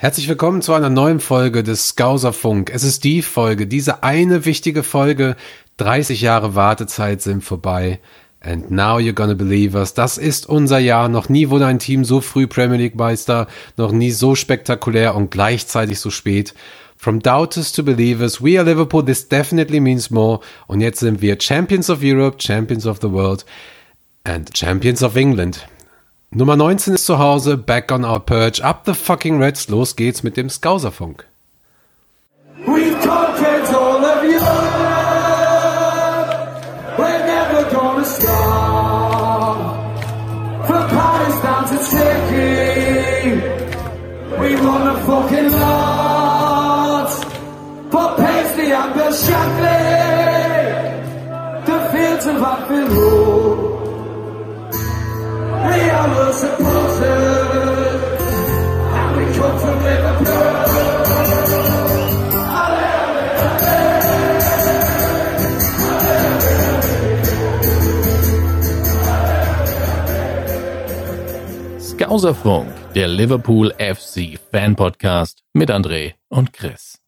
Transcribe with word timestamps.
Herzlich 0.00 0.28
willkommen 0.28 0.62
zu 0.62 0.72
einer 0.72 0.88
neuen 0.88 1.20
Folge 1.20 1.62
des 1.62 1.88
Skauser 1.88 2.32
Funk. 2.32 2.70
Es 2.72 2.84
ist 2.84 3.04
die 3.04 3.20
Folge, 3.20 3.66
diese 3.66 4.02
eine 4.02 4.46
wichtige 4.46 4.82
Folge. 4.82 5.36
30 5.76 6.22
Jahre 6.22 6.54
Wartezeit 6.54 7.20
sind 7.20 7.44
vorbei. 7.44 8.00
And 8.40 8.70
now 8.70 8.96
you're 8.96 9.12
gonna 9.12 9.34
believe 9.34 9.76
us. 9.76 9.92
Das 9.92 10.16
ist 10.16 10.48
unser 10.48 10.78
Jahr. 10.78 11.10
Noch 11.10 11.28
nie 11.28 11.50
wurde 11.50 11.66
ein 11.66 11.78
Team 11.78 12.06
so 12.06 12.22
früh 12.22 12.46
Premier 12.46 12.78
League 12.78 12.94
Meister. 12.94 13.46
Noch 13.76 13.92
nie 13.92 14.10
so 14.10 14.34
spektakulär 14.34 15.14
und 15.14 15.30
gleichzeitig 15.30 16.00
so 16.00 16.08
spät. 16.08 16.54
From 16.96 17.20
doubters 17.20 17.70
to 17.72 17.82
believers, 17.82 18.42
we 18.42 18.58
are 18.58 18.66
Liverpool. 18.66 19.04
This 19.04 19.28
definitely 19.28 19.80
means 19.80 20.08
more. 20.08 20.40
Und 20.66 20.80
jetzt 20.80 21.00
sind 21.00 21.20
wir 21.20 21.38
Champions 21.38 21.90
of 21.90 21.98
Europe, 22.02 22.38
Champions 22.40 22.86
of 22.86 23.00
the 23.02 23.12
World 23.12 23.44
and 24.24 24.48
Champions 24.56 25.02
of 25.02 25.14
England. 25.16 25.66
Nummer 26.32 26.54
19 26.54 26.94
ist 26.94 27.06
zu 27.06 27.18
Hause, 27.18 27.56
back 27.56 27.90
on 27.90 28.04
our 28.04 28.20
perch, 28.20 28.62
up 28.62 28.84
the 28.84 28.94
fucking 28.94 29.40
Reds, 29.42 29.68
los 29.68 29.96
geht's 29.96 30.22
mit 30.22 30.36
dem 30.36 30.48
Skauserfunk. 30.48 31.26
We've 32.66 33.00
the 51.66 51.78
fields 51.92 52.26
of 52.26 52.42
Anfield 52.42 53.19
Road. 56.08 56.40
Skauserfunk, 72.10 72.68
der 72.94 73.08
Liverpool 73.08 73.72
FC 73.78 74.38
Fan 74.50 74.74
Podcast 74.74 75.42
mit 75.52 75.70
André 75.70 76.14
und 76.28 76.52
Chris. 76.52 76.99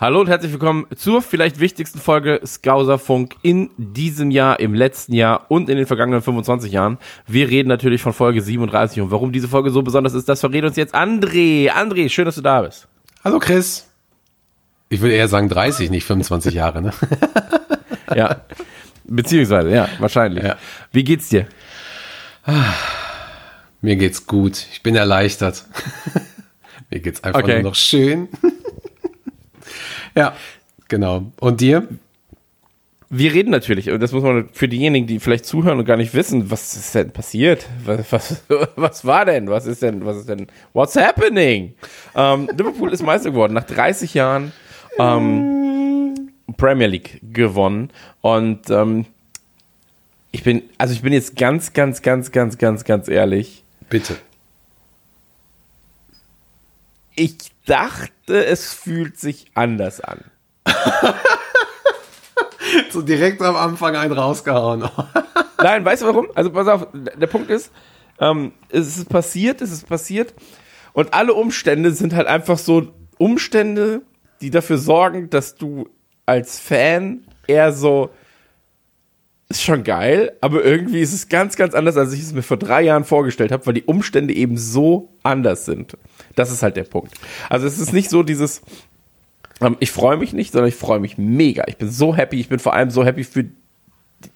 Hallo 0.00 0.20
und 0.20 0.28
herzlich 0.28 0.50
willkommen 0.50 0.86
zur 0.96 1.20
vielleicht 1.20 1.60
wichtigsten 1.60 1.98
Folge 1.98 2.40
Skauserfunk 2.46 3.36
in 3.42 3.68
diesem 3.76 4.30
Jahr, 4.30 4.58
im 4.58 4.72
letzten 4.72 5.12
Jahr 5.12 5.44
und 5.50 5.68
in 5.68 5.76
den 5.76 5.84
vergangenen 5.84 6.22
25 6.22 6.72
Jahren. 6.72 6.96
Wir 7.26 7.50
reden 7.50 7.68
natürlich 7.68 8.00
von 8.00 8.14
Folge 8.14 8.40
37 8.40 9.02
und 9.02 9.10
warum 9.10 9.30
diese 9.30 9.46
Folge 9.46 9.68
so 9.68 9.82
besonders 9.82 10.14
ist, 10.14 10.26
das 10.26 10.40
verrät 10.40 10.64
uns 10.64 10.76
jetzt 10.76 10.94
André. 10.94 11.70
André, 11.70 12.08
schön, 12.08 12.24
dass 12.24 12.36
du 12.36 12.40
da 12.40 12.62
bist. 12.62 12.88
Hallo 13.22 13.38
Chris. 13.40 13.90
Ich 14.88 15.02
würde 15.02 15.16
eher 15.16 15.28
sagen 15.28 15.50
30, 15.50 15.90
nicht 15.90 16.06
25 16.06 16.54
Jahre, 16.54 16.80
ne? 16.80 16.94
ja. 18.16 18.40
Beziehungsweise, 19.04 19.68
ja, 19.68 19.86
wahrscheinlich. 19.98 20.42
Ja. 20.42 20.56
Wie 20.92 21.04
geht's 21.04 21.28
dir? 21.28 21.46
Mir 23.82 23.96
geht's 23.96 24.26
gut. 24.26 24.66
Ich 24.72 24.82
bin 24.82 24.96
erleichtert. 24.96 25.66
Mir 26.88 27.00
geht's 27.00 27.22
einfach 27.22 27.42
okay. 27.42 27.56
nur 27.56 27.64
noch 27.64 27.74
schön. 27.74 28.30
Ja, 30.14 30.34
genau. 30.88 31.32
Und 31.40 31.60
dir? 31.60 31.86
Wir 33.12 33.34
reden 33.34 33.50
natürlich, 33.50 33.90
und 33.90 34.00
das 34.00 34.12
muss 34.12 34.22
man 34.22 34.48
für 34.52 34.68
diejenigen, 34.68 35.08
die 35.08 35.18
vielleicht 35.18 35.44
zuhören 35.44 35.80
und 35.80 35.84
gar 35.84 35.96
nicht 35.96 36.14
wissen, 36.14 36.48
was 36.50 36.76
ist 36.76 36.94
denn 36.94 37.10
passiert? 37.10 37.66
Was, 37.84 38.12
was, 38.12 38.42
was 38.76 39.04
war 39.04 39.24
denn? 39.24 39.48
Was 39.48 39.66
ist 39.66 39.82
denn, 39.82 40.04
was 40.04 40.18
ist 40.18 40.28
denn, 40.28 40.46
what's 40.72 40.94
happening? 40.94 41.74
Ähm, 42.14 42.48
Liverpool 42.56 42.92
ist 42.92 43.02
Meister 43.02 43.30
geworden, 43.30 43.54
nach 43.54 43.64
30 43.64 44.14
Jahren 44.14 44.52
ähm, 44.98 46.30
Premier 46.56 46.86
League 46.86 47.20
gewonnen. 47.22 47.90
Und 48.20 48.70
ähm, 48.70 49.06
ich 50.30 50.44
bin, 50.44 50.62
also 50.78 50.94
ich 50.94 51.02
bin 51.02 51.12
jetzt 51.12 51.36
ganz, 51.36 51.72
ganz, 51.72 52.02
ganz, 52.02 52.30
ganz, 52.30 52.58
ganz, 52.58 52.84
ganz 52.84 53.08
ehrlich. 53.08 53.64
Bitte. 53.88 54.16
Ich 57.16 57.36
dachte, 57.66 58.12
es 58.30 58.72
fühlt 58.72 59.18
sich 59.18 59.46
anders 59.54 60.00
an. 60.00 60.24
so 62.90 63.02
direkt 63.02 63.42
am 63.42 63.56
Anfang 63.56 63.96
einen 63.96 64.12
rausgehauen. 64.12 64.88
Nein, 65.62 65.84
weißt 65.84 66.02
du 66.02 66.06
warum? 66.06 66.28
Also 66.34 66.50
pass 66.50 66.68
auf, 66.68 66.88
der 66.92 67.26
Punkt 67.26 67.50
ist, 67.50 67.72
ähm, 68.18 68.52
es 68.68 68.96
ist 68.96 69.08
passiert, 69.08 69.60
es 69.60 69.72
ist 69.72 69.88
passiert 69.88 70.34
und 70.92 71.14
alle 71.14 71.34
Umstände 71.34 71.92
sind 71.92 72.14
halt 72.14 72.26
einfach 72.26 72.58
so 72.58 72.92
Umstände, 73.18 74.02
die 74.40 74.50
dafür 74.50 74.78
sorgen, 74.78 75.30
dass 75.30 75.54
du 75.54 75.88
als 76.26 76.58
Fan 76.58 77.24
eher 77.46 77.72
so 77.72 78.10
ist 79.50 79.62
schon 79.64 79.82
geil, 79.82 80.32
aber 80.40 80.64
irgendwie 80.64 81.00
ist 81.00 81.12
es 81.12 81.28
ganz, 81.28 81.56
ganz 81.56 81.74
anders, 81.74 81.96
als 81.96 82.12
ich 82.12 82.20
es 82.20 82.32
mir 82.32 82.42
vor 82.42 82.56
drei 82.56 82.82
Jahren 82.82 83.04
vorgestellt 83.04 83.50
habe, 83.50 83.66
weil 83.66 83.74
die 83.74 83.82
Umstände 83.82 84.32
eben 84.32 84.56
so 84.56 85.12
anders 85.24 85.64
sind. 85.64 85.98
Das 86.34 86.50
ist 86.50 86.62
halt 86.62 86.76
der 86.76 86.84
Punkt. 86.84 87.12
Also 87.48 87.66
es 87.66 87.78
ist 87.78 87.92
nicht 87.92 88.10
so 88.10 88.22
dieses, 88.22 88.62
ähm, 89.60 89.76
ich 89.80 89.90
freue 89.90 90.16
mich 90.16 90.32
nicht, 90.32 90.52
sondern 90.52 90.68
ich 90.68 90.76
freue 90.76 91.00
mich 91.00 91.18
mega. 91.18 91.64
Ich 91.66 91.76
bin 91.76 91.90
so 91.90 92.14
happy. 92.14 92.40
Ich 92.40 92.48
bin 92.48 92.58
vor 92.58 92.74
allem 92.74 92.90
so 92.90 93.04
happy 93.04 93.24
für 93.24 93.46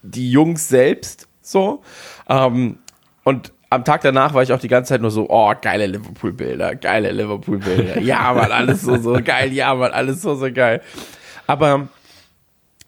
die 0.02 0.30
Jungs 0.30 0.68
selbst. 0.68 1.28
So. 1.40 1.82
Ähm, 2.28 2.78
und 3.22 3.52
am 3.70 3.84
Tag 3.84 4.02
danach 4.02 4.34
war 4.34 4.42
ich 4.42 4.52
auch 4.52 4.60
die 4.60 4.68
ganze 4.68 4.90
Zeit 4.90 5.00
nur 5.00 5.10
so, 5.10 5.28
oh, 5.28 5.52
geile 5.60 5.86
Liverpool-Bilder, 5.86 6.76
geile 6.76 7.10
Liverpool-Bilder. 7.10 8.00
Ja, 8.00 8.32
man, 8.32 8.52
alles 8.52 8.82
so, 8.82 8.96
so 8.96 9.18
geil. 9.22 9.52
Ja, 9.52 9.74
man, 9.74 9.92
alles 9.92 10.22
so, 10.22 10.34
so 10.34 10.52
geil. 10.52 10.80
Aber 11.46 11.88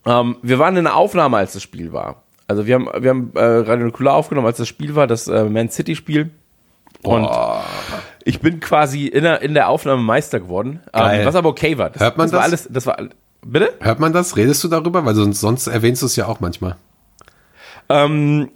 ähm, 0.04 0.36
wir 0.42 0.58
waren 0.58 0.76
in 0.76 0.84
der 0.84 0.96
Aufnahme, 0.96 1.38
als 1.38 1.54
das 1.54 1.62
Spiel 1.62 1.92
war. 1.92 2.22
Also 2.46 2.66
wir 2.66 2.76
haben, 2.76 2.88
wir 3.00 3.10
haben 3.10 3.32
äh, 3.34 3.40
Radio 3.40 3.86
Nukular 3.86 4.14
aufgenommen, 4.14 4.46
als 4.46 4.58
das 4.58 4.68
Spiel 4.68 4.94
war, 4.94 5.06
das 5.06 5.26
äh, 5.26 5.44
Man 5.44 5.68
City-Spiel. 5.68 6.30
Und 7.02 7.24
oh. 7.24 7.60
ich 8.24 8.40
bin 8.40 8.60
quasi 8.60 9.06
in 9.06 9.22
der, 9.22 9.42
in 9.42 9.54
der 9.54 9.68
Aufnahme 9.68 10.02
Meister 10.02 10.40
geworden, 10.40 10.80
ähm, 10.92 11.24
was 11.24 11.34
aber 11.34 11.48
okay 11.48 11.78
war. 11.78 11.90
Das, 11.90 12.02
Hört 12.02 12.16
man 12.16 12.24
das? 12.24 12.32
das? 12.32 12.38
War 12.38 12.44
alles, 12.44 12.68
das 12.70 12.86
war, 12.86 12.96
bitte? 13.44 13.72
Hört 13.80 14.00
man 14.00 14.12
das? 14.12 14.36
Redest 14.36 14.64
du 14.64 14.68
darüber? 14.68 15.04
Weil 15.04 15.14
sonst, 15.14 15.40
sonst 15.40 15.66
erwähnst 15.68 16.02
du 16.02 16.06
es 16.06 16.16
ja 16.16 16.26
auch 16.26 16.40
manchmal. 16.40 16.76
Ähm, 17.88 18.50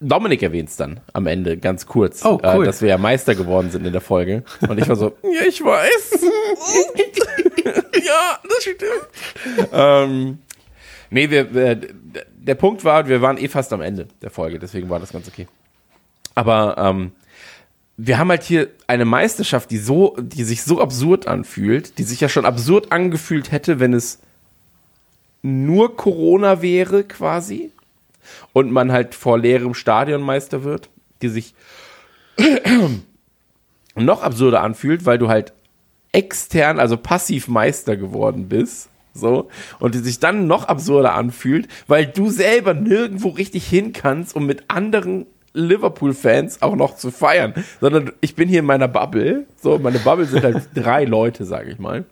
Dominik 0.00 0.42
erwähnt 0.42 0.68
es 0.68 0.76
dann 0.76 1.00
am 1.12 1.26
Ende 1.26 1.56
ganz 1.56 1.86
kurz, 1.86 2.24
oh, 2.24 2.40
cool. 2.42 2.62
äh, 2.62 2.66
dass 2.66 2.82
wir 2.82 2.88
ja 2.88 2.98
Meister 2.98 3.34
geworden 3.34 3.70
sind 3.70 3.86
in 3.86 3.92
der 3.92 4.02
Folge. 4.02 4.44
Und 4.68 4.78
ich 4.78 4.88
war 4.88 4.96
so, 4.96 5.16
ja, 5.22 5.46
ich 5.48 5.62
weiß. 5.62 6.20
ja, 8.04 8.38
das 8.42 8.62
stimmt. 8.62 9.70
ähm, 9.72 10.38
nee, 11.10 11.30
wir, 11.30 11.54
wir, 11.54 11.80
der 12.36 12.54
Punkt 12.56 12.84
war, 12.84 13.08
wir 13.08 13.22
waren 13.22 13.38
eh 13.38 13.48
fast 13.48 13.72
am 13.72 13.80
Ende 13.80 14.08
der 14.20 14.30
Folge, 14.30 14.58
deswegen 14.58 14.90
war 14.90 15.00
das 15.00 15.12
ganz 15.12 15.28
okay. 15.28 15.46
Aber 16.34 16.76
ähm, 16.78 17.12
wir 17.96 18.18
haben 18.18 18.28
halt 18.28 18.42
hier 18.42 18.68
eine 18.86 19.04
Meisterschaft, 19.04 19.70
die 19.70 19.78
so, 19.78 20.16
die 20.20 20.44
sich 20.44 20.62
so 20.62 20.80
absurd 20.80 21.26
anfühlt, 21.26 21.98
die 21.98 22.02
sich 22.04 22.20
ja 22.20 22.28
schon 22.28 22.44
absurd 22.44 22.92
angefühlt 22.92 23.52
hätte, 23.52 23.80
wenn 23.80 23.94
es 23.94 24.20
nur 25.42 25.96
Corona 25.96 26.60
wäre 26.60 27.04
quasi 27.04 27.70
und 28.52 28.70
man 28.70 28.92
halt 28.92 29.14
vor 29.14 29.38
leerem 29.38 29.74
Stadion 29.74 30.20
Meister 30.20 30.64
wird, 30.64 30.90
die 31.22 31.28
sich 31.28 31.54
noch 33.94 34.22
absurder 34.22 34.62
anfühlt, 34.62 35.06
weil 35.06 35.18
du 35.18 35.28
halt 35.28 35.54
extern, 36.12 36.78
also 36.78 36.96
passiv 36.96 37.48
Meister 37.48 37.96
geworden 37.96 38.48
bist. 38.48 38.90
So, 39.14 39.48
und 39.78 39.94
die 39.94 40.00
sich 40.00 40.20
dann 40.20 40.46
noch 40.46 40.64
absurder 40.64 41.14
anfühlt, 41.14 41.68
weil 41.86 42.04
du 42.04 42.28
selber 42.28 42.74
nirgendwo 42.74 43.30
richtig 43.30 43.66
hin 43.66 43.94
kannst, 43.94 44.36
um 44.36 44.44
mit 44.44 44.64
anderen 44.68 45.24
Liverpool-Fans 45.56 46.62
auch 46.62 46.76
noch 46.76 46.96
zu 46.96 47.10
feiern, 47.10 47.54
sondern 47.80 48.12
ich 48.20 48.36
bin 48.36 48.48
hier 48.48 48.60
in 48.60 48.66
meiner 48.66 48.88
Bubble. 48.88 49.46
So, 49.60 49.78
meine 49.78 49.98
Bubble 49.98 50.26
sind 50.26 50.44
halt 50.44 50.68
drei 50.74 51.04
Leute, 51.04 51.44
sage 51.44 51.70
ich 51.70 51.78
mal. 51.78 52.04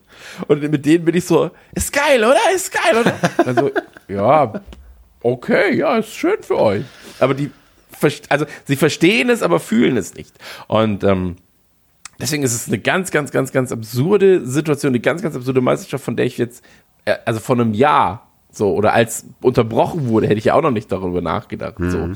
Und 0.48 0.62
mit 0.62 0.84
denen 0.86 1.04
bin 1.04 1.14
ich 1.14 1.26
so, 1.26 1.50
ist 1.74 1.92
geil, 1.92 2.24
oder? 2.24 2.40
Ist 2.54 2.72
geil, 2.72 3.00
oder? 3.00 3.14
Also, 3.44 3.70
ja, 4.08 4.62
okay, 5.20 5.76
ja, 5.76 5.98
ist 5.98 6.14
schön 6.14 6.42
für 6.42 6.58
euch. 6.58 6.84
Aber 7.20 7.34
die, 7.34 7.50
also 8.28 8.46
sie 8.64 8.76
verstehen 8.76 9.30
es, 9.30 9.42
aber 9.42 9.60
fühlen 9.60 9.96
es 9.96 10.14
nicht. 10.14 10.34
Und 10.66 11.04
ähm, 11.04 11.36
deswegen 12.20 12.42
ist 12.42 12.54
es 12.54 12.68
eine 12.68 12.78
ganz, 12.78 13.10
ganz, 13.10 13.30
ganz, 13.30 13.52
ganz 13.52 13.72
absurde 13.72 14.46
Situation, 14.46 14.90
eine 14.90 15.00
ganz, 15.00 15.22
ganz 15.22 15.36
absurde 15.36 15.60
Meisterschaft, 15.60 16.04
von 16.04 16.16
der 16.16 16.26
ich 16.26 16.38
jetzt, 16.38 16.64
äh, 17.04 17.16
also 17.24 17.40
von 17.40 17.60
einem 17.60 17.74
Jahr 17.74 18.30
so, 18.56 18.72
oder 18.74 18.92
als 18.92 19.26
unterbrochen 19.42 20.08
wurde, 20.08 20.26
hätte 20.26 20.38
ich 20.38 20.44
ja 20.46 20.54
auch 20.54 20.62
noch 20.62 20.70
nicht 20.70 20.90
darüber 20.92 21.20
nachgedacht. 21.20 21.78
Mhm. 21.80 21.90
So. 21.90 22.08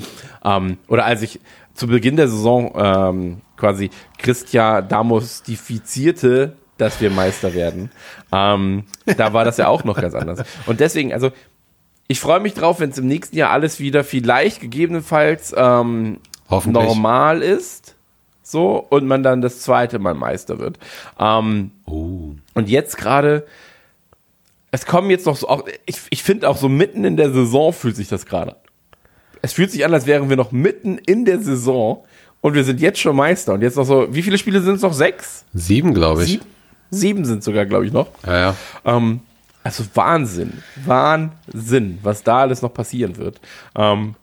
Ähm, 0.44 0.78
oder 0.88 1.04
als 1.04 1.22
ich 1.22 1.40
zu 1.74 1.86
Beginn 1.86 2.16
der 2.16 2.28
Saison 2.28 2.72
ähm, 2.76 3.40
quasi 3.56 3.90
Christian 4.18 4.88
damostifizierte, 4.88 6.52
dass 6.76 7.00
wir 7.00 7.10
Meister 7.10 7.54
werden. 7.54 7.90
Ähm, 8.32 8.84
da 9.16 9.32
war 9.32 9.44
das 9.44 9.56
ja 9.56 9.68
auch 9.68 9.84
noch 9.84 10.00
ganz 10.00 10.14
anders. 10.14 10.44
Und 10.66 10.80
deswegen, 10.80 11.12
also 11.12 11.30
ich 12.06 12.20
freue 12.20 12.40
mich 12.40 12.54
drauf, 12.54 12.80
wenn 12.80 12.90
es 12.90 12.98
im 12.98 13.06
nächsten 13.06 13.36
Jahr 13.36 13.50
alles 13.50 13.80
wieder 13.80 14.04
vielleicht 14.04 14.60
gegebenenfalls 14.60 15.54
ähm, 15.56 16.18
normal 16.66 17.42
ist. 17.42 17.94
so 18.42 18.76
und 18.88 19.06
man 19.06 19.22
dann 19.22 19.42
das 19.42 19.60
zweite 19.60 19.98
Mal 19.98 20.14
Meister 20.14 20.58
wird. 20.58 20.78
Ähm, 21.18 21.72
Oh. 21.84 22.30
und 22.54 22.68
jetzt 22.68 22.96
gerade, 22.96 23.46
es 24.70 24.86
kommen 24.86 25.10
jetzt 25.10 25.26
noch 25.26 25.36
so, 25.36 25.48
auch, 25.48 25.64
ich, 25.86 25.98
ich 26.10 26.22
finde 26.22 26.48
auch 26.48 26.56
so 26.56 26.68
mitten 26.68 27.04
in 27.04 27.16
der 27.16 27.32
Saison 27.32 27.72
fühlt 27.72 27.96
sich 27.96 28.08
das 28.08 28.26
gerade. 28.26 28.52
an. 28.52 28.58
Es 29.40 29.52
fühlt 29.52 29.70
sich 29.70 29.84
an, 29.84 29.94
als 29.94 30.06
wären 30.06 30.28
wir 30.28 30.36
noch 30.36 30.52
mitten 30.52 30.98
in 30.98 31.24
der 31.24 31.40
Saison 31.40 32.04
und 32.40 32.54
wir 32.54 32.64
sind 32.64 32.80
jetzt 32.80 32.98
schon 32.98 33.16
Meister. 33.16 33.54
Und 33.54 33.62
jetzt 33.62 33.76
noch 33.76 33.84
so, 33.84 34.12
wie 34.14 34.22
viele 34.22 34.38
Spiele 34.38 34.60
sind 34.60 34.74
es 34.74 34.82
noch? 34.82 34.92
Sechs? 34.92 35.44
Sieben, 35.54 35.94
glaube 35.94 36.22
ich. 36.24 36.30
Sieben? 36.30 36.44
Sieben 36.90 37.24
sind 37.24 37.44
sogar, 37.44 37.66
glaube 37.66 37.86
ich, 37.86 37.92
noch. 37.92 38.08
Ja, 38.26 38.38
ja. 38.38 38.54
Ähm, 38.84 39.20
also 39.62 39.84
Wahnsinn, 39.94 40.62
Wahnsinn, 40.86 41.98
was 42.02 42.22
da 42.22 42.38
alles 42.38 42.62
noch 42.62 42.72
passieren 42.72 43.16
wird. 43.16 43.40
Ähm, 43.76 44.14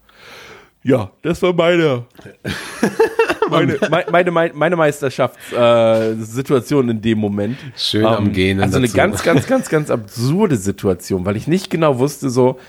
ja, 0.83 1.11
das 1.21 1.41
war 1.41 1.53
meine, 1.53 2.05
meine, 3.55 3.77
meine, 4.11 4.31
meine, 4.31 4.53
meine 4.53 4.75
Meisterschaftssituation 4.75 6.87
äh, 6.87 6.91
in 6.91 7.01
dem 7.01 7.19
Moment. 7.19 7.57
Schön 7.77 8.05
am 8.05 8.31
Gehen 8.31 8.61
Also 8.61 8.77
eine 8.77 8.87
dazu. 8.87 8.97
ganz, 8.97 9.23
ganz, 9.23 9.47
ganz, 9.47 9.69
ganz 9.69 9.91
absurde 9.91 10.57
Situation, 10.57 11.25
weil 11.25 11.35
ich 11.35 11.47
nicht 11.47 11.69
genau 11.69 11.99
wusste, 11.99 12.29
so, 12.29 12.59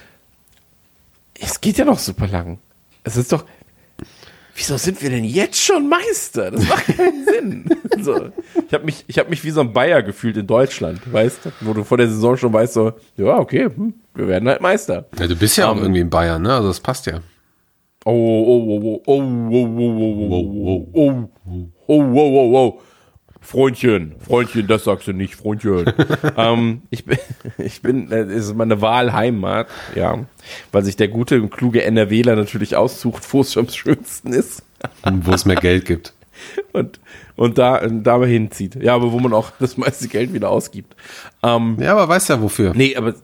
es 1.40 1.60
geht 1.60 1.78
ja 1.78 1.84
noch 1.84 1.98
super 1.98 2.26
lang. 2.28 2.58
Es 3.04 3.16
ist 3.16 3.32
doch, 3.32 3.44
wieso 4.54 4.76
sind 4.78 5.00
wir 5.02 5.10
denn 5.10 5.24
jetzt 5.24 5.60
schon 5.62 5.88
Meister? 5.88 6.50
Das 6.50 6.66
macht 6.68 6.86
keinen 6.96 7.24
Sinn. 7.26 7.64
So, 8.02 8.30
ich 8.66 8.72
habe 8.74 8.84
mich, 8.84 9.04
ich 9.06 9.18
habe 9.18 9.30
mich 9.30 9.44
wie 9.44 9.50
so 9.50 9.60
ein 9.60 9.72
Bayer 9.72 10.02
gefühlt 10.02 10.36
in 10.36 10.46
Deutschland, 10.46 11.00
weißt 11.12 11.44
du, 11.44 11.50
wo 11.60 11.72
du 11.74 11.84
vor 11.84 11.98
der 11.98 12.08
Saison 12.08 12.36
schon 12.36 12.52
weißt, 12.52 12.72
so, 12.72 12.92
ja, 13.16 13.38
okay, 13.38 13.68
hm, 13.74 13.94
wir 14.14 14.28
werden 14.28 14.48
halt 14.48 14.60
Meister. 14.60 15.06
ja 15.18 15.26
du 15.26 15.36
bist 15.36 15.56
ja 15.58 15.68
auch 15.68 15.76
Ähm, 15.76 15.82
irgendwie 15.82 16.00
in 16.00 16.10
Bayern, 16.10 16.42
ne? 16.42 16.54
Also 16.54 16.68
das 16.68 16.80
passt 16.80 17.06
ja. 17.06 17.20
Oh, 18.08 18.12
oh, 18.12 18.62
oh, 18.68 19.02
oh, 19.04 19.12
oh, 19.12 19.22
oh, 19.50 19.66
oh, 19.66 20.28
oh, 20.30 20.88
oh, 20.94 21.28
oh, 21.48 21.70
oh, 21.88 22.02
oh, 22.14 22.54
oh, 22.54 22.56
oh. 22.56 22.80
Freundchen, 23.40 24.14
Freundchen, 24.20 24.68
das 24.68 24.84
sagst 24.84 25.08
du 25.08 25.12
nicht, 25.12 25.34
Freundchen. 25.34 25.92
ähm, 26.36 26.82
ich 26.90 27.04
bin, 27.04 27.18
ich 27.58 27.82
bin, 27.82 28.12
äh, 28.12 28.22
es 28.22 28.46
ist 28.46 28.54
meine 28.56 28.80
Wahlheimat, 28.80 29.66
ja, 29.96 30.24
weil 30.70 30.84
sich 30.84 30.94
der 30.94 31.08
gute 31.08 31.42
und 31.42 31.50
kluge 31.50 31.82
NRWler 31.82 32.36
natürlich 32.36 32.76
aussucht, 32.76 33.24
wo 33.32 33.40
es 33.40 33.56
am 33.56 33.68
schönsten 33.68 34.32
ist 34.32 34.62
Und 35.02 35.26
wo 35.26 35.32
es 35.32 35.44
mehr 35.44 35.56
Geld 35.56 35.84
gibt. 35.84 36.12
und, 36.72 37.00
und 37.34 37.58
da, 37.58 37.86
da 37.88 38.18
mal 38.18 38.28
hinzieht. 38.28 38.76
Ja, 38.76 38.94
aber 38.94 39.10
wo 39.10 39.18
man 39.18 39.32
auch 39.32 39.50
das 39.58 39.76
meiste 39.76 40.06
Geld 40.06 40.32
wieder 40.32 40.50
ausgibt. 40.50 40.94
Ähm, 41.42 41.76
Ja, 41.80 41.92
aber 41.92 42.08
weißt 42.08 42.28
ja 42.28 42.40
wofür. 42.40 42.72
Nee, 42.72 42.94
aber. 42.94 43.14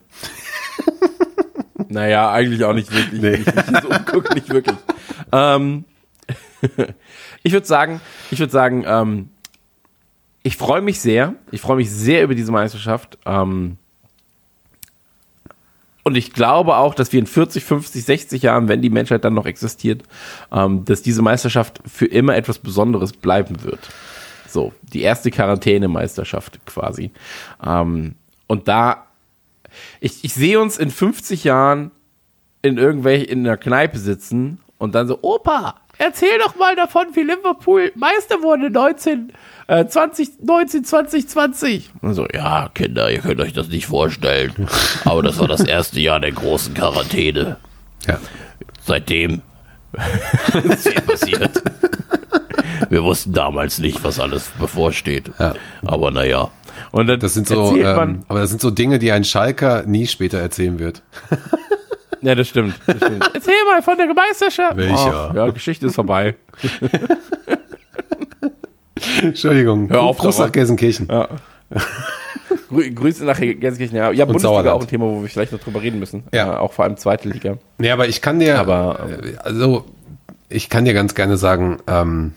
Naja, 1.92 2.30
eigentlich 2.30 2.64
auch 2.64 2.72
nicht 2.72 2.92
wirklich. 2.92 3.20
Nee. 3.20 3.34
Ich 3.34 3.46
mich 3.46 3.82
so 3.82 4.34
nicht 4.34 4.48
wirklich. 4.48 4.76
Ähm, 5.30 5.84
ich 7.42 7.52
würde 7.52 7.66
sagen, 7.66 8.00
ich 8.30 8.38
würde 8.38 8.52
sagen, 8.52 8.84
ähm, 8.86 9.28
ich 10.42 10.56
freue 10.56 10.82
mich 10.82 11.00
sehr. 11.00 11.34
Ich 11.50 11.60
freue 11.60 11.76
mich 11.76 11.90
sehr 11.90 12.24
über 12.24 12.34
diese 12.34 12.52
Meisterschaft. 12.52 13.18
Ähm, 13.26 13.76
und 16.04 16.16
ich 16.16 16.32
glaube 16.32 16.76
auch, 16.76 16.94
dass 16.94 17.12
wir 17.12 17.20
in 17.20 17.26
40, 17.26 17.62
50, 17.62 18.04
60 18.04 18.42
Jahren, 18.42 18.68
wenn 18.68 18.82
die 18.82 18.90
Menschheit 18.90 19.24
dann 19.24 19.34
noch 19.34 19.46
existiert, 19.46 20.02
ähm, 20.50 20.84
dass 20.84 21.02
diese 21.02 21.22
Meisterschaft 21.22 21.80
für 21.86 22.06
immer 22.06 22.36
etwas 22.36 22.58
Besonderes 22.58 23.12
bleiben 23.12 23.62
wird. 23.62 23.88
So, 24.48 24.72
die 24.82 25.02
erste 25.02 25.30
Quarantänemeisterschaft 25.30 26.64
quasi. 26.66 27.12
Ähm, 27.64 28.16
und 28.48 28.68
da, 28.68 29.06
ich, 30.00 30.24
ich 30.24 30.34
sehe 30.34 30.60
uns 30.60 30.78
in 30.78 30.90
50 30.90 31.44
Jahren 31.44 31.90
in 32.62 32.78
irgendwelch 32.78 33.24
in 33.24 33.46
einer 33.46 33.56
Kneipe 33.56 33.98
sitzen 33.98 34.60
und 34.78 34.94
dann 34.94 35.06
so, 35.06 35.18
Opa, 35.22 35.76
erzähl 35.98 36.38
doch 36.38 36.56
mal 36.56 36.74
davon, 36.74 37.06
wie 37.14 37.22
Liverpool 37.22 37.92
Meister 37.94 38.42
wurde 38.42 38.70
19, 38.70 39.32
äh, 39.68 39.86
20, 39.86 40.42
19, 40.42 40.84
2020. 40.84 41.90
Und 42.00 42.14
so, 42.14 42.26
ja, 42.32 42.68
Kinder, 42.74 43.10
ihr 43.10 43.20
könnt 43.20 43.40
euch 43.40 43.52
das 43.52 43.68
nicht 43.68 43.86
vorstellen. 43.86 44.52
Aber 45.04 45.22
das 45.22 45.38
war 45.38 45.48
das 45.48 45.62
erste 45.62 46.00
Jahr 46.00 46.20
der 46.20 46.32
großen 46.32 46.74
Quarantäne. 46.74 47.58
Ja. 48.06 48.18
Seitdem 48.84 49.42
ist 50.64 50.88
viel 50.88 51.00
passiert. 51.02 51.62
Wir 52.88 53.04
wussten 53.04 53.32
damals 53.32 53.78
nicht, 53.78 54.02
was 54.02 54.18
alles 54.18 54.50
bevorsteht. 54.58 55.30
Ja. 55.38 55.54
Aber 55.84 56.10
naja. 56.10 56.50
Und 56.92 57.06
dann 57.06 57.20
Das 57.20 57.34
sind 57.34 57.48
so, 57.48 57.74
erzählt 57.74 57.96
man, 57.96 58.08
ähm, 58.10 58.22
aber 58.28 58.40
das 58.40 58.50
sind 58.50 58.60
so 58.60 58.70
Dinge, 58.70 58.98
die 58.98 59.12
ein 59.12 59.24
Schalker 59.24 59.84
nie 59.86 60.06
später 60.06 60.38
erzählen 60.38 60.78
wird. 60.78 61.02
Ja, 62.24 62.36
das 62.36 62.46
stimmt. 62.46 62.74
Das 62.86 62.98
stimmt. 62.98 63.30
Erzähl 63.34 63.54
mal 63.68 63.82
von 63.82 63.96
der 63.96 64.06
Meisterschaft. 64.14 64.76
Welcher? 64.76 65.32
Oh, 65.32 65.36
ja, 65.36 65.50
Geschichte 65.50 65.86
ist 65.86 65.96
vorbei. 65.96 66.36
Entschuldigung. 69.20 69.90
Hör 69.90 70.02
auf 70.02 70.18
darauf. 70.18 70.38
nach 70.38 70.52
Gelsenkirchen. 70.52 71.08
Ja. 71.10 71.28
Grü 72.68 72.90
Grüße 72.90 73.24
nach 73.24 73.40
Gelsenkirchen. 73.40 73.96
Ja, 73.96 74.12
ja 74.12 74.24
Bundesliga 74.24 74.54
Sauerland. 74.54 74.76
auch 74.76 74.82
ein 74.82 74.86
Thema, 74.88 75.06
wo 75.06 75.22
wir 75.22 75.28
vielleicht 75.28 75.50
noch 75.52 75.58
drüber 75.58 75.82
reden 75.82 75.98
müssen. 75.98 76.22
Ja. 76.32 76.54
Äh, 76.54 76.56
auch 76.58 76.72
vor 76.72 76.84
allem 76.84 76.96
zweite 76.96 77.28
Liga. 77.28 77.58
Nee, 77.78 77.90
aber 77.90 78.06
ich 78.06 78.22
kann 78.22 78.38
dir, 78.38 78.60
Aber, 78.60 79.00
ähm, 79.04 79.34
äh, 79.34 79.38
also, 79.38 79.84
ich 80.48 80.68
kann 80.68 80.84
dir 80.84 80.94
ganz 80.94 81.16
gerne 81.16 81.36
sagen, 81.36 81.78
ähm, 81.88 82.34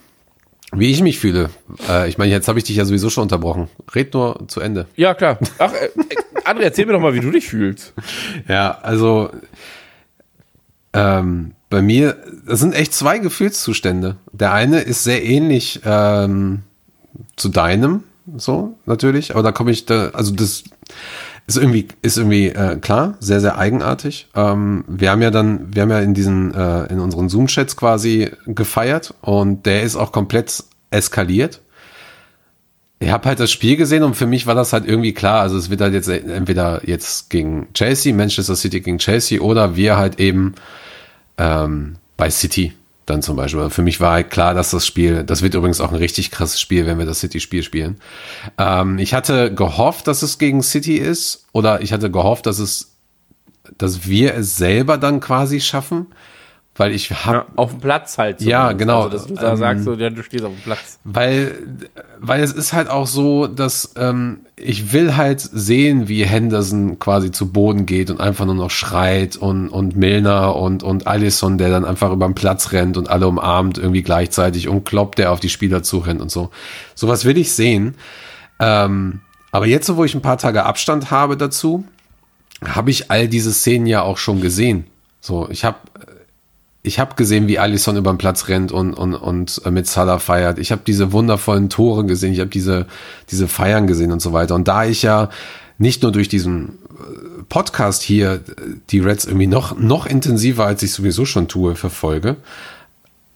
wie 0.80 0.92
ich 0.92 1.01
mich 1.01 1.19
fühle. 1.19 1.50
Äh, 1.88 2.10
ich 2.10 2.18
meine, 2.18 2.31
jetzt 2.31 2.48
habe 2.48 2.60
ich 2.60 2.66
dich 2.66 2.75
ja 2.75 2.86
sowieso 2.86 3.10
schon 3.10 3.24
unterbrochen. 3.24 3.69
Red 3.94 4.13
nur 4.13 4.48
zu 4.48 4.60
Ende. 4.60 4.88
Ja, 4.95 5.13
klar. 5.13 5.39
Ach, 5.60 5.74
äh, 5.74 5.86
äh, 5.86 6.50
André, 6.50 6.62
erzähl 6.62 6.86
mir 6.86 6.94
doch 6.94 7.00
mal, 7.00 7.13
wie 7.13 7.19
du 7.19 7.31
dich 7.31 7.48
fühlst. 7.48 7.94
Ja, 8.48 8.80
also 8.81 9.31
ähm, 10.94 11.54
bei 11.69 11.81
mir, 11.81 12.18
das 12.48 12.60
sind 12.60 12.74
echt 12.74 12.94
zwei 12.94 13.18
Gefühlszustände. 13.18 14.18
Der 14.31 14.54
eine 14.54 14.81
ist 14.81 15.04
sehr 15.04 15.24
ähnlich 15.24 15.81
ähm, 15.83 16.62
zu 17.36 17.50
deinem, 17.50 18.04
so 18.38 18.77
natürlich, 18.86 19.31
aber 19.31 19.44
da 19.44 19.51
komme 19.51 19.72
ich 19.72 19.86
da, 19.86 20.10
also 20.10 20.33
das 20.33 20.63
ist 21.48 21.58
irgendwie, 21.58 21.88
ist 22.02 22.18
irgendwie 22.18 22.48
äh, 22.48 22.78
klar, 22.78 23.16
sehr, 23.20 23.40
sehr 23.40 23.58
eigenartig. 23.58 24.28
Ähm, 24.36 24.84
wir 24.88 25.12
haben 25.12 25.22
ja 25.22 25.32
dann, 25.32 25.74
wir 25.76 25.84
haben 25.84 25.92
ja 25.92 26.00
in 26.00 26.14
diesen, 26.14 26.54
äh, 26.54 26.86
in 26.86 27.00
unseren 27.00 27.30
Zoom-Chats 27.30 27.78
quasi 27.78 28.32
gefeiert 28.48 29.14
und 29.22 29.66
der 29.66 29.84
ist 29.84 29.96
auch 29.96 30.12
komplett 30.12 30.64
eskaliert. 30.90 31.62
Ich 33.00 33.12
habe 33.12 33.28
halt 33.28 33.40
das 33.40 33.52
Spiel 33.52 33.76
gesehen 33.76 34.04
und 34.04 34.16
für 34.16 34.26
mich 34.26 34.48
war 34.48 34.56
das 34.56 34.74
halt 34.74 34.88
irgendwie 34.88 35.14
klar. 35.14 35.42
Also 35.42 35.58
es 35.58 35.70
wird 35.70 35.82
halt 35.82 35.94
jetzt 35.94 36.08
entweder 36.08 36.82
jetzt 36.88 37.30
gegen 37.30 37.68
Chelsea, 37.74 38.14
Manchester 38.14 38.56
City 38.56 38.82
gegen 38.82 38.98
Chelsea 38.98 39.40
oder 39.42 39.76
wir 39.76 39.98
halt 39.98 40.20
eben 40.20 40.56
ähm, 41.38 41.98
bei 42.18 42.30
City 42.30 42.74
dann 43.06 43.22
zum 43.22 43.36
Beispiel. 43.36 43.69
Für 43.69 43.81
mich 43.81 44.00
war 44.00 44.13
halt 44.13 44.30
klar, 44.30 44.54
dass 44.54 44.72
das 44.72 44.86
Spiel, 44.86 45.24
das 45.24 45.42
wird 45.42 45.54
übrigens 45.54 45.81
auch 45.81 45.92
ein 45.92 45.98
richtig 45.98 46.31
krasses 46.31 46.60
Spiel, 46.60 46.86
wenn 46.86 46.98
wir 46.98 47.06
das 47.06 47.19
City-Spiel 47.19 47.63
spielen. 47.63 47.98
Ähm, 48.57 48.98
ich 48.98 49.13
hatte 49.13 49.54
gehofft, 49.54 50.07
dass 50.07 50.22
es 50.22 50.38
gegen 50.38 50.63
City 50.63 50.98
ist 50.98 51.46
oder 51.51 51.82
ich 51.82 51.94
hatte 51.94 52.10
gehofft, 52.10 52.46
dass 52.46 52.60
es, 52.60 52.96
dass 53.77 54.08
wir 54.08 54.34
es 54.34 54.58
selber 54.58 54.98
dann 54.98 55.20
quasi 55.20 55.60
schaffen, 55.60 56.08
weil 56.77 56.94
ich 56.94 57.10
habe 57.12 57.46
Auf 57.55 57.72
dem 57.72 57.79
Platz 57.79 58.17
halt. 58.17 58.41
Ja, 58.41 58.70
zumindest. 58.70 58.79
genau. 58.79 59.03
Also, 59.03 59.10
dass 59.10 59.27
du 59.27 59.34
da 59.36 59.51
Ähm, 59.51 59.58
sagst, 59.58 59.84
so, 59.86 59.94
ja, 59.94 60.10
du 60.10 60.24
stehst 60.24 60.44
auf 60.44 60.51
dem 60.53 60.62
Platz. 60.62 61.00
Weil, 61.05 61.58
weil 62.20 62.44
es 62.44 62.51
ist 62.51 62.74
halt 62.74 62.89
auch 62.89 63.08
so, 63.08 63.48
dass 63.48 63.94
ähm, 63.96 64.41
ich 64.58 64.91
will 64.91 65.15
halt 65.15 65.39
sehen, 65.39 66.08
wie 66.10 66.25
Henderson 66.25 67.00
quasi 67.00 67.32
zu 67.32 67.51
Boden 67.51 67.86
geht 67.86 68.10
und 68.10 68.20
einfach 68.20 68.46
nur 68.46 68.55
noch 68.55 68.72
schreit 68.72 69.38
und, 69.38 69.70
und 69.70 69.96
Milner 69.96 70.55
und, 70.58 70.84
und 70.84 71.08
Allison, 71.08 71.58
der 71.58 71.70
dann 71.70 71.86
einfach 71.86 72.12
über 72.12 72.27
den 72.27 72.36
Platz 72.36 72.74
rennt 72.74 72.98
und 72.98 73.10
alle 73.10 73.27
umarmt 73.27 73.77
irgendwie 73.77 74.03
gleichzeitig 74.03 74.67
und 74.67 74.84
kloppt, 74.84 75.17
der 75.17 75.32
auf 75.32 75.39
die 75.39 75.50
Spieler 75.50 75.82
zurennt 75.82 76.20
und 76.22 76.29
so. 76.29 76.50
Sowas 76.94 77.24
will 77.24 77.38
ich 77.38 77.53
sehen. 77.53 77.96
Ähm, 78.60 79.22
aber 79.51 79.65
jetzt, 79.67 79.86
so, 79.88 79.96
wo 79.96 80.03
ich 80.03 80.13
ein 80.13 80.22
paar 80.22 80.38
Tage 80.38 80.65
Abstand 80.65 81.10
habe 81.12 81.38
dazu, 81.38 81.86
habe 82.65 82.91
ich 82.91 83.10
all 83.12 83.29
diese 83.29 83.53
Szenen 83.53 83.86
ja 83.86 84.01
auch 84.01 84.17
schon 84.17 84.41
gesehen. 84.41 84.86
So, 85.22 85.48
ich 85.50 85.63
habe 85.63 85.77
ich 86.86 87.00
habe 87.00 87.15
gesehen, 87.15 87.48
wie 87.48 87.60
Alisson 87.60 87.98
über 87.98 88.12
den 88.13 88.18
Platz 88.18 88.48
rennt 88.48 88.72
und, 88.72 88.94
und, 88.94 89.13
und 89.15 89.62
äh, 89.65 89.72
mit 89.72 89.88
Salah 89.88 90.20
feiert. 90.20 90.60
Ich 90.60 90.72
habe 90.72 90.82
diese 90.86 91.12
wundervollen 91.12 91.70
Tore 91.70 92.06
gesehen, 92.06 92.34
ich 92.34 92.39
habe 92.39 92.50
diese, 92.50 92.86
diese 93.30 93.48
Feiern 93.48 93.88
gesehen 93.88 94.12
und 94.12 94.22
so 94.22 94.34
weiter. 94.34 94.56
Und 94.56 94.68
da 94.68 94.86
ich 94.86 95.01
ja 95.01 95.30
nicht 95.77 96.04
nur 96.04 96.12
durch 96.12 96.30
diesen 96.30 96.70
äh, 96.70 97.44
Podcast 97.50 98.04
hier 98.04 98.34
äh, 98.34 98.42
die 98.89 99.00
Reds 99.00 99.25
irgendwie 99.25 99.48
noch, 99.48 99.77
noch 99.77 100.06
intensiver, 100.06 100.65
als 100.65 100.84
ich 100.84 100.92
sowieso 100.94 101.25
schon 101.25 101.48
tue, 101.48 101.75
verfolge, 101.75 102.38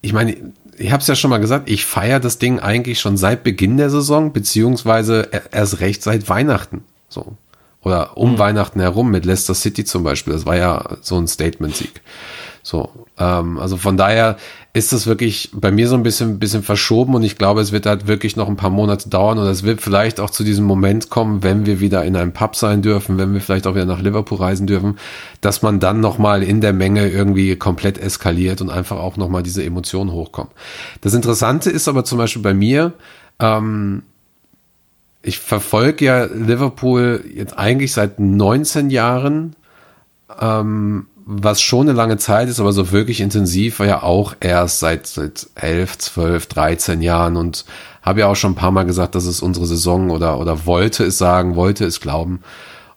ich 0.02 0.14
meine, 0.14 0.38
ich 0.78 0.92
habe 0.94 1.02
es 1.02 1.08
ja 1.08 1.16
schon 1.16 1.30
mal 1.30 1.40
gesagt, 1.40 1.70
ich 1.70 1.86
feiere 1.86 2.22
das 2.22 2.38
Ding 2.40 2.60
eigentlich 2.60 3.02
schon 3.02 3.18
seit 3.18 3.44
Beginn 3.44 3.76
der 3.76 3.90
Saison, 3.90 4.32
beziehungsweise 4.32 5.28
er- 5.32 5.52
erst 5.52 5.82
recht 5.82 6.02
seit 6.02 6.30
Weihnachten. 6.30 6.84
So. 7.10 7.34
Oder 7.82 8.18
um 8.18 8.38
Weihnachten 8.38 8.80
herum 8.80 9.12
mit 9.12 9.26
Leicester 9.26 9.56
City 9.56 9.84
zum 9.84 10.04
Beispiel. 10.04 10.34
Das 10.34 10.46
war 10.46 10.56
ja 10.56 10.98
so 11.02 11.18
ein 11.18 11.28
Statement-Sieg. 11.28 12.02
So, 12.64 12.90
ähm, 13.18 13.58
also 13.58 13.78
von 13.78 13.98
daher 13.98 14.38
ist 14.74 14.94
es 14.94 15.08
wirklich 15.08 15.50
bei 15.54 15.72
mir 15.72 15.88
so 15.88 15.96
ein 15.96 16.04
bisschen, 16.04 16.40
bisschen 16.40 16.62
verschoben 16.62 17.16
und 17.16 17.24
ich 17.24 17.38
glaube, 17.38 17.62
es 17.62 17.72
wird 17.72 17.86
halt 17.86 18.08
wirklich 18.08 18.36
noch 18.36 18.48
ein 18.48 18.56
paar 18.56 18.70
Monate 18.70 19.10
dauern 19.10 19.40
und 19.40 19.48
es 19.48 19.64
wird 19.64 19.82
vielleicht 19.82 20.20
auch 20.20 20.30
zu 20.30 20.44
diesem 20.44 20.66
Moment 20.66 21.10
kommen, 21.10 21.42
wenn 21.42 21.66
wir 21.66 21.80
wieder 21.80 22.04
in 22.06 22.16
einem 22.16 22.34
Pub 22.34 22.56
sein 22.56 22.82
dürfen, 22.82 23.18
wenn 23.18 23.34
wir 23.34 23.42
vielleicht 23.42 23.66
auch 23.66 23.74
wieder 23.74 23.86
nach 23.86 24.02
Liverpool 24.02 24.38
reisen 24.38 24.68
dürfen, 24.68 25.00
dass 25.42 25.62
man 25.62 25.80
dann 25.80 26.00
nochmal 26.00 26.44
in 26.44 26.62
der 26.62 26.74
Menge 26.74 27.10
irgendwie 27.10 27.56
komplett 27.56 27.98
eskaliert 27.98 28.62
und 28.62 28.70
einfach 28.70 28.98
auch 28.98 29.18
nochmal 29.18 29.44
diese 29.44 29.64
Emotionen 29.64 30.12
hochkommen. 30.12 30.52
Das 31.02 31.14
Interessante 31.14 31.72
ist 31.72 31.88
aber 31.88 32.04
zum 32.04 32.18
Beispiel 32.20 32.44
bei 32.44 32.54
mir, 32.54 32.94
ähm, 33.40 34.04
ich 35.22 35.40
verfolge 35.40 36.06
ja 36.06 36.26
Liverpool 36.26 37.24
jetzt 37.34 37.58
eigentlich 37.58 37.92
seit 37.92 38.20
19 38.20 38.90
Jahren, 38.90 39.56
ähm, 40.40 41.08
was 41.32 41.62
schon 41.62 41.88
eine 41.88 41.96
lange 41.96 42.18
Zeit 42.18 42.50
ist, 42.50 42.60
aber 42.60 42.74
so 42.74 42.92
wirklich 42.92 43.22
intensiv 43.22 43.78
war 43.78 43.86
ja 43.86 44.02
auch 44.02 44.36
erst 44.40 44.80
seit, 44.80 45.06
seit 45.06 45.48
11, 45.54 46.00
12, 46.00 46.48
13 46.48 47.02
Jahren 47.04 47.38
und 47.38 47.66
habe 48.02 48.22
ja 48.22 48.28
auch 48.28 48.36
schon 48.36 48.54
ein 48.54 48.56
paar 48.56 48.72
Mal 48.72 48.88
gesagt, 48.88 49.14
dass 49.14 49.26
es 49.26 49.40
unsere 49.40 49.68
Saison 49.68 50.10
oder, 50.10 50.40
oder 50.40 50.66
wollte 50.66 51.04
es 51.04 51.20
sagen, 51.20 51.56
wollte 51.56 51.86
es 51.86 52.02
glauben 52.02 52.40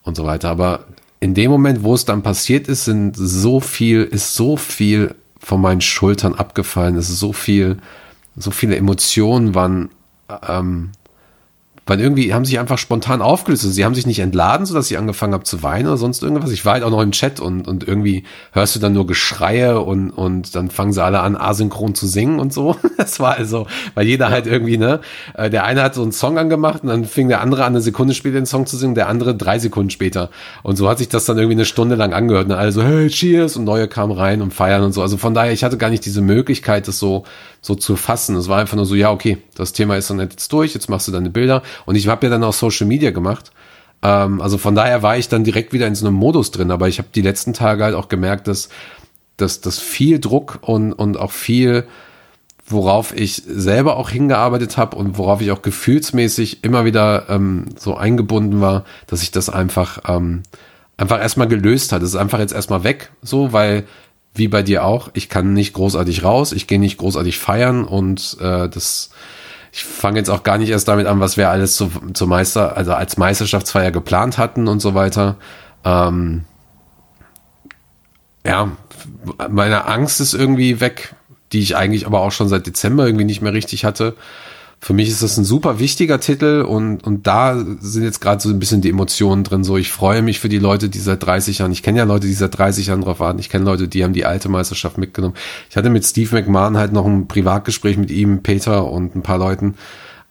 und 0.03 0.17
so 0.17 0.25
weiter. 0.25 0.49
Aber 0.49 0.87
in 1.21 1.35
dem 1.35 1.51
Moment, 1.51 1.83
wo 1.83 1.93
es 1.93 2.07
dann 2.07 2.23
passiert 2.23 2.69
ist, 2.69 2.87
sind 2.87 3.15
so 3.19 3.61
viel, 3.61 4.03
ist 4.03 4.35
so 4.35 4.57
viel 4.57 5.15
von 5.39 5.61
meinen 5.61 5.83
Schultern 5.83 6.35
abgefallen, 6.35 6.97
es 6.97 7.11
ist 7.11 7.19
so 7.19 7.35
viel, 7.35 7.77
so 8.35 8.51
viele 8.51 8.77
Emotionen 8.77 9.55
waren 9.55 9.91
ähm, 10.49 10.93
weil 11.87 12.01
irgendwie 12.01 12.33
haben 12.33 12.45
sich 12.45 12.59
einfach 12.59 12.79
spontan 12.79 13.23
aufgelöst. 13.23 13.65
Also 13.65 13.75
sie 13.75 13.85
haben 13.85 13.95
sich 13.95 14.07
nicht 14.07 14.21
entladen, 14.21 14.67
sodass 14.67 14.91
ich 14.91 14.99
angefangen 14.99 15.35
habe 15.35 15.45
zu 15.45 15.63
weinen 15.63 15.89
oder 15.89 15.97
sonst 15.97 16.23
irgendwas. 16.23 16.51
Ich 16.51 16.65
war 16.65 16.75
halt 16.75 16.85
auch 16.85 16.91
noch 16.91 17.03
im 17.03 17.13
Chat 17.13 17.41
und, 17.41 17.67
und 17.67 17.87
irgendwie 17.87 18.25
hörst 18.53 18.77
du 18.77 18.81
dann 18.81 18.93
nur 18.93 19.07
Geschreie 19.07 19.81
und, 19.81 20.11
und 20.11 20.55
dann 20.55 20.71
fangen 20.71 20.93
sie 20.93 21.03
alle 21.03 21.21
an, 21.21 21.37
asynchron 21.37 21.95
zu 21.95 22.07
singen 22.07 22.39
und 22.39 22.53
so. 22.53 22.77
Das 23.03 23.19
war 23.19 23.37
also, 23.37 23.67
weil 23.95 24.07
jeder 24.07 24.31
halt 24.31 24.47
irgendwie, 24.47 24.79
ne, 24.79 25.01
äh, 25.35 25.51
der 25.51 25.65
eine 25.65 25.83
hat 25.83 25.95
so 25.95 26.03
einen 26.03 26.13
Song 26.13 26.39
angemacht 26.39 26.85
und 26.85 26.89
dann 26.89 27.05
fing 27.05 27.29
der 27.29 27.41
andere 27.41 27.65
an, 27.65 27.73
eine 27.73 27.81
Sekunde 27.81 28.15
später 28.15 28.37
den 28.37 28.47
Song 28.47 28.67
zu 28.67 28.77
singen, 28.77 28.95
der 28.95 29.09
andere 29.09 29.35
drei 29.35 29.59
Sekunden 29.59 29.91
später. 29.91 30.31
Und 30.63 30.77
so 30.77 30.89
hat 30.89 30.99
sich 30.99 31.09
das 31.09 31.25
dann 31.25 31.37
irgendwie 31.37 31.57
eine 31.57 31.65
Stunde 31.65 31.97
lang 31.97 32.13
angehört. 32.13 32.47
Und 32.47 32.53
alle 32.53 32.71
so, 32.71 32.83
hey, 32.83 33.09
cheers! 33.09 33.57
Und 33.57 33.65
neue 33.65 33.89
kamen 33.89 34.13
rein 34.13 34.41
und 34.41 34.55
feiern 34.55 34.83
und 34.83 34.93
so. 34.93 35.03
Also 35.03 35.17
von 35.17 35.35
daher, 35.35 35.53
ich 35.53 35.65
hatte 35.65 35.79
gar 35.79 35.91
nicht 35.91 36.05
diese 36.05 36.21
Möglichkeit, 36.21 36.87
das 36.87 37.01
so, 37.01 37.25
so 37.61 37.75
zu 37.75 37.97
fassen. 37.97 38.37
Es 38.37 38.49
war 38.49 38.59
einfach 38.59 38.77
nur 38.77 38.87
so, 38.87 38.95
ja, 38.95 39.11
okay, 39.11 39.39
das 39.57 39.73
Thema 39.73 39.97
ist 39.97 40.11
dann 40.11 40.21
jetzt 40.21 40.53
durch, 40.53 40.75
jetzt 40.75 40.89
machst 40.89 41.09
du 41.09 41.13
deine 41.13 41.31
Bilder. 41.31 41.63
Und 41.87 41.97
ich 41.97 42.09
habe 42.09 42.27
ja 42.27 42.31
dann 42.31 42.45
auch 42.45 42.53
Social 42.53 42.87
Media 42.87 43.11
gemacht. 43.11 43.53
Ähm, 44.03 44.41
also 44.41 44.59
von 44.59 44.75
daher 44.75 45.03
war 45.03 45.17
ich 45.17 45.29
dann 45.29 45.45
direkt 45.45 45.73
wieder 45.73 45.87
in 45.87 45.95
so 45.95 46.07
einem 46.07 46.17
Modus 46.17 46.51
drin. 46.51 46.71
Aber 46.71 46.89
ich 46.89 46.99
habe 46.99 47.09
die 47.15 47.23
letzten 47.23 47.53
Tage 47.53 47.85
halt 47.85 47.95
auch 47.95 48.09
gemerkt, 48.09 48.49
dass, 48.49 48.69
dass, 49.37 49.61
dass 49.61 49.79
viel 49.79 50.19
Druck 50.19 50.59
und, 50.63 50.93
und 50.93 51.19
auch 51.19 51.33
viel, 51.33 51.85
worauf 52.67 53.17
ich 53.17 53.43
selber 53.47 53.97
auch 53.97 54.11
hingearbeitet 54.11 54.77
habe 54.77 54.97
und 54.97 55.19
worauf 55.19 55.41
ich 55.41 55.51
auch 55.51 55.63
gefühlsmäßig 55.63 56.65
immer 56.65 56.85
wieder 56.85 57.29
ähm, 57.29 57.67
so 57.77 57.97
eingebunden 57.97 58.61
war, 58.61 58.85
dass 59.07 59.23
ich 59.23 59.31
das 59.31 59.49
einfach, 59.49 60.01
ähm, 60.09 60.43
einfach 60.97 61.21
erstmal 61.21 61.49
gelöst 61.49 61.93
hat. 61.93 62.03
Es 62.03 62.11
ist 62.11 62.17
einfach 62.17 62.39
jetzt 62.39 62.53
erstmal 62.53 62.85
weg, 62.85 63.11
so, 63.23 63.53
weil 63.53 63.85
wie 64.35 64.49
bei 64.49 64.63
dir 64.63 64.85
auch, 64.85 65.11
ich 65.13 65.29
kann 65.29 65.53
nicht 65.53 65.75
großartig 65.75 66.25
raus, 66.25 66.53
ich 66.53 66.67
gehe 66.67 66.79
nicht 66.79 66.97
großartig 66.97 67.39
feiern 67.39 67.85
und 67.85 68.39
äh, 68.41 68.69
das 68.69 69.11
ich 69.73 69.85
fange 69.85 70.19
jetzt 70.19 70.29
auch 70.29 70.43
gar 70.43 70.59
nicht 70.59 70.69
erst 70.69 70.87
damit 70.87 71.07
an, 71.07 71.19
was 71.19 71.39
wir 71.39 71.49
alles 71.49 71.77
zu, 71.77 71.91
zu 72.13 72.27
Meister, 72.27 72.77
also 72.77 72.93
als 72.93 73.17
Meisterschaftsfeier 73.17 73.91
geplant 73.91 74.37
hatten 74.37 74.69
und 74.69 74.81
so 74.81 74.95
weiter. 74.95 75.37
Ähm, 75.85 76.45
ja, 78.47 78.71
meine 79.51 79.87
Angst 79.87 80.21
ist 80.21 80.35
irgendwie 80.35 80.81
weg, 80.81 81.15
die 81.53 81.61
ich 81.61 81.75
eigentlich 81.75 82.07
aber 82.07 82.21
auch 82.21 82.33
schon 82.33 82.49
seit 82.49 82.67
Dezember 82.67 83.07
irgendwie 83.07 83.25
nicht 83.25 83.41
mehr 83.41 83.55
richtig 83.55 83.87
hatte 83.87 84.15
für 84.85 84.95
mich 84.95 85.09
ist 85.09 85.23
das 85.23 85.37
ein 85.37 85.45
super 85.45 85.79
wichtiger 85.79 86.19
Titel 86.19 86.63
und, 86.69 87.05
und 87.05 87.25
da 87.29 87.57
sind 87.81 88.03
jetzt 88.03 88.21
gerade 88.21 88.43
so 88.43 88.49
ein 88.49 88.59
bisschen 88.59 88.81
die 88.81 88.91
Emotionen 88.91 89.45
drin. 89.45 89.63
So, 89.63 89.77
ich 89.77 89.93
freue 89.93 90.23
mich 90.23 90.41
für 90.41 90.49
die 90.49 90.59
Leute, 90.59 90.89
die 90.89 90.99
seit 90.99 91.23
30 91.25 91.59
Jahren, 91.59 91.71
ich 91.71 91.85
kenne 91.85 91.99
ja 91.99 92.05
Leute, 92.05 92.27
die 92.27 92.33
seit 92.33 92.59
30 92.59 92.89
Jahren 92.89 93.03
drauf 93.03 93.21
warten. 93.21 93.39
Ich 93.39 93.49
kenne 93.49 93.65
Leute, 93.65 93.87
die 93.87 94.03
haben 94.03 94.13
die 94.13 94.25
alte 94.25 94.49
Meisterschaft 94.49 94.99
mitgenommen. 94.99 95.35
Ich 95.71 95.77
hatte 95.77 95.89
mit 95.89 96.05
Steve 96.05 96.35
McMahon 96.35 96.77
halt 96.77 96.93
noch 96.93 97.07
ein 97.07 97.29
Privatgespräch 97.29 97.97
mit 97.97 98.11
ihm, 98.11 98.43
Peter 98.43 98.91
und 98.91 99.15
ein 99.15 99.23
paar 99.23 99.39
Leuten. 99.39 99.77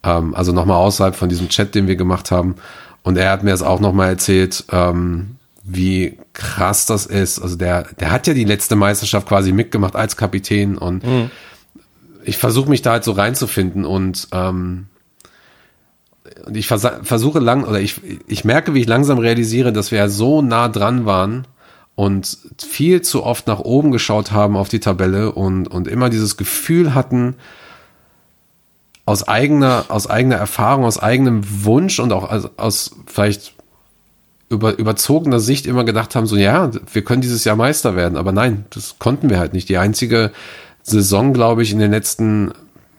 Ähm, 0.02 0.34
also 0.34 0.52
nochmal 0.52 0.76
außerhalb 0.76 1.16
von 1.16 1.30
diesem 1.30 1.48
Chat, 1.48 1.74
den 1.74 1.88
wir 1.88 1.96
gemacht 1.96 2.30
haben. 2.30 2.56
Und 3.02 3.16
er 3.16 3.30
hat 3.30 3.44
mir 3.44 3.52
das 3.52 3.62
auch 3.62 3.80
nochmal 3.80 4.10
erzählt, 4.10 4.66
ähm, 4.70 5.36
wie 5.64 6.18
krass 6.34 6.84
das 6.84 7.06
ist. 7.06 7.38
Also 7.38 7.56
der, 7.56 7.86
der 7.98 8.10
hat 8.10 8.26
ja 8.26 8.34
die 8.34 8.44
letzte 8.44 8.76
Meisterschaft 8.76 9.26
quasi 9.26 9.50
mitgemacht 9.50 9.96
als 9.96 10.18
Kapitän 10.18 10.76
und 10.76 11.06
mhm 11.06 11.30
ich 12.24 12.38
versuche 12.38 12.68
mich 12.68 12.82
da 12.82 12.92
halt 12.92 13.04
so 13.04 13.12
reinzufinden 13.12 13.84
und 13.84 14.28
ähm, 14.32 14.86
und 16.46 16.56
ich 16.56 16.66
vers 16.66 16.86
versuche 17.02 17.38
lang 17.38 17.64
oder 17.64 17.80
ich 17.80 18.00
ich 18.26 18.44
merke, 18.44 18.74
wie 18.74 18.80
ich 18.80 18.86
langsam 18.86 19.18
realisiere, 19.18 19.72
dass 19.72 19.90
wir 19.90 19.98
ja 19.98 20.08
so 20.08 20.42
nah 20.42 20.68
dran 20.68 21.04
waren 21.04 21.46
und 21.94 22.38
viel 22.58 23.02
zu 23.02 23.24
oft 23.24 23.46
nach 23.46 23.60
oben 23.60 23.90
geschaut 23.90 24.32
haben 24.32 24.56
auf 24.56 24.68
die 24.68 24.80
Tabelle 24.80 25.32
und 25.32 25.68
und 25.68 25.88
immer 25.88 26.10
dieses 26.10 26.36
Gefühl 26.36 26.94
hatten 26.94 27.36
aus 29.04 29.26
eigener 29.26 29.86
aus 29.88 30.08
eigener 30.08 30.36
Erfahrung, 30.36 30.84
aus 30.84 30.98
eigenem 30.98 31.42
Wunsch 31.64 31.98
und 31.98 32.12
auch 32.12 32.30
aus, 32.30 32.48
aus 32.56 32.96
vielleicht 33.06 33.54
über, 34.52 34.78
überzogener 34.78 35.40
Sicht 35.40 35.66
immer 35.66 35.84
gedacht 35.84 36.14
haben, 36.14 36.26
so 36.26 36.36
ja, 36.36 36.70
wir 36.92 37.02
können 37.02 37.22
dieses 37.22 37.44
Jahr 37.44 37.56
Meister 37.56 37.96
werden, 37.96 38.18
aber 38.18 38.32
nein, 38.32 38.66
das 38.70 38.96
konnten 38.98 39.30
wir 39.30 39.38
halt 39.38 39.54
nicht. 39.54 39.68
Die 39.68 39.78
einzige 39.78 40.30
Saison, 40.82 41.32
glaube 41.32 41.62
ich, 41.62 41.72
in 41.72 41.78
den 41.78 41.90
letzten, 41.90 42.52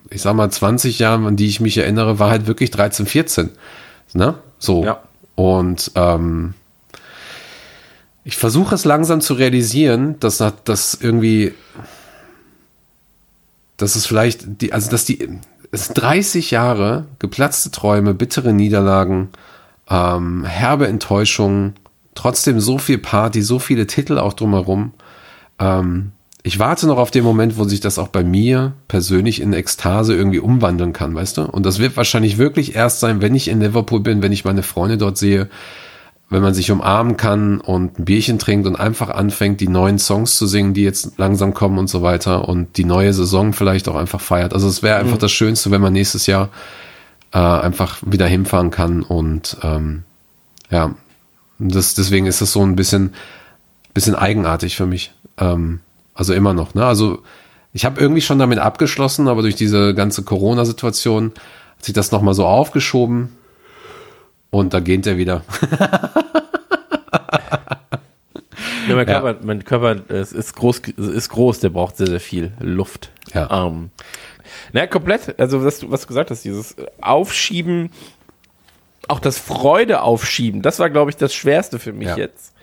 ich 0.10 0.22
sag 0.22 0.36
mal, 0.36 0.50
20 0.50 1.00
Jahren, 1.00 1.25
an 1.25 1.36
die 1.36 1.48
ich 1.48 1.60
mich 1.60 1.78
erinnere, 1.78 2.20
war 2.20 2.30
halt 2.30 2.48
wirklich 2.48 2.72
13, 2.72 3.06
14. 3.06 3.50
Ne? 4.13 4.36
So. 4.58 4.84
Ja. 4.84 5.02
Und 5.36 5.92
ähm, 5.96 6.54
ich 8.24 8.38
versuche 8.38 8.75
es 8.75 8.86
langsam 8.86 9.22
zu 9.22 9.34
realisieren, 9.34 10.20
dass 10.20 10.44
das 10.63 10.98
irgendwie, 11.00 11.54
dass 13.78 13.96
es 13.96 14.06
vielleicht, 14.06 14.62
die, 14.62 14.72
also 14.72 14.90
dass 14.90 15.06
die, 15.06 15.28
es 15.72 15.90
30 15.90 16.52
Jahre 16.52 17.06
geplatzte 17.20 17.72
Träume, 17.72 18.13
bittere 18.13 18.54
Niederlagen, 18.54 19.30
ähm, 19.90 20.46
herbe 20.46 20.88
Enttäuschungen, 20.88 21.75
trotzdem 22.16 22.60
so 22.60 22.78
viel 22.78 23.00
Party, 23.00 23.42
so 23.42 23.60
viele 23.60 23.88
Titel 23.88 24.18
auch 24.20 24.34
drumherum. 24.34 24.94
Ähm, 25.60 26.12
ich 26.46 26.60
warte 26.60 26.88
noch 26.88 26.98
auf 26.98 27.10
den 27.10 27.24
Moment, 27.24 27.58
wo 27.58 27.64
sich 27.64 27.80
das 27.80 27.98
auch 27.98 28.10
bei 28.10 28.24
mir 28.24 28.74
persönlich 28.90 29.42
in 29.42 29.54
Ekstase 29.54 30.14
irgendwie 30.14 30.40
umwandeln 30.40 30.92
kann, 30.92 31.16
weißt 31.16 31.38
du? 31.38 31.44
Und 31.44 31.66
das 31.66 31.80
wird 31.80 31.96
wahrscheinlich 31.96 32.38
wirklich 32.38 32.76
erst 32.76 33.00
sein, 33.00 33.22
wenn 33.22 33.34
ich 33.34 33.48
in 33.48 33.62
Liverpool 33.62 34.02
bin, 34.02 34.22
wenn 34.22 34.34
ich 34.34 34.44
meine 34.44 34.62
Freunde 34.62 34.98
dort 34.98 35.18
sehe, 35.18 35.50
wenn 36.30 36.42
man 36.42 36.54
sich 36.54 36.70
umarmen 36.70 37.16
kann 37.16 37.62
und 37.62 37.98
ein 37.98 38.06
Bierchen 38.06 38.40
trinkt 38.40 38.68
und 38.68 38.76
einfach 38.76 39.10
anfängt, 39.10 39.62
die 39.62 39.70
neuen 39.70 40.00
Songs 40.00 40.38
zu 40.38 40.46
singen, 40.46 40.74
die 40.74 40.84
jetzt 40.84 41.18
langsam 41.18 41.54
kommen 41.54 41.78
und 41.78 41.88
so 41.88 42.02
weiter 42.02 42.50
und 42.50 42.76
die 42.76 42.86
neue 42.86 43.14
Saison 43.14 43.54
vielleicht 43.54 43.88
auch 43.88 43.96
einfach 43.96 44.20
feiert. 44.20 44.54
Also 44.54 44.68
es 44.68 44.84
wäre 44.84 44.98
einfach 44.98 45.16
mhm. 45.16 45.22
das 45.22 45.32
Schönste, 45.32 45.72
wenn 45.72 45.82
man 45.82 45.94
nächstes 45.94 46.28
Jahr 46.28 46.50
äh, 47.32 47.38
einfach 47.38 48.00
wieder 48.06 48.28
hinfahren 48.28 48.70
kann 48.70 49.02
und 49.02 49.58
ähm, 49.64 50.04
ja, 50.70 50.94
das, 51.60 51.94
deswegen 51.94 52.26
ist 52.26 52.42
das 52.42 52.52
so 52.52 52.66
ein 52.66 52.76
bisschen, 52.76 53.14
bisschen 53.94 54.16
eigenartig 54.16 54.76
für 54.76 54.88
mich. 54.88 55.14
Ähm, 55.38 55.80
also 56.13 56.34
immer 56.34 56.53
noch, 56.53 56.74
ne? 56.74 56.86
Also 56.86 57.24
ich 57.74 57.86
habe 57.86 58.00
irgendwie 58.00 58.22
schon 58.22 58.39
damit 58.39 58.60
abgeschlossen, 58.60 59.27
aber 59.27 59.41
durch 59.41 59.55
diese 59.55 59.96
ganze 59.96 60.24
Corona-Situation 60.24 61.34
hat 61.77 61.86
sich 61.86 61.93
das 61.93 62.12
nochmal 62.12 62.36
so 62.36 62.46
aufgeschoben 62.46 63.36
und 64.51 64.74
da 64.74 64.79
geht 64.79 65.08
er 65.08 65.17
wieder. 65.17 65.43
ja, 68.88 68.96
mein, 68.96 69.05
Körper, 69.05 69.32
ja. 69.32 69.38
mein 69.41 69.65
Körper 69.65 69.96
ist, 70.10 70.55
groß, 70.55 70.79
ist 70.98 71.29
groß, 71.29 71.60
der 71.62 71.70
braucht 71.70 71.98
sehr, 71.98 72.08
sehr 72.08 72.20
viel 72.20 72.53
Luft. 72.60 73.10
Ja. 73.34 73.65
Ähm, 73.65 73.89
na, 74.72 74.86
komplett, 74.86 75.39
also 75.39 75.65
was 75.65 75.79
du, 75.79 75.89
was 75.89 76.01
du 76.01 76.08
gesagt 76.08 76.29
hast, 76.29 76.46
dieses 76.46 76.75
Aufschieben, 77.01 77.91
auch 79.08 79.20
das 79.20 79.39
Freude 79.39 80.03
aufschieben, 80.03 80.62
das 80.62 80.79
war, 80.79 80.89
glaube 80.91 81.10
ich, 81.10 81.17
das 81.17 81.34
Schwerste 81.34 81.79
für 81.79 81.93
mich 81.93 82.10
ja. 82.10 82.17
jetzt. 82.17 82.53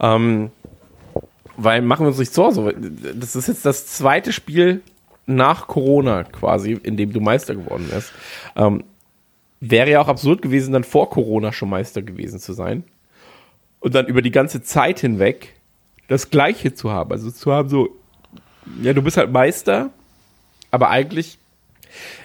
Ähm, 0.00 0.50
weil 1.56 1.82
machen 1.82 2.04
wir 2.04 2.08
uns 2.08 2.18
nicht 2.18 2.34
so, 2.34 2.70
das 3.14 3.36
ist 3.36 3.48
jetzt 3.48 3.64
das 3.64 3.86
zweite 3.86 4.32
Spiel 4.32 4.82
nach 5.26 5.66
Corona 5.66 6.24
quasi, 6.24 6.72
in 6.72 6.96
dem 6.96 7.12
du 7.12 7.20
Meister 7.20 7.54
geworden 7.54 7.88
bist. 7.92 8.12
Ähm, 8.54 8.84
wäre 9.60 9.90
ja 9.90 10.00
auch 10.00 10.08
absurd 10.08 10.42
gewesen, 10.42 10.72
dann 10.72 10.84
vor 10.84 11.10
Corona 11.10 11.52
schon 11.52 11.68
Meister 11.68 12.02
gewesen 12.02 12.38
zu 12.38 12.52
sein. 12.52 12.84
Und 13.80 13.94
dann 13.94 14.06
über 14.06 14.22
die 14.22 14.30
ganze 14.30 14.62
Zeit 14.62 15.00
hinweg 15.00 15.54
das 16.08 16.30
Gleiche 16.30 16.74
zu 16.74 16.90
haben. 16.90 17.12
Also 17.12 17.30
zu 17.30 17.52
haben 17.52 17.68
so, 17.68 17.88
ja, 18.82 18.92
du 18.92 19.02
bist 19.02 19.16
halt 19.16 19.32
Meister, 19.32 19.90
aber 20.70 20.90
eigentlich, 20.90 21.38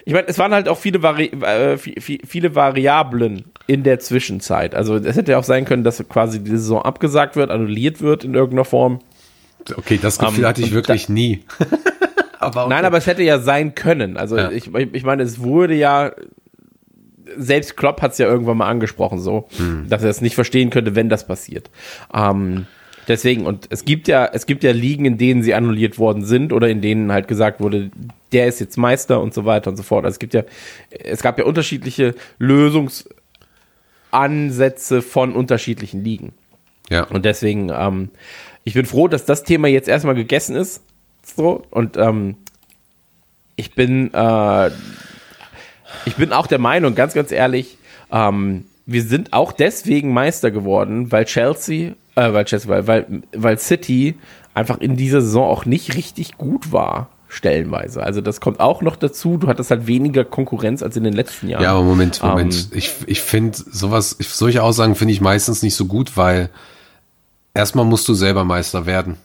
ich 0.05 0.13
meine, 0.13 0.27
es 0.27 0.37
waren 0.37 0.53
halt 0.53 0.67
auch 0.67 0.77
viele, 0.77 1.01
Vari 1.01 1.25
äh, 1.25 1.77
viele 1.77 2.55
Variablen 2.55 3.45
in 3.67 3.83
der 3.83 3.99
Zwischenzeit. 3.99 4.75
Also 4.75 4.95
es 4.95 5.15
hätte 5.15 5.31
ja 5.31 5.39
auch 5.39 5.43
sein 5.43 5.65
können, 5.65 5.83
dass 5.83 6.07
quasi 6.09 6.43
die 6.43 6.51
Saison 6.51 6.81
abgesagt 6.81 7.35
wird, 7.35 7.49
annulliert 7.49 8.01
wird 8.01 8.23
in 8.23 8.33
irgendeiner 8.33 8.65
Form 8.65 8.99
Okay, 9.75 9.99
das 10.01 10.17
Gefühl 10.19 10.39
Ähm, 10.43 10.47
hatte 10.49 10.61
ich 10.61 10.71
wirklich 10.71 11.09
nie. 11.09 11.43
aber 12.39 12.65
okay. 12.65 12.69
Nein, 12.73 12.85
aber 12.85 12.97
es 12.97 13.07
hätte 13.07 13.23
ja 13.23 13.39
sein 13.39 13.75
können. 13.75 14.17
Also 14.17 14.37
Ja. 14.37 14.51
ich, 14.51 14.73
ich 14.73 15.03
meine, 15.03 15.23
es 15.23 15.39
wurde 15.41 15.73
ja, 15.75 16.11
selbst 17.37 17.77
Klopp 17.77 18.01
hat 18.01 18.11
es 18.13 18.17
ja 18.17 18.27
irgendwann 18.27 18.57
mal 18.57 18.67
angesprochen, 18.69 19.19
so, 19.19 19.47
Hm. 19.57 19.87
dass 19.89 20.03
er 20.03 20.09
es 20.09 20.21
nicht 20.21 20.35
verstehen 20.35 20.69
könnte, 20.69 20.95
wenn 20.95 21.07
das 21.09 21.25
passiert. 21.27 21.69
Ähm, 22.13 22.65
deswegen, 23.07 23.45
und 23.45 23.67
es 23.69 23.85
gibt 23.85 24.07
ja, 24.07 24.25
es 24.33 24.45
gibt 24.45 24.63
ja 24.63 24.71
Ligen, 24.71 25.05
in 25.05 25.17
denen 25.17 25.41
sie 25.43 25.53
annulliert 25.53 25.97
worden 25.99 26.25
sind 26.25 26.51
oder 26.51 26.67
in 26.69 26.81
denen 26.81 27.11
halt 27.11 27.27
gesagt 27.27 27.61
wurde, 27.61 27.89
der 28.33 28.47
ist 28.47 28.59
jetzt 28.59 28.77
Meister 28.77 29.21
und 29.21 29.33
so 29.33 29.45
weiter 29.45 29.69
und 29.69 29.77
so 29.77 29.83
fort. 29.83 30.03
Also 30.05 30.15
es 30.15 30.19
gibt 30.19 30.33
ja, 30.33 30.43
es 30.89 31.21
gab 31.21 31.37
ja 31.37 31.45
unterschiedliche 31.45 32.15
Lösungsansätze 34.11 35.01
von 35.01 35.33
unterschiedlichen 35.33 36.03
Ligen. 36.03 36.33
ja. 36.89 37.03
Und 37.05 37.25
deswegen, 37.25 37.69
ähm, 37.73 38.09
ich 38.63 38.73
bin 38.73 38.85
froh, 38.85 39.07
dass 39.07 39.25
das 39.25 39.43
Thema 39.43 39.67
jetzt 39.67 39.87
erstmal 39.87 40.15
gegessen 40.15 40.55
ist. 40.55 40.81
So, 41.35 41.63
und 41.69 41.97
ähm, 41.97 42.35
ich 43.55 43.75
bin, 43.75 44.13
äh, 44.13 44.67
ich 46.05 46.15
bin 46.17 46.33
auch 46.33 46.47
der 46.47 46.59
Meinung, 46.59 46.95
ganz, 46.95 47.13
ganz 47.13 47.31
ehrlich, 47.31 47.77
ähm, 48.11 48.65
wir 48.85 49.03
sind 49.03 49.33
auch 49.33 49.51
deswegen 49.51 50.13
Meister 50.13 50.51
geworden, 50.51 51.11
weil 51.11 51.25
Chelsea, 51.25 51.93
äh, 52.15 52.33
weil 52.33 52.45
Chelsea, 52.45 52.69
weil, 52.69 52.87
weil, 52.87 53.21
weil 53.35 53.57
City 53.59 54.15
einfach 54.53 54.79
in 54.79 54.97
dieser 54.97 55.21
Saison 55.21 55.47
auch 55.47 55.65
nicht 55.65 55.95
richtig 55.95 56.37
gut 56.37 56.71
war, 56.71 57.09
stellenweise. 57.27 58.03
Also 58.03 58.19
das 58.19 58.41
kommt 58.41 58.59
auch 58.59 58.81
noch 58.81 58.97
dazu. 58.97 59.37
Du 59.37 59.47
hattest 59.47 59.71
halt 59.71 59.87
weniger 59.87 60.25
Konkurrenz 60.25 60.83
als 60.83 60.97
in 60.97 61.05
den 61.05 61.13
letzten 61.13 61.47
Jahren. 61.47 61.63
Ja, 61.63 61.71
aber 61.71 61.83
Moment, 61.83 62.21
Moment. 62.21 62.69
Ähm, 62.71 62.77
ich 62.77 62.93
ich 63.05 63.21
finde 63.21 63.57
sowas, 63.57 64.17
ich, 64.19 64.27
solche 64.29 64.61
Aussagen 64.61 64.95
finde 64.95 65.13
ich 65.13 65.21
meistens 65.21 65.63
nicht 65.63 65.75
so 65.75 65.85
gut, 65.85 66.17
weil 66.17 66.49
erstmal 67.53 67.85
musst 67.85 68.07
du 68.07 68.13
selber 68.13 68.43
Meister 68.43 68.85
werden. 68.85 69.17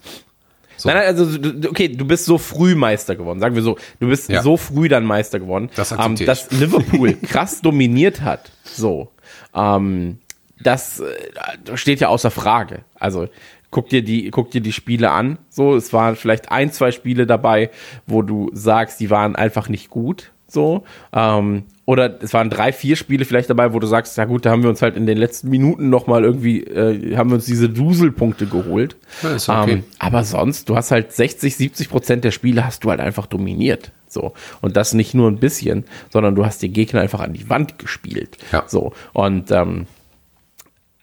So. 0.78 0.88
Nein, 0.90 0.99
nein, 0.99 1.06
also 1.06 1.38
okay, 1.71 1.88
du 1.88 2.04
bist 2.04 2.26
so 2.26 2.37
früh 2.37 2.75
Meister 2.75 3.16
geworden, 3.16 3.40
sagen 3.40 3.54
wir 3.54 3.62
so. 3.62 3.78
Du 3.99 4.09
bist 4.09 4.28
Ja. 4.28 4.42
so 4.42 4.56
früh 4.59 4.88
dann 4.88 5.04
Meister 5.04 5.40
geworden, 5.40 5.71
Das 5.75 5.92
ähm, 5.92 6.16
dass 6.26 6.50
Liverpool 6.50 7.14
krass 7.23 7.62
dominiert 7.62 8.21
hat. 8.21 8.50
So, 8.64 9.09
ähm, 9.54 10.18
das 10.61 11.00
äh, 11.00 11.76
steht 11.76 12.00
ja 12.00 12.09
außer 12.09 12.30
Frage. 12.30 12.85
Also 12.95 13.28
guck 13.71 13.88
dir 13.88 14.02
die, 14.02 14.30
guck 14.30 14.50
dir 14.50 14.61
die 14.61 14.73
Spiele 14.73 15.11
an. 15.12 15.38
So, 15.49 15.75
es 15.76 15.92
waren 15.95 16.14
vielleicht 16.14 16.50
ein, 16.52 16.71
zwei 16.73 16.92
Spiele 16.92 17.26
dabei, 17.26 17.71
wo 18.06 18.21
du 18.23 18.50
sagst, 18.52 19.00
die 19.00 19.09
waren 19.11 19.35
einfach 19.35 19.68
nicht 19.71 19.88
gut. 19.88 20.33
So, 20.47 20.85
ähm, 21.12 21.64
oder 21.87 22.21
es 22.21 22.35
waren 22.35 22.50
drei, 22.50 22.73
vier 22.73 22.97
Spiele 22.97 23.25
vielleicht 23.25 23.49
dabei, 23.49 23.73
wo 23.73 23.78
du 23.78 23.87
sagst, 23.87 24.19
ja 24.19 24.25
gut, 24.25 24.45
da 24.45 24.50
haben 24.50 24.64
wir 24.64 24.69
uns 24.71 24.83
halt 24.83 24.97
in 24.97 25.07
den 25.07 25.16
letzten 25.16 25.49
Minuten 25.49 25.88
noch 25.88 26.09
mal 26.09 26.25
irgendwie, 26.25 26.64
äh, 26.64 27.16
haben 27.16 27.31
wir 27.31 27.37
uns 27.37 27.47
diese 27.47 27.69
Duselpunkte 27.69 28.47
geholt. 28.47 28.97
Okay. 29.23 29.73
Ähm, 29.73 29.85
aber 30.00 30.25
sonst, 30.25 30.69
du 30.69 30.76
hast 30.76 30.90
halt 30.90 31.12
60, 31.12 31.57
70 31.57 31.88
Prozent 31.88 32.25
der 32.25 32.33
Spiele 32.33 32.66
hast 32.66 32.83
du 32.83 32.90
halt 32.90 32.99
einfach 32.99 33.26
dominiert. 33.26 33.93
So. 34.09 34.33
Und 34.61 34.76
das 34.76 34.95
nicht 34.95 35.14
nur 35.14 35.31
ein 35.31 35.38
bisschen, 35.38 35.85
sondern 36.11 36.35
du 36.35 36.45
hast 36.45 36.61
den 36.61 36.73
Gegner 36.73 37.02
einfach 37.02 37.21
an 37.21 37.33
die 37.33 37.49
Wand 37.49 37.78
gespielt. 37.78 38.37
Ja. 38.50 38.64
So. 38.66 38.93
Und 39.12 39.52
ähm, 39.52 39.87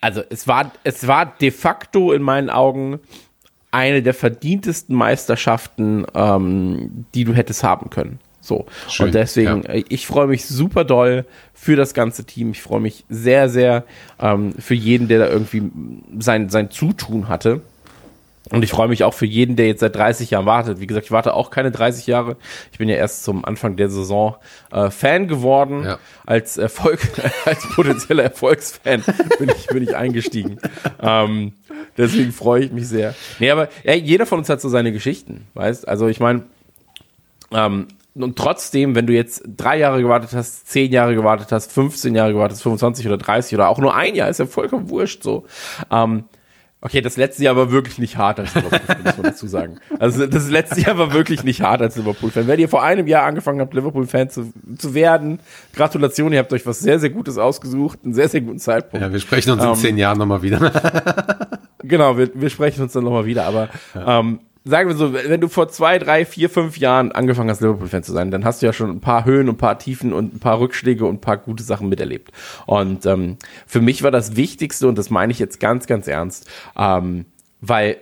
also 0.02 0.22
es 0.30 0.50
war, 0.50 0.74
es 0.84 1.08
war 1.08 1.34
de 1.40 1.52
facto 1.52 2.12
in 2.12 2.22
meinen 2.22 2.50
Augen 2.50 3.00
eine 3.72 4.04
der 4.04 4.13
verdientesten 4.13 4.96
Meisterschaften, 4.96 6.06
ähm, 6.13 7.06
die 7.16 7.24
du 7.24 7.34
hättest 7.34 7.63
haben 7.63 7.90
können. 7.90 8.20
So. 8.43 8.65
Schön, 8.89 9.07
und 9.07 9.15
deswegen, 9.15 9.63
ja. 9.63 9.69
äh, 9.69 9.83
ich 9.88 10.05
freue 10.05 10.27
mich 10.27 10.45
super 10.45 10.83
doll 10.83 11.25
für 11.53 11.77
das 11.77 11.93
ganze 11.93 12.25
Team. 12.25 12.51
Ich 12.51 12.62
freue 12.62 12.81
mich 12.81 13.05
sehr, 13.09 13.47
sehr 13.47 13.85
ähm, 14.19 14.53
für 14.59 14.75
jeden, 14.75 15.07
der 15.07 15.19
da 15.19 15.27
irgendwie 15.29 15.71
sein, 16.19 16.50
sein 16.50 16.69
Zutun 16.69 17.29
hatte. 17.29 17.62
Und 18.51 18.62
ich 18.62 18.71
freue 18.71 18.89
mich 18.89 19.05
auch 19.05 19.13
für 19.13 19.25
jeden, 19.25 19.55
der 19.55 19.67
jetzt 19.67 19.79
seit 19.79 19.95
30 19.95 20.29
Jahren 20.29 20.45
wartet. 20.45 20.81
Wie 20.81 20.88
gesagt, 20.88 21.05
ich 21.05 21.12
warte 21.12 21.33
auch 21.33 21.50
keine 21.50 21.71
30 21.71 22.05
Jahre. 22.07 22.35
Ich 22.73 22.77
bin 22.77 22.89
ja 22.89 22.97
erst 22.97 23.23
zum 23.23 23.45
Anfang 23.45 23.77
der 23.77 23.89
Saison 23.89 24.35
äh, 24.71 24.89
Fan 24.89 25.29
geworden. 25.29 25.85
Ja. 25.85 26.00
Als 26.25 26.57
Erfolg, 26.57 27.00
als 27.45 27.65
potenzieller 27.69 28.23
Erfolgsfan 28.23 29.03
bin 29.39 29.50
ich, 29.50 29.67
bin 29.67 29.83
ich 29.83 29.95
eingestiegen. 29.95 30.59
ähm, 31.01 31.53
deswegen 31.97 32.33
freue 32.33 32.65
ich 32.65 32.71
mich 32.73 32.89
sehr. 32.89 33.15
Nee, 33.39 33.50
aber 33.50 33.69
ja, 33.85 33.93
jeder 33.93 34.25
von 34.25 34.39
uns 34.39 34.50
hat 34.50 34.59
so 34.59 34.67
seine 34.67 34.91
Geschichten, 34.91 35.47
weißt? 35.53 35.88
Also 35.88 36.09
ich 36.09 36.19
meine, 36.19 36.43
ähm, 37.53 37.88
und 38.15 38.38
trotzdem, 38.38 38.96
wenn 38.96 39.08
du 39.08 39.13
jetzt 39.13 39.43
drei 39.58 39.79
Jahre 39.79 40.01
gewartet 40.01 40.32
hast, 40.34 40.67
zehn 40.67 40.91
Jahre 40.91 41.15
gewartet 41.15 41.51
hast, 41.51 41.72
15 41.72 42.13
Jahre 42.13 42.34
gewartet 42.34 42.55
hast, 42.55 42.63
25 42.63 43.08
oder 43.08 43.17
30 43.17 43.55
oder 43.55 43.70
auch 43.70 43.79
nur 43.79 43.96
ein 43.96 44.13
Jahr, 44.13 44.29
ist 44.29 44.39
ja 44.39 44.46
vollkommen 44.46 44.89
wurscht 44.89 45.24
so. 45.24 45.46
Ähm, 45.89 46.25
okay, 46.82 47.01
das 47.01 47.17
letzte 47.17 47.43
Jahr 47.43 47.56
war 47.56 47.71
wirklich 47.71 47.97
nicht 47.97 48.17
hart 48.17 48.39
als 48.39 48.54
Liverpool-Fan, 48.54 49.04
muss 49.04 49.17
man 49.17 49.23
dazu 49.23 49.47
sagen. 49.47 49.80
Also 49.97 50.28
das 50.28 50.49
letzte 50.49 50.82
Jahr 50.82 50.97
war 50.97 51.12
wirklich 51.12 51.43
nicht 51.43 51.62
hart 51.62 51.82
als 51.82 51.95
Liverpool-Fan. 51.95 52.45
Wenn 52.47 52.60
ihr 52.60 52.69
vor 52.69 52.84
einem 52.84 53.08
Jahr 53.08 53.26
angefangen 53.26 53.60
habt, 53.62 53.73
Liverpool-Fan 53.73 54.30
zu, 54.30 54.54
zu 54.78 54.93
werden, 54.93 55.39
Gratulation, 55.76 56.34
ihr 56.34 56.39
habt 56.39 56.54
euch 56.54 56.67
was 56.67 56.82
sehr, 56.82 56.99
sehr 56.99 57.10
Gutes 57.10 57.39
ausgesucht, 57.39 57.99
einen 58.04 58.13
sehr, 58.13 58.30
sehr 58.30 58.41
guten 58.41 58.60
Zeitpunkt. 58.60 59.04
Ja, 59.04 59.12
wir 59.12 59.19
sprechen 59.19 59.52
uns 59.54 59.63
in 59.63 59.69
Ähm, 59.69 59.76
zehn 59.76 59.97
Jahren 59.97 60.19
nochmal 60.19 60.41
wieder. 60.43 61.49
Genau, 61.86 62.17
wir, 62.17 62.30
wir 62.34 62.49
sprechen 62.49 62.82
uns 62.82 62.93
dann 62.93 63.04
nochmal 63.04 63.26
wieder, 63.26 63.45
aber 63.45 63.67
ähm, 63.93 64.39
sagen 64.65 64.89
wir 64.89 64.95
so, 64.95 65.13
wenn 65.13 65.41
du 65.41 65.49
vor 65.49 65.67
zwei, 65.69 65.99
drei, 65.99 66.26
vier, 66.26 66.49
fünf 66.49 66.78
Jahren 66.78 67.12
angefangen 67.12 67.49
hast, 67.49 67.62
Liverpool-Fan 67.62 68.04
zu 68.04 68.13
sein, 68.13 68.32
dann 68.32 68.45
hast 68.45 68.62
du 68.62 68.65
ja 68.65 68.73
schon 68.73 68.89
ein 68.89 69.02
paar 69.02 69.26
Höhen 69.26 69.49
und 69.49 69.56
ein 69.56 69.58
paar 69.58 69.78
Tiefen 69.78 70.13
und 70.13 70.36
ein 70.36 70.39
paar 70.39 70.60
Rückschläge 70.60 71.06
und 71.06 71.15
ein 71.15 71.21
paar 71.21 71.38
gute 71.38 71.63
Sachen 71.63 71.89
miterlebt. 71.89 72.32
Und 72.65 73.06
ähm, 73.06 73.38
für 73.67 73.82
mich 73.82 74.04
war 74.04 74.12
das 74.12 74.36
Wichtigste, 74.36 74.88
und 74.88 74.97
das 74.97 75.10
meine 75.10 75.32
ich 75.32 75.39
jetzt 75.39 75.60
ganz, 75.60 75.86
ganz 75.86 76.08
ernst, 76.08 76.49
ähm, 76.78 77.26
weil 77.60 77.97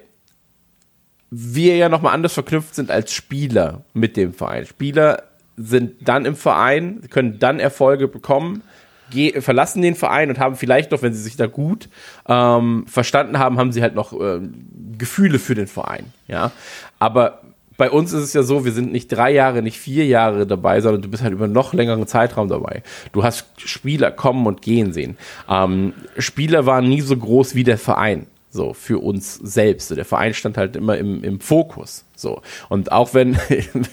wir 1.31 1.77
ja 1.77 1.89
nochmal 1.89 2.13
anders 2.13 2.33
verknüpft 2.33 2.75
sind 2.75 2.91
als 2.91 3.13
Spieler 3.13 3.83
mit 3.93 4.17
dem 4.17 4.33
Verein. 4.33 4.65
Spieler 4.65 5.23
sind 5.57 6.07
dann 6.07 6.25
im 6.25 6.35
Verein, 6.35 7.01
können 7.09 7.39
dann 7.39 7.59
Erfolge 7.59 8.07
bekommen, 8.07 8.63
ge 9.11 9.41
verlassen 9.41 9.81
den 9.83 9.95
Verein 9.95 10.29
und 10.29 10.39
haben 10.39 10.55
vielleicht 10.55 10.91
noch, 10.91 11.03
wenn 11.03 11.13
sie 11.13 11.21
sich 11.21 11.35
da 11.35 11.45
gut 11.45 11.89
ähm, 12.27 12.85
verstanden 12.87 13.37
haben, 13.37 13.57
haben 13.57 13.71
sie 13.71 13.83
halt 13.83 13.93
noch 13.93 14.13
ähm, 14.13 14.65
Gefühle 14.97 15.37
für 15.37 15.53
den 15.53 15.67
Verein. 15.67 16.05
Ja, 16.27 16.51
aber 16.97 17.41
bei 17.77 17.89
uns 17.89 18.13
ist 18.13 18.23
es 18.23 18.33
ja 18.33 18.43
so, 18.43 18.63
wir 18.63 18.73
sind 18.73 18.91
nicht 18.91 19.07
drei 19.07 19.31
Jahre, 19.31 19.63
nicht 19.63 19.79
vier 19.79 20.05
Jahre 20.05 20.45
dabei, 20.45 20.81
sondern 20.81 21.01
du 21.01 21.09
bist 21.09 21.23
halt 21.23 21.33
über 21.33 21.47
noch 21.47 21.73
längeren 21.73 22.05
Zeitraum 22.05 22.47
dabei. 22.47 22.83
Du 23.11 23.23
hast 23.23 23.47
Spieler 23.57 24.11
kommen 24.11 24.45
und 24.45 24.61
gehen 24.61 24.93
sehen. 24.93 25.17
Ähm, 25.49 25.93
Spieler 26.17 26.67
waren 26.67 26.87
nie 26.87 27.01
so 27.01 27.17
groß 27.17 27.55
wie 27.55 27.63
der 27.63 27.79
Verein. 27.79 28.27
So, 28.51 28.73
für 28.73 29.01
uns 29.01 29.35
selbst. 29.35 29.89
Der 29.95 30.05
Verein 30.05 30.33
stand 30.33 30.57
halt 30.57 30.75
immer 30.75 30.97
im, 30.97 31.23
im 31.23 31.39
Fokus. 31.39 32.03
So. 32.21 32.41
Und 32.69 32.91
auch 32.91 33.13
wenn 33.13 33.37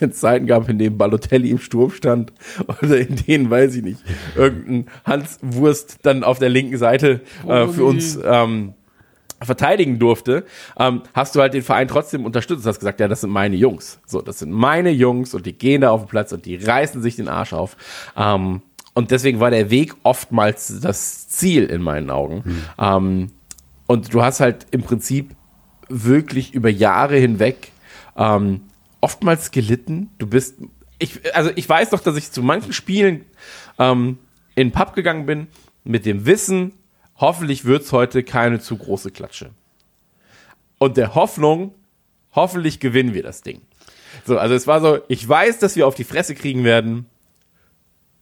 es 0.00 0.20
Zeiten 0.20 0.46
gab, 0.46 0.68
in 0.68 0.78
denen 0.78 0.98
Balotelli 0.98 1.50
im 1.50 1.58
Sturm 1.58 1.90
stand 1.90 2.32
oder 2.82 2.98
in 2.98 3.16
denen, 3.16 3.50
weiß 3.50 3.74
ich 3.76 3.82
nicht, 3.82 4.00
irgendein 4.36 4.86
Hans 5.04 5.38
Wurst 5.42 5.98
dann 6.02 6.24
auf 6.24 6.38
der 6.38 6.48
linken 6.48 6.76
Seite 6.76 7.20
äh, 7.46 7.66
für 7.66 7.84
uns 7.84 8.18
ähm, 8.22 8.74
verteidigen 9.40 9.98
durfte, 9.98 10.44
ähm, 10.78 11.02
hast 11.14 11.34
du 11.34 11.40
halt 11.40 11.54
den 11.54 11.62
Verein 11.62 11.88
trotzdem 11.88 12.24
unterstützt. 12.24 12.64
Du 12.64 12.68
hast 12.68 12.80
gesagt, 12.80 13.00
ja, 13.00 13.08
das 13.08 13.20
sind 13.20 13.30
meine 13.30 13.56
Jungs. 13.56 14.00
So, 14.06 14.20
das 14.20 14.40
sind 14.40 14.50
meine 14.50 14.90
Jungs 14.90 15.34
und 15.34 15.46
die 15.46 15.52
gehen 15.52 15.82
da 15.82 15.90
auf 15.90 16.02
den 16.02 16.08
Platz 16.08 16.32
und 16.32 16.44
die 16.44 16.56
reißen 16.56 17.02
sich 17.02 17.16
den 17.16 17.28
Arsch 17.28 17.52
auf. 17.52 17.76
Ähm, 18.16 18.62
und 18.94 19.12
deswegen 19.12 19.38
war 19.38 19.50
der 19.50 19.70
Weg 19.70 19.94
oftmals 20.02 20.80
das 20.80 21.28
Ziel 21.28 21.64
in 21.66 21.82
meinen 21.82 22.10
Augen. 22.10 22.42
Ähm, 22.78 23.30
und 23.86 24.12
du 24.12 24.22
hast 24.22 24.40
halt 24.40 24.66
im 24.72 24.82
Prinzip 24.82 25.36
wirklich 25.88 26.52
über 26.52 26.68
Jahre 26.68 27.16
hinweg 27.16 27.70
ähm, 28.18 28.62
oftmals 29.00 29.50
gelitten. 29.50 30.11
Du 30.18 30.26
bist, 30.26 30.57
ich, 30.98 31.35
also 31.35 31.50
ich 31.54 31.68
weiß 31.68 31.90
doch, 31.90 32.00
dass 32.00 32.16
ich 32.16 32.33
zu 32.33 32.42
manchen 32.42 32.72
Spielen 32.72 33.24
ähm, 33.78 34.18
in 34.54 34.68
den 34.68 34.72
Pub 34.72 34.94
gegangen 34.94 35.24
bin 35.24 35.46
mit 35.85 36.04
dem 36.04 36.26
Wissen, 36.26 36.72
hoffentlich 37.16 37.64
wird's 37.64 37.92
heute 37.92 38.22
keine 38.22 38.61
zu 38.61 38.76
große 38.76 39.11
Klatsche. 39.11 39.50
Und 40.78 40.96
der 40.96 41.14
Hoffnung, 41.14 41.74
hoffentlich 42.33 42.81
gewinnen 42.81 43.14
wir 43.14 43.22
das 43.22 43.42
Ding. 43.42 43.62
So, 44.26 44.38
also 44.38 44.54
es 44.54 44.66
war 44.66 44.81
so, 44.81 44.98
ich 45.09 45.26
weiß, 45.26 45.59
dass 45.59 45.76
wir 45.76 45.87
auf 45.87 45.94
die 45.94 46.04
Fresse 46.04 46.35
kriegen 46.35 46.64
werden, 46.64 47.07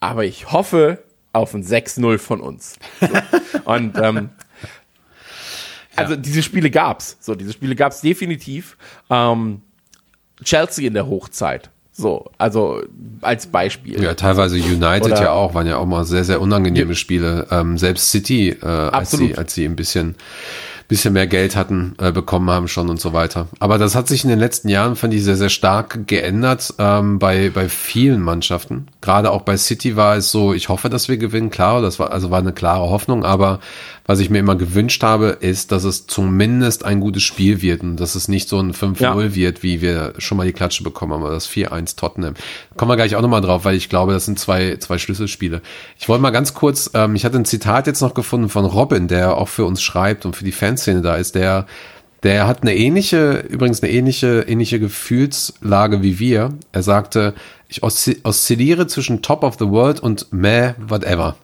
aber 0.01 0.25
ich 0.25 0.53
hoffe 0.53 1.03
auf 1.33 1.55
ein 1.55 1.65
6-0 1.65 2.19
von 2.19 2.41
uns. 2.41 2.79
So. 3.01 3.09
Und 3.65 3.99
ähm, 3.99 4.31
also 5.97 6.17
diese 6.17 6.43
Spiele 6.43 6.71
gab's. 6.71 7.17
So, 7.21 7.35
diese 7.35 7.53
Spiele 7.53 7.75
gab's 7.75 8.01
definitiv. 8.01 8.77
Ähm, 9.11 9.63
Chelsea 10.45 10.87
in 10.87 10.95
der 10.95 11.07
Hochzeit. 11.07 11.71
So, 11.93 12.31
also 12.37 12.83
als 13.23 13.47
Beispiel. 13.47 14.03
Ja, 14.03 14.13
teilweise 14.13 14.57
United 14.57 15.07
Oder- 15.07 15.23
ja 15.23 15.33
auch, 15.33 15.55
waren 15.55 15.67
ja 15.67 15.79
auch 15.79 15.87
mal 15.87 16.05
sehr, 16.05 16.25
sehr 16.25 16.43
unangenehme 16.43 16.95
Spiele. 16.95 17.47
Ähm, 17.51 17.79
selbst 17.79 18.11
City, 18.11 18.51
äh, 18.51 18.67
als, 18.67 19.13
sie, 19.13 19.37
als 19.37 19.55
sie 19.55 19.65
ein 19.65 19.77
bisschen 19.77 20.15
bisschen 20.89 21.15
mehr 21.15 21.27
Geld 21.27 21.57
hatten, 21.57 21.95
äh, 21.99 22.13
bekommen 22.13 22.51
haben 22.51 22.69
schon 22.69 22.89
und 22.89 23.01
so 23.01 23.13
weiter. 23.13 23.49
Aber 23.59 23.79
das 23.79 23.95
hat 23.95 24.09
sich 24.09 24.25
in 24.25 24.31
den 24.31 24.39
letzten 24.39 24.69
Jahren, 24.69 24.97
fand 24.97 25.15
ich, 25.15 25.25
sehr, 25.25 25.37
sehr 25.37 25.49
stark 25.49 26.07
geändert 26.07 26.75
ähm, 26.79 27.19
bei, 27.19 27.51
bei 27.51 27.69
vielen 27.69 28.21
Mannschaften. 28.21 28.87
Gerade 29.01 29.31
auch 29.31 29.43
bei 29.43 29.57
City 29.57 29.97
war 29.97 30.17
es 30.17 30.31
so, 30.31 30.55
ich 30.55 30.69
hoffe, 30.69 30.89
dass 30.89 31.09
wir 31.09 31.17
gewinnen, 31.17 31.51
klar, 31.51 31.83
das 31.83 31.99
war, 31.99 32.13
also 32.13 32.31
war 32.31 32.39
eine 32.39 32.53
klare 32.53 32.89
Hoffnung, 32.89 33.25
aber 33.25 33.61
was 34.07 34.21
ich 34.21 34.31
mir 34.31 34.39
immer 34.39 34.57
gewünscht 34.57 35.03
habe, 35.03 35.37
ist, 35.41 35.73
dass 35.73 35.85
es 35.85 36.07
zumindest 36.07 36.85
ein 36.85 37.01
gutes 37.01 37.25
Spiel 37.25 37.61
wird 37.61 37.83
und 37.83 37.97
dass 37.97 38.15
es 38.15 38.29
nicht 38.29 38.49
so 38.49 38.59
ein 38.59 38.73
5-0 38.73 39.01
ja. 39.03 39.35
wird, 39.35 39.63
wie 39.63 39.81
wir 39.81 40.15
schon 40.19 40.39
mal 40.39 40.47
die 40.47 40.53
Klatsche 40.53 40.85
bekommen 40.85 41.13
haben, 41.13 41.23
aber 41.23 41.33
das 41.33 41.49
4-1 41.49 41.97
Tottenham. 41.97 42.35
Kommen 42.77 42.91
wir 42.91 42.97
gleich 42.97 43.17
auch 43.17 43.23
nochmal 43.23 43.41
drauf, 43.41 43.65
weil 43.65 43.77
ich 43.77 43.89
glaube, 43.89 44.13
das 44.13 44.25
sind 44.25 44.39
zwei, 44.39 44.77
zwei 44.77 44.99
Schlüsselspiele. 44.99 45.61
Ich 45.99 46.09
wollte 46.09 46.23
mal 46.23 46.31
ganz 46.31 46.55
kurz, 46.55 46.91
ähm, 46.95 47.17
ich 47.17 47.25
hatte 47.25 47.37
ein 47.37 47.45
Zitat 47.45 47.87
jetzt 47.87 48.01
noch 48.01 48.15
gefunden 48.15 48.49
von 48.49 48.65
Robin, 48.65 49.09
der 49.09 49.37
auch 49.37 49.49
für 49.49 49.65
uns 49.65 49.83
schreibt 49.83 50.25
und 50.25 50.37
für 50.37 50.45
die 50.45 50.53
Fanszene 50.53 51.03
da 51.03 51.17
ist, 51.17 51.35
der 51.35 51.67
der 52.23 52.49
hat 52.49 52.63
eine 52.63 52.75
ähnliche, 52.75 53.45
übrigens 53.49 53.83
eine 53.83 53.93
ähnliche, 53.93 54.47
ähnliche 54.49 54.81
Gefühlslage 54.81 56.03
wie 56.03 56.19
wir. 56.19 56.55
Er 56.73 56.83
sagte, 56.83 57.35
ich 57.69 57.83
oszilliere 57.83 58.89
zwischen 58.89 59.23
Top 59.23 59.45
of 59.45 59.57
the 59.61 59.69
World 59.69 60.01
und 60.01 60.33
meh, 60.33 60.73
whatever. 60.89 61.37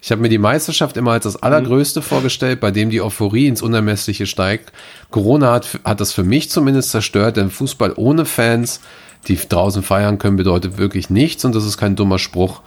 Ich 0.00 0.12
habe 0.12 0.22
mir 0.22 0.28
die 0.28 0.38
Meisterschaft 0.38 0.96
immer 0.96 1.12
als 1.12 1.24
das 1.24 1.42
Allergrößte 1.42 2.00
mhm. 2.00 2.04
vorgestellt, 2.04 2.60
bei 2.60 2.70
dem 2.70 2.90
die 2.90 3.02
Euphorie 3.02 3.46
ins 3.46 3.62
Unermessliche 3.62 4.26
steigt. 4.26 4.72
Corona 5.10 5.52
hat, 5.52 5.80
hat 5.84 6.00
das 6.00 6.12
für 6.12 6.24
mich 6.24 6.50
zumindest 6.50 6.90
zerstört, 6.90 7.36
denn 7.36 7.50
Fußball 7.50 7.94
ohne 7.96 8.24
Fans, 8.24 8.80
die 9.26 9.36
draußen 9.36 9.82
feiern 9.82 10.18
können, 10.18 10.36
bedeutet 10.36 10.78
wirklich 10.78 11.10
nichts 11.10 11.44
und 11.44 11.54
das 11.54 11.64
ist 11.64 11.78
kein 11.78 11.96
dummer 11.96 12.18
Spruch. 12.18 12.62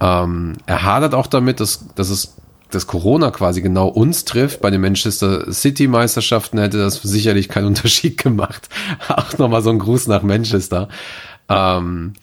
Ähm, 0.00 0.54
er 0.66 0.82
hadert 0.82 1.14
auch 1.14 1.28
damit, 1.28 1.60
dass, 1.60 1.86
dass 1.94 2.10
es 2.10 2.36
dass 2.70 2.86
Corona 2.88 3.30
quasi 3.30 3.62
genau 3.62 3.86
uns 3.86 4.24
trifft. 4.24 4.60
Bei 4.60 4.70
den 4.70 4.80
Manchester 4.80 5.52
City 5.52 5.86
Meisterschaften 5.86 6.58
hätte 6.58 6.78
das 6.78 6.96
sicherlich 6.96 7.48
keinen 7.48 7.66
Unterschied 7.68 8.18
gemacht. 8.18 8.68
auch 9.08 9.38
nochmal 9.38 9.62
so 9.62 9.70
ein 9.70 9.78
Gruß 9.78 10.08
nach 10.08 10.22
Manchester. 10.22 10.88
Ähm, 11.48 12.14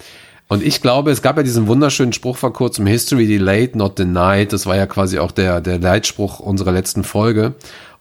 und 0.52 0.62
ich 0.64 0.82
glaube, 0.82 1.12
es 1.12 1.22
gab 1.22 1.38
ja 1.38 1.44
diesen 1.44 1.68
wunderschönen 1.68 2.12
Spruch 2.12 2.36
vor 2.36 2.52
kurzem, 2.52 2.86
History 2.86 3.26
delayed, 3.26 3.74
not 3.74 3.98
denied. 3.98 4.52
Das 4.52 4.66
war 4.66 4.76
ja 4.76 4.86
quasi 4.86 5.18
auch 5.18 5.32
der, 5.32 5.62
der 5.62 5.80
Leitspruch 5.80 6.42
unserer 6.42 6.74
letzten 6.74 7.06
Folge. 7.06 7.54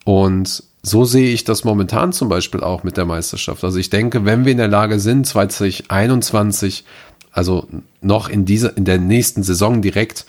Und 0.05 0.65
so 0.83 1.05
sehe 1.05 1.33
ich 1.33 1.45
das 1.45 1.63
momentan 1.63 2.13
zum 2.13 2.29
Beispiel 2.29 2.61
auch 2.65 2.83
mit 2.83 2.97
der 2.97 3.05
Meisterschaft. 3.05 3.63
Also 3.63 3.79
ich 3.79 3.89
denke, 3.89 4.25
wenn 4.25 4.45
wir 4.45 4.51
in 4.51 4.59
der 4.59 4.67
Lage 4.67 4.99
sind, 4.99 5.29
2021, 5.29 6.85
also 7.31 7.69
noch 8.01 8.29
in 8.29 8.47
dieser, 8.47 8.77
in 8.77 8.85
der 8.85 8.99
nächsten 8.99 9.45
Saison 9.45 9.81
direkt, 9.81 10.27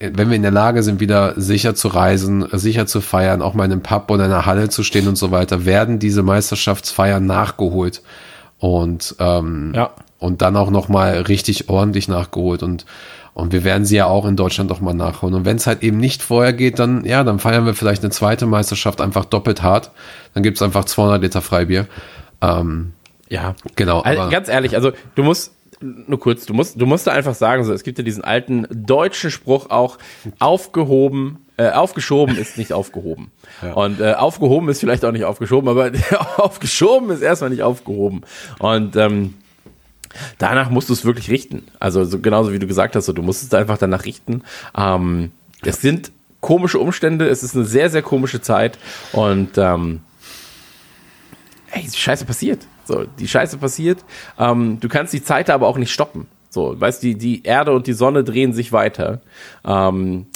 wenn 0.00 0.28
wir 0.28 0.34
in 0.34 0.42
der 0.42 0.50
Lage 0.50 0.82
sind, 0.82 0.98
wieder 0.98 1.40
sicher 1.40 1.76
zu 1.76 1.86
reisen, 1.86 2.48
sicher 2.50 2.86
zu 2.86 3.00
feiern, 3.00 3.42
auch 3.42 3.54
mal 3.54 3.66
in 3.66 3.70
einem 3.70 3.82
Pub 3.84 4.10
oder 4.10 4.24
in 4.24 4.32
einer 4.32 4.44
Halle 4.44 4.70
zu 4.70 4.82
stehen 4.82 5.06
und 5.06 5.16
so 5.16 5.30
weiter, 5.30 5.64
werden 5.66 6.00
diese 6.00 6.24
Meisterschaftsfeiern 6.24 7.24
nachgeholt. 7.24 8.02
Und 8.58 9.14
ähm, 9.20 9.70
ja 9.72 9.92
und 10.20 10.42
dann 10.42 10.56
auch 10.56 10.70
noch 10.70 10.88
mal 10.88 11.22
richtig 11.22 11.68
ordentlich 11.68 12.06
nachgeholt 12.06 12.62
und 12.62 12.86
und 13.32 13.52
wir 13.52 13.62
werden 13.62 13.84
sie 13.84 13.96
ja 13.96 14.06
auch 14.06 14.26
in 14.26 14.36
Deutschland 14.36 14.68
noch 14.68 14.80
mal 14.80 14.92
nachholen. 14.92 15.34
Und 15.34 15.44
wenn 15.44 15.56
es 15.56 15.66
halt 15.66 15.84
eben 15.84 15.98
nicht 15.98 16.20
vorher 16.20 16.52
geht, 16.52 16.80
dann 16.80 17.04
ja, 17.04 17.22
dann 17.22 17.38
feiern 17.38 17.64
wir 17.64 17.74
vielleicht 17.74 18.02
eine 18.02 18.10
zweite 18.10 18.44
Meisterschaft 18.44 19.00
einfach 19.00 19.24
doppelt 19.24 19.62
hart. 19.62 19.92
Dann 20.34 20.42
gibt's 20.42 20.60
einfach 20.62 20.84
200 20.84 21.22
Liter 21.22 21.40
Freibier. 21.40 21.86
Ähm, 22.42 22.92
ja, 23.28 23.54
genau. 23.76 24.00
Also, 24.00 24.28
ganz 24.28 24.48
ehrlich, 24.48 24.74
also 24.74 24.90
du 25.14 25.22
musst 25.22 25.52
nur 25.80 26.18
kurz, 26.20 26.44
du 26.44 26.52
musst, 26.52 26.80
du 26.80 26.86
musst 26.86 27.06
da 27.06 27.12
einfach 27.12 27.34
sagen, 27.34 27.64
so, 27.64 27.72
es 27.72 27.84
gibt 27.84 27.98
ja 27.98 28.04
diesen 28.04 28.24
alten 28.24 28.66
deutschen 28.70 29.30
Spruch 29.30 29.70
auch, 29.70 29.96
aufgehoben, 30.38 31.38
äh, 31.56 31.70
aufgeschoben 31.70 32.36
ist 32.36 32.58
nicht 32.58 32.72
aufgehoben. 32.72 33.30
Ja. 33.62 33.74
Und 33.74 34.00
äh, 34.00 34.14
aufgehoben 34.14 34.70
ist 34.70 34.80
vielleicht 34.80 35.04
auch 35.04 35.12
nicht 35.12 35.24
aufgeschoben, 35.24 35.68
aber 35.68 35.90
aufgeschoben 36.38 37.10
ist 37.10 37.20
erstmal 37.20 37.50
nicht 37.50 37.62
aufgehoben. 37.62 38.22
Und 38.58 38.96
ähm, 38.96 39.34
danach 40.38 40.70
musst 40.70 40.88
du 40.88 40.92
es 40.92 41.04
wirklich 41.04 41.30
richten. 41.30 41.62
Also 41.78 42.04
so, 42.04 42.18
genauso 42.18 42.52
wie 42.52 42.58
du 42.58 42.66
gesagt 42.66 42.96
hast, 42.96 43.06
so, 43.06 43.12
du 43.12 43.22
musst 43.22 43.42
es 43.42 43.54
einfach 43.54 43.78
danach 43.78 44.04
richten. 44.04 44.42
Ähm, 44.76 45.32
es 45.62 45.80
sind 45.80 46.10
komische 46.40 46.78
Umstände, 46.78 47.28
es 47.28 47.42
ist 47.42 47.54
eine 47.54 47.64
sehr, 47.64 47.90
sehr 47.90 48.02
komische 48.02 48.40
Zeit 48.40 48.78
und 49.12 49.58
ähm, 49.58 50.00
ey, 51.70 51.82
die 51.82 51.96
Scheiße 51.96 52.24
passiert. 52.24 52.66
So, 52.84 53.04
die 53.18 53.28
Scheiße 53.28 53.58
passiert. 53.58 53.98
Ähm, 54.38 54.78
du 54.80 54.88
kannst 54.88 55.12
die 55.12 55.22
Zeit 55.22 55.50
aber 55.50 55.66
auch 55.68 55.78
nicht 55.78 55.92
stoppen. 55.92 56.26
So, 56.48 56.80
weißt 56.80 57.02
die, 57.02 57.14
die 57.14 57.44
Erde 57.44 57.72
und 57.72 57.86
die 57.86 57.92
Sonne 57.92 58.24
drehen 58.24 58.52
sich 58.52 58.72
weiter. 58.72 59.20
Ähm, 59.64 60.26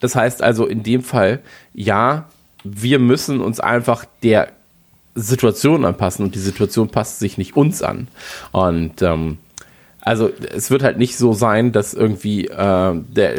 das 0.00 0.16
heißt 0.16 0.42
also 0.42 0.66
in 0.66 0.82
dem 0.82 1.02
Fall, 1.02 1.40
ja, 1.72 2.28
wir 2.64 2.98
müssen 2.98 3.40
uns 3.40 3.60
einfach 3.60 4.04
der 4.22 4.48
Situation 5.14 5.84
anpassen 5.84 6.24
und 6.24 6.34
die 6.34 6.40
Situation 6.40 6.88
passt 6.88 7.18
sich 7.18 7.38
nicht 7.38 7.56
uns 7.56 7.82
an. 7.82 8.08
Und 8.52 9.02
ähm, 9.02 9.38
also 10.02 10.30
es 10.54 10.70
wird 10.70 10.82
halt 10.82 10.96
nicht 10.96 11.16
so 11.16 11.32
sein, 11.34 11.72
dass 11.72 11.92
irgendwie 11.92 12.46
äh, 12.46 12.94
der, 12.94 13.34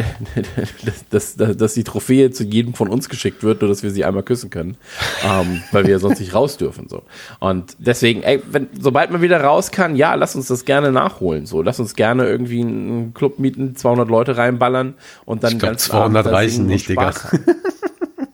dass, 1.10 1.36
dass, 1.36 1.58
dass 1.58 1.74
die 1.74 1.84
Trophäe 1.84 2.32
zu 2.32 2.44
jedem 2.44 2.74
von 2.74 2.88
uns 2.88 3.10
geschickt 3.10 3.44
wird, 3.44 3.62
nur 3.62 3.70
dass 3.70 3.82
wir 3.82 3.90
sie 3.92 4.06
einmal 4.06 4.24
küssen 4.24 4.50
können, 4.50 4.78
ähm, 5.24 5.64
weil 5.72 5.88
wir 5.88 5.98
sonst 6.00 6.20
nicht 6.20 6.34
raus 6.34 6.58
dürfen 6.58 6.88
so. 6.88 7.04
Und 7.40 7.76
deswegen, 7.80 8.22
ey, 8.22 8.42
wenn, 8.52 8.68
sobald 8.80 9.12
man 9.12 9.22
wieder 9.22 9.42
raus 9.42 9.72
kann, 9.72 9.96
ja, 9.96 10.14
lass 10.14 10.36
uns 10.36 10.48
das 10.48 10.66
gerne 10.66 10.92
nachholen. 10.92 11.46
So, 11.46 11.62
lass 11.62 11.80
uns 11.80 11.96
gerne 11.96 12.28
irgendwie 12.28 12.62
einen 12.62 13.14
Club 13.14 13.40
mieten, 13.40 13.76
200 13.76 14.08
Leute 14.10 14.38
reinballern 14.38 14.94
und 15.26 15.44
dann 15.44 15.54
ich 15.54 15.60
glaub, 15.60 15.72
ganz 15.72 15.86
200 15.86 16.28
reichen 16.28 16.68
nicht, 16.68 16.90
Digga. 16.90 17.14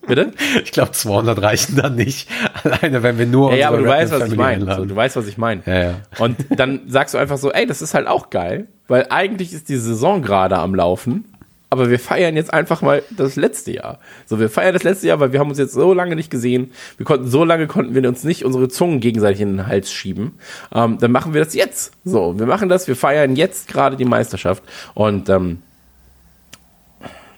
Bitte? 0.08 0.32
Ich 0.63 0.72
glaube, 0.72 0.91
200 0.91 1.41
reichen 1.41 1.76
dann 1.76 1.96
nicht. 1.96 2.30
Alleine, 2.63 3.04
wenn 3.04 3.17
wir 3.17 3.26
nur. 3.26 3.52
Ja, 3.52 3.58
ja 3.58 3.67
aber 3.67 3.78
du 3.78 3.86
weißt, 3.86 4.12
was 4.12 4.32
ich 4.32 4.36
meine. 4.36 4.76
So, 4.76 4.86
du 4.86 4.96
weißt, 4.96 5.15
was 5.15 5.28
ich 5.28 5.38
meine. 5.38 5.62
Ja, 5.65 5.80
ja. 5.80 5.93
Und 6.20 6.38
dann 6.50 6.82
sagst 6.88 7.13
du 7.13 7.17
einfach 7.17 7.38
so, 7.38 7.52
ey, 7.52 7.65
das 7.65 7.82
ist 7.82 7.93
halt 7.93 8.08
auch 8.08 8.30
geil, 8.30 8.67
weil 8.88 9.08
eigentlich 9.10 9.54
ist 9.54 9.70
die 9.70 9.78
Saison 9.78 10.22
gerade 10.22 10.58
am 10.58 10.74
Laufen. 10.74 11.26
Aber 11.70 11.89
wir 11.89 12.00
feiern 12.00 12.38
jetzt 12.38 12.54
einfach 12.54 12.82
mal 12.82 13.04
das 13.12 13.36
letzte 13.36 13.74
Jahr. 13.74 14.00
So, 14.26 14.39
wir 14.39 14.50
feiern 14.50 14.74
das 14.74 14.84
letzte 14.84 15.08
Jahr, 15.08 15.20
weil 15.20 15.34
wir 15.34 15.39
haben 15.41 15.50
uns 15.50 15.58
jetzt 15.58 15.74
so 15.74 15.93
lange 15.93 16.15
nicht 16.15 16.32
gesehen. 16.32 16.72
Wir 16.96 17.06
konnten, 17.06 17.28
so 17.28 17.43
lange 17.43 17.67
konnten 17.67 17.93
wir 17.93 18.08
uns 18.08 18.24
nicht 18.24 18.46
unsere 18.46 18.70
Zungen 18.70 19.02
gegenseitig 19.02 19.41
in 19.41 19.58
den 19.58 19.67
Hals 19.67 19.91
schieben. 19.91 20.36
Ähm, 20.74 20.98
dann 21.00 21.12
machen 21.12 21.34
wir 21.34 21.43
das 21.43 21.54
jetzt. 21.54 21.91
So, 22.06 22.39
wir 22.39 22.46
machen 22.46 22.70
das, 22.70 22.88
wir 22.88 22.96
feiern 22.96 23.36
jetzt 23.36 23.67
gerade 23.67 23.98
die 23.98 24.06
Meisterschaft. 24.06 24.63
Und, 24.93 25.28
ähm, 25.28 25.62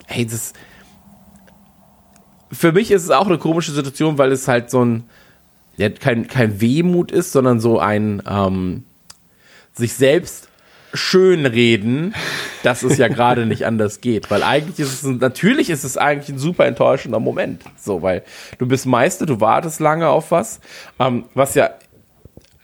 hey, 0.06 0.28
das, 0.28 0.54
für 2.52 2.72
mich 2.72 2.92
ist 2.92 3.04
es 3.04 3.10
auch 3.12 3.28
eine 3.28 3.38
komische 3.38 3.72
Situation, 3.72 4.18
weil 4.18 4.32
es 4.32 4.48
halt 4.48 4.70
so 4.70 4.84
ein, 4.84 5.04
ja, 5.78 5.90
kein, 5.90 6.28
kein 6.28 6.62
Wehmut 6.62 7.12
ist, 7.12 7.32
sondern 7.32 7.60
so 7.60 7.80
ein 7.80 8.22
ähm, 8.28 8.84
sich 9.74 9.94
selbst 9.94 10.50
schönreden, 10.94 12.16
dass 12.64 12.84
es 12.84 12.98
ja 12.98 13.08
gerade 13.10 13.46
nicht 13.46 13.66
anders 13.66 14.02
geht. 14.02 14.32
Weil 14.32 14.44
eigentlich 14.44 14.80
ist 14.80 15.04
es, 15.04 15.04
natürlich 15.04 15.70
ist 15.70 15.84
es 15.84 15.98
eigentlich 15.98 16.30
ein 16.30 16.40
super 16.40 16.66
enttäuschender 16.66 17.20
Moment. 17.20 17.64
So, 17.78 18.02
weil 18.02 18.24
du 18.58 18.68
bist 18.68 18.86
Meister, 18.86 19.26
du 19.26 19.40
wartest 19.40 19.80
lange 19.80 20.10
auf 20.10 20.32
was, 20.32 20.60
ähm, 21.00 21.26
was 21.34 21.56
ja, 21.56 21.72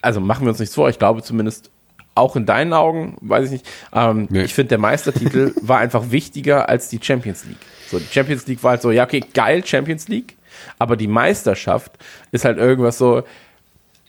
also 0.02 0.20
machen 0.20 0.46
wir 0.46 0.50
uns 0.50 0.60
nichts 0.60 0.76
vor, 0.76 0.90
ich 0.90 1.00
glaube 1.00 1.22
zumindest 1.22 1.72
auch 2.16 2.36
in 2.38 2.46
deinen 2.46 2.74
Augen, 2.74 3.18
weiß 3.22 3.46
ich 3.46 3.52
nicht, 3.52 3.66
ähm, 3.94 4.28
nee. 4.30 4.44
ich 4.44 4.54
finde 4.54 4.70
der 4.70 4.78
Meistertitel 4.78 5.54
war 5.62 5.80
einfach 5.80 6.12
wichtiger 6.12 6.70
als 6.70 6.88
die 6.90 7.00
Champions 7.02 7.46
League. 7.46 7.58
So, 7.88 8.00
die 8.00 8.12
Champions 8.12 8.48
League 8.48 8.64
war 8.64 8.72
halt 8.72 8.82
so, 8.82 8.92
ja, 8.92 9.04
okay, 9.04 9.24
geil, 9.34 9.66
Champions 9.66 10.08
League. 10.08 10.36
Aber 10.80 10.96
die 10.96 11.08
Meisterschaft 11.08 11.92
ist 12.32 12.46
halt 12.46 12.58
irgendwas 12.58 12.98
so, 12.98 13.24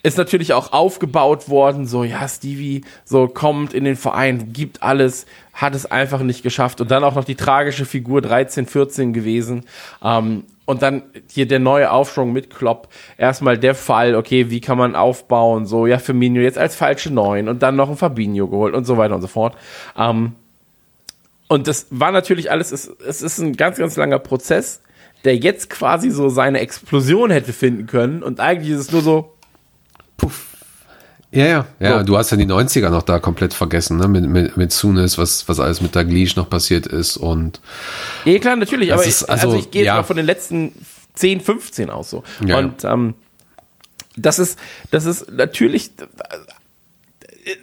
ist 0.03 0.19
natürlich 0.19 0.53
auch 0.53 0.73
aufgebaut 0.73 1.49
worden, 1.49 1.87
so, 1.87 2.05
ja, 2.05 2.29
Stevie, 2.29 2.83
so, 3.05 3.27
kommt 3.27 3.75
in 3.75 3.85
den 3.85 3.97
Verein, 3.97 4.53
gibt 4.53 4.83
alles, 4.83 5.27
hat 5.53 5.75
es 5.75 5.87
einfach 5.87 6.21
nicht 6.21 6.43
geschafft. 6.43 6.81
Und 6.81 6.91
dann 6.91 7.03
auch 7.03 7.17
noch 7.17 7.25
die 7.25 7.35
tragische 7.35 7.85
Figur 7.85 8.23
13, 8.23 8.67
14 8.67 9.13
gewesen. 9.13 9.65
Ähm, 10.03 10.45
und 10.65 10.83
dann 10.83 11.03
hier 11.31 11.47
der 11.47 11.61
neue 11.61 11.91
Aufschwung 11.91 12.33
mit 12.33 12.51
Klopp. 12.55 12.89
Erstmal 13.19 13.57
der 13.57 13.75
Fall, 13.75 14.15
okay, 14.15 14.51
wie 14.51 14.61
kann 14.61 14.79
man 14.79 14.95
aufbauen? 14.95 15.67
So, 15.67 15.87
ja, 15.87 15.99
Firmino 15.99 16.41
jetzt 16.41 16.59
als 16.59 16.77
falsche 16.77 17.13
Neun 17.13 17.49
und 17.49 17.63
dann 17.63 17.77
noch 17.77 17.89
ein 17.89 17.97
Fabinho 17.97 18.49
geholt 18.49 18.75
und 18.75 18.85
so 18.85 18.97
weiter 18.97 19.15
und 19.15 19.23
so 19.23 19.29
fort. 19.29 19.57
Ähm, 19.97 20.35
und 21.49 21.69
das 21.69 21.87
war 21.91 22.13
natürlich 22.13 22.51
alles, 22.51 22.73
es, 22.73 22.91
es 23.07 23.23
ist 23.23 23.39
ein 23.39 23.57
ganz, 23.57 23.79
ganz 23.79 23.97
langer 23.97 24.19
Prozess, 24.19 24.81
der 25.25 25.37
jetzt 25.37 25.71
quasi 25.71 26.11
so 26.11 26.29
seine 26.29 26.61
Explosion 26.61 27.31
hätte 27.31 27.53
finden 27.53 27.87
können. 27.87 28.23
Und 28.23 28.41
eigentlich 28.41 28.73
ist 28.73 28.81
es 28.81 28.93
nur 28.93 29.03
so, 29.03 29.35
puff. 30.17 30.47
Ja, 31.33 31.45
ja, 31.47 31.67
ja, 31.81 31.99
so. 31.99 32.05
du 32.05 32.17
hast 32.17 32.31
ja 32.31 32.37
die 32.37 32.47
90er 32.47 32.89
noch 32.89 33.03
da 33.03 33.19
komplett 33.19 33.53
vergessen, 33.53 33.99
ne? 33.99 34.09
Mit, 34.09 34.29
mit, 34.29 34.57
mit 34.57 34.73
Sunes, 34.73 35.19
was, 35.19 35.49
was 35.49 35.61
alles 35.61 35.81
mit 35.81 35.95
Daglish 35.95 36.37
noch 36.37 36.49
passiert 36.49 36.87
ist 36.87 37.17
und. 37.17 37.61
Ja, 38.25 38.39
klar, 38.39 38.57
natürlich, 38.57 38.93
aber 38.93 39.05
ist, 39.05 39.25
also, 39.25 39.49
also, 39.49 39.59
ich 39.59 39.71
gehe 39.71 39.85
ja. 39.85 39.97
mal 39.97 40.03
von 40.05 40.17
den 40.17 40.25
letzten 40.25 40.73
10, 41.15 41.41
15 41.41 41.91
aus 41.91 42.11
so. 42.11 42.23
Ja, 42.45 42.59
und 42.59 42.85
ähm, 42.85 43.15
das 44.17 44.39
ist, 44.39 44.59
das 44.91 45.05
ist 45.05 45.31
natürlich, 45.31 45.91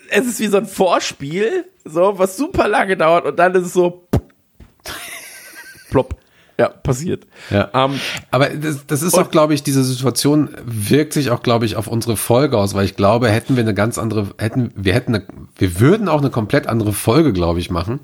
es 0.09 0.25
ist 0.25 0.39
wie 0.39 0.47
so 0.47 0.57
ein 0.57 0.65
Vorspiel, 0.65 1.65
so, 1.85 2.17
was 2.17 2.37
super 2.37 2.67
lange 2.67 2.97
dauert 2.97 3.25
und 3.25 3.37
dann 3.37 3.53
ist 3.55 3.67
es 3.67 3.73
so 3.73 4.07
plopp. 5.89 6.15
Ja, 6.59 6.69
passiert. 6.69 7.25
Ja. 7.49 7.69
Ähm, 7.73 7.99
Aber 8.29 8.49
das, 8.49 8.85
das 8.85 9.01
ist 9.01 9.17
auch, 9.17 9.31
glaube 9.31 9.55
ich, 9.55 9.63
diese 9.63 9.83
Situation 9.83 10.49
wirkt 10.63 11.13
sich 11.13 11.31
auch, 11.31 11.41
glaube 11.41 11.65
ich, 11.65 11.77
auf 11.77 11.87
unsere 11.87 12.15
Folge 12.15 12.59
aus, 12.59 12.75
weil 12.75 12.85
ich 12.85 12.95
glaube, 12.95 13.29
hätten 13.29 13.55
wir 13.55 13.63
eine 13.63 13.73
ganz 13.73 13.97
andere, 13.97 14.27
hätten, 14.37 14.71
wir 14.75 14.93
hätten 14.93 15.15
eine, 15.15 15.25
wir 15.57 15.79
würden 15.79 16.07
auch 16.07 16.19
eine 16.21 16.29
komplett 16.29 16.67
andere 16.67 16.93
Folge, 16.93 17.33
glaube 17.33 17.59
ich, 17.59 17.71
machen, 17.71 18.01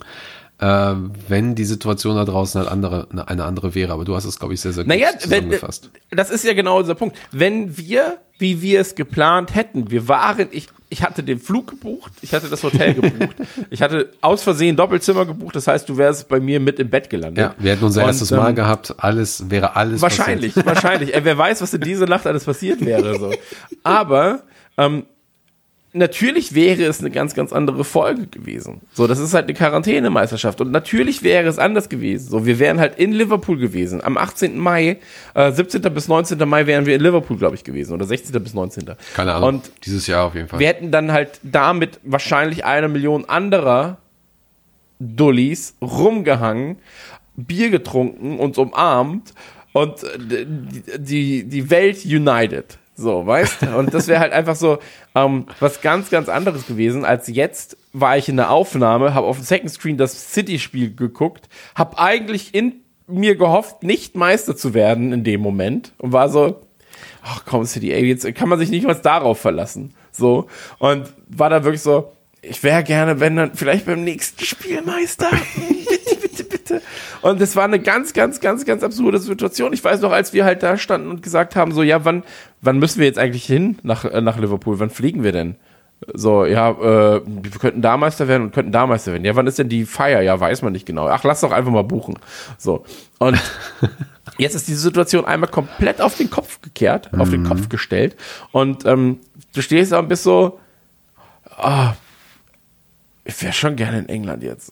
äh, 0.58 0.94
wenn 1.28 1.54
die 1.54 1.64
Situation 1.64 2.16
da 2.16 2.26
draußen 2.26 2.60
halt 2.60 2.72
andere, 2.72 3.08
eine 3.28 3.44
andere 3.44 3.76
wäre. 3.76 3.94
Aber 3.94 4.04
du 4.04 4.16
hast 4.16 4.26
es, 4.26 4.40
glaube 4.40 4.56
ich, 4.56 4.62
sehr, 4.62 4.74
sehr 4.74 4.84
gut 4.84 4.90
Naja, 4.90 5.10
wenn, 5.12 5.20
zusammengefasst. 5.20 5.92
das 6.10 6.32
ist 6.32 6.44
ja 6.44 6.54
genau 6.54 6.80
unser 6.80 6.96
Punkt. 6.96 7.16
Wenn 7.32 7.78
wir, 7.78 8.18
wie 8.40 8.64
wir 8.64 8.82
es 8.82 8.96
geplant 8.96 9.54
hätten, 9.54 9.92
wir 9.92 10.08
waren, 10.08 10.48
ich, 10.50 10.70
ich 10.90 11.04
hatte 11.04 11.24
den 11.24 11.40
Flug 11.40 11.68
gebucht, 11.68 12.12
ich 12.22 12.34
hatte 12.34 12.50
das 12.50 12.64
Hotel 12.64 12.96
gebucht, 12.96 13.36
ich 13.70 13.82
hatte 13.82 14.10
aus 14.22 14.42
Versehen 14.42 14.76
Doppelzimmer 14.76 15.26
gebucht, 15.26 15.56
das 15.56 15.68
heißt, 15.68 15.88
du 15.88 15.98
wärst 15.98 16.28
bei 16.28 16.40
mir 16.40 16.60
mit 16.60 16.80
im 16.80 16.90
Bett 16.90 17.10
gelandet. 17.10 17.38
ja, 17.38 17.56
wir 17.60 17.72
hätten 17.72 17.86
unser 17.86 18.02
Und, 18.02 18.08
erstes 18.08 18.32
Mal 18.32 18.50
ähm, 18.50 18.56
gehabt, 18.56 18.96
alles, 18.98 19.50
wäre 19.50 19.76
alles 19.76 20.02
Wahrscheinlich, 20.02 20.56
wahrscheinlich. 20.56 21.14
Ey, 21.14 21.24
wer 21.24 21.38
weiß, 21.38 21.62
was 21.62 21.74
in 21.74 21.82
dieser 21.82 22.08
Nacht 22.08 22.26
alles 22.26 22.46
passiert 22.46 22.84
wäre. 22.84 23.20
So. 23.20 23.32
Aber 23.84 24.44
ähm, 24.78 25.06
natürlich 25.94 26.54
wäre 26.54 26.84
es 26.84 27.00
eine 27.00 27.10
ganz, 27.10 27.34
ganz 27.34 27.52
andere 27.52 27.84
Folge 27.84 28.28
gewesen. 28.28 28.82
So, 28.94 29.08
das 29.08 29.20
ist 29.20 29.34
halt 29.34 29.46
eine 29.46 29.54
Quarantänemeisterschaft. 29.54 30.62
Und 30.62 30.72
natürlich 30.72 31.24
wäre 31.24 31.48
es 31.48 31.58
anders 31.58 31.90
gewesen. 31.90 32.30
So, 32.30 32.46
wir 32.46 32.60
wären 32.60 32.80
halt 32.80 33.00
in 33.00 33.12
Liverpool 33.12 33.58
gewesen. 33.58 34.04
Am 34.04 34.18
18. 34.18 34.58
Mai, 34.58 34.98
äh, 35.34 35.52
17. 35.52 35.82
bis 35.94 36.08
19. 36.08 36.38
Mai 36.48 36.68
wären 36.68 36.86
wir 36.86 36.96
in 36.96 37.02
Liverpool, 37.02 37.38
glaube 37.38 37.56
ich, 37.56 37.64
gewesen. 37.64 37.94
Oder 37.94 38.06
16. 38.06 38.42
bis 38.42 38.54
19. 38.54 38.86
Keine 39.16 39.34
Ahnung. 39.34 39.50
Und 39.50 39.72
Dieses 39.86 40.08
Jahr 40.08 40.26
auf 40.26 40.36
jeden 40.36 40.48
Fall. 40.48 40.60
wir 40.60 40.68
hätten 40.68 40.92
dann 40.92 41.12
halt 41.12 41.40
damit 41.44 42.00
wahrscheinlich 42.04 42.66
eine 42.66 42.88
Million 42.88 43.26
anderer 43.26 43.98
Dullis 45.00 45.76
rumgehangen, 45.82 46.78
Bier 47.36 47.70
getrunken, 47.70 48.38
uns 48.38 48.58
umarmt 48.58 49.34
und 49.72 50.04
äh, 50.04 50.46
die, 50.46 51.00
die, 51.00 51.44
die 51.46 51.70
Welt 51.70 52.06
united. 52.06 52.78
So, 53.00 53.26
weißt? 53.26 53.64
Und 53.78 53.94
das 53.94 54.08
wäre 54.08 54.20
halt 54.20 54.34
einfach 54.34 54.58
so 54.58 54.80
ähm, 55.16 55.46
was 55.62 55.80
ganz, 55.80 56.10
ganz 56.10 56.28
anderes 56.28 56.68
gewesen, 56.68 57.06
als 57.06 57.28
jetzt 57.28 57.78
war 57.94 58.18
ich 58.18 58.28
in 58.28 58.36
der 58.36 58.52
Aufnahme, 58.52 59.14
habe 59.14 59.26
auf 59.26 59.38
dem 59.38 59.46
Second 59.46 59.72
Screen 59.72 59.98
das 59.98 60.34
City-Spiel 60.34 60.94
geguckt, 60.94 61.48
habe 61.76 61.98
eigentlich 61.98 62.54
in 62.54 62.82
mir 63.08 63.36
gehofft, 63.36 63.84
nicht 63.84 64.16
Meister 64.16 64.56
zu 64.56 64.74
werden 64.74 65.14
in 65.14 65.24
dem 65.24 65.40
Moment 65.40 65.94
und 65.98 66.12
war 66.12 66.28
so, 66.28 66.62
ach 67.24 67.46
komm, 67.46 67.66
City, 67.66 67.94
ey, 67.94 68.04
jetzt 68.04 68.36
kann 68.36 68.50
man 68.50 68.60
sich 68.60 68.70
nicht 68.70 68.86
was 68.86 69.02
darauf 69.02 69.40
verlassen. 69.40 69.94
So. 70.12 70.48
Und 70.78 71.14
war 71.30 71.50
da 71.50 71.64
wirklich 71.64 71.82
so, 71.82 72.12
ich 72.42 72.62
wäre 72.64 72.84
gerne, 72.84 73.22
wenn 73.22 73.38
dann 73.38 73.56
vielleicht 73.56 73.86
beim 73.86 74.04
nächsten 74.04 74.44
Spielmeister. 74.44 75.30
bitte, 75.56 76.19
bitte. 76.70 76.82
Und 77.22 77.42
es 77.42 77.56
war 77.56 77.66
eine 77.66 77.80
ganz, 77.80 78.14
ganz, 78.14 78.40
ganz, 78.40 78.66
ganz 78.66 78.84
absurde 78.84 79.20
Situation. 79.20 79.74
Ich 79.74 79.84
weiß 79.84 80.02
noch, 80.02 80.12
als 80.12 80.34
wir 80.34 80.46
halt 80.46 80.64
da 80.64 80.78
standen 80.78 81.10
und 81.10 81.24
gesagt 81.24 81.56
haben, 81.56 81.72
so, 81.72 81.84
ja, 81.84 82.06
wann, 82.06 82.24
wann 82.62 82.80
müssen 82.80 83.00
wir 83.00 83.08
jetzt 83.08 83.20
eigentlich 83.20 83.46
hin 83.46 83.78
nach, 83.84 84.06
äh, 84.06 84.22
nach 84.22 84.38
Liverpool? 84.38 84.80
Wann 84.80 84.90
fliegen 84.90 85.24
wir 85.24 85.32
denn? 85.32 85.56
So, 86.14 86.46
ja, 86.46 86.70
äh, 86.70 87.22
wir 87.26 87.52
könnten 87.60 87.82
da 87.82 87.98
Meister 87.98 88.30
werden 88.30 88.44
und 88.44 88.54
könnten 88.54 88.72
da 88.72 88.88
Meister 88.88 89.12
werden. 89.12 89.26
Ja, 89.26 89.36
wann 89.36 89.48
ist 89.48 89.60
denn 89.60 89.68
die 89.68 89.86
Feier? 89.86 90.22
Ja, 90.22 90.40
weiß 90.40 90.62
man 90.62 90.72
nicht 90.72 90.86
genau. 90.86 91.10
Ach, 91.10 91.24
lass 91.26 91.42
doch 91.42 91.52
einfach 91.52 91.72
mal 91.72 91.84
buchen. 91.84 92.18
So. 92.58 92.86
Und 93.18 93.38
jetzt 94.38 94.56
ist 94.56 94.70
diese 94.70 94.80
Situation 94.80 95.26
einmal 95.26 95.50
komplett 95.50 96.00
auf 96.00 96.16
den 96.16 96.30
Kopf 96.30 96.62
gekehrt, 96.62 97.10
auf 97.18 97.30
den 97.30 97.44
Kopf 97.44 97.68
gestellt. 97.68 98.16
Und 98.52 98.86
ähm, 98.86 99.20
du 99.54 99.62
stehst 99.62 99.92
da 99.92 100.00
und 100.00 100.08
bist 100.08 100.24
so, 100.24 100.60
ah, 101.58 101.94
ich 103.26 103.42
wäre 103.44 103.54
schon 103.54 103.76
gerne 103.76 104.00
in 104.00 104.08
England 104.08 104.42
jetzt. 104.42 104.72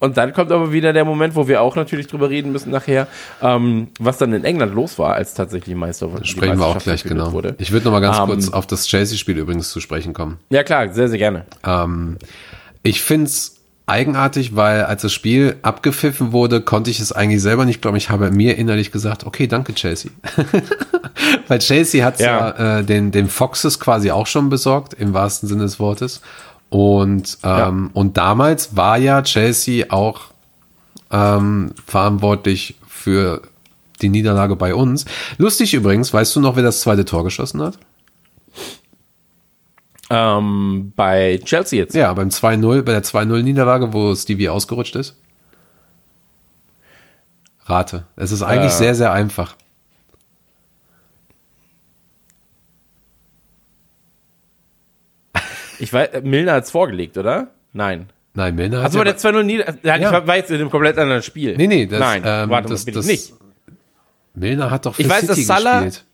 Und 0.00 0.16
dann 0.16 0.32
kommt 0.32 0.50
aber 0.50 0.72
wieder 0.72 0.92
der 0.92 1.04
Moment, 1.04 1.36
wo 1.36 1.46
wir 1.46 1.60
auch 1.60 1.76
natürlich 1.76 2.06
drüber 2.06 2.30
reden 2.30 2.52
müssen 2.52 2.70
nachher, 2.70 3.06
ähm, 3.42 3.88
was 4.00 4.18
dann 4.18 4.32
in 4.32 4.44
England 4.44 4.74
los 4.74 4.98
war, 4.98 5.14
als 5.14 5.34
tatsächlich 5.34 5.76
Meister 5.76 6.08
die 6.08 6.26
Sprechen 6.26 6.58
wir 6.58 6.66
auch 6.66 6.78
gleich 6.78 7.04
genau. 7.04 7.32
Wurde. 7.32 7.54
Ich 7.58 7.70
würde 7.70 7.84
noch 7.84 7.92
mal 7.92 8.00
ganz 8.00 8.18
Ähm, 8.18 8.26
kurz 8.26 8.48
auf 8.48 8.66
das 8.66 8.86
Chelsea-Spiel 8.86 9.36
übrigens 9.38 9.70
zu 9.70 9.78
sprechen 9.80 10.14
kommen. 10.14 10.38
Ja 10.48 10.64
klar, 10.64 10.88
sehr, 10.92 11.08
sehr 11.08 11.18
gerne. 11.18 11.44
Ähm, 11.64 12.16
ich 12.82 13.02
find's 13.02 13.60
eigenartig, 13.90 14.56
weil 14.56 14.84
als 14.84 15.02
das 15.02 15.12
Spiel 15.12 15.56
abgepfiffen 15.62 16.32
wurde, 16.32 16.60
konnte 16.62 16.90
ich 16.90 17.00
es 17.00 17.12
eigentlich 17.12 17.42
selber 17.42 17.64
nicht 17.64 17.82
glauben. 17.82 17.96
Ich 17.96 18.08
habe 18.08 18.30
mir 18.30 18.56
innerlich 18.56 18.92
gesagt, 18.92 19.26
okay, 19.26 19.48
danke 19.48 19.74
Chelsea. 19.74 20.10
weil 21.48 21.58
Chelsea 21.58 22.04
hat 22.04 22.20
Ja. 22.20 22.54
ja. 22.56 22.78
äh, 22.78 22.84
den, 22.84 23.10
den 23.10 23.28
Foxes 23.28 23.80
quasi 23.80 24.10
auch 24.12 24.26
schon 24.26 24.48
besorgt, 24.48 24.94
im 24.94 25.12
wahrsten 25.12 25.48
Sinne 25.48 25.64
des 25.64 25.80
Wortes. 25.80 26.22
Und, 26.70 27.38
ähm, 27.42 27.90
und 27.92 28.16
damals 28.16 28.76
war 28.76 28.96
ja 28.96 29.22
Chelsea 29.22 29.86
auch 29.90 30.20
ähm, 31.10 31.72
verantwortlich 31.86 32.76
für 32.86 33.42
die 34.00 34.08
Niederlage 34.08 34.56
bei 34.56 34.74
uns. 34.74 35.04
Lustig 35.36 35.74
übrigens, 35.74 36.12
weißt 36.14 36.34
du 36.36 36.40
noch, 36.40 36.56
wer 36.56 36.62
das 36.62 36.80
zweite 36.80 37.04
Tor 37.04 37.24
geschossen 37.24 37.60
hat? 37.60 37.78
Ähm, 40.10 40.92
bei 40.96 41.40
Chelsea 41.44 41.78
jetzt. 41.78 41.94
Ja, 41.94 42.12
beim 42.14 42.28
2-0, 42.28 42.82
bei 42.82 42.92
der 42.92 43.04
2-0-Niederlage, 43.04 43.92
wo 43.92 44.14
Stevie 44.14 44.48
ausgerutscht 44.48 44.96
ist. 44.96 45.16
Rate. 47.66 48.04
Es 48.16 48.32
ist 48.32 48.42
eigentlich 48.42 48.72
Äh. 48.72 48.76
sehr, 48.76 48.94
sehr 48.94 49.12
einfach. 49.12 49.54
Ich 55.80 55.92
weiß, 55.92 56.22
Milner 56.22 56.52
hat's 56.52 56.70
vorgelegt, 56.70 57.16
oder? 57.18 57.48
Nein. 57.72 58.06
Nein, 58.34 58.54
Milner 58.54 58.78
hat 58.78 58.84
Also 58.86 58.98
ja 58.98 59.04
bei 59.04 59.12
der 59.12 59.18
2-0 59.18 59.42
Nieder... 59.42 59.64
Nein, 59.82 60.02
Ja. 60.02 60.18
ich 60.20 60.26
war 60.26 60.36
jetzt 60.36 60.50
in 60.50 60.56
einem 60.60 60.70
komplett 60.70 60.98
anderen 60.98 61.22
Spiel. 61.22 61.56
Nee, 61.56 61.66
nee, 61.66 61.86
das, 61.86 61.98
Nein, 61.98 62.22
ähm, 62.24 62.50
warte, 62.50 62.68
das- 62.68 62.84
bin 62.84 62.94
das- 62.94 63.06
ich 63.06 63.10
nicht. 63.30 63.34
Milner 64.34 64.70
hat 64.70 64.86
doch 64.86 64.94
für 64.94 65.02
Ich 65.02 65.08
weiß, 65.08 65.26
dass 65.26 65.36
City 65.36 65.46
Salah- 65.46 65.80
gespielt. 65.82 66.04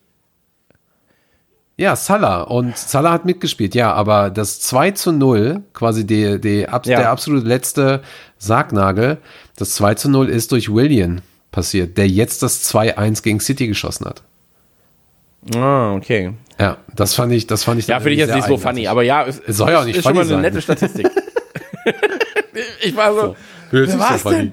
Ja, 1.78 1.94
Salah. 1.94 2.42
Und 2.42 2.76
Salah 2.78 3.12
hat 3.12 3.26
mitgespielt, 3.26 3.74
ja, 3.74 3.92
aber 3.92 4.30
das 4.30 4.60
2 4.60 4.92
zu 4.92 5.12
0, 5.12 5.62
quasi 5.74 6.06
die, 6.06 6.40
die, 6.40 6.66
ab, 6.66 6.86
Ja. 6.86 6.96
der 6.98 7.10
absolut 7.10 7.44
letzte 7.44 8.02
Sargnagel, 8.38 9.18
das 9.56 9.74
2 9.74 9.94
zu 9.94 10.08
0 10.08 10.30
ist 10.30 10.52
durch 10.52 10.72
William 10.72 11.18
passiert, 11.52 11.98
der 11.98 12.08
jetzt 12.08 12.42
das 12.42 12.62
2-1 12.64 13.22
gegen 13.22 13.40
City 13.40 13.66
geschossen 13.66 14.06
hat. 14.06 14.22
Ah, 15.54 15.92
okay. 15.92 16.32
Ja, 16.58 16.78
das 16.94 17.14
fand 17.14 17.32
ich, 17.32 17.46
das 17.46 17.64
fand 17.64 17.78
ich 17.80 17.86
Ja, 17.86 17.96
finde 17.98 18.12
ich 18.12 18.18
jetzt 18.18 18.34
nicht 18.34 18.46
so 18.48 18.56
funny, 18.56 18.86
aber 18.88 19.02
ja, 19.02 19.24
es, 19.26 19.40
Es 19.46 19.58
soll 19.58 19.70
ja 19.72 19.80
auch 19.80 19.84
nicht 19.84 19.96
ist 19.96 20.04
schon 20.04 20.14
mal 20.14 20.24
funny 20.24 20.34
eine 20.34 20.42
sein. 20.42 20.52
nette 20.52 20.62
Statistik. 20.62 21.08
ich 22.82 22.96
war 22.96 23.12
so, 23.14 23.36
sich 23.70 23.88
wer 23.88 23.98
war's 23.98 24.22
so 24.22 24.30
funny. 24.30 24.36
denn? 24.38 24.52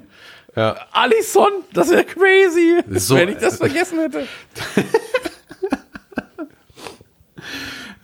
Ja. 0.56 0.76
Alisson, 0.92 1.52
das 1.74 1.89
wäre 1.89 2.04
crazy, 2.04 2.82
So- 3.00 3.16
wenn 3.16 3.30
ich 3.30 3.38
das 3.38 3.58
vergessen 3.58 4.00
hätte. 4.00 4.28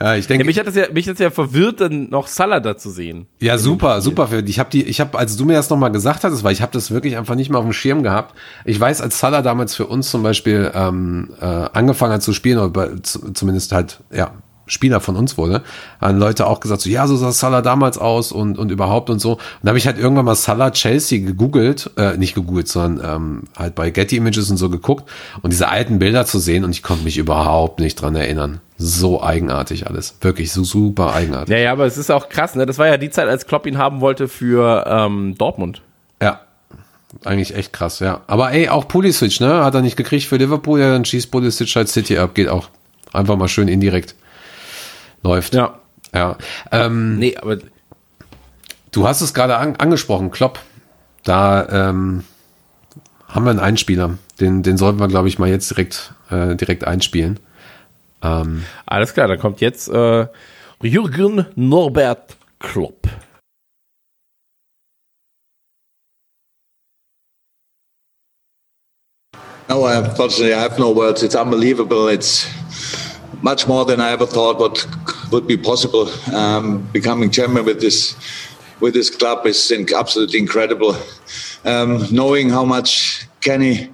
Ja, 0.02 0.16
ich 0.16 0.26
Ja, 0.26 0.30
denke, 0.30 0.46
mich 0.46 0.58
hat 0.58 0.68
das 0.68 0.76
ja, 0.76 0.86
mich 0.94 1.08
hat's 1.10 1.20
ja 1.20 1.30
verwirrt, 1.30 1.82
dann 1.82 2.10
noch 2.10 2.28
Salah 2.28 2.60
da 2.60 2.78
zu 2.78 2.90
sehen. 2.90 3.28
ja, 3.40 3.58
super, 3.58 4.02
super 4.02 4.28
für. 4.28 4.40
Ich 4.40 4.60
habe 4.60 4.70
die, 4.70 4.84
ich 4.84 5.02
habe, 5.02 5.18
als 5.18 5.36
du 5.36 5.46
mir 5.46 5.54
das 5.54 5.70
nochmal 5.70 5.92
gesagt 5.92 6.24
hattest, 6.24 6.44
weil 6.44 6.54
ich 6.54 6.62
habe 6.62 6.72
das 6.72 6.92
wirklich 6.92 7.18
einfach 7.18 7.36
nicht 7.36 7.50
mehr 7.50 7.60
auf 7.60 7.66
dem 7.66 7.74
Schirm 7.74 8.04
gehabt. 8.04 8.36
Ich 8.66 8.80
weiß, 8.80 9.02
als 9.02 9.20
Salah 9.20 9.42
damals 9.42 9.76
für 9.76 9.88
uns 9.88 10.10
zum 10.10 10.24
Beispiel 10.24 10.72
ähm, 10.74 11.32
äh, 11.42 11.46
angefangen 11.46 12.14
hat 12.14 12.24
zu 12.24 12.34
spielen, 12.34 12.60
oder 12.60 12.92
zumindest 13.04 13.72
halt, 13.72 14.00
ja, 14.12 14.32
Spieler 14.70 15.02
von 15.02 15.16
uns 15.16 15.38
wurde, 15.38 15.64
haben 16.00 16.18
Leute 16.20 16.46
auch 16.46 16.60
gesagt, 16.60 16.82
so, 16.82 16.90
ja, 16.90 17.08
so 17.08 17.16
sah 17.16 17.32
Salah 17.32 17.62
damals 17.62 17.98
aus 17.98 18.32
und, 18.32 18.58
und 18.58 18.72
überhaupt 18.72 19.10
und 19.10 19.20
so. 19.20 19.34
Und 19.34 19.40
da 19.64 19.70
habe 19.70 19.80
ich 19.80 19.88
halt 19.88 19.98
irgendwann 19.98 20.26
mal 20.26 20.36
Salah 20.36 20.72
Chelsea 20.72 21.26
gegoogelt, 21.26 21.90
äh, 21.98 22.18
nicht 22.18 22.36
gegoogelt, 22.36 22.68
sondern 22.68 23.16
ähm, 23.16 23.44
halt 23.58 23.76
bei 23.76 23.90
Getty 23.90 24.18
Images 24.18 24.50
und 24.52 24.58
so 24.58 24.70
geguckt 24.70 25.10
und 25.42 25.52
diese 25.52 25.70
alten 25.70 26.00
Bilder 26.00 26.26
zu 26.26 26.40
sehen 26.40 26.64
und 26.64 26.72
ich 26.72 26.84
konnte 26.84 27.04
mich 27.04 27.18
überhaupt 27.18 27.80
nicht 27.80 27.96
dran 27.96 28.16
erinnern. 28.16 28.62
So 28.82 29.22
eigenartig 29.22 29.88
alles. 29.88 30.16
Wirklich 30.22 30.54
so 30.54 30.64
super 30.64 31.14
eigenartig. 31.14 31.52
Ja, 31.52 31.60
ja, 31.60 31.72
aber 31.74 31.86
es 31.86 31.98
ist 31.98 32.10
auch 32.10 32.30
krass, 32.30 32.56
ne? 32.56 32.66
Das 32.66 32.78
war 32.78 32.88
ja 32.88 32.96
die 32.98 33.10
Zeit, 33.10 33.28
als 33.28 33.46
Klopp 33.46 33.66
ihn 33.66 33.78
haben 33.78 34.00
wollte 34.00 34.30
für 34.30 34.86
ähm, 34.88 35.36
Dortmund. 35.38 35.82
Ja. 36.22 36.40
Eigentlich 37.26 37.56
echt 37.56 37.74
krass, 37.74 38.00
ja. 38.00 38.22
Aber 38.28 38.52
ey, 38.52 38.70
auch 38.70 38.88
Pulisic, 38.88 39.42
ne? 39.42 39.66
Hat 39.66 39.76
er 39.76 39.82
nicht 39.82 39.98
gekriegt 39.98 40.26
für 40.26 40.38
Liverpool, 40.38 40.80
ja, 40.80 40.92
dann 40.92 41.04
schießt 41.04 41.30
Pulisic 41.30 41.76
halt 41.76 41.90
City 41.90 42.18
ab. 42.18 42.36
Geht 42.36 42.48
auch. 42.48 42.70
Einfach 43.12 43.36
mal 43.36 43.50
schön 43.50 43.68
indirekt. 43.68 44.16
Läuft. 45.24 45.54
Ja. 45.54 45.74
Ja. 46.14 46.38
Ähm, 46.72 47.18
Nee, 47.20 47.36
aber 47.36 47.58
du 48.92 49.08
hast 49.08 49.20
es 49.20 49.34
gerade 49.34 49.58
an, 49.58 49.76
angesprochen, 49.76 50.32
Klopp. 50.32 50.60
Da 51.26 51.90
ähm, 51.90 52.24
haben 53.28 53.44
wir 53.44 53.52
einen 53.52 53.60
Einspieler. 53.60 54.18
Den, 54.40 54.64
den 54.64 54.78
sollten 54.78 55.00
wir, 55.00 55.10
glaube 55.10 55.28
ich, 55.28 55.38
mal 55.38 55.50
jetzt 55.50 55.70
direkt, 55.72 56.14
äh, 56.30 56.56
direkt 56.56 56.86
einspielen. 56.86 57.42
Ähm, 58.22 58.66
alles 58.86 59.14
klar, 59.14 59.28
dann 59.28 59.40
kommt 59.40 59.62
jetzt 59.62 59.90
äh, 59.90 60.28
Jürgen 60.82 61.46
Norbert 61.56 62.38
Klopp. 62.60 63.08
No, 69.70 69.86
unfortunately, 69.86 70.56
I 70.56 70.62
have 70.62 70.80
no 70.80 70.90
words. 70.90 71.22
It's 71.22 71.36
unbelievable. 71.36 72.08
It's 72.08 72.48
much 73.44 73.68
more 73.68 73.86
than 73.86 74.02
I 74.02 74.12
ever 74.12 74.26
thought 74.26 74.60
what 74.60 74.86
would 75.32 75.46
be 75.46 75.58
possible. 75.58 76.10
Um, 76.34 76.90
becoming 76.92 77.30
chairman 77.30 77.66
with 77.66 77.80
this 77.80 78.16
with 78.80 78.94
this 78.94 79.10
club 79.10 79.46
is 79.46 79.72
absolutely 79.96 80.40
incredible. 80.40 80.96
Um, 81.66 82.08
knowing 82.10 82.50
how 82.50 82.66
much 82.66 83.28
Kenny 83.42 83.90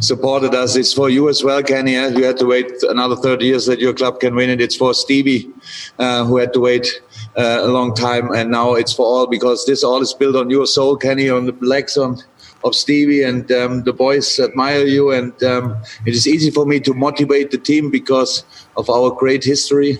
supported 0.00 0.54
us. 0.54 0.76
It's 0.76 0.92
for 0.92 1.08
you 1.10 1.28
as 1.28 1.42
well, 1.42 1.62
Kenny. 1.62 1.92
You 1.92 2.24
had 2.24 2.38
to 2.38 2.46
wait 2.46 2.70
another 2.82 3.16
30 3.16 3.44
years 3.44 3.66
that 3.66 3.80
your 3.80 3.94
club 3.94 4.20
can 4.20 4.34
win 4.34 4.50
it. 4.50 4.60
It's 4.60 4.76
for 4.76 4.94
Stevie, 4.94 5.50
uh, 5.98 6.24
who 6.24 6.36
had 6.38 6.52
to 6.54 6.60
wait 6.60 7.02
uh, 7.36 7.60
a 7.62 7.68
long 7.68 7.94
time, 7.94 8.32
and 8.32 8.50
now 8.50 8.74
it's 8.74 8.92
for 8.92 9.06
all 9.06 9.26
because 9.26 9.66
this 9.66 9.82
all 9.82 10.00
is 10.02 10.12
built 10.14 10.36
on 10.36 10.50
your 10.50 10.66
soul, 10.66 10.96
Kenny, 10.96 11.28
on 11.28 11.46
the 11.46 11.56
legs 11.60 11.96
on 11.96 12.18
of 12.64 12.74
Stevie, 12.74 13.22
and 13.22 13.52
um, 13.52 13.84
the 13.84 13.92
boys 13.92 14.40
admire 14.40 14.86
you. 14.86 15.12
And 15.12 15.40
um, 15.44 15.76
it 16.06 16.14
is 16.14 16.26
easy 16.26 16.50
for 16.50 16.64
me 16.64 16.80
to 16.80 16.94
motivate 16.94 17.50
the 17.50 17.58
team 17.58 17.90
because 17.90 18.42
of 18.76 18.88
our 18.88 19.10
great 19.10 19.44
history, 19.44 19.98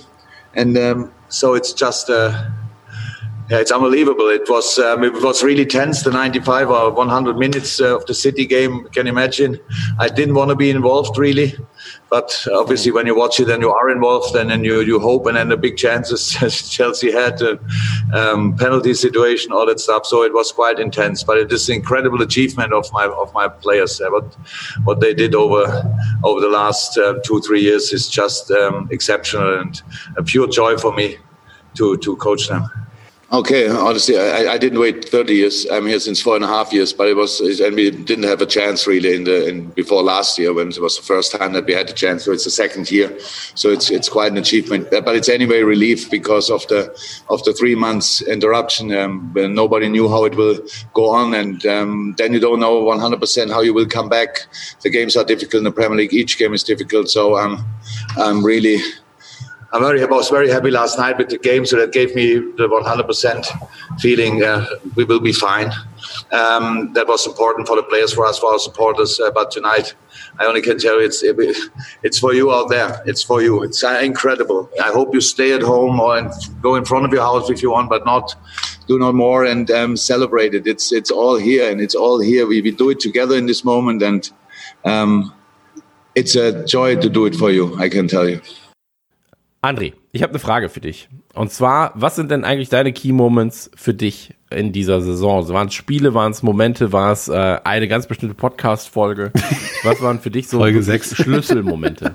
and 0.54 0.76
um, 0.78 1.12
so 1.28 1.54
it's 1.54 1.72
just. 1.72 2.10
Uh, 2.10 2.50
yeah, 3.50 3.58
it's 3.58 3.70
unbelievable. 3.70 4.28
It 4.28 4.48
was 4.48 4.78
um, 4.78 5.04
it 5.04 5.12
was 5.12 5.42
really 5.42 5.66
tense. 5.66 6.02
The 6.02 6.10
95 6.10 6.70
or 6.70 6.90
100 6.92 7.36
minutes 7.36 7.78
uh, 7.78 7.96
of 7.96 8.06
the 8.06 8.14
City 8.14 8.46
game. 8.46 8.84
Can 8.92 9.04
you 9.04 9.12
imagine? 9.12 9.60
I 9.98 10.08
didn't 10.08 10.34
want 10.34 10.48
to 10.48 10.56
be 10.56 10.70
involved 10.70 11.18
really, 11.18 11.54
but 12.08 12.46
obviously 12.54 12.90
when 12.90 13.06
you 13.06 13.14
watch 13.14 13.40
it 13.40 13.50
and 13.50 13.62
you 13.62 13.70
are 13.70 13.90
involved, 13.90 14.34
and 14.34 14.48
then 14.48 14.64
you 14.64 14.80
you 14.80 14.98
hope, 14.98 15.26
and 15.26 15.36
then 15.36 15.50
the 15.50 15.58
big 15.58 15.76
chances 15.76 16.70
Chelsea 16.70 17.12
had, 17.12 17.42
uh, 17.42 17.58
um, 18.14 18.56
penalty 18.56 18.94
situation, 18.94 19.52
all 19.52 19.66
that 19.66 19.78
stuff. 19.78 20.06
So 20.06 20.22
it 20.22 20.32
was 20.32 20.50
quite 20.50 20.78
intense. 20.78 21.22
But 21.22 21.36
it 21.36 21.52
is 21.52 21.68
an 21.68 21.74
incredible 21.74 22.22
achievement 22.22 22.72
of 22.72 22.90
my 22.94 23.04
of 23.04 23.34
my 23.34 23.48
players. 23.48 24.00
Uh, 24.00 24.08
what 24.08 24.34
what 24.84 25.00
they 25.00 25.12
did 25.12 25.34
over 25.34 25.64
over 26.24 26.40
the 26.40 26.48
last 26.48 26.96
uh, 26.96 27.20
two 27.22 27.42
three 27.42 27.60
years 27.60 27.92
is 27.92 28.08
just 28.08 28.50
um, 28.52 28.88
exceptional 28.90 29.60
and 29.60 29.82
a 30.16 30.22
pure 30.22 30.48
joy 30.48 30.78
for 30.78 30.94
me 30.94 31.18
to 31.74 31.98
to 31.98 32.16
coach 32.16 32.48
them. 32.48 32.70
Okay, 33.34 33.68
honestly, 33.68 34.16
I, 34.16 34.52
I, 34.52 34.58
didn't 34.58 34.78
wait 34.78 35.08
30 35.08 35.34
years. 35.34 35.66
I'm 35.68 35.86
here 35.88 35.98
since 35.98 36.20
four 36.20 36.36
and 36.36 36.44
a 36.44 36.46
half 36.46 36.72
years, 36.72 36.92
but 36.92 37.08
it 37.08 37.16
was, 37.16 37.40
and 37.40 37.74
we 37.74 37.90
didn't 37.90 38.26
have 38.26 38.40
a 38.40 38.46
chance 38.46 38.86
really 38.86 39.12
in 39.12 39.24
the 39.24 39.48
in, 39.48 39.70
before 39.70 40.04
last 40.04 40.38
year 40.38 40.54
when 40.54 40.68
it 40.68 40.78
was 40.80 40.96
the 40.96 41.02
first 41.02 41.32
time 41.32 41.52
that 41.54 41.66
we 41.66 41.72
had 41.72 41.90
a 41.90 41.92
chance. 41.92 42.24
So 42.24 42.30
it's 42.30 42.44
the 42.44 42.52
second 42.52 42.92
year, 42.92 43.18
so 43.56 43.70
it's 43.70 43.90
it's 43.90 44.08
quite 44.08 44.30
an 44.30 44.38
achievement. 44.38 44.88
But 44.88 45.16
it's 45.16 45.28
anyway 45.28 45.64
relief 45.64 46.08
because 46.12 46.48
of 46.48 46.64
the 46.68 46.96
of 47.28 47.42
the 47.42 47.52
three 47.52 47.74
months 47.74 48.22
interruption. 48.22 48.94
Um, 48.94 49.32
nobody 49.34 49.88
knew 49.88 50.08
how 50.08 50.26
it 50.26 50.36
will 50.36 50.60
go 50.92 51.10
on, 51.10 51.34
and 51.34 51.66
um, 51.66 52.14
then 52.16 52.34
you 52.34 52.38
don't 52.38 52.60
know 52.60 52.84
100% 52.84 53.50
how 53.50 53.62
you 53.62 53.74
will 53.74 53.86
come 53.86 54.08
back. 54.08 54.46
The 54.82 54.90
games 54.90 55.16
are 55.16 55.24
difficult 55.24 55.58
in 55.58 55.64
the 55.64 55.72
Premier 55.72 55.98
League. 55.98 56.14
Each 56.14 56.38
game 56.38 56.54
is 56.54 56.62
difficult, 56.62 57.08
so 57.08 57.36
I'm 57.36 57.64
I'm 58.16 58.44
really 58.44 58.78
I'm 59.74 59.82
very, 59.82 60.00
I 60.00 60.06
was 60.06 60.30
very 60.30 60.48
happy 60.48 60.70
last 60.70 61.00
night 61.00 61.18
with 61.18 61.30
the 61.30 61.38
game, 61.38 61.66
so 61.66 61.76
that 61.78 61.90
gave 61.90 62.14
me 62.14 62.34
the 62.34 62.68
100% 62.68 64.00
feeling 64.00 64.44
uh, 64.44 64.64
we 64.94 65.02
will 65.02 65.18
be 65.18 65.32
fine. 65.32 65.72
Um, 66.30 66.92
that 66.92 67.08
was 67.08 67.26
important 67.26 67.66
for 67.66 67.74
the 67.74 67.82
players, 67.82 68.12
for 68.12 68.24
us, 68.24 68.38
for 68.38 68.52
our 68.52 68.60
supporters. 68.60 69.18
Uh, 69.18 69.32
but 69.32 69.50
tonight, 69.50 69.96
I 70.38 70.46
only 70.46 70.62
can 70.62 70.78
tell 70.78 71.00
you 71.00 71.06
it's 71.06 71.24
it's 72.04 72.18
for 72.20 72.32
you 72.32 72.52
out 72.52 72.68
there. 72.68 73.02
It's 73.04 73.24
for 73.24 73.42
you. 73.42 73.64
It's 73.64 73.82
uh, 73.82 73.98
incredible. 74.00 74.70
I 74.80 74.92
hope 74.92 75.12
you 75.12 75.20
stay 75.20 75.52
at 75.54 75.62
home 75.62 75.98
or 75.98 76.30
go 76.62 76.76
in 76.76 76.84
front 76.84 77.04
of 77.06 77.12
your 77.12 77.22
house 77.22 77.50
if 77.50 77.60
you 77.60 77.72
want, 77.72 77.90
but 77.90 78.04
not 78.04 78.36
do 78.86 78.96
no 78.96 79.12
more 79.12 79.44
and 79.44 79.68
um, 79.72 79.96
celebrate 79.96 80.54
it. 80.54 80.68
It's 80.68 80.92
it's 80.92 81.10
all 81.10 81.36
here 81.36 81.68
and 81.68 81.80
it's 81.80 81.96
all 81.96 82.20
here. 82.20 82.46
We, 82.46 82.62
we 82.62 82.70
do 82.70 82.90
it 82.90 83.00
together 83.00 83.36
in 83.36 83.46
this 83.46 83.64
moment, 83.64 84.02
and 84.02 84.30
um, 84.84 85.34
it's 86.14 86.36
a 86.36 86.64
joy 86.64 86.94
to 86.94 87.08
do 87.08 87.26
it 87.26 87.34
for 87.34 87.50
you. 87.50 87.76
I 87.76 87.88
can 87.88 88.06
tell 88.06 88.28
you. 88.28 88.40
André, 89.64 89.94
ich 90.12 90.22
habe 90.22 90.30
eine 90.30 90.40
Frage 90.40 90.68
für 90.68 90.80
dich. 90.80 91.08
Und 91.32 91.50
zwar, 91.50 91.92
was 91.94 92.16
sind 92.16 92.30
denn 92.30 92.44
eigentlich 92.44 92.68
deine 92.68 92.92
Key 92.92 93.12
Moments 93.12 93.70
für 93.74 93.94
dich 93.94 94.34
in 94.50 94.72
dieser 94.72 95.00
Saison? 95.00 95.48
Waren 95.48 95.68
es 95.68 95.74
Spiele, 95.74 96.12
waren 96.12 96.32
es 96.32 96.42
Momente, 96.42 96.92
war 96.92 97.12
es 97.12 97.28
äh, 97.28 97.58
eine 97.64 97.88
ganz 97.88 98.06
bestimmte 98.06 98.34
Podcast-Folge? 98.34 99.32
Was 99.82 100.02
waren 100.02 100.20
für 100.20 100.30
dich 100.30 100.48
so 100.48 100.58
Folge 100.58 100.82
sechs. 100.82 101.16
Schlüsselmomente? 101.16 102.14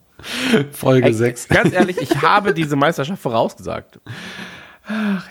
Folge 0.72 1.06
Ey, 1.06 1.14
6. 1.14 1.46
Ganz 1.46 1.72
ehrlich, 1.72 1.98
ich 1.98 2.22
habe 2.22 2.52
diese 2.52 2.74
Meisterschaft 2.74 3.22
vorausgesagt. 3.22 4.00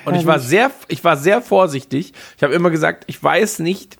Und 0.06 0.15
ich 0.15 0.25
war 0.25 0.39
sehr, 0.39 0.71
ich 0.88 1.03
war 1.03 1.17
sehr 1.17 1.41
vorsichtig. 1.41 2.13
Ich 2.38 2.43
habe 2.43 2.53
immer 2.53 2.69
gesagt, 2.69 3.03
ich 3.08 3.21
weiß 3.21 3.60
nicht, 3.60 3.97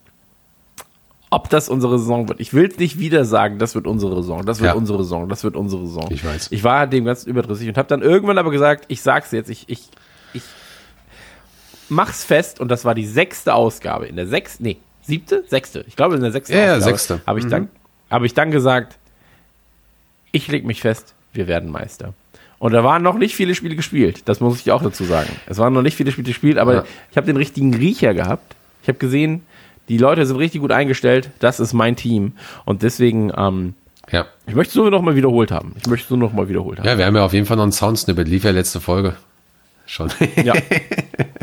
ob 1.34 1.50
das 1.50 1.68
unsere 1.68 1.98
Saison 1.98 2.30
wird. 2.30 2.40
Ich 2.40 2.54
will 2.54 2.68
es 2.70 2.78
nicht 2.78 3.00
wieder 3.00 3.26
sagen, 3.26 3.58
das 3.58 3.74
wird 3.74 3.88
unsere 3.88 4.22
Saison, 4.22 4.46
das 4.46 4.60
wird 4.60 4.72
ja. 4.72 4.76
unsere 4.76 5.00
Saison, 5.00 5.28
das 5.28 5.44
wird 5.44 5.56
unsere 5.56 5.88
Saison. 5.88 6.08
Ich 6.12 6.24
weiß. 6.24 6.52
Ich 6.52 6.64
war 6.64 6.86
dem 6.86 7.06
ganz 7.06 7.24
überdrüssig 7.24 7.68
und 7.68 7.76
habe 7.76 7.88
dann 7.88 8.04
irgendwann 8.04 8.38
aber 8.38 8.52
gesagt, 8.52 8.86
ich 8.90 9.02
sag's 9.02 9.32
jetzt, 9.32 9.50
ich, 9.50 9.68
ich, 9.68 9.90
ich 10.34 10.44
mach's 11.90 12.24
fest 12.24 12.60
und 12.60 12.70
das 12.70 12.86
war 12.86 12.94
die 12.94 13.08
sechste 13.08 13.56
Ausgabe. 13.56 14.06
In 14.06 14.16
der 14.16 14.28
sechsten, 14.28 14.64
nee, 14.64 14.78
siebte? 15.02 15.44
Sechste. 15.48 15.84
Ich 15.88 15.96
glaube 15.96 16.16
in 16.16 16.22
der 16.22 16.32
sechsten 16.32 16.54
ja, 16.54 16.76
Ausgabe. 16.76 16.80
Ja, 16.80 16.86
sechste. 16.86 17.22
Habe 17.26 17.40
ich, 17.40 17.46
mhm. 17.46 17.50
dann, 17.50 17.70
hab 18.12 18.22
ich 18.22 18.36
dann 18.36 18.52
gesagt, 18.52 19.00
ich 20.32 20.48
leg 20.50 20.66
mich 20.66 20.82
fest, 20.82 21.16
wir 21.34 21.48
werden 21.48 21.72
Meister. 21.72 22.14
Und 22.60 22.74
da 22.74 22.84
waren 22.84 23.02
noch 23.02 23.18
nicht 23.18 23.36
viele 23.36 23.56
Spiele 23.56 23.76
gespielt. 23.76 24.22
Das 24.26 24.40
muss 24.40 24.62
ich 24.62 24.72
auch 24.72 24.84
dazu 24.84 25.04
sagen. 25.04 25.30
Es 25.48 25.58
waren 25.58 25.74
noch 25.74 25.82
nicht 25.82 25.98
viele 25.98 26.12
Spiele 26.12 26.28
gespielt, 26.28 26.60
aber 26.60 26.74
ja. 26.76 26.84
ich 27.10 27.18
habe 27.18 27.26
den 27.26 27.38
richtigen 27.38 27.74
Riecher 27.74 28.14
gehabt. 28.14 28.56
Ich 28.84 28.88
habe 28.88 29.00
gesehen, 29.00 29.42
die 29.90 29.98
Leute 29.98 30.26
sind 30.26 30.38
richtig 30.38 30.62
gut 30.62 30.72
eingestellt. 30.72 31.30
Das 31.40 31.60
ist 31.60 31.74
mein 31.74 31.96
Team. 31.96 32.34
Und 32.66 32.84
deswegen, 32.84 33.32
ähm, 33.36 33.74
ja. 34.12 34.26
Ich 34.48 34.56
möchte 34.56 34.72
es 34.72 34.76
nur 34.76 34.92
noch 34.92 35.02
mal 35.02 35.16
wiederholt 35.16 35.52
haben. 35.52 35.76
Ich 35.78 35.88
möchte 35.88 36.06
es 36.06 36.10
nur 36.10 36.20
noch 36.20 36.34
mal 36.34 36.50
wiederholt 36.50 36.80
haben. 36.80 36.88
Ja, 36.88 36.98
wir 36.98 37.06
haben 37.06 37.16
ja 37.16 37.26
auf 37.26 37.34
jeden 37.34 37.46
Fall 37.46 37.58
noch 37.58 37.64
einen 37.64 37.72
Soundsnippet. 37.72 38.28
Lief 38.28 38.44
ja 38.44 38.52
letzte 38.52 38.80
Folge. 38.80 39.16
Schon. 39.86 40.12
Ja. 40.44 40.54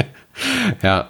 ja. 0.83 1.09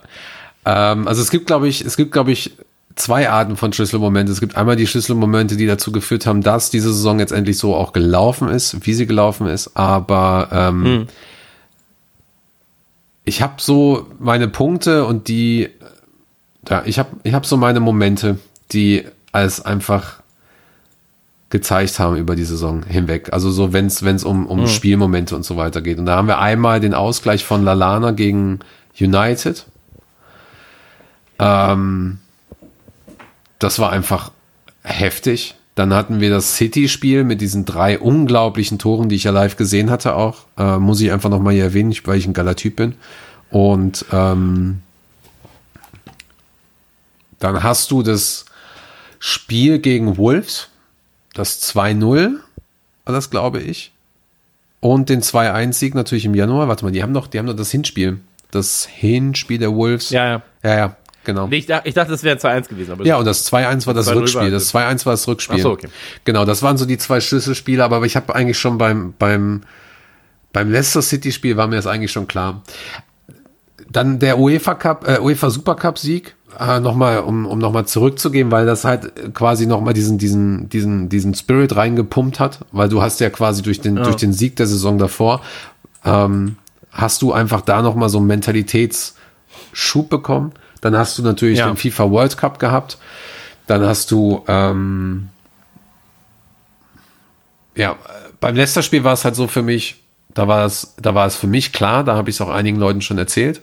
Ähm, 0.64 1.08
also 1.08 1.22
es 1.22 1.30
gibt, 1.30 1.46
glaube 1.46 1.68
ich, 1.68 1.84
es 1.84 1.96
gibt, 1.96 2.12
glaube 2.12 2.32
ich, 2.32 2.52
zwei 2.96 3.30
Arten 3.30 3.56
von 3.56 3.72
Schlüsselmomente. 3.72 4.32
Es 4.32 4.40
gibt 4.40 4.56
einmal 4.56 4.76
die 4.76 4.86
Schlüsselmomente, 4.86 5.56
die 5.56 5.66
dazu 5.66 5.92
geführt 5.92 6.26
haben, 6.26 6.42
dass 6.42 6.70
diese 6.70 6.92
Saison 6.92 7.18
jetzt 7.18 7.32
endlich 7.32 7.58
so 7.58 7.74
auch 7.74 7.92
gelaufen 7.92 8.48
ist, 8.48 8.86
wie 8.86 8.94
sie 8.94 9.06
gelaufen 9.06 9.46
ist. 9.46 9.76
Aber 9.76 10.48
ähm, 10.52 10.84
hm. 10.84 11.06
ich 13.24 13.42
habe 13.42 13.54
so 13.58 14.06
meine 14.18 14.48
Punkte 14.48 15.04
und 15.04 15.28
die 15.28 15.70
ja, 16.68 16.82
ich 16.84 16.98
habe 16.98 17.10
ich 17.22 17.34
hab 17.34 17.46
so 17.46 17.56
meine 17.56 17.80
Momente, 17.80 18.38
die 18.72 19.04
als 19.32 19.64
einfach 19.64 20.20
gezeigt 21.50 21.98
haben 21.98 22.16
über 22.16 22.36
die 22.36 22.44
Saison 22.44 22.84
hinweg. 22.84 23.32
Also 23.32 23.50
so, 23.50 23.72
wenn 23.72 23.86
es 23.86 24.24
um, 24.24 24.46
um 24.46 24.60
mhm. 24.60 24.66
Spielmomente 24.68 25.34
und 25.34 25.44
so 25.44 25.56
weiter 25.56 25.82
geht. 25.82 25.98
Und 25.98 26.06
da 26.06 26.16
haben 26.16 26.28
wir 26.28 26.38
einmal 26.38 26.80
den 26.80 26.94
Ausgleich 26.94 27.44
von 27.44 27.64
Lalana 27.64 28.12
gegen 28.12 28.60
United. 28.98 29.66
Ähm, 31.40 32.18
das 33.58 33.80
war 33.80 33.90
einfach 33.90 34.30
heftig. 34.84 35.56
Dann 35.74 35.92
hatten 35.92 36.20
wir 36.20 36.30
das 36.30 36.56
City-Spiel 36.56 37.24
mit 37.24 37.40
diesen 37.40 37.64
drei 37.64 37.98
unglaublichen 37.98 38.78
Toren, 38.78 39.08
die 39.08 39.16
ich 39.16 39.24
ja 39.24 39.32
live 39.32 39.56
gesehen 39.56 39.90
hatte 39.90 40.14
auch. 40.14 40.44
Äh, 40.56 40.78
muss 40.78 41.00
ich 41.00 41.10
einfach 41.10 41.30
nochmal 41.30 41.54
hier 41.54 41.64
erwähnen, 41.64 41.94
weil 42.04 42.18
ich 42.18 42.26
ein 42.26 42.32
geiler 42.32 42.54
Typ 42.54 42.76
bin. 42.76 42.94
Und 43.50 44.04
ähm, 44.12 44.82
dann 47.40 47.62
hast 47.62 47.90
du 47.90 48.02
das 48.02 48.44
Spiel 49.18 49.80
gegen 49.80 50.16
Wolves, 50.16 50.68
das 51.34 51.60
2-0 51.74 52.38
war 53.04 53.14
das, 53.14 53.30
glaube 53.30 53.60
ich. 53.60 53.92
Und 54.80 55.08
den 55.08 55.20
2-1-Sieg 55.20 55.94
natürlich 55.94 56.24
im 56.24 56.34
Januar. 56.34 56.68
Warte 56.68 56.84
mal, 56.84 56.90
die 56.90 57.02
haben 57.02 57.12
doch, 57.12 57.26
die 57.26 57.38
haben 57.38 57.46
doch 57.46 57.56
das 57.56 57.70
Hinspiel. 57.70 58.20
Das 58.50 58.86
Hinspiel 58.86 59.58
der 59.58 59.74
Wolves. 59.74 60.10
Ja, 60.10 60.26
ja. 60.26 60.42
Ja, 60.62 60.76
ja, 60.76 60.96
genau. 61.24 61.46
Nee, 61.46 61.58
ich, 61.58 61.66
dachte, 61.66 61.88
ich 61.88 61.94
dachte, 61.94 62.12
das 62.12 62.22
wäre 62.22 62.36
2-1 62.38 62.68
gewesen. 62.68 62.92
Aber 62.92 63.04
ja, 63.04 63.16
und 63.16 63.26
das 63.26 63.50
2-1 63.50 63.86
war 63.86 63.94
das, 63.94 64.06
das 64.06 64.14
Rückspiel. 64.14 64.50
Das 64.50 64.74
2-1 64.74 65.06
war 65.06 65.12
das 65.12 65.28
Rückspiel. 65.28 65.58
Ach 65.58 65.62
so, 65.62 65.70
okay. 65.72 65.88
Genau, 66.24 66.44
das 66.44 66.62
waren 66.62 66.78
so 66.78 66.86
die 66.86 66.98
zwei 66.98 67.20
Schlüsselspiele, 67.20 67.84
aber 67.84 68.02
ich 68.04 68.16
habe 68.16 68.34
eigentlich 68.34 68.58
schon 68.58 68.78
beim, 68.78 69.14
beim, 69.18 69.62
beim 70.52 70.70
Leicester 70.70 71.02
City-Spiel 71.02 71.56
war 71.56 71.66
mir 71.66 71.76
das 71.76 71.86
eigentlich 71.86 72.12
schon 72.12 72.26
klar. 72.26 72.62
Dann 73.88 74.18
der 74.18 74.38
UEFA 74.38 74.74
Cup, 74.74 75.06
äh, 75.06 75.18
UEFA 75.18 75.50
Supercup 75.50 75.98
Sieg 75.98 76.36
äh, 76.58 76.80
nochmal, 76.80 77.20
um, 77.20 77.46
um 77.46 77.58
nochmal 77.58 77.86
zurückzugehen, 77.86 78.50
weil 78.50 78.66
das 78.66 78.84
halt 78.84 79.34
quasi 79.34 79.66
nochmal 79.66 79.94
diesen, 79.94 80.18
diesen, 80.18 80.68
diesen, 80.68 81.08
diesen 81.08 81.34
Spirit 81.34 81.76
reingepumpt 81.76 82.40
hat, 82.40 82.60
weil 82.72 82.88
du 82.88 83.02
hast 83.02 83.20
ja 83.20 83.30
quasi 83.30 83.62
durch 83.62 83.80
den, 83.80 83.96
ja. 83.96 84.02
durch 84.02 84.16
den 84.16 84.32
Sieg 84.32 84.56
der 84.56 84.66
Saison 84.66 84.98
davor, 84.98 85.42
ähm, 86.04 86.56
hast 86.90 87.22
du 87.22 87.32
einfach 87.32 87.60
da 87.60 87.82
nochmal 87.82 88.08
so 88.08 88.18
einen 88.18 88.26
Mentalitätsschub 88.26 90.08
bekommen. 90.08 90.52
Dann 90.80 90.96
hast 90.96 91.18
du 91.18 91.22
natürlich 91.22 91.58
ja. 91.58 91.66
den 91.66 91.76
FIFA 91.76 92.10
World 92.10 92.36
Cup 92.36 92.58
gehabt. 92.58 92.98
Dann 93.66 93.82
hast 93.82 94.10
du, 94.10 94.42
ähm, 94.48 95.28
ja, 97.76 97.96
beim 98.40 98.56
Leicester-Spiel 98.56 99.04
war 99.04 99.12
es 99.12 99.24
halt 99.24 99.36
so 99.36 99.46
für 99.46 99.62
mich, 99.62 100.02
da 100.34 100.48
war 100.48 100.64
es, 100.64 100.94
da 101.00 101.14
war 101.14 101.26
es 101.26 101.36
für 101.36 101.46
mich 101.46 101.72
klar, 101.72 102.02
da 102.02 102.16
habe 102.16 102.30
ich 102.30 102.36
es 102.36 102.40
auch 102.40 102.48
einigen 102.48 102.78
Leuten 102.78 103.02
schon 103.02 103.18
erzählt. 103.18 103.60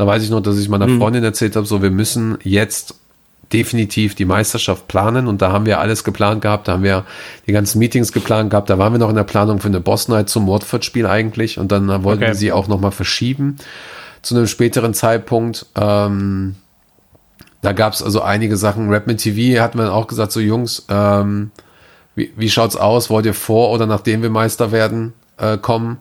Da 0.00 0.06
weiß 0.06 0.22
ich 0.22 0.30
noch, 0.30 0.40
dass 0.40 0.56
ich 0.56 0.70
meiner 0.70 0.86
mhm. 0.86 0.98
Freundin 0.98 1.22
erzählt 1.22 1.56
habe, 1.56 1.66
so 1.66 1.82
wir 1.82 1.90
müssen 1.90 2.38
jetzt 2.42 2.94
definitiv 3.52 4.14
die 4.14 4.24
Meisterschaft 4.24 4.88
planen 4.88 5.26
und 5.26 5.42
da 5.42 5.52
haben 5.52 5.66
wir 5.66 5.78
alles 5.78 6.04
geplant 6.04 6.40
gehabt, 6.40 6.68
da 6.68 6.72
haben 6.72 6.84
wir 6.84 7.04
die 7.46 7.52
ganzen 7.52 7.78
Meetings 7.80 8.10
geplant 8.10 8.48
gehabt, 8.48 8.70
da 8.70 8.78
waren 8.78 8.94
wir 8.94 8.98
noch 8.98 9.10
in 9.10 9.16
der 9.16 9.24
Planung 9.24 9.60
für 9.60 9.68
eine 9.68 9.80
Boss 9.80 10.08
Night 10.08 10.30
zum 10.30 10.48
Watford-Spiel 10.48 11.06
eigentlich 11.06 11.58
und 11.58 11.70
dann 11.70 11.86
wollten 12.02 12.22
okay. 12.22 12.30
wir 12.30 12.34
sie 12.34 12.50
auch 12.50 12.66
nochmal 12.66 12.92
verschieben 12.92 13.58
zu 14.22 14.34
einem 14.34 14.46
späteren 14.46 14.94
Zeitpunkt. 14.94 15.66
Ähm, 15.76 16.54
da 17.60 17.72
gab 17.72 17.92
es 17.92 18.02
also 18.02 18.22
einige 18.22 18.56
Sachen. 18.56 18.88
Rap 18.88 19.06
mit 19.06 19.18
TV 19.18 19.60
hat 19.60 19.74
man 19.74 19.88
auch 19.88 20.06
gesagt, 20.06 20.32
so 20.32 20.40
Jungs, 20.40 20.86
ähm, 20.88 21.50
wie, 22.14 22.32
wie 22.38 22.48
schaut's 22.48 22.76
aus? 22.76 23.10
Wollt 23.10 23.26
ihr 23.26 23.34
vor 23.34 23.68
oder 23.68 23.84
nachdem 23.84 24.22
wir 24.22 24.30
Meister 24.30 24.72
werden 24.72 25.12
äh, 25.36 25.58
kommen? 25.58 25.98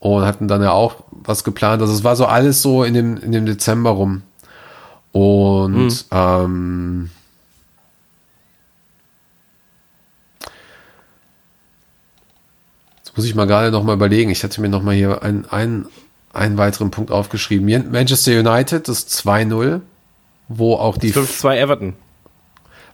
Und 0.00 0.24
hatten 0.24 0.46
dann 0.48 0.62
ja 0.62 0.70
auch 0.72 0.96
was 1.10 1.42
geplant. 1.44 1.82
Also 1.82 1.92
es 1.92 2.04
war 2.04 2.14
so 2.16 2.26
alles 2.26 2.62
so 2.62 2.84
in 2.84 2.94
dem, 2.94 3.16
in 3.16 3.32
dem 3.32 3.46
Dezember 3.46 3.90
rum. 3.90 4.22
Und 5.12 5.90
Hm. 5.90 5.98
ähm, 6.12 7.10
jetzt 12.98 13.16
muss 13.16 13.26
ich 13.26 13.34
mal 13.34 13.46
gerade 13.46 13.70
noch 13.70 13.82
mal 13.82 13.94
überlegen. 13.94 14.30
Ich 14.30 14.44
hatte 14.44 14.60
mir 14.60 14.68
noch 14.68 14.82
mal 14.82 14.94
hier 14.94 15.22
einen, 15.22 15.46
einen, 15.46 15.86
einen 16.32 16.58
weiteren 16.58 16.90
Punkt 16.90 17.10
aufgeschrieben. 17.10 17.90
Manchester 17.90 18.38
United, 18.38 18.88
das 18.88 19.08
2-0, 19.08 19.80
wo 20.48 20.74
auch 20.76 20.96
die 20.96 21.12
5-2 21.12 21.56
Everton. 21.56 21.94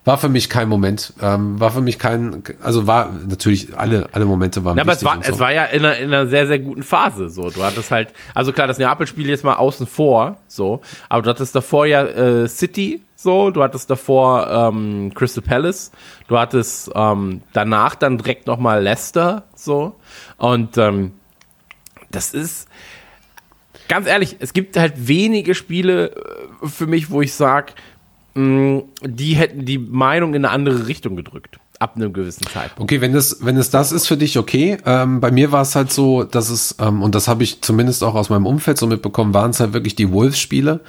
War 0.05 0.19
für 0.19 0.29
mich 0.29 0.51
kein 0.51 0.69
Moment. 0.69 1.15
Ähm, 1.23 1.59
war 1.59 1.71
für 1.71 1.81
mich 1.81 1.99
kein, 1.99 2.43
also 2.63 2.87
war 2.87 3.11
natürlich 3.27 3.77
alle, 3.77 4.09
alle 4.13 4.27
Momente 4.27 4.65
waren 4.65 4.77
Ja, 4.77 4.83
aber 4.83 4.93
es 4.93 5.05
war, 5.05 5.17
so. 5.23 5.33
es 5.33 5.39
war 5.39 5.53
ja 5.53 5.65
in 5.65 5.85
einer, 5.85 5.97
in 5.97 6.09
einer 6.09 6.27
sehr, 6.27 6.47
sehr 6.47 6.59
guten 6.59 6.83
Phase. 6.83 7.31
So, 7.31 7.49
du 7.51 7.63
hattest 7.63 7.91
halt, 7.91 8.13
also 8.35 8.53
klar, 8.53 8.67
das 8.67 8.79
Neapel-Spiel 8.79 9.29
jetzt 9.29 9.45
mal 9.45 9.55
außen 9.55 9.87
vor, 9.87 10.37
so, 10.47 10.83
aber 11.09 11.23
du 11.23 11.31
hattest 11.31 11.55
davor 11.55 11.87
ja 11.87 12.05
äh, 12.05 12.49
City, 12.49 13.03
so, 13.17 13.51
du 13.51 13.63
hattest 13.63 13.89
davor 13.89 14.51
ähm, 14.51 15.13
Crystal 15.15 15.43
Palace, 15.43 15.91
du 16.29 16.39
hattest 16.39 16.91
ähm, 16.95 17.41
danach 17.55 17.95
dann 17.95 18.19
direkt 18.19 18.47
nochmal 18.47 18.83
Leicester, 18.83 19.45
so, 19.55 19.97
und 20.37 20.77
ähm, 20.77 21.13
das 22.11 22.35
ist 22.35 22.69
ganz 23.89 24.07
ehrlich, 24.07 24.37
es 24.41 24.53
gibt 24.53 24.77
halt 24.77 25.09
wenige 25.09 25.55
Spiele 25.55 26.11
äh, 26.11 26.69
für 26.69 26.87
mich, 26.87 27.11
wo 27.11 27.23
ich 27.23 27.33
sage, 27.33 27.73
die 28.37 29.35
hätten 29.35 29.65
die 29.65 29.79
Meinung 29.79 30.35
in 30.35 30.45
eine 30.45 30.53
andere 30.53 30.89
Richtung 30.89 31.15
gedrückt. 31.15 31.59
Ab 31.81 31.97
einem 31.97 32.13
gewissen 32.13 32.47
Zeitpunkt. 32.47 32.81
Okay, 32.81 33.01
wenn 33.01 33.13
das, 33.13 33.39
wenn 33.41 33.57
es 33.57 33.69
das 33.69 33.91
ist 33.91 34.07
für 34.07 34.17
dich, 34.17 34.39
okay. 34.39 34.79
Ähm, 34.87 35.21
bei 35.21 35.33
mir 35.33 35.51
war 35.51 35.63
es 35.63 35.75
halt 35.75 35.93
so, 35.93 36.23
dass 36.23 36.49
es, 36.49 36.77
ähm, 36.81 37.03
und 37.03 37.17
das 37.17 37.27
habe 37.27 37.43
ich 37.43 37.63
zumindest 37.63 38.05
auch 38.05 38.15
aus 38.15 38.31
meinem 38.31 38.47
Umfeld 38.47 38.79
so 38.79 38.87
mitbekommen, 38.87 39.35
waren 39.35 39.51
es 39.51 39.59
halt 39.59 39.73
wirklich 39.73 39.97
die 39.97 40.11
Wolves-Spiele. 40.11 40.81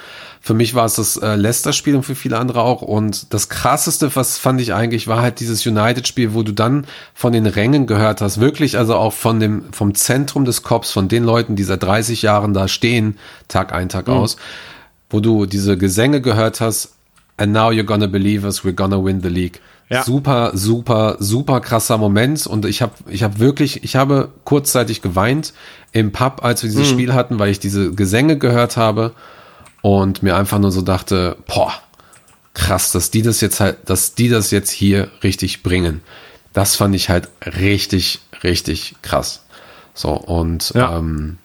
Für 0.41 0.53
mich 0.53 0.75
war 0.75 0.85
es 0.85 0.93
das 0.93 1.17
äh, 1.17 1.35
Leicester-Spiel 1.35 1.95
und 1.95 2.03
für 2.03 2.13
viele 2.13 2.37
andere 2.37 2.61
auch. 2.61 2.83
Und 2.83 3.33
das 3.33 3.49
krasseste, 3.49 4.15
was 4.15 4.37
fand 4.37 4.61
ich 4.61 4.73
eigentlich, 4.75 5.07
war 5.07 5.21
halt 5.21 5.39
dieses 5.39 5.65
United-Spiel, 5.65 6.35
wo 6.35 6.43
du 6.43 6.51
dann 6.51 6.85
von 7.15 7.33
den 7.33 7.47
Rängen 7.47 7.87
gehört 7.87 8.21
hast, 8.21 8.39
wirklich 8.39 8.77
also 8.77 8.95
auch 8.95 9.13
von 9.13 9.39
dem, 9.39 9.73
vom 9.73 9.95
Zentrum 9.95 10.45
des 10.45 10.61
Cops, 10.61 10.91
von 10.91 11.07
den 11.07 11.23
Leuten, 11.23 11.55
die 11.55 11.63
seit 11.63 11.81
30 11.81 12.21
Jahren 12.21 12.53
da 12.53 12.67
stehen, 12.67 13.17
Tag 13.47 13.73
ein, 13.73 13.89
Tag 13.89 14.07
aus, 14.07 14.37
wo 15.09 15.19
du 15.19 15.45
diese 15.45 15.77
Gesänge 15.77 16.21
gehört 16.21 16.61
hast, 16.61 16.94
and 17.37 17.51
now 17.51 17.71
you're 17.71 17.83
gonna 17.85 18.07
believe 18.07 18.45
us, 18.45 18.63
we're 18.63 18.73
gonna 18.73 19.01
win 19.03 19.21
the 19.21 19.29
league. 19.29 19.59
Ja. 19.89 20.03
Super, 20.03 20.51
super, 20.55 21.17
super 21.19 21.61
krasser 21.61 21.97
Moment 21.99 22.47
und 22.47 22.65
ich 22.65 22.81
habe 22.81 22.93
ich 23.07 23.21
hab 23.21 23.37
wirklich, 23.39 23.83
ich 23.83 23.95
habe 23.95 24.29
kurzzeitig 24.43 25.01
geweint 25.03 25.53
im 25.91 26.11
Pub, 26.11 26.43
als 26.43 26.63
wir 26.63 26.69
dieses 26.71 26.89
Spiel 26.89 27.13
hatten, 27.13 27.37
weil 27.37 27.49
ich 27.51 27.59
diese 27.59 27.91
Gesänge 27.93 28.37
gehört 28.39 28.77
habe 28.77 29.13
und 29.81 30.23
mir 30.23 30.35
einfach 30.35 30.57
nur 30.57 30.71
so 30.71 30.81
dachte, 30.81 31.37
boah, 31.45 31.71
krass, 32.55 32.91
dass 32.93 33.11
die 33.11 33.21
das 33.21 33.41
jetzt 33.41 33.59
halt, 33.59 33.77
dass 33.85 34.15
die 34.15 34.27
das 34.29 34.49
jetzt 34.49 34.71
hier 34.71 35.09
richtig 35.23 35.61
bringen. 35.61 36.01
Das 36.53 36.75
fand 36.75 36.95
ich 36.95 37.09
halt 37.09 37.29
richtig, 37.45 38.21
richtig 38.43 38.95
krass. 39.03 39.43
So 39.93 40.09
und 40.13 40.71
Ja. 40.73 40.97
ähm, 40.97 41.37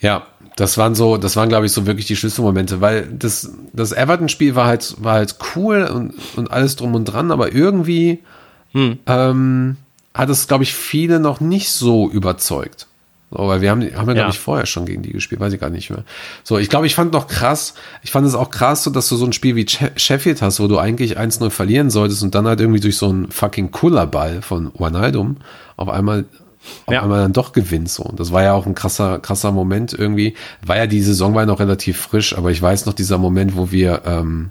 ja, 0.00 0.26
das 0.60 0.76
waren 0.76 0.94
so, 0.94 1.16
das 1.16 1.36
waren 1.36 1.48
glaube 1.48 1.66
ich 1.66 1.72
so 1.72 1.86
wirklich 1.86 2.06
die 2.06 2.16
Schlüsselmomente, 2.16 2.80
weil 2.80 3.06
das 3.06 3.50
das 3.72 3.92
Everton-Spiel 3.92 4.54
war 4.54 4.66
halt 4.66 4.94
war 4.98 5.14
halt 5.14 5.36
cool 5.56 5.84
und 5.84 6.12
und 6.36 6.50
alles 6.50 6.76
drum 6.76 6.94
und 6.94 7.06
dran, 7.06 7.30
aber 7.30 7.52
irgendwie 7.52 8.20
ähm, 9.06 9.76
hat 10.14 10.28
es 10.30 10.46
glaube 10.48 10.64
ich 10.64 10.74
viele 10.74 11.18
noch 11.18 11.40
nicht 11.40 11.70
so 11.70 12.08
überzeugt. 12.10 12.86
So, 13.32 13.46
weil 13.46 13.60
wir 13.60 13.70
haben, 13.70 13.80
haben 13.82 13.92
ja, 13.92 13.98
Ja. 13.98 14.12
glaube 14.14 14.30
ich, 14.30 14.40
vorher 14.40 14.66
schon 14.66 14.86
gegen 14.86 15.02
die 15.02 15.12
gespielt, 15.12 15.40
weiß 15.40 15.52
ich 15.52 15.60
gar 15.60 15.70
nicht 15.70 15.88
mehr. 15.90 16.02
So, 16.42 16.58
ich 16.58 16.68
glaube, 16.68 16.86
ich 16.86 16.96
fand 16.96 17.12
noch 17.12 17.28
krass, 17.28 17.74
ich 18.02 18.10
fand 18.10 18.26
es 18.26 18.34
auch 18.34 18.50
krass, 18.50 18.82
so, 18.82 18.90
dass 18.90 19.08
du 19.08 19.14
so 19.14 19.24
ein 19.24 19.32
Spiel 19.32 19.54
wie 19.54 19.66
Sheffield 19.96 20.42
hast, 20.42 20.58
wo 20.58 20.66
du 20.66 20.78
eigentlich 20.78 21.16
1-0 21.16 21.48
verlieren 21.50 21.90
solltest 21.90 22.24
und 22.24 22.34
dann 22.34 22.48
halt 22.48 22.58
irgendwie 22.60 22.80
durch 22.80 22.96
so 22.96 23.08
einen 23.08 23.30
fucking 23.30 23.70
Kullerball 23.70 24.42
von 24.42 24.72
Wijnaldum 24.76 25.36
auf 25.76 25.88
einmal, 25.88 26.24
auf 26.86 26.94
Ja. 26.94 27.02
einmal 27.02 27.20
dann 27.20 27.32
doch 27.32 27.52
gewinnst. 27.52 27.94
So. 27.96 28.02
Und 28.04 28.20
das 28.20 28.32
war 28.32 28.42
ja 28.42 28.52
auch 28.52 28.66
ein 28.66 28.74
krasser, 28.74 29.18
krasser 29.18 29.52
Moment 29.52 29.92
irgendwie. 29.92 30.34
War 30.64 30.76
ja, 30.76 30.86
die 30.86 31.02
Saison 31.02 31.34
war 31.34 31.42
ja 31.42 31.46
noch 31.46 31.60
relativ 31.60 31.98
frisch, 32.00 32.36
aber 32.36 32.50
ich 32.50 32.60
weiß 32.60 32.86
noch 32.86 32.92
dieser 32.92 33.18
Moment, 33.18 33.56
wo 33.56 33.70
wir, 33.70 34.02
ähm, 34.04 34.50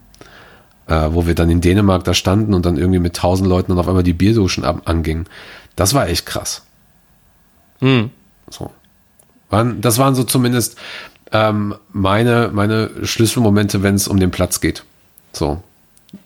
äh, 0.87 1.09
wo 1.11 1.27
wir 1.27 1.35
dann 1.35 1.49
in 1.49 1.61
Dänemark 1.61 2.03
da 2.03 2.13
standen 2.13 2.53
und 2.53 2.65
dann 2.65 2.77
irgendwie 2.77 2.99
mit 2.99 3.15
tausend 3.15 3.47
Leuten 3.47 3.71
dann 3.71 3.79
auf 3.79 3.87
einmal 3.87 4.03
die 4.03 4.13
Bierduschen 4.13 4.63
ab 4.65 4.81
angingen. 4.85 5.25
Das 5.75 5.93
war 5.93 6.07
echt 6.07 6.25
krass. 6.25 6.63
So. 8.49 8.71
Waren, 9.49 9.81
das 9.81 9.97
waren 9.97 10.15
so 10.15 10.23
zumindest 10.23 10.77
ähm, 11.31 11.75
meine, 11.93 12.49
meine 12.51 12.89
Schlüsselmomente, 13.03 13.83
wenn 13.83 13.95
es 13.95 14.07
um 14.07 14.19
den 14.19 14.31
Platz 14.31 14.59
geht. 14.61 14.83
So. 15.31 15.61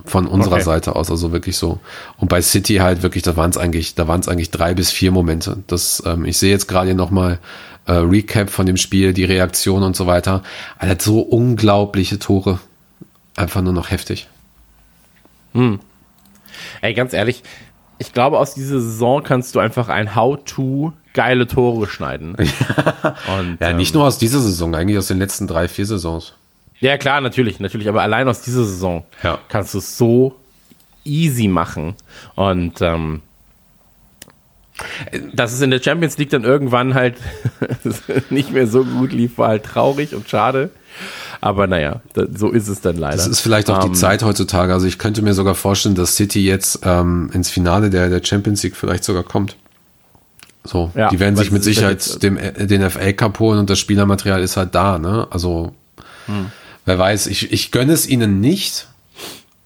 Von 0.05 0.27
unserer 0.27 0.55
Okay. 0.55 0.63
Seite 0.63 0.95
aus, 0.95 1.11
also 1.11 1.31
wirklich 1.31 1.57
so. 1.57 1.79
Und 2.17 2.29
bei 2.29 2.41
City 2.41 2.75
halt 2.75 3.03
wirklich, 3.03 3.23
da 3.23 3.35
waren 3.35 3.49
es 3.49 3.57
eigentlich, 3.57 3.95
da 3.95 4.07
waren 4.07 4.21
es 4.21 4.27
eigentlich 4.29 4.49
drei 4.51 4.73
bis 4.73 4.91
vier 4.91 5.11
Momente. 5.11 5.57
Das, 5.67 6.01
ähm, 6.05 6.23
ich 6.25 6.37
sehe 6.37 6.51
jetzt 6.51 6.67
gerade 6.67 6.87
hier 6.87 6.95
nochmal 6.95 7.39
äh, 7.85 7.93
Recap 7.93 8.49
von 8.49 8.65
dem 8.65 8.77
Spiel, 8.77 9.13
die 9.13 9.25
Reaktion 9.25 9.83
und 9.83 9.95
so 9.95 10.07
weiter. 10.07 10.41
Alter, 10.77 11.03
so 11.03 11.19
unglaubliche 11.19 12.17
Tore. 12.19 12.59
Einfach 13.35 13.61
nur 13.61 13.73
noch 13.73 13.91
heftig. 13.91 14.27
Ey, 16.81 16.93
ganz 16.93 17.13
ehrlich, 17.13 17.43
ich 17.97 18.13
glaube, 18.13 18.39
aus 18.39 18.53
dieser 18.53 18.79
Saison 18.79 19.23
kannst 19.23 19.55
du 19.55 19.59
einfach 19.59 19.89
ein 19.89 20.15
How-to 20.15 20.93
geile 21.13 21.47
Tore 21.47 21.87
schneiden. 21.87 22.35
Und, 23.37 23.57
Ja, 23.59 23.69
ähm, 23.69 23.77
nicht 23.77 23.93
nur 23.93 24.05
aus 24.05 24.17
dieser 24.17 24.39
Saison, 24.39 24.73
eigentlich 24.75 24.97
aus 24.97 25.07
den 25.07 25.19
letzten 25.19 25.47
drei, 25.47 25.67
vier 25.67 25.85
Saisons. 25.85 26.33
Ja, 26.79 26.97
klar, 26.97 27.21
natürlich, 27.21 27.59
natürlich, 27.59 27.87
aber 27.87 28.01
allein 28.01 28.27
aus 28.27 28.41
dieser 28.41 28.65
Saison 28.65 29.05
Ja. 29.23 29.39
kannst 29.47 29.73
du 29.73 29.77
es 29.77 29.97
so 29.97 30.35
easy 31.05 31.47
machen. 31.47 31.95
Und 32.35 32.81
ähm, 32.81 33.21
dass 35.33 35.53
es 35.53 35.61
in 35.61 35.69
der 35.71 35.81
Champions 35.81 36.17
League 36.17 36.29
dann 36.31 36.43
irgendwann 36.43 36.93
halt 36.93 37.15
nicht 38.29 38.51
mehr 38.51 38.67
so 38.67 38.83
gut 38.83 39.13
lief, 39.13 39.37
war 39.37 39.49
halt 39.49 39.63
traurig 39.63 40.15
und 40.15 40.27
schade. 40.29 40.71
Aber 41.41 41.67
naja, 41.67 42.01
so 42.35 42.49
ist 42.49 42.67
es 42.67 42.81
dann 42.81 42.97
leider. 42.97 43.17
Das 43.17 43.27
ist 43.27 43.39
vielleicht 43.39 43.69
auch 43.69 43.79
die 43.79 43.87
Ähm, 43.87 43.93
Zeit 43.95 44.23
heutzutage. 44.23 44.73
Also 44.73 44.87
ich 44.87 44.97
könnte 44.97 45.21
mir 45.21 45.33
sogar 45.33 45.55
vorstellen, 45.55 45.95
dass 45.95 46.15
City 46.15 46.43
jetzt 46.45 46.79
ähm, 46.83 47.29
ins 47.33 47.49
Finale 47.49 47.89
der, 47.89 48.09
der 48.09 48.23
Champions 48.23 48.63
League 48.63 48.75
vielleicht 48.75 49.03
sogar 49.03 49.23
kommt. 49.23 49.57
So, 50.63 50.91
Ja, 50.95 51.09
die 51.09 51.19
werden 51.19 51.35
sich 51.35 51.51
mit 51.51 51.63
Sicherheit 51.63 51.93
jetzt- 52.05 52.23
dem, 52.23 52.37
äh, 52.37 52.65
den 52.65 52.89
FA 52.89 53.11
Cup 53.13 53.39
holen 53.39 53.59
und 53.59 53.69
das 53.69 53.79
Spielermaterial 53.79 54.41
ist 54.41 54.55
halt 54.57 54.73
da, 54.75 54.97
ne? 54.97 55.27
Also, 55.29 55.73
Hm. 56.27 56.51
Wer 56.85 56.99
weiß, 56.99 57.27
ich, 57.27 57.51
ich 57.51 57.71
gönne 57.71 57.93
es 57.93 58.07
ihnen 58.07 58.39
nicht. 58.41 58.87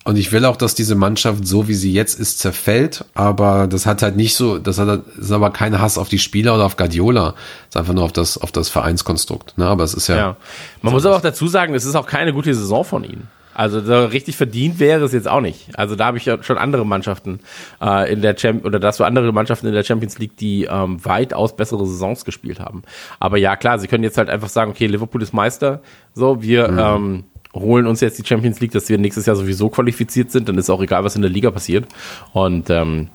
Und 0.04 0.18
ich 0.18 0.32
will 0.32 0.46
auch, 0.46 0.56
dass 0.56 0.74
diese 0.74 0.96
Mannschaft, 0.96 1.46
so 1.46 1.68
wie 1.68 1.74
sie 1.74 1.92
jetzt 1.92 2.18
ist, 2.18 2.40
zerfällt. 2.40 3.04
Aber 3.14 3.68
das 3.68 3.86
hat 3.86 4.02
halt 4.02 4.16
nicht 4.16 4.36
so, 4.36 4.58
das 4.58 4.80
hat, 4.80 5.06
ist 5.20 5.32
aber 5.34 5.52
kein 5.52 5.82
Hass 5.82 5.98
auf 5.98 6.08
die 6.08 6.18
Spieler 6.18 6.56
oder 6.56 6.66
auf 6.66 6.78
Guardiola. 6.78 7.32
Das 7.32 7.36
ist 7.72 7.78
einfach 7.78 7.94
nur 7.94 8.06
auf 8.06 8.14
das, 8.14 8.38
auf 8.38 8.54
das 8.54 8.70
Vereinskonstrukt. 8.70 9.58
Ne? 9.58 9.68
Aber 9.68 9.84
es 9.84 9.94
ist 9.94 10.08
ja, 10.08 10.16
Ja. 10.16 10.38
Man 10.82 10.94
muss 10.94 11.06
aber 11.06 11.18
auch 11.18 11.22
dazu 11.22 11.48
sagen, 11.50 11.76
es 11.76 11.84
ist 11.84 11.96
auch 11.96 12.08
keine 12.08 12.32
gute 12.32 12.54
Saison 12.54 12.86
von 12.86 13.04
ihnen. 13.04 13.28
Also 13.60 13.82
da 13.82 14.06
richtig 14.06 14.38
verdient 14.38 14.78
wäre 14.80 15.04
es 15.04 15.14
jetzt 15.14 15.28
auch 15.28 15.42
nicht. 15.42 15.78
Also 15.80 15.96
da 15.96 16.06
habe 16.06 16.18
ich 16.20 16.26
ja 16.26 16.44
schon 16.44 16.60
andere 16.60 16.86
Mannschaften 16.86 17.40
äh, 17.82 18.14
in 18.14 18.22
der 18.22 18.36
Champ 18.36 18.64
oder 18.66 18.80
das 18.80 19.00
war 19.00 19.08
andere 19.08 19.32
Mannschaften 19.34 19.66
in 19.66 19.74
der 19.74 19.84
Champions 19.84 20.20
League, 20.20 20.38
die 20.38 20.66
ähm, 20.66 21.04
weitaus 21.04 21.56
bessere 21.56 21.84
Saisons 21.88 22.24
gespielt 22.24 22.60
haben. 22.60 22.84
Aber 23.20 23.38
ja 23.40 23.56
klar, 23.56 23.80
sie 23.80 23.88
können 23.88 24.04
jetzt 24.04 24.20
halt 24.20 24.30
einfach 24.30 24.50
sagen, 24.50 24.70
okay, 24.70 24.86
Liverpool 24.86 25.24
ist 25.24 25.34
Meister, 25.34 25.82
so 26.14 26.44
wir 26.44 26.70
ähm, 26.70 27.24
holen 27.56 27.88
uns 27.88 28.00
jetzt 28.02 28.20
die 28.20 28.28
Champions 28.28 28.60
League, 28.60 28.74
dass 28.74 28.90
wir 28.90 29.00
nächstes 29.00 29.26
Jahr 29.26 29.36
sowieso 29.36 29.70
qualifiziert 29.70 30.30
sind, 30.30 30.48
dann 30.48 30.60
ist 30.60 30.70
auch 30.70 30.84
egal, 30.84 31.04
was 31.04 31.16
in 31.16 31.24
der 31.24 31.32
Liga 31.32 31.50
passiert. 31.50 31.86
Und 32.34 32.70
ähm, 32.70 33.10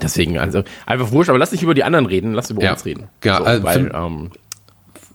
deswegen 0.00 0.38
also 0.38 0.62
einfach 0.86 1.10
wurscht. 1.12 1.28
Aber 1.28 1.38
lass 1.38 1.52
nicht 1.52 1.62
über 1.62 1.74
die 1.74 1.84
anderen 1.84 2.06
reden, 2.06 2.32
lass 2.32 2.48
über 2.50 2.62
Ja. 2.62 2.72
uns 2.72 2.86
reden. 2.86 3.08
Ja, 3.22 3.36
so, 3.38 3.44
äh, 3.44 3.62
weil 3.62 3.90
für- 3.90 3.94
ähm, 3.94 4.30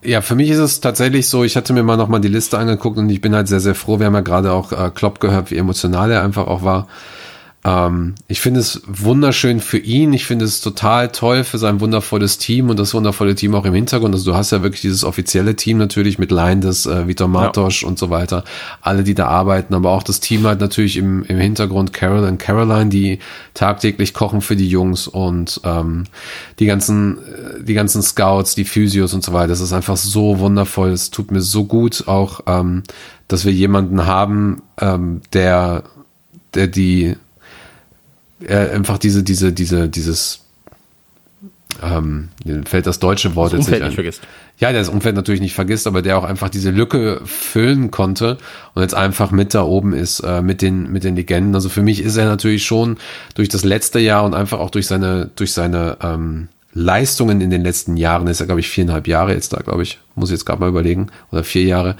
Ja, 0.03 0.21
für 0.21 0.33
mich 0.33 0.49
ist 0.49 0.57
es 0.57 0.81
tatsächlich 0.81 1.29
so, 1.29 1.43
ich 1.43 1.55
hatte 1.55 1.73
mir 1.73 1.83
mal 1.83 1.95
nochmal 1.95 2.21
die 2.21 2.27
Liste 2.27 2.57
angeguckt 2.57 2.97
und 2.97 3.09
ich 3.09 3.21
bin 3.21 3.35
halt 3.35 3.47
sehr, 3.47 3.59
sehr 3.59 3.75
froh. 3.75 3.99
Wir 3.99 4.07
haben 4.07 4.15
ja 4.15 4.21
gerade 4.21 4.51
auch 4.51 4.71
äh, 4.71 4.89
Klopp 4.89 5.19
gehört, 5.19 5.51
wie 5.51 5.57
emotional 5.57 6.11
er 6.11 6.23
einfach 6.23 6.47
auch 6.47 6.63
war. 6.63 6.87
Ähm, 7.63 8.15
ich 8.27 8.41
finde 8.41 8.59
es 8.59 8.81
wunderschön 8.87 9.59
für 9.59 9.77
ihn. 9.77 10.13
Ich 10.13 10.25
finde 10.25 10.45
es 10.45 10.61
total 10.61 11.09
toll 11.09 11.43
für 11.43 11.59
sein 11.59 11.79
wundervolles 11.79 12.39
Team 12.39 12.69
und 12.69 12.79
das 12.79 12.93
wundervolle 12.93 13.35
Team 13.35 13.53
auch 13.53 13.65
im 13.65 13.73
Hintergrund. 13.75 14.15
Also 14.15 14.31
du 14.31 14.37
hast 14.37 14.51
ja 14.51 14.63
wirklich 14.63 14.81
dieses 14.81 15.03
offizielle 15.03 15.55
Team 15.55 15.77
natürlich 15.77 16.17
mit 16.17 16.31
Leindes, 16.31 16.87
äh, 16.87 17.07
Vitor 17.07 17.27
Martos 17.27 17.81
ja. 17.81 17.87
und 17.87 17.99
so 17.99 18.09
weiter. 18.09 18.43
Alle, 18.81 19.03
die 19.03 19.13
da 19.13 19.27
arbeiten, 19.27 19.75
aber 19.75 19.91
auch 19.91 20.01
das 20.01 20.19
Team 20.19 20.47
hat 20.47 20.59
natürlich 20.59 20.97
im, 20.97 21.23
im 21.23 21.37
Hintergrund 21.37 21.93
Carol 21.93 22.23
und 22.23 22.39
Caroline, 22.39 22.89
die 22.89 23.19
tagtäglich 23.53 24.15
kochen 24.15 24.41
für 24.41 24.55
die 24.55 24.67
Jungs 24.67 25.07
und 25.07 25.61
ähm, 25.63 26.05
die 26.57 26.65
ganzen, 26.65 27.19
äh, 27.19 27.63
die 27.63 27.75
ganzen 27.75 28.01
Scouts, 28.01 28.55
die 28.55 28.65
Physios 28.65 29.13
und 29.13 29.23
so 29.23 29.33
weiter. 29.33 29.49
Das 29.49 29.61
ist 29.61 29.73
einfach 29.73 29.97
so 29.97 30.39
wundervoll. 30.39 30.89
Es 30.89 31.11
tut 31.11 31.29
mir 31.29 31.41
so 31.41 31.65
gut 31.65 32.07
auch, 32.07 32.41
ähm, 32.47 32.81
dass 33.27 33.45
wir 33.45 33.53
jemanden 33.53 34.07
haben, 34.07 34.63
ähm, 34.79 35.21
der, 35.31 35.83
der 36.55 36.65
die 36.65 37.15
äh, 38.47 38.69
einfach 38.71 38.97
diese, 38.97 39.23
diese, 39.23 39.51
diese, 39.51 39.89
dieses, 39.89 40.41
ähm, 41.81 42.29
fällt 42.65 42.85
das 42.85 42.99
deutsche 42.99 43.35
Wort 43.35 43.53
das 43.53 43.61
jetzt 43.61 43.71
nicht, 43.71 43.83
nicht 43.83 43.93
vergisst. 43.95 44.21
Ja, 44.59 44.71
der 44.71 44.81
das 44.81 44.89
Umfeld 44.89 45.15
natürlich 45.15 45.41
nicht 45.41 45.55
vergisst, 45.55 45.87
aber 45.87 46.01
der 46.01 46.17
auch 46.17 46.23
einfach 46.23 46.49
diese 46.49 46.69
Lücke 46.69 47.21
füllen 47.25 47.89
konnte 47.89 48.37
und 48.75 48.81
jetzt 48.83 48.93
einfach 48.93 49.31
mit 49.31 49.53
da 49.53 49.63
oben 49.63 49.93
ist, 49.93 50.19
äh, 50.19 50.41
mit 50.41 50.61
den, 50.61 50.91
mit 50.91 51.03
den 51.03 51.15
Legenden. 51.15 51.55
Also 51.55 51.69
für 51.69 51.81
mich 51.81 52.01
ist 52.01 52.17
er 52.17 52.25
natürlich 52.25 52.65
schon 52.65 52.97
durch 53.33 53.49
das 53.49 53.63
letzte 53.63 53.99
Jahr 53.99 54.23
und 54.23 54.35
einfach 54.35 54.59
auch 54.59 54.69
durch 54.69 54.87
seine, 54.87 55.31
durch 55.35 55.53
seine, 55.53 55.97
ähm, 56.01 56.49
Leistungen 56.73 57.41
in 57.41 57.49
den 57.49 57.63
letzten 57.63 57.97
Jahren, 57.97 58.27
ist 58.27 58.39
er, 58.39 58.45
glaube 58.45 58.61
ich, 58.61 58.69
viereinhalb 58.69 59.07
Jahre 59.07 59.33
jetzt 59.33 59.53
da, 59.53 59.57
glaube 59.57 59.83
ich, 59.83 59.99
muss 60.15 60.29
ich 60.29 60.35
jetzt 60.35 60.45
gerade 60.45 60.61
mal 60.61 60.69
überlegen, 60.69 61.07
oder 61.31 61.43
vier 61.43 61.63
Jahre, 61.63 61.97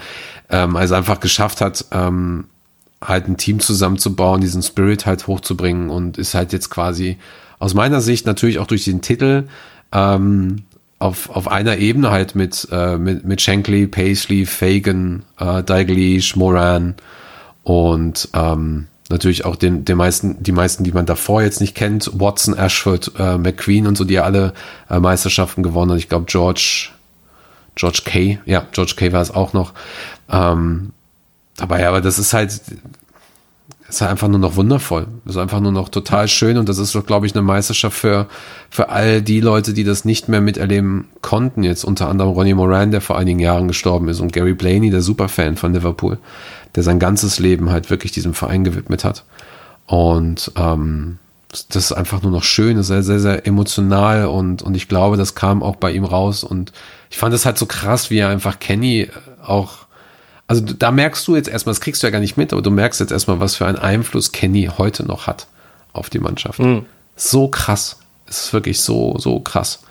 ähm, 0.49 0.75
also 0.75 0.95
einfach 0.95 1.19
geschafft 1.19 1.61
hat, 1.61 1.85
ähm, 1.91 2.45
halt 3.01 3.27
ein 3.27 3.37
Team 3.37 3.59
zusammenzubauen, 3.59 4.41
diesen 4.41 4.61
Spirit 4.61 5.05
halt 5.05 5.27
hochzubringen 5.27 5.89
und 5.89 6.17
ist 6.17 6.35
halt 6.35 6.53
jetzt 6.53 6.69
quasi 6.69 7.17
aus 7.59 7.73
meiner 7.73 8.01
Sicht 8.01 8.25
natürlich 8.25 8.59
auch 8.59 8.67
durch 8.67 8.85
den 8.85 9.01
Titel 9.01 9.47
ähm, 9.91 10.63
auf, 10.99 11.29
auf 11.29 11.47
einer 11.47 11.77
Ebene 11.77 12.11
halt 12.11 12.35
mit, 12.35 12.67
äh, 12.71 12.97
mit, 12.97 13.25
mit 13.25 13.41
Shankly, 13.41 13.87
Paisley, 13.87 14.45
Fagan, 14.45 15.23
äh, 15.39 15.63
Dalglish, 15.63 16.35
Moran 16.35 16.95
und 17.63 18.29
ähm, 18.33 18.87
natürlich 19.09 19.45
auch 19.45 19.55
den, 19.55 19.83
den 19.83 19.97
meisten, 19.97 20.41
die 20.41 20.51
meisten, 20.51 20.83
die 20.83 20.91
man 20.91 21.05
davor 21.05 21.41
jetzt 21.41 21.59
nicht 21.59 21.75
kennt, 21.75 22.09
Watson, 22.19 22.55
Ashford, 22.55 23.11
äh, 23.17 23.37
McQueen 23.37 23.87
und 23.87 23.97
so, 23.97 24.05
die 24.05 24.19
alle 24.19 24.53
äh, 24.89 24.99
Meisterschaften 24.99 25.63
gewonnen 25.63 25.91
haben. 25.91 25.97
Ich 25.97 26.09
glaube, 26.09 26.25
George, 26.27 26.89
George 27.75 28.01
Kay, 28.05 28.39
ja, 28.45 28.65
George 28.71 28.93
Kay 28.95 29.11
war 29.11 29.21
es 29.21 29.31
auch 29.31 29.53
noch. 29.53 29.73
Ähm, 30.31 30.93
dabei, 31.61 31.87
aber 31.87 32.01
das 32.01 32.19
ist 32.19 32.33
halt, 32.33 32.59
ist 33.87 34.01
halt 34.01 34.11
einfach 34.11 34.27
nur 34.27 34.39
noch 34.39 34.55
wundervoll. 34.55 35.07
Das 35.25 35.35
ist 35.35 35.41
einfach 35.41 35.59
nur 35.59 35.71
noch 35.71 35.89
total 35.89 36.27
schön 36.27 36.57
und 36.57 36.67
das 36.67 36.77
ist 36.77 36.95
doch, 36.95 37.05
glaube 37.05 37.27
ich, 37.27 37.33
eine 37.33 37.41
Meisterschaft 37.41 37.97
für, 37.97 38.27
für 38.69 38.89
all 38.89 39.21
die 39.21 39.41
Leute, 39.41 39.73
die 39.73 39.83
das 39.83 40.05
nicht 40.05 40.27
mehr 40.27 40.41
miterleben 40.41 41.07
konnten. 41.21 41.63
Jetzt 41.63 41.83
unter 41.83 42.09
anderem 42.09 42.31
Ronnie 42.31 42.53
Moran, 42.53 42.91
der 42.91 43.01
vor 43.01 43.17
einigen 43.17 43.39
Jahren 43.39 43.67
gestorben 43.67 44.07
ist 44.07 44.19
und 44.19 44.33
Gary 44.33 44.53
Blaney, 44.53 44.89
der 44.89 45.01
Superfan 45.01 45.57
von 45.57 45.73
Liverpool, 45.73 46.17
der 46.75 46.83
sein 46.83 46.99
ganzes 46.99 47.39
Leben 47.39 47.69
halt 47.69 47.89
wirklich 47.89 48.11
diesem 48.11 48.33
Verein 48.33 48.63
gewidmet 48.63 49.03
hat. 49.03 49.23
Und 49.85 50.51
ähm, 50.55 51.17
das 51.49 51.75
ist 51.75 51.91
einfach 51.91 52.21
nur 52.21 52.31
noch 52.31 52.43
schön, 52.43 52.77
das 52.77 52.85
ist 52.85 52.87
sehr, 52.87 53.03
sehr, 53.03 53.19
sehr 53.19 53.45
emotional 53.45 54.27
und, 54.27 54.61
und 54.61 54.75
ich 54.75 54.87
glaube, 54.87 55.17
das 55.17 55.35
kam 55.35 55.61
auch 55.61 55.75
bei 55.75 55.91
ihm 55.91 56.05
raus 56.05 56.45
und 56.45 56.71
ich 57.09 57.17
fand 57.17 57.33
es 57.33 57.45
halt 57.45 57.57
so 57.57 57.65
krass, 57.65 58.09
wie 58.09 58.19
er 58.19 58.29
einfach 58.29 58.59
Kenny 58.59 59.09
auch 59.43 59.79
also 60.51 60.73
da 60.77 60.91
merkst 60.91 61.25
du 61.27 61.35
jetzt 61.35 61.47
erstmal, 61.47 61.71
das 61.71 61.81
kriegst 61.81 62.03
du 62.03 62.07
ja 62.07 62.11
gar 62.11 62.19
nicht 62.19 62.35
mit, 62.35 62.51
aber 62.51 62.61
du 62.61 62.71
merkst 62.71 62.99
jetzt 62.99 63.11
erstmal, 63.11 63.39
was 63.39 63.55
für 63.55 63.65
einen 63.65 63.77
Einfluss 63.77 64.33
Kenny 64.33 64.69
heute 64.77 65.05
noch 65.05 65.25
hat 65.25 65.47
auf 65.93 66.09
die 66.09 66.19
Mannschaft. 66.19 66.59
Mhm. 66.59 66.85
So 67.15 67.47
krass. 67.47 67.99
Es 68.27 68.45
ist 68.45 68.53
wirklich 68.53 68.81
so, 68.81 69.17
so 69.17 69.39
krass. 69.39 69.83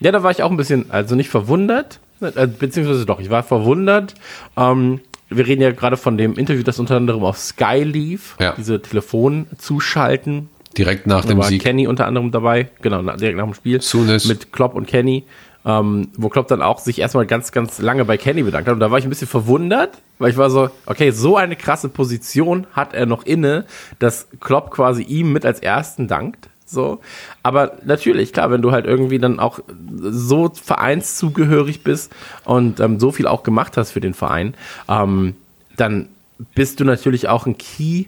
Ja, 0.00 0.12
da 0.12 0.22
war 0.22 0.30
ich 0.30 0.42
auch 0.42 0.50
ein 0.50 0.56
bisschen, 0.58 0.90
also 0.90 1.14
nicht 1.14 1.30
verwundert, 1.30 1.98
äh, 2.20 2.46
beziehungsweise 2.46 3.06
doch, 3.06 3.20
ich 3.20 3.30
war 3.30 3.42
verwundert. 3.42 4.14
Ähm, 4.56 5.00
wir 5.30 5.46
reden 5.46 5.62
ja 5.62 5.70
gerade 5.72 5.96
von 5.96 6.18
dem 6.18 6.34
Interview, 6.34 6.62
das 6.62 6.78
unter 6.78 6.96
anderem 6.96 7.24
auf 7.24 7.38
Sky 7.38 7.82
lief, 7.84 8.36
ja. 8.38 8.54
diese 8.56 8.82
Telefon 8.82 9.46
zuschalten. 9.56 10.50
Direkt 10.76 11.06
nach 11.06 11.22
da 11.22 11.28
dem 11.28 11.38
war 11.38 11.46
Sieg. 11.46 11.62
Kenny 11.62 11.86
unter 11.86 12.06
anderem 12.06 12.30
dabei, 12.30 12.68
genau, 12.82 13.00
direkt 13.16 13.38
nach 13.38 13.44
dem 13.44 13.54
Spiel. 13.54 13.80
Soon 13.80 14.06
mit 14.06 14.52
Klopp 14.52 14.74
und 14.74 14.86
Kenny 14.86 15.24
ähm, 15.64 16.08
wo 16.16 16.28
Klopp 16.28 16.48
dann 16.48 16.62
auch 16.62 16.78
sich 16.78 16.98
erstmal 16.98 17.26
ganz, 17.26 17.52
ganz 17.52 17.78
lange 17.78 18.04
bei 18.04 18.16
Kenny 18.16 18.42
bedankt 18.42 18.68
hat. 18.68 18.74
Und 18.74 18.80
da 18.80 18.90
war 18.90 18.98
ich 18.98 19.04
ein 19.04 19.10
bisschen 19.10 19.28
verwundert, 19.28 19.98
weil 20.18 20.30
ich 20.30 20.36
war 20.36 20.50
so, 20.50 20.70
okay, 20.86 21.10
so 21.10 21.36
eine 21.36 21.56
krasse 21.56 21.88
Position 21.88 22.66
hat 22.72 22.94
er 22.94 23.06
noch 23.06 23.24
inne, 23.24 23.64
dass 23.98 24.28
Klopp 24.40 24.70
quasi 24.70 25.02
ihm 25.02 25.32
mit 25.32 25.44
als 25.44 25.60
ersten 25.60 26.08
dankt. 26.08 26.48
So, 26.64 27.00
aber 27.42 27.78
natürlich, 27.84 28.32
klar, 28.34 28.50
wenn 28.50 28.60
du 28.60 28.72
halt 28.72 28.84
irgendwie 28.84 29.18
dann 29.18 29.40
auch 29.40 29.60
so 30.00 30.50
vereinszugehörig 30.50 31.82
bist 31.82 32.14
und 32.44 32.78
ähm, 32.80 33.00
so 33.00 33.10
viel 33.10 33.26
auch 33.26 33.42
gemacht 33.42 33.78
hast 33.78 33.92
für 33.92 34.00
den 34.00 34.12
Verein, 34.12 34.54
ähm, 34.86 35.34
dann 35.76 36.08
bist 36.54 36.78
du 36.78 36.84
natürlich 36.84 37.28
auch 37.28 37.46
ein 37.46 37.56
Key 37.56 38.04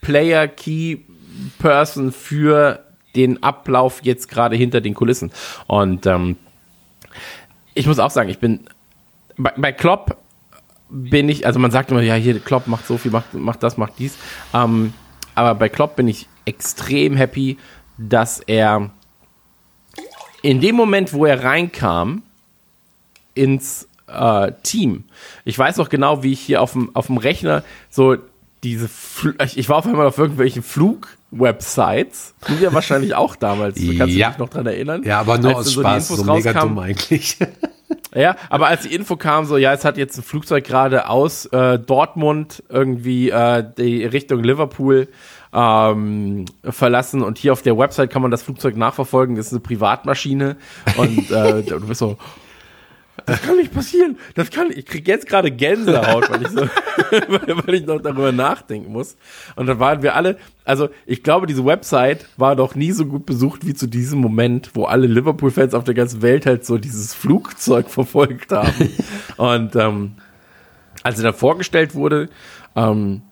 Player, 0.00 0.48
Key 0.48 0.98
Person 1.58 2.12
für 2.12 2.80
den 3.16 3.42
Ablauf 3.42 4.00
jetzt 4.02 4.28
gerade 4.28 4.56
hinter 4.56 4.80
den 4.80 4.94
Kulissen. 4.94 5.32
Und 5.66 6.06
ähm, 6.06 6.36
ich 7.74 7.86
muss 7.86 7.98
auch 7.98 8.10
sagen, 8.10 8.28
ich 8.28 8.38
bin 8.38 8.60
bei, 9.36 9.52
bei 9.56 9.72
Klopp 9.72 10.16
bin 10.88 11.28
ich, 11.28 11.46
also 11.46 11.58
man 11.58 11.70
sagt 11.70 11.90
immer, 11.90 12.02
ja, 12.02 12.14
hier 12.14 12.38
Klopp 12.38 12.66
macht 12.66 12.86
so 12.86 12.96
viel, 12.96 13.10
macht, 13.10 13.34
macht 13.34 13.62
das, 13.62 13.76
macht 13.76 13.94
dies. 13.98 14.16
Ähm, 14.54 14.92
aber 15.34 15.54
bei 15.54 15.68
Klopp 15.68 15.96
bin 15.96 16.08
ich 16.08 16.28
extrem 16.44 17.16
happy, 17.16 17.58
dass 17.98 18.40
er 18.40 18.90
in 20.42 20.60
dem 20.60 20.76
Moment, 20.76 21.12
wo 21.12 21.26
er 21.26 21.42
reinkam 21.42 22.22
ins 23.34 23.88
äh, 24.06 24.52
Team, 24.62 25.04
ich 25.44 25.58
weiß 25.58 25.76
noch 25.76 25.88
genau, 25.88 26.22
wie 26.22 26.32
ich 26.32 26.40
hier 26.40 26.62
auf 26.62 26.72
dem, 26.72 27.16
Rechner 27.18 27.64
so 27.90 28.16
diese, 28.62 28.88
Fl 28.88 29.36
ich 29.40 29.68
war 29.68 29.76
auf 29.78 29.86
einmal 29.86 30.06
auf 30.06 30.18
irgendwelchen 30.18 30.62
Flug-Websites. 31.30 32.34
Du 32.46 32.54
ja 32.54 32.72
wahrscheinlich 32.72 33.14
auch 33.14 33.36
damals. 33.36 33.76
Kannst 33.76 33.92
ja. 33.92 34.06
du 34.06 34.32
dich 34.32 34.38
noch 34.38 34.48
dran 34.48 34.66
erinnern? 34.66 35.02
Ja, 35.04 35.20
aber 35.20 35.38
nur 35.38 35.56
aus 35.56 35.66
so 35.66 35.80
Spaß, 35.80 36.08
so 36.08 36.24
mega 36.24 36.52
dumm 36.52 36.78
eigentlich. 36.78 37.38
Ja, 38.14 38.34
aber 38.48 38.68
als 38.68 38.82
die 38.82 38.94
Info 38.94 39.16
kam, 39.16 39.44
so, 39.44 39.58
ja, 39.58 39.74
es 39.74 39.84
hat 39.84 39.98
jetzt 39.98 40.16
ein 40.16 40.22
Flugzeug 40.22 40.64
gerade 40.64 41.10
aus 41.10 41.44
äh, 41.46 41.78
Dortmund 41.78 42.62
irgendwie 42.70 43.28
äh, 43.28 43.62
die 43.76 44.06
Richtung 44.06 44.42
Liverpool 44.42 45.08
ähm, 45.52 46.46
verlassen 46.64 47.22
und 47.22 47.36
hier 47.36 47.52
auf 47.52 47.60
der 47.60 47.76
Website 47.76 48.10
kann 48.10 48.22
man 48.22 48.30
das 48.30 48.42
Flugzeug 48.42 48.74
nachverfolgen, 48.76 49.36
das 49.36 49.48
ist 49.48 49.52
eine 49.52 49.60
Privatmaschine 49.60 50.56
und 50.96 51.30
äh, 51.30 51.62
du 51.68 51.86
bist 51.86 52.00
so, 52.00 52.16
das 53.24 53.42
kann 53.42 53.56
nicht 53.56 53.72
passieren. 53.72 54.18
Das 54.34 54.50
kann, 54.50 54.70
ich 54.70 54.84
krieg 54.84 55.08
jetzt 55.08 55.26
gerade 55.26 55.50
Gänsehaut, 55.50 56.30
weil 56.30 56.42
ich 56.42 56.48
so, 56.48 56.60
weil 57.66 57.74
ich 57.74 57.86
noch 57.86 58.00
darüber 58.00 58.30
nachdenken 58.30 58.92
muss. 58.92 59.16
Und 59.56 59.66
dann 59.66 59.78
waren 59.78 60.02
wir 60.02 60.14
alle, 60.14 60.36
also 60.64 60.90
ich 61.06 61.22
glaube, 61.22 61.46
diese 61.46 61.64
Website 61.64 62.26
war 62.36 62.56
doch 62.56 62.74
nie 62.74 62.92
so 62.92 63.06
gut 63.06 63.24
besucht 63.24 63.66
wie 63.66 63.74
zu 63.74 63.86
diesem 63.86 64.20
Moment, 64.20 64.70
wo 64.74 64.84
alle 64.84 65.06
Liverpool-Fans 65.06 65.72
auf 65.74 65.84
der 65.84 65.94
ganzen 65.94 66.20
Welt 66.20 66.44
halt 66.44 66.66
so 66.66 66.76
dieses 66.76 67.14
Flugzeug 67.14 67.88
verfolgt 67.88 68.52
haben. 68.52 68.94
Und 69.38 69.74
ähm, 69.76 70.16
als 71.02 71.18
er 71.18 71.24
dann 71.24 71.34
vorgestellt 71.34 71.94
wurde, 71.94 72.28
ähm, 72.74 73.22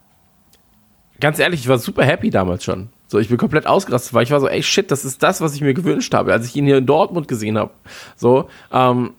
ganz 1.21 1.39
ehrlich, 1.39 1.61
ich 1.61 1.69
war 1.69 1.79
super 1.79 2.05
happy 2.05 2.31
damals 2.31 2.65
schon. 2.65 2.89
So, 3.07 3.19
ich 3.19 3.29
bin 3.29 3.37
komplett 3.37 3.67
ausgerastet, 3.67 4.15
weil 4.15 4.25
ich 4.25 4.31
war 4.31 4.41
so, 4.41 4.49
ey 4.49 4.63
shit, 4.63 4.91
das 4.91 5.05
ist 5.05 5.23
das, 5.23 5.41
was 5.41 5.55
ich 5.55 5.61
mir 5.61 5.75
gewünscht 5.75 6.15
habe, 6.15 6.33
als 6.33 6.47
ich 6.47 6.57
ihn 6.57 6.65
hier 6.65 6.79
in 6.79 6.87
Dortmund 6.87 7.29
gesehen 7.29 7.59
habe. 7.59 7.71
So, 8.17 8.49
ähm, 8.73 9.13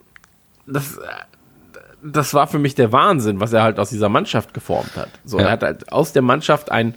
das, 0.68 1.00
das 2.04 2.34
war 2.34 2.48
für 2.48 2.60
mich 2.60 2.76
der 2.76 2.92
Wahnsinn, 2.92 3.40
was 3.40 3.54
er 3.54 3.64
halt 3.64 3.80
aus 3.80 3.90
dieser 3.90 4.10
Mannschaft 4.10 4.54
geformt 4.54 4.96
hat. 4.96 5.10
So, 5.24 5.40
ja. 5.40 5.46
er 5.46 5.52
hat 5.52 5.64
halt 5.64 5.92
aus 5.92 6.14
der 6.14 6.22
Mannschaft 6.22 6.72
ein, 6.72 6.96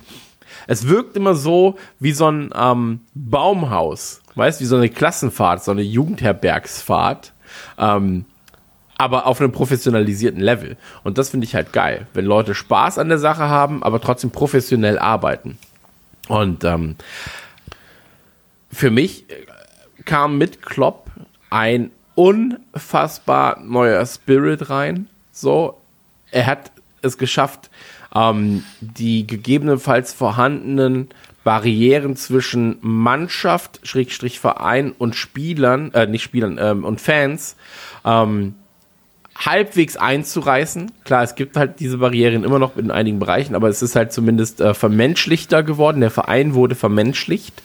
es 0.67 0.89
wirkt 0.89 1.17
immer 1.17 1.35
so 1.35 1.79
wie 1.99 2.13
so 2.13 2.31
ein 2.31 2.51
ähm, 2.55 3.01
Baumhaus, 3.15 4.21
weißt, 4.35 4.61
wie 4.61 4.67
so 4.67 4.77
eine 4.77 4.89
Klassenfahrt, 4.89 5.65
so 5.65 5.71
eine 5.71 5.83
Jugendherbergsfahrt, 5.83 7.33
ähm, 7.79 8.25
aber 8.99 9.27
auf 9.27 9.41
einem 9.41 9.53
professionalisierten 9.53 10.41
Level. 10.41 10.77
Und 11.05 11.19
das 11.19 11.31
finde 11.31 11.45
ich 11.45 11.55
halt 11.55 11.73
geil, 11.73 12.07
wenn 12.15 12.25
Leute 12.25 12.55
Spaß 12.55 12.99
an 12.99 13.09
der 13.09 13.19
Sache 13.19 13.49
haben, 13.49 13.83
aber 13.83 14.01
trotzdem 14.01 14.31
professionell 14.31 14.99
arbeiten. 14.99 15.59
Und 16.29 16.65
ähm, 16.65 16.97
für 18.71 18.91
mich 18.91 19.25
kam 20.05 20.37
mit 20.37 20.63
Klopp 20.63 21.11
ein 21.51 21.91
unfassbar 22.19 23.61
neuer 23.61 24.05
Spirit 24.05 24.71
rein. 24.71 25.07
So, 25.31 25.79
er 26.33 26.47
hat 26.47 26.73
es 27.01 27.17
geschafft, 27.17 27.71
ähm, 28.13 28.65
die 28.81 29.25
gegebenenfalls 29.25 30.15
vorhandenen 30.15 31.11
Barrieren 31.45 32.17
zwischen 32.17 32.79
Mannschaft, 32.81 33.79
Schrägstrich 33.85 34.41
Verein 34.41 34.91
und 34.99 35.15
Spielern, 35.15 35.95
äh, 35.95 36.09
nicht 36.09 36.25
Spielern, 36.25 36.59
ähm, 36.61 36.85
und 36.85 37.01
Fans 37.01 37.55
ähm, 38.05 38.57
halbwegs 39.39 39.97
einzureißen. 39.97 40.91
Klar, 41.05 41.23
es 41.23 41.37
gibt 41.37 41.57
halt 41.57 41.79
diese 41.79 41.99
Barrieren 41.99 42.43
immer 42.43 42.59
noch 42.59 42.77
in 42.77 42.91
einigen 42.91 43.21
Bereichen, 43.21 43.55
aber 43.55 43.69
es 43.69 43.83
ist 43.83 43.95
halt 43.95 44.13
zumindest 44.13 44.61
äh, 44.61 44.75
vermenschlichter 44.75 45.63
geworden. 45.63 46.01
Der 46.01 46.11
Verein 46.11 46.55
wurde 46.55 46.75
vermenschlicht 46.75 47.63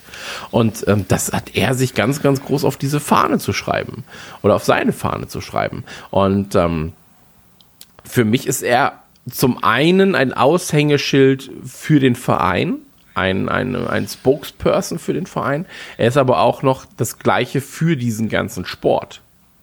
und 0.50 0.86
ähm, 0.86 1.04
das 1.08 1.32
hat 1.32 1.54
er 1.54 1.74
sich 1.74 1.94
ganz, 1.94 2.22
ganz 2.22 2.42
groß 2.42 2.64
auf 2.64 2.76
diese 2.76 3.00
Fahne 3.00 3.38
zu 3.38 3.52
schreiben 3.52 4.04
oder 4.42 4.54
auf 4.54 4.64
seine 4.64 4.92
Fahne 4.92 5.26
zu 5.26 5.40
schreiben. 5.40 5.84
Und 6.10 6.54
ähm, 6.54 6.92
für 8.04 8.24
mich 8.24 8.46
ist 8.46 8.62
er 8.62 9.00
zum 9.28 9.62
einen 9.64 10.14
ein 10.14 10.32
Aushängeschild 10.32 11.50
für 11.64 11.98
den 11.98 12.14
Verein, 12.14 12.78
ein, 13.14 13.48
ein, 13.48 13.74
ein 13.74 14.06
Spokesperson 14.06 14.98
für 14.98 15.12
den 15.12 15.26
Verein. 15.26 15.66
Er 15.96 16.08
ist 16.08 16.16
aber 16.16 16.40
auch 16.40 16.62
noch 16.62 16.84
das 16.96 17.18
Gleiche 17.18 17.60
für 17.60 17.96
diesen 17.96 18.28
ganzen 18.28 18.64
Sport. 18.64 19.22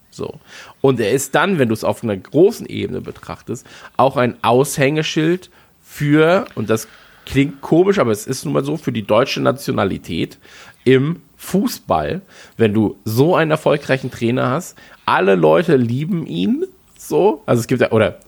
So. 0.10 0.40
Und 0.82 1.00
er 1.00 1.12
ist 1.12 1.36
dann, 1.36 1.60
wenn 1.60 1.70
du 1.70 1.74
es 1.74 1.84
auf 1.84 2.04
einer 2.04 2.18
großen 2.18 2.66
Ebene 2.66 3.02
betrachtest, 3.02 3.66
auch 3.98 4.18
ein 4.18 4.36
Aushängeschild 4.44 5.50
für, 5.82 6.46
und 6.56 6.70
das 6.70 6.88
klingt 7.26 7.62
komisch, 7.62 8.00
aber 8.00 8.12
es 8.12 8.26
ist 8.26 8.46
nun 8.46 8.54
mal 8.54 8.66
so, 8.66 8.78
für 8.78 8.92
die 8.92 9.06
deutsche 9.06 9.42
Nationalität 9.42 10.40
im 10.84 11.22
Fußball, 11.38 12.22
wenn 12.58 12.74
du 12.74 12.98
so 13.06 13.36
einen 13.36 13.52
erfolgreichen 13.52 14.12
Trainer 14.12 14.50
hast, 14.50 14.78
alle 15.06 15.36
Leute 15.36 15.76
lieben 15.76 16.26
ihn, 16.26 16.66
so, 16.98 17.42
also 17.46 17.60
es 17.60 17.68
gibt 17.68 17.82
ja, 17.82 17.92
oder 17.92 18.20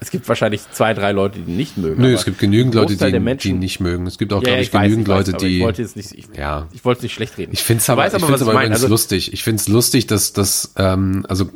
es 0.00 0.10
gibt 0.10 0.26
wahrscheinlich 0.28 0.62
zwei, 0.72 0.94
drei 0.94 1.12
Leute, 1.12 1.40
die 1.40 1.52
nicht 1.52 1.76
mögen. 1.76 2.00
Nö, 2.00 2.14
es 2.14 2.24
gibt 2.24 2.38
genügend 2.38 2.74
Leute, 2.74 2.96
die 2.96 3.04
ihn, 3.04 3.36
die 3.38 3.52
nicht 3.52 3.80
mögen. 3.80 4.06
Es 4.06 4.16
gibt 4.16 4.32
auch, 4.32 4.42
ja, 4.42 4.48
glaube 4.48 4.62
ich, 4.62 4.70
genügend 4.70 5.08
weiß, 5.08 5.16
Leute, 5.18 5.32
weiß, 5.34 5.40
die. 5.42 5.56
Ich 5.58 5.62
wollte 5.62 5.82
es 5.82 5.94
nicht, 5.94 6.12
ich, 6.12 6.24
ja. 6.36 6.68
ich 6.72 6.84
wollte 6.86 7.02
nicht 7.02 7.12
schlecht 7.12 7.36
reden. 7.36 7.52
Ich 7.52 7.62
finde 7.62 7.82
es 7.82 7.90
aber, 7.90 8.06
ich 8.06 8.14
aber, 8.14 8.26
aber 8.26 8.52
übrigens 8.52 8.76
also, 8.76 8.88
lustig. 8.88 9.32
Ich 9.34 9.44
finde 9.44 9.60
es 9.60 9.68
lustig, 9.68 10.06
dass, 10.06 10.32
dass 10.32 10.72
ähm, 10.76 11.26
also 11.28 11.50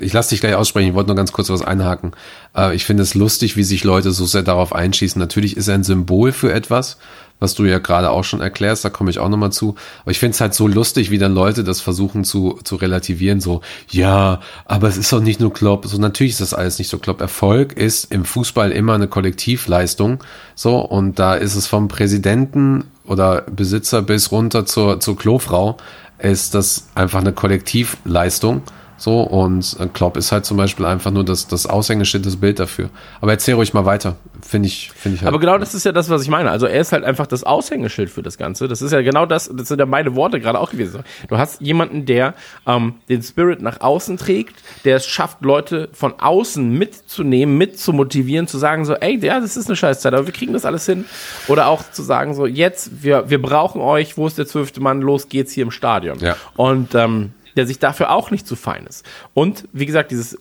ich 0.00 0.12
lasse 0.12 0.30
dich 0.30 0.40
gleich 0.40 0.54
aussprechen, 0.54 0.88
ich 0.88 0.94
wollte 0.94 1.08
nur 1.08 1.16
ganz 1.16 1.32
kurz 1.32 1.50
was 1.50 1.62
einhaken. 1.62 2.12
Äh, 2.56 2.74
ich 2.74 2.84
finde 2.84 3.02
es 3.02 3.14
lustig, 3.14 3.56
wie 3.56 3.62
sich 3.62 3.84
Leute 3.84 4.10
so 4.12 4.24
sehr 4.24 4.42
darauf 4.42 4.74
einschießen. 4.74 5.18
Natürlich 5.18 5.56
ist 5.56 5.68
er 5.68 5.74
ein 5.74 5.84
Symbol 5.84 6.32
für 6.32 6.52
etwas, 6.52 6.98
was 7.38 7.54
du 7.54 7.64
ja 7.64 7.78
gerade 7.78 8.10
auch 8.10 8.24
schon 8.24 8.40
erklärst, 8.40 8.84
da 8.84 8.90
komme 8.90 9.10
ich 9.10 9.18
auch 9.18 9.28
nochmal 9.28 9.52
zu. 9.52 9.74
Aber 10.02 10.10
ich 10.10 10.18
finde 10.18 10.34
es 10.34 10.40
halt 10.40 10.54
so 10.54 10.66
lustig, 10.66 11.10
wie 11.10 11.18
dann 11.18 11.34
Leute 11.34 11.64
das 11.64 11.80
versuchen 11.80 12.24
zu, 12.24 12.58
zu 12.64 12.76
relativieren, 12.76 13.40
so, 13.40 13.60
ja, 13.90 14.40
aber 14.64 14.88
es 14.88 14.96
ist 14.96 15.12
doch 15.12 15.20
nicht 15.20 15.40
nur 15.40 15.52
Klopp. 15.52 15.86
So, 15.86 15.98
natürlich 15.98 16.32
ist 16.32 16.40
das 16.40 16.54
alles 16.54 16.78
nicht 16.78 16.88
so 16.88 16.98
Klopp. 16.98 17.20
Erfolg 17.20 17.74
ist 17.74 18.10
im 18.12 18.24
Fußball 18.24 18.72
immer 18.72 18.94
eine 18.94 19.08
Kollektivleistung. 19.08 20.24
So, 20.54 20.78
und 20.78 21.18
da 21.18 21.34
ist 21.34 21.56
es 21.56 21.66
vom 21.66 21.88
Präsidenten 21.88 22.84
oder 23.04 23.42
Besitzer 23.42 24.02
bis 24.02 24.32
runter 24.32 24.64
zur, 24.64 25.00
zur 25.00 25.16
Klofrau, 25.16 25.76
ist 26.18 26.54
das 26.54 26.88
einfach 26.94 27.20
eine 27.20 27.32
Kollektivleistung. 27.32 28.62
So, 28.98 29.20
und 29.20 29.76
Klopp 29.92 30.16
ist 30.16 30.32
halt 30.32 30.46
zum 30.46 30.56
Beispiel 30.56 30.86
einfach 30.86 31.10
nur 31.10 31.24
das, 31.24 31.46
das 31.46 31.66
Aushängeschild, 31.66 32.24
das 32.24 32.36
Bild 32.36 32.58
dafür. 32.58 32.88
Aber 33.20 33.32
erzähl 33.32 33.54
ruhig 33.54 33.74
mal 33.74 33.84
weiter. 33.84 34.16
Finde 34.40 34.68
ich, 34.68 34.90
finde 34.92 35.16
ich 35.16 35.22
halt. 35.22 35.28
Aber 35.28 35.40
genau 35.40 35.58
das 35.58 35.74
ist 35.74 35.84
ja 35.84 35.92
das, 35.92 36.08
was 36.08 36.22
ich 36.22 36.28
meine. 36.28 36.50
Also 36.50 36.66
er 36.66 36.80
ist 36.80 36.92
halt 36.92 37.04
einfach 37.04 37.26
das 37.26 37.44
Aushängeschild 37.44 38.10
für 38.10 38.22
das 38.22 38.38
Ganze. 38.38 38.68
Das 38.68 38.80
ist 38.80 38.92
ja 38.92 39.02
genau 39.02 39.26
das, 39.26 39.50
das 39.52 39.68
sind 39.68 39.80
ja 39.80 39.86
meine 39.86 40.14
Worte 40.14 40.40
gerade 40.40 40.58
auch 40.58 40.70
gewesen. 40.70 41.02
Du 41.28 41.36
hast 41.36 41.60
jemanden, 41.60 42.06
der 42.06 42.34
ähm, 42.66 42.94
den 43.08 43.22
Spirit 43.22 43.60
nach 43.60 43.80
außen 43.80 44.16
trägt, 44.16 44.56
der 44.84 44.96
es 44.96 45.06
schafft, 45.06 45.42
Leute 45.42 45.88
von 45.92 46.14
außen 46.18 46.70
mitzunehmen, 46.70 47.58
mitzumotivieren, 47.58 48.46
zu 48.46 48.58
sagen 48.58 48.84
so, 48.84 48.94
ey, 48.94 49.18
ja, 49.18 49.40
das 49.40 49.56
ist 49.56 49.66
eine 49.66 49.76
Scheißzeit, 49.76 50.14
aber 50.14 50.26
wir 50.26 50.32
kriegen 50.32 50.52
das 50.52 50.64
alles 50.64 50.86
hin. 50.86 51.04
Oder 51.48 51.66
auch 51.66 51.82
zu 51.90 52.02
sagen 52.02 52.34
so, 52.34 52.46
jetzt, 52.46 53.02
wir, 53.02 53.28
wir 53.28 53.42
brauchen 53.42 53.80
euch, 53.80 54.16
wo 54.16 54.26
ist 54.26 54.38
der 54.38 54.46
zwölfte 54.46 54.80
Mann, 54.80 55.00
los 55.00 55.28
geht's 55.28 55.52
hier 55.52 55.64
im 55.64 55.70
Stadion. 55.70 56.18
Ja. 56.18 56.36
Und 56.56 56.94
ähm, 56.94 57.32
der 57.56 57.66
sich 57.66 57.78
dafür 57.78 58.10
auch 58.10 58.30
nicht 58.30 58.46
zu 58.46 58.56
fein 58.56 58.86
ist. 58.86 59.04
Und 59.34 59.68
wie 59.72 59.86
gesagt, 59.86 60.10
dieses 60.10 60.38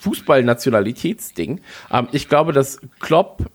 Fußball-Nationalitätsding, 0.00 1.60
ähm, 1.90 2.08
ich 2.12 2.28
glaube, 2.28 2.52
dass 2.52 2.80
Klopp 3.00 3.46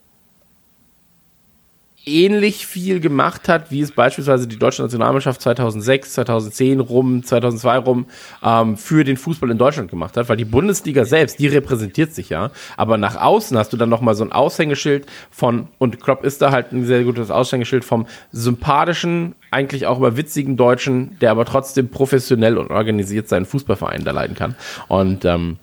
ähnlich 2.05 2.65
viel 2.65 2.99
gemacht 2.99 3.47
hat, 3.47 3.71
wie 3.71 3.81
es 3.81 3.91
beispielsweise 3.91 4.47
die 4.47 4.59
deutsche 4.59 4.81
Nationalmannschaft 4.81 5.41
2006, 5.41 6.13
2010 6.13 6.79
rum, 6.79 7.23
2002 7.23 7.77
rum 7.77 8.05
ähm, 8.43 8.77
für 8.77 9.03
den 9.03 9.17
Fußball 9.17 9.49
in 9.49 9.57
Deutschland 9.57 9.89
gemacht 9.89 10.17
hat, 10.17 10.27
weil 10.27 10.37
die 10.37 10.45
Bundesliga 10.45 11.05
selbst, 11.05 11.39
die 11.39 11.47
repräsentiert 11.47 12.13
sich 12.13 12.29
ja, 12.29 12.51
aber 12.75 12.97
nach 12.97 13.15
außen 13.15 13.57
hast 13.57 13.71
du 13.71 13.77
dann 13.77 13.89
nochmal 13.89 14.15
so 14.15 14.23
ein 14.23 14.31
Aushängeschild 14.31 15.05
von, 15.31 15.67
und 15.77 16.01
Klopp 16.01 16.25
ist 16.25 16.41
da 16.41 16.51
halt 16.51 16.71
ein 16.73 16.85
sehr 16.85 17.03
gutes 17.03 17.31
Aushängeschild 17.31 17.85
vom 17.85 18.05
sympathischen, 18.31 19.35
eigentlich 19.51 19.85
auch 19.85 19.97
über 19.97 20.17
witzigen 20.17 20.57
Deutschen, 20.57 21.17
der 21.19 21.31
aber 21.31 21.45
trotzdem 21.45 21.89
professionell 21.89 22.57
und 22.57 22.69
organisiert 22.71 23.29
seinen 23.29 23.45
Fußballverein 23.45 24.03
da 24.03 24.11
leiten 24.11 24.35
kann. 24.35 24.55
Und 24.87 25.23
ähm, 25.25 25.57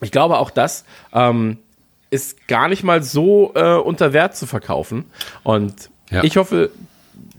ich 0.00 0.10
glaube 0.10 0.38
auch 0.38 0.50
das 0.50 0.84
ähm, 1.12 1.58
ist 2.10 2.48
gar 2.48 2.68
nicht 2.68 2.84
mal 2.84 3.02
so 3.02 3.52
äh, 3.54 3.74
unter 3.74 4.12
Wert 4.12 4.36
zu 4.36 4.46
verkaufen. 4.46 5.06
Und 5.42 5.90
ja. 6.10 6.24
ich 6.24 6.36
hoffe, 6.36 6.70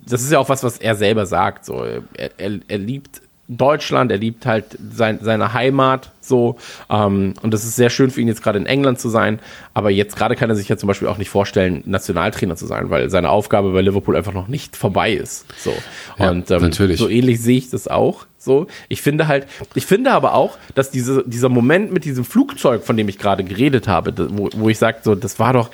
das 0.05 0.21
ist 0.21 0.31
ja 0.31 0.39
auch 0.39 0.49
was, 0.49 0.63
was 0.63 0.77
er 0.77 0.95
selber 0.95 1.25
sagt. 1.25 1.65
So, 1.65 1.83
er, 1.83 2.03
er, 2.37 2.59
er 2.67 2.77
liebt 2.77 3.21
Deutschland, 3.49 4.11
er 4.11 4.19
liebt 4.19 4.45
halt 4.45 4.77
sein, 4.91 5.19
seine 5.21 5.53
Heimat 5.53 6.11
so. 6.21 6.57
Ähm, 6.89 7.33
und 7.41 7.53
das 7.53 7.65
ist 7.65 7.75
sehr 7.75 7.89
schön 7.89 8.11
für 8.11 8.21
ihn 8.21 8.27
jetzt 8.27 8.43
gerade 8.43 8.59
in 8.59 8.67
England 8.67 8.99
zu 8.99 9.09
sein. 9.09 9.39
Aber 9.73 9.89
jetzt 9.89 10.15
gerade 10.15 10.35
kann 10.35 10.49
er 10.49 10.55
sich 10.55 10.69
ja 10.69 10.77
zum 10.77 10.87
Beispiel 10.87 11.07
auch 11.07 11.17
nicht 11.17 11.29
vorstellen, 11.29 11.83
Nationaltrainer 11.85 12.55
zu 12.55 12.67
sein, 12.67 12.91
weil 12.91 13.09
seine 13.09 13.29
Aufgabe 13.29 13.71
bei 13.71 13.81
Liverpool 13.81 14.15
einfach 14.15 14.33
noch 14.33 14.47
nicht 14.47 14.77
vorbei 14.77 15.11
ist. 15.11 15.45
So. 15.57 15.73
Ja, 16.19 16.29
und 16.29 16.49
ähm, 16.51 16.61
natürlich. 16.61 16.99
so 16.99 17.09
ähnlich 17.09 17.41
sehe 17.41 17.57
ich 17.57 17.69
das 17.71 17.87
auch. 17.87 18.27
So, 18.37 18.67
ich 18.87 19.01
finde 19.01 19.27
halt, 19.27 19.47
ich 19.75 19.85
finde 19.85 20.11
aber 20.11 20.33
auch, 20.33 20.57
dass 20.73 20.91
diese, 20.91 21.25
dieser 21.27 21.49
Moment 21.49 21.91
mit 21.91 22.05
diesem 22.05 22.23
Flugzeug, 22.23 22.85
von 22.85 22.95
dem 22.95 23.09
ich 23.09 23.17
gerade 23.17 23.43
geredet 23.43 23.89
habe, 23.89 24.13
wo, 24.29 24.49
wo 24.55 24.69
ich 24.69 24.77
sage, 24.77 24.99
so, 25.03 25.13
das 25.13 25.39
war 25.39 25.51
doch, 25.51 25.69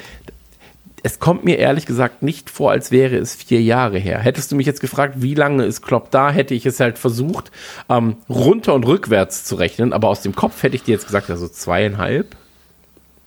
es 1.06 1.20
kommt 1.20 1.45
mir 1.45 1.60
ehrlich 1.60 1.86
gesagt 1.86 2.24
nicht 2.24 2.49
vor, 2.49 2.72
als 2.72 2.89
wäre 2.89 3.16
es 3.16 3.36
vier 3.36 3.62
Jahre 3.62 3.99
her. 3.99 4.18
Hättest 4.18 4.51
du 4.51 4.56
mich 4.56 4.66
jetzt 4.66 4.82
gefragt, 4.82 5.18
wie 5.18 5.36
lange 5.36 5.64
ist 5.64 5.84
Klopp 5.84 6.10
da, 6.10 6.32
hätte 6.32 6.56
ich 6.56 6.66
es 6.66 6.80
halt 6.80 6.97
versucht, 6.97 7.51
ähm, 7.89 8.16
runter 8.28 8.74
und 8.74 8.88
rückwärts 8.88 9.43
zu 9.43 9.53
rechnen, 9.53 9.93
aber 9.93 10.08
aus 10.10 10.22
dem 10.22 10.34
Kopf 10.34 10.64
hätte 10.64 10.76
ich 10.76 10.82
dir 10.82 10.93
jetzt 10.93 11.06
gesagt, 11.06 11.30
also 11.30 11.47
zweieinhalb. 11.47 12.36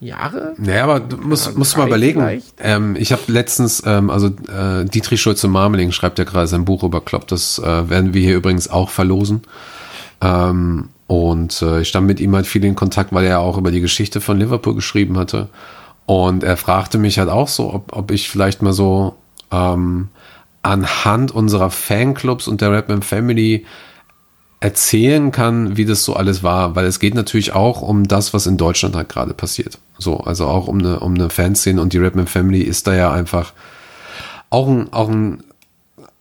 Jahre? 0.01 0.55
Naja, 0.59 0.85
aber 0.85 0.99
du 0.99 1.18
musst, 1.18 1.57
musst 1.57 1.76
mal 1.76 1.87
überlegen. 1.87 2.43
Ähm, 2.59 2.97
ich 2.99 3.12
habe 3.12 3.22
letztens, 3.29 3.81
ähm, 3.87 4.11
also 4.11 4.26
äh, 4.26 4.85
Dietrich 4.85 5.22
Schulze-Marmeling 5.22 5.93
schreibt 5.93 6.18
ja 6.18 6.24
gerade 6.24 6.49
sein 6.49 6.64
Buch 6.64 6.83
über 6.83 7.01
Klopp, 7.01 7.29
das 7.29 7.61
äh, 7.61 7.91
werden 7.91 8.12
wir 8.12 8.22
hier 8.22 8.37
übrigens 8.37 8.68
auch 8.68 8.91
verlosen. 8.91 9.43
Ähm, 10.20 10.89
und 11.07 11.62
äh, 11.62 11.83
ich 11.83 11.89
stand 11.89 12.09
mit 12.09 12.18
ihm 12.18 12.35
halt 12.35 12.49
viel 12.49 12.64
in 12.64 12.74
Kontakt, 12.74 13.12
weil 13.12 13.24
er 13.24 13.39
auch 13.39 13.57
über 13.57 13.70
die 13.70 13.81
Geschichte 13.81 14.20
von 14.20 14.39
Liverpool 14.39 14.74
geschrieben 14.74 15.16
hatte. 15.16 15.49
Und 16.09 16.42
er 16.42 16.56
fragte 16.56 16.96
mich 16.96 17.18
halt 17.18 17.28
auch 17.28 17.48
so, 17.48 17.70
ob, 17.70 17.94
ob 17.94 18.11
ich 18.12 18.30
vielleicht 18.30 18.62
mal 18.62 18.72
so 18.72 19.16
ähm, 19.52 20.09
anhand 20.62 21.32
unserer 21.32 21.70
Fanclubs 21.70 22.48
und 22.48 22.62
der 22.62 22.72
Rapman 22.72 23.02
Family 23.02 23.66
erzählen 24.61 25.32
kann, 25.32 25.76
wie 25.76 25.84
das 25.84 26.06
so 26.06 26.16
alles 26.16 26.42
war, 26.42 26.74
weil 26.74 26.86
es 26.86 26.98
geht 26.98 27.14
natürlich 27.14 27.52
auch 27.52 27.82
um 27.82 28.09
das, 28.09 28.32
was 28.32 28.46
in 28.46 28.56
Deutschland 28.56 28.96
halt 28.96 29.11
gerade 29.11 29.34
passiert. 29.34 29.78
So, 29.98 30.20
also 30.20 30.46
auch 30.46 30.66
um 30.66 30.78
eine, 30.78 31.00
um 31.00 31.12
eine 31.12 31.28
Fanszene 31.28 31.78
und 31.78 31.92
die 31.92 31.98
Rapman 31.98 32.26
Family 32.26 32.62
ist 32.62 32.86
da 32.86 32.94
ja 32.94 33.12
einfach 33.12 33.52
auch 34.48 34.66
ein, 34.66 34.90
auch 34.94 35.11
ein, 35.11 35.44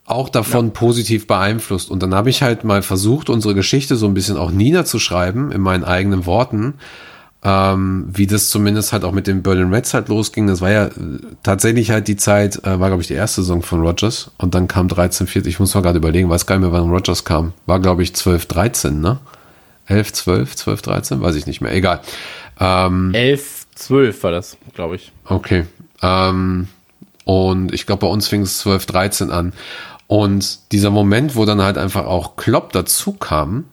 auch 0.05 0.27
davon 0.27 0.65
ja. 0.65 0.71
positiv 0.73 1.27
beeinflusst. 1.27 1.89
Und 1.89 2.03
dann 2.03 2.13
habe 2.13 2.29
ich 2.29 2.41
halt 2.41 2.65
mal 2.65 2.81
versucht, 2.81 3.29
unsere 3.29 3.55
Geschichte 3.55 3.95
so 3.95 4.05
ein 4.05 4.13
bisschen 4.13 4.35
auch 4.35 4.51
niederzuschreiben 4.51 5.53
in 5.53 5.61
meinen 5.61 5.85
eigenen 5.85 6.25
Worten 6.25 6.73
ähm, 7.43 8.07
wie 8.11 8.27
das 8.27 8.49
zumindest 8.49 8.93
halt 8.93 9.03
auch 9.03 9.11
mit 9.11 9.27
den 9.27 9.43
Berlin 9.43 9.73
Reds 9.73 9.93
halt 9.93 10.09
losging. 10.09 10.47
Das 10.47 10.61
war 10.61 10.71
ja 10.71 10.85
äh, 10.85 10.91
tatsächlich 11.43 11.91
halt 11.91 12.07
die 12.07 12.15
Zeit, 12.15 12.63
äh, 12.65 12.79
war 12.79 12.89
glaube 12.89 13.01
ich 13.01 13.07
die 13.07 13.13
erste 13.13 13.41
Saison 13.41 13.61
von 13.61 13.81
Rogers 13.81 14.31
und 14.37 14.55
dann 14.55 14.67
kam 14.67 14.87
13, 14.87 15.27
14, 15.27 15.49
ich 15.49 15.59
muss 15.59 15.73
mal 15.73 15.81
gerade 15.81 15.97
überlegen, 15.97 16.29
weiß 16.29 16.45
gar 16.45 16.57
nicht 16.57 16.69
mehr, 16.69 16.71
wann 16.79 16.89
Rogers 16.89 17.23
kam. 17.23 17.53
War 17.65 17.79
glaube 17.79 18.03
ich 18.03 18.15
12, 18.15 18.45
13, 18.47 18.99
ne? 18.99 19.19
11, 19.85 20.13
12, 20.13 20.55
12, 20.55 20.81
13, 20.81 21.21
weiß 21.21 21.35
ich 21.35 21.47
nicht 21.47 21.61
mehr, 21.61 21.73
egal. 21.73 22.01
Ähm, 22.59 23.13
11, 23.13 23.67
12 23.75 24.23
war 24.23 24.31
das, 24.31 24.57
glaube 24.73 24.95
ich. 24.95 25.11
Okay. 25.25 25.65
Ähm, 26.01 26.67
und 27.23 27.73
ich 27.73 27.85
glaube, 27.85 28.01
bei 28.01 28.07
uns 28.07 28.27
fing 28.27 28.41
es 28.41 28.59
12, 28.59 28.85
13 28.85 29.31
an. 29.31 29.53
Und 30.07 30.71
dieser 30.71 30.89
Moment, 30.89 31.35
wo 31.35 31.45
dann 31.45 31.61
halt 31.61 31.77
einfach 31.77 32.05
auch 32.05 32.35
Klopp 32.37 32.71
dazu 32.71 33.13
kam, 33.13 33.65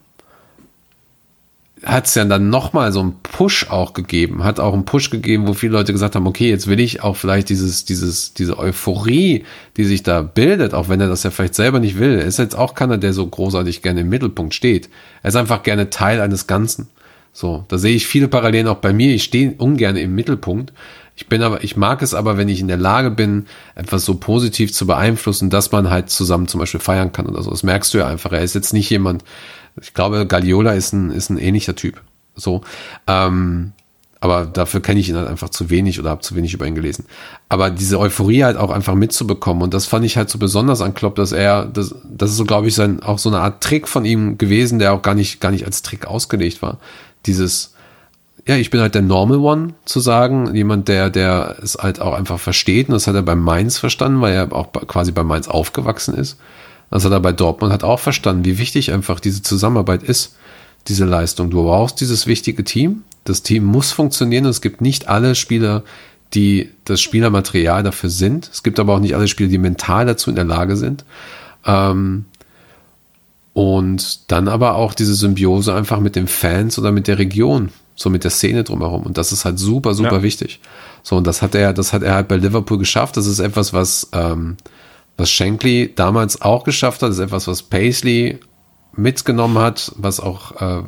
hat 1.85 2.07
es 2.07 2.15
ja 2.15 2.25
dann 2.25 2.49
nochmal 2.49 2.93
so 2.93 3.01
einen 3.01 3.17
Push 3.23 3.69
auch 3.71 3.93
gegeben, 3.93 4.43
hat 4.43 4.59
auch 4.59 4.73
einen 4.73 4.85
Push 4.85 5.11
gegeben, 5.11 5.47
wo 5.47 5.55
viele 5.55 5.73
Leute 5.73 5.93
gesagt 5.93 6.15
haben, 6.17 6.27
okay, 6.27 6.49
jetzt 6.49 6.67
will 6.67 6.81
ich 6.81 7.03
auch 7.03 7.17
vielleicht 7.17 7.49
dieses, 7.51 7.85
dieses, 7.85 8.33
diese 8.33 8.59
Euphorie, 8.59 9.45
die 9.77 9.85
sich 9.85 10.03
da 10.03 10.23
bildet, 10.23 10.73
auch 10.73 10.89
wenn 10.89 11.01
er 11.01 11.09
das 11.09 11.23
ja 11.23 11.31
vielleicht 11.31 11.55
selber 11.55 11.81
nicht 11.81 11.99
will. 11.99 12.19
Er 12.19 12.25
ist 12.25 12.39
jetzt 12.39 12.57
auch 12.57 12.75
keiner, 12.75 12.97
der 12.97 13.13
so 13.13 13.27
großartig 13.27 13.83
gerne 13.83 14.01
im 14.01 14.09
Mittelpunkt 14.09 14.55
steht. 14.55 14.89
Er 15.23 15.29
ist 15.29 15.37
einfach 15.37 15.63
gerne 15.63 15.91
Teil 15.91 16.21
eines 16.21 16.47
Ganzen. 16.47 16.89
So, 17.33 17.65
da 17.69 17.79
sehe 17.79 17.97
ich 17.97 18.07
viele 18.07 18.29
Parallelen 18.29 18.69
auch 18.69 18.77
bei 18.77 18.93
mir. 18.93 19.13
Ich 19.15 19.25
stehe 19.25 19.55
ungern 19.59 19.97
im 19.97 20.15
Mittelpunkt. 20.15 20.73
Ich 21.17 21.29
bin 21.29 21.43
aber, 21.43 21.63
ich 21.63 21.77
mag 21.77 22.03
es 22.03 22.15
aber, 22.15 22.37
wenn 22.37 22.49
ich 22.49 22.61
in 22.61 22.69
der 22.69 22.77
Lage 22.77 23.11
bin, 23.11 23.47
etwas 23.75 24.05
so 24.05 24.15
positiv 24.15 24.73
zu 24.73 24.87
beeinflussen, 24.87 25.51
dass 25.51 25.71
man 25.71 25.91
halt 25.91 26.11
zusammen 26.11 26.49
zum 26.49 26.61
Beispiel 26.61 26.81
feiern 26.81 27.13
kann 27.13 27.27
oder 27.27 27.43
so. 27.43 27.51
Das 27.51 27.63
merkst 27.63 27.95
du 27.95 27.99
ja 27.99 28.07
einfach. 28.09 28.33
Er 28.33 28.43
ist 28.43 28.55
jetzt 28.55 28.73
nicht 28.73 28.91
jemand, 28.91 29.23
ich 29.81 29.95
glaube, 29.95 30.27
Galliola 30.27 30.73
ist 30.73 30.93
ein, 30.93 31.11
ist 31.11 31.31
ein 31.31 31.39
ähnlicher 31.39 31.75
Typ. 31.75 32.01
So. 32.35 32.63
Ähm, 33.07 33.73
aber 34.25 34.47
dafür 34.47 34.81
kenne 34.81 35.01
ich 35.01 35.11
ihn 35.11 35.17
halt 35.17 35.29
einfach 35.29 35.51
zu 35.51 35.69
wenig 35.69 36.01
oder 36.01 36.09
habe 36.09 36.23
zu 36.23 36.35
wenig 36.35 36.55
über 36.55 36.67
ihn 36.67 36.75
gelesen. 36.75 37.05
Aber 37.51 37.69
diese 37.69 38.01
Euphorie 38.01 38.43
halt 38.43 38.57
auch 38.57 38.71
einfach 38.71 38.95
mitzubekommen 38.95 39.63
und 39.63 39.75
das 39.75 39.85
fand 39.85 40.03
ich 40.07 40.17
halt 40.17 40.31
so 40.31 40.39
besonders 40.39 40.81
an 40.81 40.95
Klopp, 40.95 41.17
dass 41.17 41.33
er, 41.33 41.67
das, 41.67 41.95
das 42.05 42.31
ist 42.31 42.39
so, 42.39 42.47
glaube 42.47 42.69
ich, 42.69 42.75
sein, 42.75 43.03
auch 43.03 43.19
so 43.19 43.29
eine 43.29 43.41
Art 43.41 43.63
Trick 43.63 43.87
von 43.87 44.07
ihm 44.07 44.39
gewesen, 44.39 44.79
der 44.79 44.95
auch 44.95 45.03
gar 45.03 45.15
nicht, 45.15 45.43
gar 45.43 45.51
nicht 45.51 45.67
als 45.67 45.83
Trick 45.83 46.07
ausgelegt 46.07 46.63
war. 46.63 46.79
Dieses, 47.27 47.75
ja, 48.47 48.57
ich 48.57 48.71
bin 48.71 48.81
halt 48.81 48.95
der 48.95 49.03
Normal 49.03 49.41
One 49.41 49.75
zu 49.85 50.01
sagen, 50.01 50.55
jemand, 50.55 50.89
der, 50.89 51.11
der 51.11 51.57
es 51.63 51.77
halt 51.77 52.01
auch 52.01 52.15
einfach 52.15 52.41
versteht 52.41 52.89
und 52.89 52.95
das 52.95 53.07
hat 53.07 53.17
er 53.17 53.23
bei 53.23 53.35
Mainz 53.35 53.77
verstanden, 53.77 54.23
weil 54.23 54.33
er 54.33 54.53
auch 54.55 54.73
quasi 54.73 55.13
bei 55.13 55.23
Mainz 55.23 55.49
aufgewachsen 55.49 56.15
ist. 56.15 56.39
Das 56.91 57.05
hat 57.05 57.13
er 57.13 57.21
bei 57.21 57.33
Dortmund 57.33 57.73
halt 57.73 57.85
auch 57.85 58.01
verstanden, 58.01 58.45
wie 58.45 58.59
wichtig 58.59 58.93
einfach 58.93 59.21
diese 59.21 59.43
Zusammenarbeit 59.43 60.03
ist, 60.03 60.37
diese 60.87 61.05
Leistung. 61.05 61.51
Du 61.51 61.63
brauchst 61.65 62.01
dieses 62.01 62.27
wichtige 62.27 62.63
Team, 62.65 63.03
das 63.25 63.43
Team 63.43 63.65
muss 63.65 63.91
funktionieren. 63.93 64.45
Es 64.45 64.61
gibt 64.61 64.81
nicht 64.81 65.09
alle 65.09 65.35
Spieler, 65.35 65.83
die 66.35 66.71
das 66.85 67.01
Spielermaterial 67.01 67.83
dafür 67.83 68.11
sind. 68.11 68.51
Es 68.53 68.63
gibt 68.63 68.79
aber 68.79 68.95
auch 68.95 69.01
nicht 69.01 69.15
alle 69.15 69.29
Spieler, 69.29 69.49
die 69.49 69.59
mental 69.59 70.07
dazu 70.07 70.31
in 70.31 70.37
der 70.37 70.45
Lage 70.45 70.77
sind. 70.77 71.05
Ähm, 71.65 72.27
und 73.55 74.31
dann 74.33 74.49
aber 74.49 74.75
auch 74.75 74.95
diese 74.95 75.15
Symbiose 75.15 75.75
einfach 75.75 76.01
mit 76.01 76.17
den 76.17 76.27
Fans 76.27 76.79
oder 76.79 76.91
mit 76.91 77.07
der 77.07 77.19
Region, 77.19 77.71
so 77.95 78.11
mit 78.11 78.25
der 78.25 78.33
Szene 78.33 78.65
drumherum. 78.65 79.05
Und 79.05 79.17
das 79.17 79.33
ist 79.33 79.45
halt 79.45 79.59
super, 79.59 79.95
super 79.95 80.17
ja. 80.17 80.23
wichtig. 80.23 80.61
So, 81.03 81.17
und 81.17 81.27
das 81.27 81.41
hat 81.41 81.55
er, 81.55 81.73
das 81.73 81.93
hat 81.93 82.03
er 82.03 82.15
halt 82.15 82.29
bei 82.29 82.37
Liverpool 82.37 82.79
geschafft. 82.79 83.17
Das 83.17 83.27
ist 83.27 83.39
etwas, 83.39 83.73
was, 83.73 84.09
ähm, 84.13 84.57
was 85.17 85.31
Shankly 85.31 85.93
damals 85.95 86.43
auch 86.43 86.65
geschafft 86.65 87.03
hat. 87.03 87.11
Ist 87.11 87.19
etwas, 87.19 87.47
was 87.47 87.63
Paisley 87.63 88.41
mitgenommen 88.97 89.59
hat, 89.59 89.93
was 89.97 90.21
auch 90.21 90.61
äh, 90.61 90.83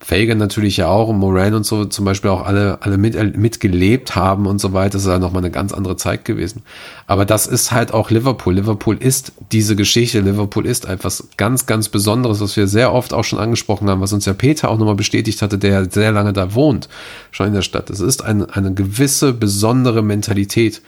Fagan 0.00 0.38
natürlich 0.38 0.76
ja 0.76 0.88
auch 0.88 1.08
und 1.08 1.18
Moran 1.18 1.54
und 1.54 1.66
so 1.66 1.84
zum 1.84 2.04
Beispiel 2.04 2.30
auch 2.30 2.46
alle, 2.46 2.78
alle 2.82 2.98
mit, 2.98 3.36
mitgelebt 3.36 4.14
haben 4.14 4.46
und 4.46 4.60
so 4.60 4.72
weiter. 4.72 4.92
Das 4.92 5.02
ist 5.02 5.08
ja 5.08 5.18
nochmal 5.18 5.42
eine 5.42 5.50
ganz 5.50 5.72
andere 5.72 5.96
Zeit 5.96 6.24
gewesen. 6.24 6.62
Aber 7.06 7.24
das 7.24 7.46
ist 7.46 7.72
halt 7.72 7.92
auch 7.92 8.10
Liverpool. 8.10 8.54
Liverpool 8.54 8.96
ist 8.96 9.32
diese 9.50 9.74
Geschichte. 9.74 10.20
Liverpool 10.20 10.66
ist 10.66 10.84
etwas 10.84 11.28
ganz, 11.36 11.66
ganz 11.66 11.88
Besonderes, 11.88 12.40
was 12.40 12.56
wir 12.56 12.68
sehr 12.68 12.92
oft 12.92 13.12
auch 13.12 13.24
schon 13.24 13.40
angesprochen 13.40 13.90
haben, 13.90 14.00
was 14.00 14.12
uns 14.12 14.24
ja 14.24 14.34
Peter 14.34 14.70
auch 14.70 14.78
nochmal 14.78 14.94
bestätigt 14.94 15.42
hatte, 15.42 15.58
der 15.58 15.90
sehr 15.90 16.12
lange 16.12 16.32
da 16.32 16.54
wohnt, 16.54 16.88
schon 17.32 17.48
in 17.48 17.54
der 17.54 17.62
Stadt. 17.62 17.90
Es 17.90 18.00
ist 18.00 18.24
eine, 18.24 18.54
eine 18.54 18.72
gewisse 18.72 19.32
besondere 19.32 20.02
Mentalität. 20.02 20.80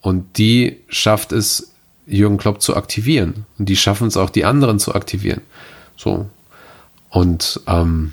Und 0.00 0.38
die 0.38 0.78
schafft 0.88 1.30
es, 1.32 1.69
Jürgen 2.10 2.38
Klopp 2.38 2.60
zu 2.60 2.76
aktivieren. 2.76 3.46
Und 3.58 3.68
die 3.68 3.76
schaffen 3.76 4.08
es 4.08 4.16
auch, 4.16 4.30
die 4.30 4.44
anderen 4.44 4.78
zu 4.78 4.94
aktivieren. 4.94 5.42
So. 5.96 6.26
Und 7.08 7.60
ähm, 7.66 8.12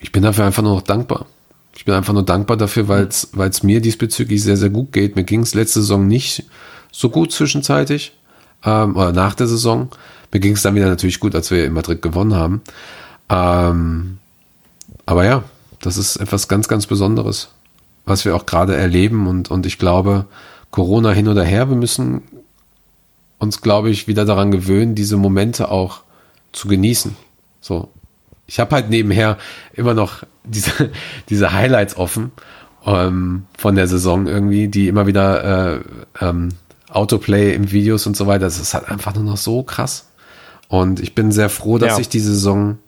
ich 0.00 0.12
bin 0.12 0.22
dafür 0.22 0.44
einfach 0.44 0.62
nur 0.62 0.74
noch 0.74 0.82
dankbar. 0.82 1.26
Ich 1.74 1.84
bin 1.84 1.94
einfach 1.94 2.12
nur 2.12 2.24
dankbar 2.24 2.56
dafür, 2.56 2.88
weil 2.88 3.08
es 3.08 3.62
mir 3.62 3.80
diesbezüglich 3.80 4.42
sehr, 4.42 4.56
sehr 4.56 4.70
gut 4.70 4.92
geht. 4.92 5.16
Mir 5.16 5.24
ging 5.24 5.40
es 5.40 5.54
letzte 5.54 5.80
Saison 5.80 6.06
nicht 6.06 6.44
so 6.90 7.08
gut 7.08 7.32
zwischenzeitig 7.32 8.12
ähm, 8.64 8.96
oder 8.96 9.12
nach 9.12 9.34
der 9.34 9.46
Saison. 9.46 9.88
Mir 10.32 10.40
ging 10.40 10.52
es 10.52 10.62
dann 10.62 10.74
wieder 10.74 10.88
natürlich 10.88 11.20
gut, 11.20 11.34
als 11.34 11.50
wir 11.50 11.64
in 11.64 11.72
Madrid 11.72 12.02
gewonnen 12.02 12.34
haben. 12.34 12.62
Ähm, 13.28 14.18
aber 15.06 15.24
ja, 15.24 15.44
das 15.80 15.96
ist 15.96 16.16
etwas 16.16 16.48
ganz, 16.48 16.68
ganz 16.68 16.86
Besonderes, 16.86 17.48
was 18.04 18.24
wir 18.24 18.36
auch 18.36 18.46
gerade 18.46 18.76
erleben. 18.76 19.26
Und, 19.26 19.50
und 19.50 19.66
ich 19.66 19.78
glaube, 19.78 20.26
Corona 20.70 21.10
hin 21.10 21.28
oder 21.28 21.44
her, 21.44 21.68
wir 21.68 21.76
müssen 21.76 22.22
uns, 23.42 23.60
glaube 23.60 23.90
ich, 23.90 24.06
wieder 24.06 24.24
daran 24.24 24.52
gewöhnen, 24.52 24.94
diese 24.94 25.16
Momente 25.16 25.68
auch 25.68 26.02
zu 26.52 26.68
genießen. 26.68 27.16
So, 27.60 27.88
ich 28.46 28.60
habe 28.60 28.74
halt 28.76 28.88
nebenher 28.88 29.36
immer 29.74 29.94
noch 29.94 30.22
diese, 30.44 30.90
diese 31.28 31.52
Highlights 31.52 31.96
offen 31.96 32.30
ähm, 32.86 33.46
von 33.58 33.74
der 33.74 33.88
Saison 33.88 34.28
irgendwie, 34.28 34.68
die 34.68 34.86
immer 34.86 35.08
wieder 35.08 35.74
äh, 35.74 35.80
ähm, 36.20 36.50
Autoplay 36.88 37.52
im 37.52 37.72
Videos 37.72 38.06
und 38.06 38.16
so 38.16 38.28
weiter. 38.28 38.44
Das 38.44 38.60
ist 38.60 38.74
halt 38.74 38.88
einfach 38.88 39.14
nur 39.14 39.24
noch 39.24 39.36
so 39.36 39.64
krass. 39.64 40.06
Und 40.68 41.00
ich 41.00 41.16
bin 41.16 41.32
sehr 41.32 41.50
froh, 41.50 41.78
dass 41.78 41.94
ja. 41.94 41.98
ich 41.98 42.08
die 42.08 42.20
Saison, 42.20 42.78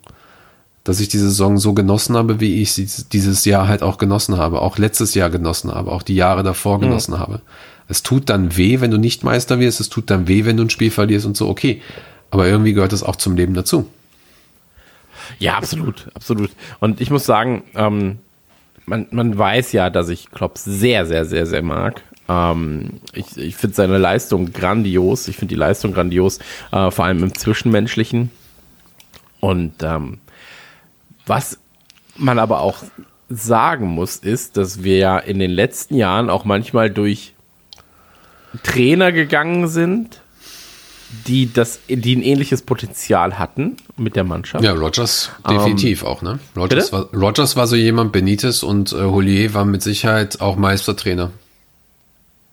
dass 0.85 1.01
ich 1.01 1.09
die 1.09 1.17
Saison 1.17 1.57
so 1.57 1.73
genossen 1.73 2.15
habe, 2.15 2.39
wie 2.39 2.61
ich 2.61 2.71
sie 2.71 2.87
dieses 3.11 3.43
Jahr 3.43 3.67
halt 3.67 3.83
auch 3.83 3.97
genossen 3.97 4.37
habe, 4.37 4.61
auch 4.61 4.77
letztes 4.77 5.15
Jahr 5.15 5.29
genossen 5.29 5.73
habe, 5.73 5.91
auch 5.91 6.01
die 6.01 6.15
Jahre 6.15 6.43
davor 6.43 6.77
mhm. 6.77 6.83
genossen 6.83 7.13
mhm. 7.15 7.19
habe. 7.19 7.41
Es 7.87 8.03
tut 8.03 8.29
dann 8.29 8.57
weh, 8.57 8.81
wenn 8.81 8.91
du 8.91 8.97
nicht 8.97 9.23
Meister 9.23 9.59
wirst, 9.59 9.79
es 9.79 9.89
tut 9.89 10.09
dann 10.09 10.27
weh, 10.27 10.45
wenn 10.45 10.57
du 10.57 10.63
ein 10.63 10.69
Spiel 10.69 10.91
verlierst 10.91 11.25
und 11.25 11.37
so, 11.37 11.47
okay. 11.47 11.81
Aber 12.31 12.47
irgendwie 12.47 12.73
gehört 12.73 12.91
das 12.91 13.03
auch 13.03 13.15
zum 13.15 13.35
Leben 13.35 13.53
dazu. 13.53 13.87
Ja, 15.39 15.55
absolut, 15.57 16.07
absolut. 16.13 16.51
Und 16.79 17.01
ich 17.01 17.09
muss 17.09 17.25
sagen, 17.25 17.63
ähm, 17.75 18.19
man, 18.85 19.07
man 19.11 19.37
weiß 19.37 19.71
ja, 19.71 19.89
dass 19.89 20.09
ich 20.09 20.31
Klopp 20.31 20.57
sehr, 20.57 21.05
sehr, 21.05 21.25
sehr, 21.25 21.45
sehr 21.45 21.61
mag. 21.61 22.03
Ähm, 22.27 22.99
ich 23.13 23.37
ich 23.37 23.55
finde 23.55 23.75
seine 23.75 23.97
Leistung 23.97 24.51
grandios. 24.51 25.27
Ich 25.27 25.37
finde 25.37 25.53
die 25.53 25.59
Leistung 25.59 25.93
grandios, 25.93 26.39
äh, 26.71 26.91
vor 26.91 27.05
allem 27.05 27.23
im 27.23 27.35
Zwischenmenschlichen. 27.35 28.31
Und 29.39 29.83
ähm, 29.83 30.19
was 31.25 31.59
man 32.17 32.39
aber 32.39 32.61
auch 32.61 32.83
sagen 33.29 33.87
muss, 33.87 34.17
ist, 34.17 34.57
dass 34.57 34.83
wir 34.83 34.97
ja 34.97 35.17
in 35.17 35.39
den 35.39 35.51
letzten 35.51 35.95
Jahren 35.95 36.29
auch 36.29 36.45
manchmal 36.45 36.89
durch 36.89 37.34
Trainer 38.63 39.11
gegangen 39.11 39.67
sind, 39.67 40.21
die 41.27 41.51
das, 41.51 41.79
die 41.87 42.15
ein 42.15 42.21
ähnliches 42.21 42.61
Potenzial 42.61 43.37
hatten 43.37 43.77
mit 43.97 44.15
der 44.15 44.23
Mannschaft. 44.23 44.63
Ja, 44.63 44.73
Rogers 44.73 45.31
definitiv 45.49 46.01
ähm, 46.01 46.07
auch, 46.07 46.21
ne? 46.21 46.39
Rogers 46.55 46.91
war, 46.91 47.13
Rogers 47.13 47.55
war 47.55 47.67
so 47.67 47.75
jemand, 47.75 48.11
Benitez 48.11 48.63
und 48.63 48.91
äh, 48.91 48.97
Holier 48.97 49.53
waren 49.53 49.71
mit 49.71 49.81
Sicherheit 49.81 50.41
auch 50.41 50.55
Meistertrainer. 50.55 51.31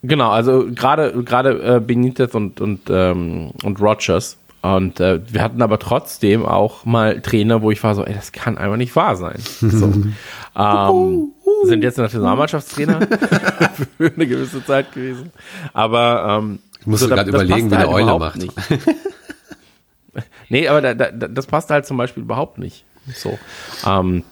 Genau, 0.02 0.30
also 0.30 0.66
gerade 0.74 1.22
gerade 1.22 1.76
äh, 1.76 1.80
Benitez 1.80 2.34
und 2.34 2.60
und 2.60 2.80
ähm, 2.90 3.52
und 3.62 3.80
Rogers 3.80 4.36
und 4.62 5.00
äh, 5.00 5.20
wir 5.32 5.42
hatten 5.42 5.60
aber 5.60 5.78
trotzdem 5.78 6.46
auch 6.46 6.84
mal 6.84 7.20
Trainer, 7.20 7.62
wo 7.62 7.70
ich 7.70 7.82
war 7.82 7.94
so, 7.94 8.04
ey, 8.04 8.14
das 8.14 8.30
kann 8.30 8.58
einfach 8.58 8.76
nicht 8.76 8.94
wahr 8.94 9.16
sein. 9.16 9.38
So. 9.60 9.92
ähm, 10.56 11.32
sind 11.64 11.82
jetzt 11.82 11.98
Nationalmannschaftstrainer 11.98 13.00
für 13.98 14.12
eine 14.14 14.26
gewisse 14.26 14.64
Zeit 14.64 14.92
gewesen, 14.92 15.32
aber 15.72 16.38
ähm, 16.40 16.60
ich 16.80 16.86
muss 16.86 17.00
so, 17.00 17.08
gerade 17.08 17.28
überlegen, 17.28 17.66
wie 17.66 17.76
der 17.76 17.78
halt 17.80 17.88
Euler 17.88 18.18
macht. 18.18 18.38
Nicht. 18.38 18.54
nee, 20.48 20.68
aber 20.68 20.80
da, 20.80 20.94
da, 20.94 21.10
das 21.10 21.46
passt 21.46 21.70
halt 21.70 21.84
zum 21.84 21.96
Beispiel 21.96 22.22
überhaupt 22.22 22.58
nicht. 22.58 22.84
So. 23.14 23.38
Ähm, 23.84 24.24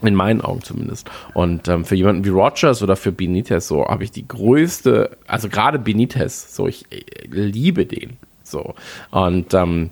in 0.00 0.14
meinen 0.14 0.40
Augen 0.40 0.62
zumindest. 0.62 1.10
Und 1.34 1.68
ähm, 1.68 1.84
für 1.84 1.96
jemanden 1.96 2.24
wie 2.24 2.28
Rogers 2.28 2.82
oder 2.82 2.96
für 2.96 3.12
Benitez, 3.12 3.66
so 3.66 3.84
habe 3.86 4.04
ich 4.04 4.10
die 4.10 4.26
größte, 4.26 5.16
also 5.26 5.48
gerade 5.48 5.78
Benitez, 5.78 6.54
so 6.54 6.68
ich, 6.68 6.86
ich 6.90 7.04
liebe 7.30 7.86
den. 7.86 8.16
So. 8.50 8.74
Und 9.10 9.54
ähm, 9.54 9.90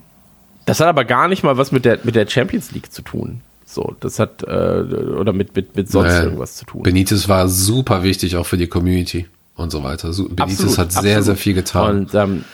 das 0.64 0.80
hat 0.80 0.88
aber 0.88 1.04
gar 1.04 1.28
nicht 1.28 1.42
mal 1.42 1.56
was 1.56 1.72
mit 1.72 1.84
der, 1.84 2.00
mit 2.02 2.14
der 2.14 2.26
Champions 2.26 2.72
League 2.72 2.92
zu 2.92 3.02
tun. 3.02 3.40
So, 3.64 3.96
das 4.00 4.18
hat, 4.18 4.42
äh, 4.42 4.46
oder 4.46 5.32
mit, 5.32 5.54
mit, 5.56 5.76
mit 5.76 5.90
sonst 5.90 6.08
naja, 6.08 6.24
irgendwas 6.24 6.56
zu 6.56 6.64
tun. 6.66 6.82
Benitez 6.82 7.28
war 7.28 7.48
super 7.48 8.02
wichtig 8.04 8.36
auch 8.36 8.46
für 8.46 8.56
die 8.56 8.68
Community 8.68 9.26
und 9.56 9.70
so 9.70 9.82
weiter. 9.82 10.12
So, 10.12 10.28
Benitez 10.28 10.60
absolut, 10.60 10.78
hat 10.78 10.92
sehr, 10.92 11.00
absolut. 11.00 11.24
sehr 11.24 11.36
viel 11.36 11.54
getan. 11.54 11.96
Und 11.96 12.14
ähm, 12.14 12.44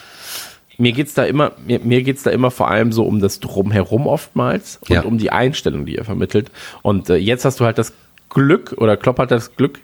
mir 0.79 0.93
geht's 0.93 1.15
da 1.15 1.25
immer, 1.25 1.53
mir, 1.67 1.81
mir 1.81 2.03
geht's 2.03 2.23
da 2.23 2.31
immer 2.31 2.51
vor 2.51 2.69
allem 2.71 2.93
so 2.93 3.05
um 3.05 3.21
das 3.21 3.41
Drumherum 3.41 4.07
oftmals 4.07 4.79
und 4.79 4.91
ja. 4.91 5.03
um 5.03 5.19
die 5.19 5.31
Einstellung, 5.31 5.85
die 5.87 5.97
er 5.97 6.05
vermittelt. 6.05 6.51
Und 6.81 7.11
äh, 7.11 7.17
jetzt 7.17 7.45
hast 7.45 7.61
du 7.61 7.65
halt 7.65 7.79
das 7.79 7.93
Glück, 8.31 8.75
oder 8.79 8.97
Klopp 8.97 9.19
hat 9.19 9.31
das 9.31 9.55
Glück, 9.57 9.81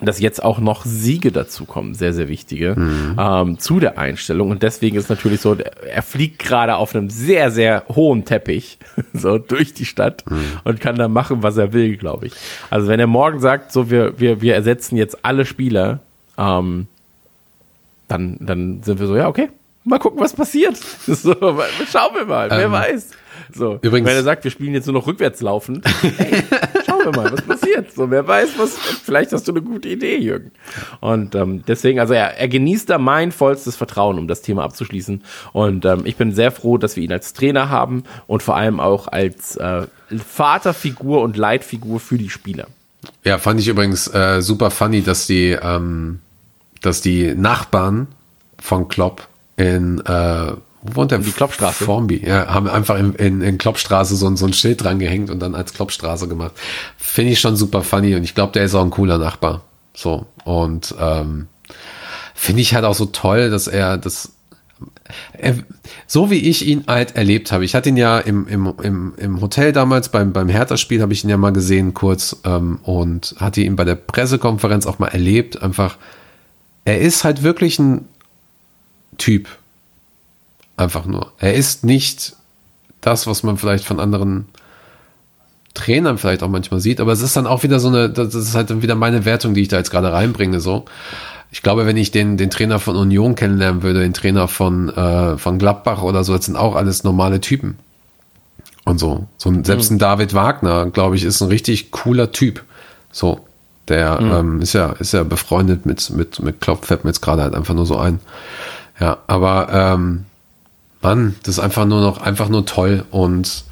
dass 0.00 0.20
jetzt 0.20 0.42
auch 0.42 0.58
noch 0.58 0.84
Siege 0.84 1.32
dazukommen, 1.32 1.94
sehr, 1.94 2.12
sehr 2.12 2.28
wichtige, 2.28 2.74
mhm. 2.76 3.16
ähm, 3.18 3.58
zu 3.58 3.80
der 3.80 3.98
Einstellung. 3.98 4.50
Und 4.50 4.62
deswegen 4.62 4.96
ist 4.96 5.08
natürlich 5.08 5.40
so, 5.40 5.56
er 5.56 6.02
fliegt 6.02 6.38
gerade 6.38 6.76
auf 6.76 6.94
einem 6.94 7.08
sehr, 7.08 7.50
sehr 7.50 7.84
hohen 7.88 8.24
Teppich, 8.24 8.78
so 9.14 9.38
durch 9.38 9.74
die 9.74 9.86
Stadt 9.86 10.24
mhm. 10.28 10.60
und 10.64 10.80
kann 10.80 10.96
da 10.96 11.08
machen, 11.08 11.42
was 11.42 11.56
er 11.56 11.72
will, 11.72 11.96
glaube 11.96 12.26
ich. 12.26 12.34
Also 12.70 12.88
wenn 12.88 13.00
er 13.00 13.06
morgen 13.06 13.40
sagt, 13.40 13.72
so, 13.72 13.90
wir, 13.90 14.18
wir, 14.20 14.40
wir 14.42 14.54
ersetzen 14.54 14.96
jetzt 14.96 15.24
alle 15.24 15.46
Spieler, 15.46 16.00
ähm, 16.36 16.88
dann, 18.08 18.36
dann 18.40 18.82
sind 18.82 19.00
wir 19.00 19.06
so, 19.06 19.16
ja, 19.16 19.28
okay, 19.28 19.48
mal 19.84 19.98
gucken, 19.98 20.20
was 20.20 20.34
passiert. 20.34 20.76
So, 21.06 21.34
schauen 21.34 22.14
wir 22.14 22.26
mal, 22.26 22.50
wer 22.50 22.66
ähm, 22.66 22.72
weiß. 22.72 23.10
So, 23.54 23.78
übrigens, 23.80 24.08
wenn 24.08 24.16
er 24.16 24.22
sagt, 24.22 24.44
wir 24.44 24.50
spielen 24.50 24.74
jetzt 24.74 24.86
nur 24.86 24.94
noch 24.94 25.06
rückwärts 25.06 25.40
laufen, 25.40 25.82
hey, 26.16 26.42
wir 27.06 27.12
mal, 27.12 27.32
was 27.32 27.42
passiert. 27.42 27.92
So, 27.92 28.10
wer 28.10 28.26
weiß, 28.26 28.58
was, 28.58 28.76
vielleicht 28.76 29.32
hast 29.32 29.48
du 29.48 29.52
eine 29.52 29.62
gute 29.62 29.88
Idee, 29.88 30.18
Jürgen. 30.18 30.50
Und 31.00 31.34
ähm, 31.34 31.62
deswegen, 31.66 32.00
also 32.00 32.14
er, 32.14 32.38
er 32.38 32.48
genießt 32.48 32.90
da 32.90 32.98
mein 32.98 33.32
vollstes 33.32 33.76
Vertrauen, 33.76 34.18
um 34.18 34.28
das 34.28 34.42
Thema 34.42 34.64
abzuschließen. 34.64 35.22
Und 35.52 35.84
ähm, 35.84 36.02
ich 36.04 36.16
bin 36.16 36.32
sehr 36.34 36.50
froh, 36.50 36.78
dass 36.78 36.96
wir 36.96 37.02
ihn 37.02 37.12
als 37.12 37.32
Trainer 37.32 37.70
haben 37.70 38.04
und 38.26 38.42
vor 38.42 38.56
allem 38.56 38.80
auch 38.80 39.08
als 39.08 39.56
äh, 39.56 39.86
Vaterfigur 40.16 41.22
und 41.22 41.36
Leitfigur 41.36 42.00
für 42.00 42.18
die 42.18 42.30
Spieler. 42.30 42.66
Ja, 43.24 43.38
fand 43.38 43.60
ich 43.60 43.68
übrigens 43.68 44.12
äh, 44.12 44.42
super 44.42 44.70
funny, 44.70 45.02
dass 45.02 45.26
die 45.26 45.50
ähm, 45.50 46.20
dass 46.80 47.00
die 47.00 47.34
Nachbarn 47.34 48.08
von 48.60 48.88
Klopp 48.88 49.26
in 49.56 50.00
äh, 50.06 50.52
wo 50.88 50.96
wohnt 50.96 51.10
der? 51.10 51.18
Die 51.18 51.30
Kloppstraße. 51.32 51.84
Formby, 51.84 52.22
ja, 52.26 52.46
haben 52.46 52.68
einfach 52.68 52.98
in, 52.98 53.14
in, 53.14 53.40
in 53.42 53.58
Kloppstraße 53.58 54.16
so, 54.16 54.26
ein- 54.26 54.36
so 54.36 54.46
ein 54.46 54.52
Schild 54.52 54.82
dran 54.82 54.98
gehängt 54.98 55.30
und 55.30 55.40
dann 55.40 55.54
als 55.54 55.72
Kloppstraße 55.74 56.28
gemacht. 56.28 56.52
Finde 56.96 57.32
ich 57.32 57.40
schon 57.40 57.56
super 57.56 57.82
funny 57.82 58.14
und 58.14 58.24
ich 58.24 58.34
glaube, 58.34 58.52
der 58.52 58.64
ist 58.64 58.74
auch 58.74 58.84
ein 58.84 58.90
cooler 58.90 59.18
Nachbar. 59.18 59.62
So, 59.94 60.26
und 60.44 60.94
ähm, 61.00 61.46
finde 62.34 62.60
ich 62.62 62.74
halt 62.74 62.84
auch 62.84 62.94
so 62.94 63.06
toll, 63.06 63.50
dass 63.50 63.66
er 63.66 63.96
das 63.98 64.32
er, 65.32 65.54
so 66.06 66.30
wie 66.30 66.36
ich 66.50 66.66
ihn 66.66 66.84
halt 66.86 67.16
erlebt 67.16 67.50
habe. 67.50 67.64
Ich 67.64 67.74
hatte 67.74 67.88
ihn 67.88 67.96
ja 67.96 68.18
im, 68.18 68.46
im, 68.46 68.74
im, 68.82 69.14
im 69.16 69.40
Hotel 69.40 69.72
damals 69.72 70.10
beim, 70.10 70.32
beim 70.34 70.50
Hertha-Spiel, 70.50 71.00
habe 71.00 71.14
ich 71.14 71.24
ihn 71.24 71.30
ja 71.30 71.38
mal 71.38 71.52
gesehen 71.54 71.94
kurz 71.94 72.36
ähm, 72.44 72.78
und 72.82 73.34
hatte 73.38 73.62
ihn 73.62 73.74
bei 73.76 73.84
der 73.84 73.94
Pressekonferenz 73.94 74.84
auch 74.86 74.98
mal 74.98 75.08
erlebt. 75.08 75.62
Einfach, 75.62 75.96
er 76.84 77.00
ist 77.00 77.24
halt 77.24 77.42
wirklich 77.42 77.78
ein 77.78 78.06
Typ. 79.16 79.48
Einfach 80.76 81.06
nur. 81.06 81.32
Er 81.38 81.54
ist 81.54 81.84
nicht 81.84 82.36
das, 83.00 83.26
was 83.26 83.42
man 83.42 83.56
vielleicht 83.56 83.84
von 83.84 84.00
anderen 84.00 84.46
Trainern 85.74 86.18
vielleicht 86.18 86.42
auch 86.42 86.48
manchmal 86.48 86.80
sieht, 86.80 87.00
aber 87.00 87.12
es 87.12 87.20
ist 87.20 87.36
dann 87.36 87.46
auch 87.46 87.62
wieder 87.62 87.80
so 87.80 87.88
eine, 87.88 88.10
das 88.10 88.34
ist 88.34 88.54
halt 88.54 88.70
dann 88.70 88.82
wieder 88.82 88.94
meine 88.94 89.24
Wertung, 89.24 89.54
die 89.54 89.62
ich 89.62 89.68
da 89.68 89.76
jetzt 89.76 89.90
gerade 89.90 90.12
reinbringe, 90.12 90.60
so. 90.60 90.84
Ich 91.52 91.62
glaube, 91.62 91.86
wenn 91.86 91.96
ich 91.96 92.10
den, 92.10 92.36
den 92.36 92.50
Trainer 92.50 92.80
von 92.80 92.96
Union 92.96 93.34
kennenlernen 93.36 93.82
würde, 93.82 94.00
den 94.00 94.12
Trainer 94.12 94.48
von, 94.48 94.88
äh, 94.88 95.38
von 95.38 95.58
Gladbach 95.58 96.02
oder 96.02 96.24
so, 96.24 96.36
das 96.36 96.46
sind 96.46 96.56
auch 96.56 96.74
alles 96.74 97.04
normale 97.04 97.40
Typen. 97.40 97.78
Und 98.84 98.98
so. 98.98 99.26
so 99.36 99.50
ein, 99.50 99.64
selbst 99.64 99.90
ein 99.90 99.98
David 99.98 100.34
Wagner, 100.34 100.90
glaube 100.90 101.16
ich, 101.16 101.24
ist 101.24 101.40
ein 101.40 101.48
richtig 101.48 101.90
cooler 101.92 102.32
Typ. 102.32 102.62
So. 103.10 103.40
Der 103.88 104.18
ähm, 104.20 104.60
ist 104.60 104.72
ja, 104.72 104.92
ist 104.92 105.12
ja 105.12 105.22
befreundet 105.22 105.86
mit, 105.86 106.10
mit, 106.10 106.40
mit 106.40 106.60
Klopp, 106.60 106.84
fällt 106.84 107.04
mir 107.04 107.10
jetzt 107.10 107.20
gerade 107.20 107.42
halt 107.42 107.54
einfach 107.54 107.74
nur 107.74 107.86
so 107.86 107.96
ein. 107.96 108.18
Ja, 108.98 109.18
aber 109.28 109.68
ähm, 109.72 110.24
Mann, 111.06 111.36
das 111.44 111.58
ist 111.58 111.60
einfach 111.60 111.84
nur 111.84 112.00
noch, 112.00 112.20
einfach 112.20 112.48
nur 112.48 112.66
toll 112.66 113.04
und 113.12 113.62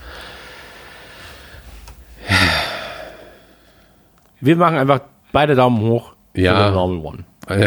Wir 4.41 4.55
machen 4.55 4.76
einfach 4.76 5.01
beide 5.32 5.57
Daumen 5.57 5.80
hoch. 5.80 6.12
Ja. 7.49 7.66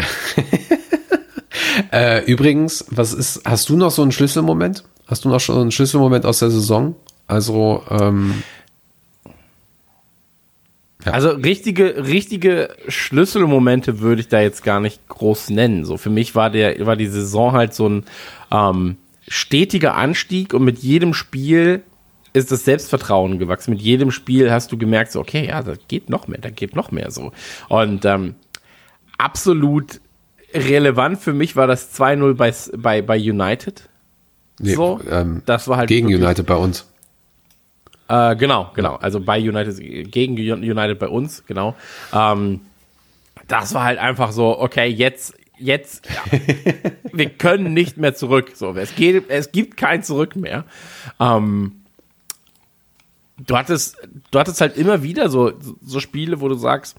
Äh, 1.92 2.24
übrigens, 2.24 2.84
was 2.90 3.12
ist, 3.12 3.42
hast 3.44 3.68
du 3.68 3.76
noch 3.76 3.92
so 3.92 4.02
einen 4.02 4.10
Schlüsselmoment? 4.10 4.82
Hast 5.06 5.24
du 5.24 5.28
noch 5.28 5.38
schon 5.38 5.60
einen 5.60 5.70
Schlüsselmoment 5.70 6.26
aus 6.26 6.40
der 6.40 6.50
Saison? 6.50 6.96
Also, 7.28 7.84
ähm, 7.88 8.42
Ja. 11.04 11.12
Also 11.12 11.30
richtige, 11.30 12.06
richtige 12.06 12.70
Schlüsselmomente 12.88 14.00
würde 14.00 14.22
ich 14.22 14.28
da 14.28 14.40
jetzt 14.40 14.64
gar 14.64 14.80
nicht 14.80 15.06
groß 15.08 15.50
nennen. 15.50 15.84
So 15.84 15.96
für 15.98 16.10
mich 16.10 16.34
war 16.34 16.50
der, 16.50 16.84
war 16.84 16.96
die 16.96 17.06
Saison 17.06 17.52
halt 17.52 17.74
so 17.74 17.88
ein 17.88 18.04
ähm, 18.50 18.96
stetiger 19.28 19.94
Anstieg 19.94 20.54
und 20.54 20.64
mit 20.64 20.78
jedem 20.80 21.14
Spiel 21.14 21.82
ist 22.32 22.52
das 22.52 22.64
Selbstvertrauen 22.64 23.38
gewachsen. 23.38 23.70
Mit 23.72 23.80
jedem 23.82 24.10
Spiel 24.10 24.50
hast 24.50 24.70
du 24.72 24.78
gemerkt, 24.78 25.12
so, 25.12 25.20
okay, 25.20 25.46
ja, 25.48 25.62
da 25.62 25.74
geht 25.88 26.10
noch 26.10 26.28
mehr, 26.28 26.40
da 26.40 26.50
geht 26.50 26.76
noch 26.76 26.90
mehr 26.90 27.10
so. 27.10 27.32
Und 27.68 28.04
ähm, 28.04 28.34
absolut 29.16 30.00
relevant 30.54 31.18
für 31.20 31.32
mich 31.32 31.56
war 31.56 31.66
das 31.66 31.98
2-0 31.98 32.34
bei, 32.34 32.52
bei, 32.76 33.02
bei 33.02 33.18
United. 33.18 33.88
nee, 34.60 34.74
So, 34.74 35.00
ähm, 35.10 35.42
das 35.46 35.68
war 35.68 35.76
halt 35.78 35.88
gegen 35.88 36.08
wirklich- 36.08 36.24
United 36.24 36.46
bei 36.46 36.56
uns. 36.56 36.86
Äh, 38.08 38.36
genau, 38.36 38.70
genau. 38.74 38.96
Also 38.96 39.20
bei 39.20 39.38
United, 39.38 40.10
gegen 40.10 40.34
United 40.38 40.98
bei 40.98 41.08
uns, 41.08 41.44
genau. 41.46 41.76
Ähm, 42.12 42.60
das 43.48 43.74
war 43.74 43.84
halt 43.84 43.98
einfach 43.98 44.32
so, 44.32 44.58
okay, 44.58 44.86
jetzt, 44.86 45.34
jetzt, 45.58 46.06
ja, 46.06 46.38
wir 47.12 47.30
können 47.30 47.74
nicht 47.74 47.96
mehr 47.96 48.14
zurück. 48.14 48.52
So, 48.54 48.74
es 48.74 48.94
geht, 48.94 49.28
es 49.28 49.52
gibt 49.52 49.76
kein 49.76 50.02
Zurück 50.02 50.36
mehr. 50.36 50.64
Ähm, 51.20 51.82
du 53.38 53.56
hattest, 53.56 53.96
du 54.30 54.38
hattest 54.38 54.60
halt 54.60 54.76
immer 54.76 55.02
wieder 55.02 55.28
so, 55.28 55.52
so 55.82 56.00
Spiele, 56.00 56.40
wo 56.40 56.48
du 56.48 56.54
sagst, 56.54 56.96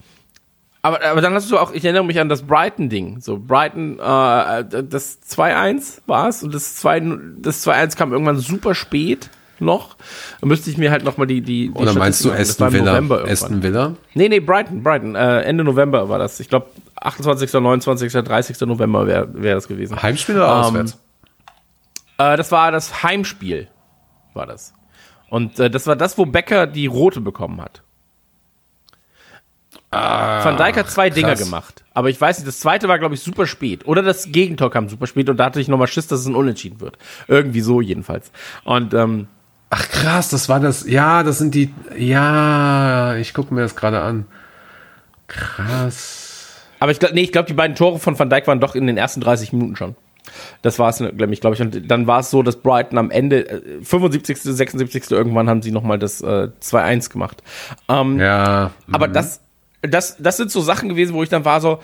aber, 0.81 1.03
aber 1.03 1.21
dann 1.21 1.33
hast 1.33 1.51
du 1.51 1.57
auch, 1.57 1.73
ich 1.73 1.83
erinnere 1.83 2.05
mich 2.05 2.19
an 2.19 2.29
das 2.29 2.43
Brighton-Ding. 2.43 3.19
So, 3.19 3.37
Brighton, 3.37 3.99
äh, 3.99 4.63
das 4.83 5.19
2-1 5.27 6.01
war 6.05 6.29
es 6.29 6.41
und 6.41 6.53
das 6.53 6.75
2 6.75 7.01
das 7.37 7.67
2-1 7.67 7.97
kam 7.97 8.13
irgendwann 8.13 8.37
super 8.37 8.73
spät 8.75 9.29
noch. 9.59 9.97
Da 10.39 10.47
müsste 10.47 10.69
ich 10.69 10.77
mir 10.77 10.89
halt 10.89 11.03
nochmal 11.03 11.27
die, 11.27 11.41
die, 11.41 11.67
die 11.67 11.73
Oder 11.73 11.93
meinst 11.93 12.23
du 12.23 12.31
Aston 12.31 12.71
Villa? 12.71 12.97
Aston 13.25 13.61
Villa? 13.61 13.95
Nee, 14.13 14.29
nee, 14.29 14.39
Brighton, 14.39 14.81
Brighton. 14.81 15.15
Äh, 15.15 15.41
Ende 15.41 15.65
November 15.65 16.07
war 16.07 16.17
das. 16.17 16.39
Ich 16.39 16.47
glaube, 16.47 16.67
28., 17.01 17.53
29., 17.53 18.11
30. 18.11 18.59
November 18.61 19.07
wäre 19.07 19.27
wär 19.33 19.55
das 19.55 19.67
gewesen. 19.67 20.01
Heimspiel 20.01 20.35
oder 20.35 20.45
Ähm, 20.47 20.51
auswärts? 20.51 20.97
Äh, 22.17 22.37
das 22.37 22.51
war 22.51 22.71
das 22.71 23.03
Heimspiel, 23.03 23.67
war 24.33 24.45
das. 24.45 24.73
Und 25.29 25.59
äh, 25.59 25.69
das 25.69 25.87
war 25.87 25.95
das, 25.95 26.17
wo 26.17 26.25
Becker 26.25 26.67
die 26.67 26.87
rote 26.87 27.21
bekommen 27.21 27.61
hat. 27.61 27.83
Van 29.91 30.57
Dijk 30.57 30.77
hat 30.77 30.91
zwei 30.91 31.09
Dinger 31.09 31.35
gemacht. 31.35 31.83
Aber 31.95 32.09
ich 32.09 32.21
weiß 32.21 32.37
nicht, 32.37 32.47
das 32.47 32.59
zweite 32.59 32.87
war, 32.87 32.99
glaube 32.99 33.15
ich, 33.15 33.21
super 33.21 33.47
spät. 33.47 33.87
Oder 33.87 34.03
das 34.03 34.31
Gegentor 34.31 34.69
kam 34.69 34.87
super 34.87 35.07
spät 35.07 35.29
und 35.29 35.37
da 35.37 35.45
hatte 35.45 35.59
ich 35.59 35.67
nochmal 35.67 35.87
Schiss, 35.87 36.05
dass 36.07 36.19
es 36.19 36.27
ein 36.27 36.35
Unentschieden 36.35 36.79
wird. 36.79 36.97
Irgendwie 37.27 37.61
so 37.61 37.81
jedenfalls. 37.81 38.31
Und 38.63 38.93
ähm, 38.93 39.27
Ach 39.71 39.87
krass, 39.89 40.29
das 40.29 40.49
war 40.49 40.59
das. 40.59 40.87
Ja, 40.87 41.23
das 41.23 41.37
sind 41.37 41.53
die. 41.53 41.73
Ja, 41.97 43.15
ich 43.15 43.33
gucke 43.33 43.53
mir 43.53 43.61
das 43.61 43.75
gerade 43.75 44.01
an. 44.01 44.25
Krass. 45.27 46.18
Aber 46.79 46.91
ich 46.91 46.99
glaube, 46.99 47.13
nee, 47.15 47.21
ich 47.21 47.31
glaube, 47.31 47.47
die 47.47 47.53
beiden 47.53 47.75
Tore 47.75 47.99
von 47.99 48.17
Van 48.17 48.29
Dijk 48.29 48.47
waren 48.47 48.59
doch 48.59 48.75
in 48.75 48.87
den 48.87 48.97
ersten 48.97 49.21
30 49.21 49.53
Minuten 49.53 49.75
schon. 49.75 49.95
Das 50.61 50.77
war 50.79 50.89
es, 50.89 50.97
glaube 50.97 51.33
ich, 51.33 51.41
glaube 51.41 51.55
ich. 51.55 51.61
Und 51.61 51.89
dann 51.89 52.05
war 52.07 52.19
es 52.19 52.29
so, 52.29 52.43
dass 52.43 52.57
Brighton 52.57 52.97
am 52.97 53.09
Ende, 53.11 53.49
äh, 53.49 53.61
75., 53.83 54.37
76. 54.41 55.09
irgendwann 55.11 55.49
haben 55.49 55.61
sie 55.61 55.71
nochmal 55.71 55.97
das 55.97 56.21
äh, 56.21 56.49
2-1 56.61 57.09
gemacht. 57.11 57.41
Ähm, 57.87 58.19
Ja. 58.19 58.71
aber 58.91 59.07
das, 59.07 59.41
das, 59.81 60.17
das 60.19 60.37
sind 60.37 60.51
so 60.51 60.61
Sachen 60.61 60.89
gewesen, 60.89 61.13
wo 61.15 61.23
ich 61.23 61.29
dann 61.29 61.45
war 61.45 61.61
so, 61.61 61.79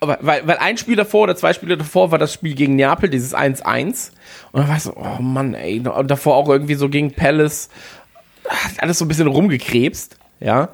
aber- 0.00 0.18
weil, 0.22 0.46
weil 0.46 0.56
ein 0.58 0.78
Spiel 0.78 0.96
davor 0.96 1.24
oder 1.24 1.36
zwei 1.36 1.52
Spiele 1.52 1.76
davor 1.76 2.10
war 2.10 2.18
das 2.18 2.32
Spiel 2.32 2.54
gegen 2.54 2.76
Neapel, 2.76 3.10
dieses 3.10 3.34
1-1. 3.34 4.12
Und 4.52 4.60
dann 4.60 4.68
war 4.68 4.76
ich 4.76 4.82
so, 4.84 4.96
oh 4.96 5.20
Mann, 5.20 5.52
ey. 5.54 5.80
Und 5.80 6.10
davor 6.10 6.36
auch 6.36 6.48
irgendwie 6.48 6.74
so 6.76 6.88
gegen 6.88 7.12
Palace. 7.12 7.68
Hat 8.48 8.82
alles 8.82 8.98
so 8.98 9.04
ein 9.04 9.08
bisschen 9.08 9.26
rumgekrebst, 9.26 10.16
ja. 10.40 10.70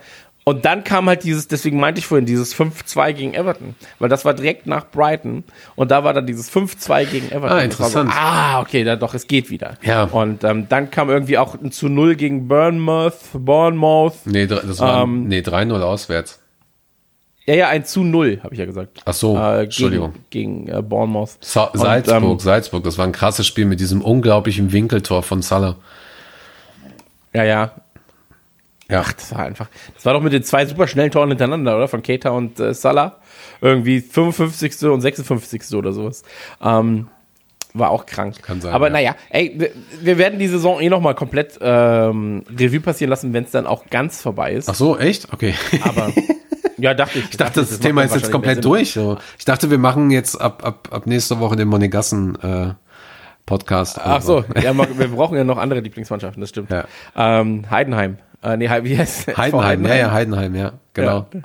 Und 0.48 0.64
dann 0.64 0.84
kam 0.84 1.08
halt 1.08 1.24
dieses, 1.24 1.48
deswegen 1.48 1.80
meinte 1.80 1.98
ich 1.98 2.06
vorhin, 2.06 2.24
dieses 2.24 2.54
5-2 2.54 3.12
gegen 3.14 3.34
Everton. 3.34 3.74
Weil 3.98 4.08
das 4.08 4.24
war 4.24 4.32
direkt 4.32 4.68
nach 4.68 4.88
Brighton. 4.88 5.42
Und 5.74 5.90
da 5.90 6.04
war 6.04 6.14
dann 6.14 6.24
dieses 6.24 6.52
5-2 6.52 7.04
gegen 7.06 7.26
Everton. 7.32 7.58
Ah, 7.58 7.62
interessant. 7.62 8.12
So, 8.12 8.16
ah, 8.16 8.60
okay, 8.60 8.84
da, 8.84 8.94
doch, 8.94 9.12
es 9.14 9.26
geht 9.26 9.50
wieder. 9.50 9.76
Ja. 9.82 10.04
Und 10.04 10.44
ähm, 10.44 10.68
dann 10.68 10.92
kam 10.92 11.10
irgendwie 11.10 11.36
auch 11.36 11.60
ein 11.60 11.72
zu 11.72 11.88
0 11.88 12.14
gegen 12.14 12.46
Bournemouth, 12.46 13.18
Bournemouth. 13.32 14.24
Nee, 14.24 14.46
das 14.46 14.78
war. 14.78 15.02
Ähm, 15.02 15.26
nee, 15.26 15.40
3-0 15.40 15.80
auswärts. 15.80 16.38
Ja, 17.46 17.54
ja, 17.54 17.68
ein 17.68 17.84
zu 17.84 18.04
0, 18.04 18.38
habe 18.44 18.54
ich 18.54 18.60
ja 18.60 18.66
gesagt. 18.66 19.00
Ach 19.04 19.14
so, 19.14 19.36
Äh, 19.36 19.64
Entschuldigung. 19.64 20.14
Gegen, 20.30 20.66
gegen 20.66 20.78
äh, 20.78 20.80
Bournemouth. 20.80 21.38
Sa 21.40 21.64
Und, 21.64 21.80
Salzburg, 21.80 22.22
ähm, 22.22 22.38
Salzburg, 22.38 22.84
das 22.84 22.98
war 22.98 23.04
ein 23.04 23.12
krasses 23.12 23.48
Spiel 23.48 23.64
mit 23.64 23.80
diesem 23.80 24.00
unglaublichen 24.00 24.70
Winkeltor 24.70 25.24
von 25.24 25.42
Salah. 25.42 25.74
Ja, 27.32 27.42
ja. 27.42 27.72
Ja. 28.90 29.02
Ach, 29.04 29.12
das 29.12 29.34
war 29.34 29.44
einfach. 29.44 29.68
Das 29.94 30.04
war 30.04 30.14
doch 30.14 30.22
mit 30.22 30.32
den 30.32 30.44
zwei 30.44 30.64
super 30.66 30.86
schnellen 30.86 31.10
Toren 31.10 31.30
hintereinander, 31.30 31.76
oder? 31.76 31.88
Von 31.88 32.02
Keita 32.02 32.30
und 32.30 32.60
äh, 32.60 32.72
Salah. 32.72 33.16
Irgendwie 33.60 34.00
55. 34.00 34.84
und 34.84 35.00
56. 35.00 35.74
oder 35.74 35.92
sowas. 35.92 36.22
Ähm, 36.62 37.08
war 37.78 37.90
auch 37.90 38.06
krank. 38.06 38.42
Kann 38.42 38.60
sein, 38.60 38.72
Aber 38.72 38.86
ja. 38.86 38.92
naja, 38.92 39.16
ey, 39.30 39.54
wir, 39.56 39.70
wir 40.00 40.18
werden 40.18 40.38
die 40.38 40.48
Saison 40.48 40.80
eh 40.80 40.88
nochmal 40.88 41.14
komplett 41.14 41.58
ähm, 41.60 42.44
Revue 42.50 42.80
passieren 42.80 43.10
lassen, 43.10 43.32
wenn 43.32 43.44
es 43.44 43.50
dann 43.50 43.66
auch 43.66 43.86
ganz 43.90 44.22
vorbei 44.22 44.52
ist. 44.52 44.68
Ach 44.68 44.74
so, 44.74 44.98
echt? 44.98 45.32
Okay. 45.32 45.54
Aber 45.82 46.12
ja, 46.78 46.94
dachte 46.94 47.18
ich. 47.18 47.30
Ich 47.30 47.36
dachte, 47.36 47.60
das, 47.60 47.78
Thema 47.80 48.02
ist 48.02 48.14
jetzt 48.14 48.32
komplett 48.32 48.64
durch. 48.64 48.92
So. 48.92 49.18
Ich 49.38 49.44
dachte, 49.44 49.70
wir 49.70 49.78
machen 49.78 50.10
jetzt 50.10 50.40
ab, 50.40 50.64
ab, 50.64 50.88
ab 50.90 51.06
nächste 51.06 51.38
Woche 51.40 51.56
den 51.56 51.68
Monegassen 51.68 52.36
äh, 52.40 52.74
Podcast. 53.46 54.00
Ach 54.02 54.22
so, 54.22 54.44
ja, 54.60 54.76
wir 54.98 55.08
brauchen 55.08 55.36
ja 55.36 55.44
noch 55.44 55.58
andere 55.58 55.80
Lieblingsmannschaften, 55.80 56.40
das 56.40 56.50
stimmt. 56.50 56.70
Ja. 56.70 56.84
Ähm, 57.14 57.70
Heidenheim. 57.70 58.18
Äh, 58.42 58.56
nee, 58.56 58.68
wie 58.82 58.98
heißt? 58.98 59.36
Heidenheim, 59.36 59.84
ja, 59.86 59.94
ja, 59.94 60.10
Heidenheim, 60.12 60.54
ja, 60.54 60.72
genau. 60.94 61.26
Ja. 61.32 61.40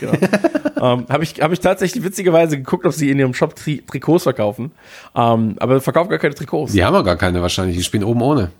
Genau. 0.00 0.12
ähm, 0.80 1.06
Habe 1.08 1.22
ich, 1.22 1.40
hab 1.40 1.52
ich 1.52 1.60
tatsächlich 1.60 2.02
witzigerweise 2.02 2.56
geguckt, 2.56 2.86
ob 2.86 2.92
sie 2.92 3.10
in 3.10 3.18
ihrem 3.18 3.34
Shop 3.34 3.54
Tri 3.54 3.82
Trikots 3.86 4.22
verkaufen. 4.22 4.72
Ähm, 5.14 5.56
aber 5.58 5.80
verkaufen 5.80 6.10
gar 6.10 6.18
keine 6.18 6.34
Trikots. 6.34 6.72
Die 6.72 6.84
haben 6.84 6.94
ja 6.94 7.02
gar 7.02 7.16
keine 7.16 7.42
wahrscheinlich, 7.42 7.76
die 7.76 7.82
spielen 7.82 8.04
oben 8.04 8.22
ohne. 8.22 8.50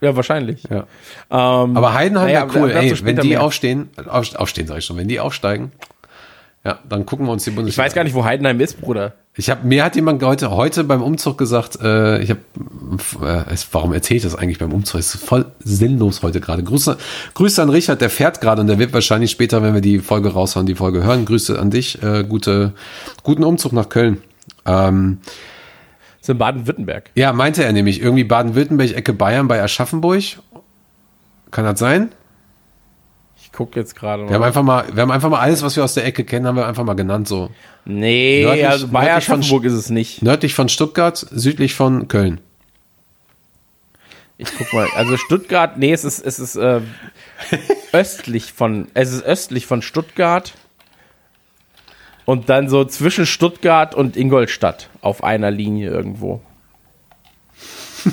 Ja, 0.00 0.14
wahrscheinlich. 0.14 0.62
Ja. 0.64 0.86
Ähm, 1.30 1.76
Aber 1.76 1.94
Heidenheim 1.94 2.28
wäre 2.28 2.48
cool, 2.54 2.70
ey, 2.70 2.94
wenn 3.04 3.16
die 3.16 3.30
mehr. 3.30 3.42
aufstehen, 3.42 3.88
auf, 4.06 4.34
aufstehen 4.36 4.66
sag 4.66 4.78
ich 4.78 4.84
schon, 4.84 4.98
wenn 4.98 5.08
die 5.08 5.20
aufsteigen, 5.20 5.72
ja, 6.66 6.80
dann 6.88 7.06
gucken 7.06 7.26
wir 7.26 7.32
uns 7.32 7.44
die 7.44 7.50
Ich 7.50 7.56
Bundesliga 7.56 7.84
weiß 7.84 7.94
gar 7.94 8.02
nicht, 8.02 8.14
wo 8.14 8.24
Heidenheim 8.24 8.58
ist, 8.58 8.80
Bruder. 8.80 9.14
Ich 9.36 9.50
habe 9.50 9.64
mir 9.64 9.84
hat 9.84 9.94
jemand 9.94 10.20
heute 10.24 10.50
heute 10.50 10.82
beim 10.82 11.00
Umzug 11.00 11.38
gesagt, 11.38 11.78
äh, 11.80 12.18
ich 12.20 12.30
habe 12.30 12.40
äh, 13.22 13.56
warum 13.70 13.92
erzähle 13.92 14.16
ich 14.16 14.24
das 14.24 14.34
eigentlich 14.34 14.58
beim 14.58 14.72
Umzug? 14.72 14.98
Es 14.98 15.14
ist 15.14 15.24
voll 15.24 15.44
sinnlos 15.60 16.24
heute 16.24 16.40
gerade. 16.40 16.64
Grüße 16.64 16.96
Grüße 17.34 17.62
an 17.62 17.70
Richard, 17.70 18.00
der 18.00 18.10
fährt 18.10 18.40
gerade 18.40 18.62
und 18.62 18.66
der 18.66 18.80
wird 18.80 18.92
wahrscheinlich 18.92 19.30
später, 19.30 19.62
wenn 19.62 19.74
wir 19.74 19.80
die 19.80 20.00
Folge 20.00 20.32
raushauen, 20.32 20.66
die 20.66 20.74
Folge 20.74 21.04
hören. 21.04 21.24
Grüße 21.24 21.56
an 21.56 21.70
dich, 21.70 22.02
äh, 22.02 22.24
gute 22.24 22.72
guten 23.22 23.44
Umzug 23.44 23.72
nach 23.72 23.88
Köln. 23.88 24.20
Ähm, 24.64 25.18
Das 25.22 26.22
ist 26.22 26.28
in 26.30 26.38
Baden-Württemberg. 26.38 27.10
Ja, 27.14 27.32
meinte 27.32 27.62
er 27.62 27.72
nämlich. 27.72 28.00
Irgendwie 28.02 28.24
Baden-Württemberg, 28.24 28.96
Ecke 28.96 29.12
Bayern 29.12 29.46
bei 29.46 29.62
Aschaffenburg. 29.62 30.24
Kann 31.52 31.64
das 31.64 31.78
sein? 31.78 32.10
Gucke 33.56 33.80
jetzt 33.80 33.96
gerade 33.96 34.28
Wir 34.28 34.34
haben 34.34 34.42
einfach 34.42 34.62
mal, 34.62 34.84
wir 34.94 35.00
haben 35.00 35.10
einfach 35.10 35.30
mal 35.30 35.40
alles, 35.40 35.62
was 35.62 35.76
wir 35.76 35.82
aus 35.84 35.94
der 35.94 36.04
Ecke 36.04 36.24
kennen, 36.24 36.46
haben 36.46 36.56
wir 36.56 36.66
einfach 36.66 36.84
mal 36.84 36.92
genannt, 36.94 37.26
so. 37.26 37.50
Nee, 37.86 38.42
Nördlich- 38.44 38.68
also 38.68 38.86
von 38.88 38.96
Aschaffenburg 38.96 39.64
ist 39.64 39.72
es 39.72 39.88
nicht. 39.88 40.20
Nördlich 40.20 40.52
von 40.52 40.68
Stuttgart, 40.68 41.16
südlich 41.30 41.74
von 41.74 42.06
Köln. 42.06 42.40
Ich 44.36 44.48
guck 44.58 44.70
mal, 44.74 44.86
also 44.94 45.16
Stuttgart, 45.16 45.78
nee, 45.78 45.90
es 45.90 46.04
ist, 46.04 46.18
es 46.18 46.38
ist 46.38 46.56
äh, 46.56 46.82
östlich 47.92 48.52
von, 48.52 48.88
es 48.92 49.10
ist 49.10 49.22
östlich 49.22 49.64
von 49.64 49.80
Stuttgart 49.80 50.52
und 52.26 52.50
dann 52.50 52.68
so 52.68 52.84
zwischen 52.84 53.24
Stuttgart 53.24 53.94
und 53.94 54.18
Ingolstadt 54.18 54.90
auf 55.00 55.24
einer 55.24 55.50
Linie 55.50 55.88
irgendwo. 55.88 56.42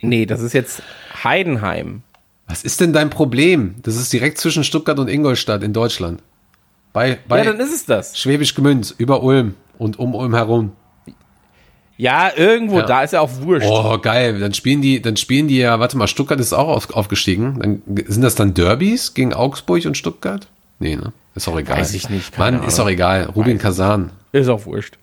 nee, 0.00 0.24
das 0.24 0.40
ist 0.40 0.54
jetzt 0.54 0.82
Heidenheim. 1.22 2.02
Was 2.48 2.62
ist 2.64 2.80
denn 2.80 2.92
dein 2.92 3.10
Problem? 3.10 3.76
Das 3.82 3.96
ist 3.96 4.12
direkt 4.12 4.38
zwischen 4.38 4.64
Stuttgart 4.64 4.98
und 4.98 5.08
Ingolstadt 5.08 5.62
in 5.62 5.72
Deutschland. 5.72 6.22
Bei, 6.92 7.18
bei 7.28 7.38
Ja, 7.38 7.44
dann 7.52 7.60
ist 7.60 7.72
es 7.74 7.84
das. 7.84 8.18
Schwäbisch 8.18 8.54
Gmünd, 8.54 8.94
über 8.98 9.22
Ulm 9.22 9.54
und 9.78 9.98
um 9.98 10.14
Ulm 10.14 10.34
herum. 10.34 10.72
Ja, 11.98 12.30
irgendwo, 12.34 12.78
Ja. 12.78 12.86
da 12.86 13.02
ist 13.02 13.12
ja 13.12 13.20
auch 13.20 13.30
wurscht. 13.40 13.66
Oh, 13.68 13.98
geil. 13.98 14.38
Dann 14.38 14.54
spielen 14.54 14.80
die, 14.80 15.02
dann 15.02 15.16
spielen 15.16 15.48
die 15.48 15.58
ja, 15.58 15.80
warte 15.80 15.96
mal, 15.98 16.06
Stuttgart 16.06 16.38
ist 16.38 16.52
auch 16.52 16.68
auf, 16.68 16.90
aufgestiegen. 16.94 17.58
Dann, 17.60 18.04
sind 18.06 18.22
das 18.22 18.36
dann 18.36 18.54
Derbys 18.54 19.14
gegen 19.14 19.34
Augsburg 19.34 19.84
und 19.84 19.96
Stuttgart? 19.96 20.46
Nee, 20.78 20.94
ne? 20.96 21.12
Ist 21.34 21.48
auch 21.48 21.58
egal. 21.58 21.78
Weiß 21.78 21.92
ich 21.94 22.08
nicht, 22.08 22.38
Mann, 22.38 22.62
ist 22.62 22.74
Ahnung. 22.74 22.86
auch 22.86 22.90
egal. 22.90 23.24
Rubin 23.24 23.58
Kazan. 23.58 24.10
Ist 24.32 24.48
auch 24.48 24.64
wurscht. 24.64 24.96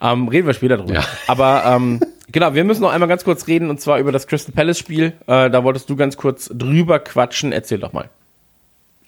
Ähm, 0.00 0.26
reden 0.28 0.46
wir 0.48 0.54
später 0.54 0.76
drüber. 0.78 0.94
Ja. 0.94 1.04
Aber 1.28 1.62
ähm, 1.64 2.00
genau, 2.32 2.54
wir 2.54 2.64
müssen 2.64 2.80
noch 2.82 2.90
einmal 2.92 3.08
ganz 3.08 3.24
kurz 3.24 3.46
reden 3.46 3.70
und 3.70 3.80
zwar 3.80 3.98
über 3.98 4.10
das 4.12 4.26
Crystal 4.26 4.54
Palace 4.54 4.78
Spiel. 4.78 5.12
Äh, 5.26 5.50
da 5.50 5.62
wolltest 5.64 5.88
du 5.90 5.96
ganz 5.96 6.16
kurz 6.16 6.50
drüber 6.52 6.98
quatschen. 6.98 7.52
Erzähl 7.52 7.78
doch 7.78 7.92
mal. 7.92 8.08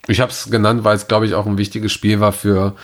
Ich 0.07 0.20
habe 0.20 0.31
es 0.31 0.51
genannt, 0.51 0.85
weil 0.85 0.97
es, 0.97 1.09
glaube 1.09 1.27
ich, 1.27 1.35
auch 1.35 1.47
ein 1.47 1.57
wichtiges 1.59 1.91
Spiel 1.93 2.20
war 2.20 2.33
für, 2.33 2.75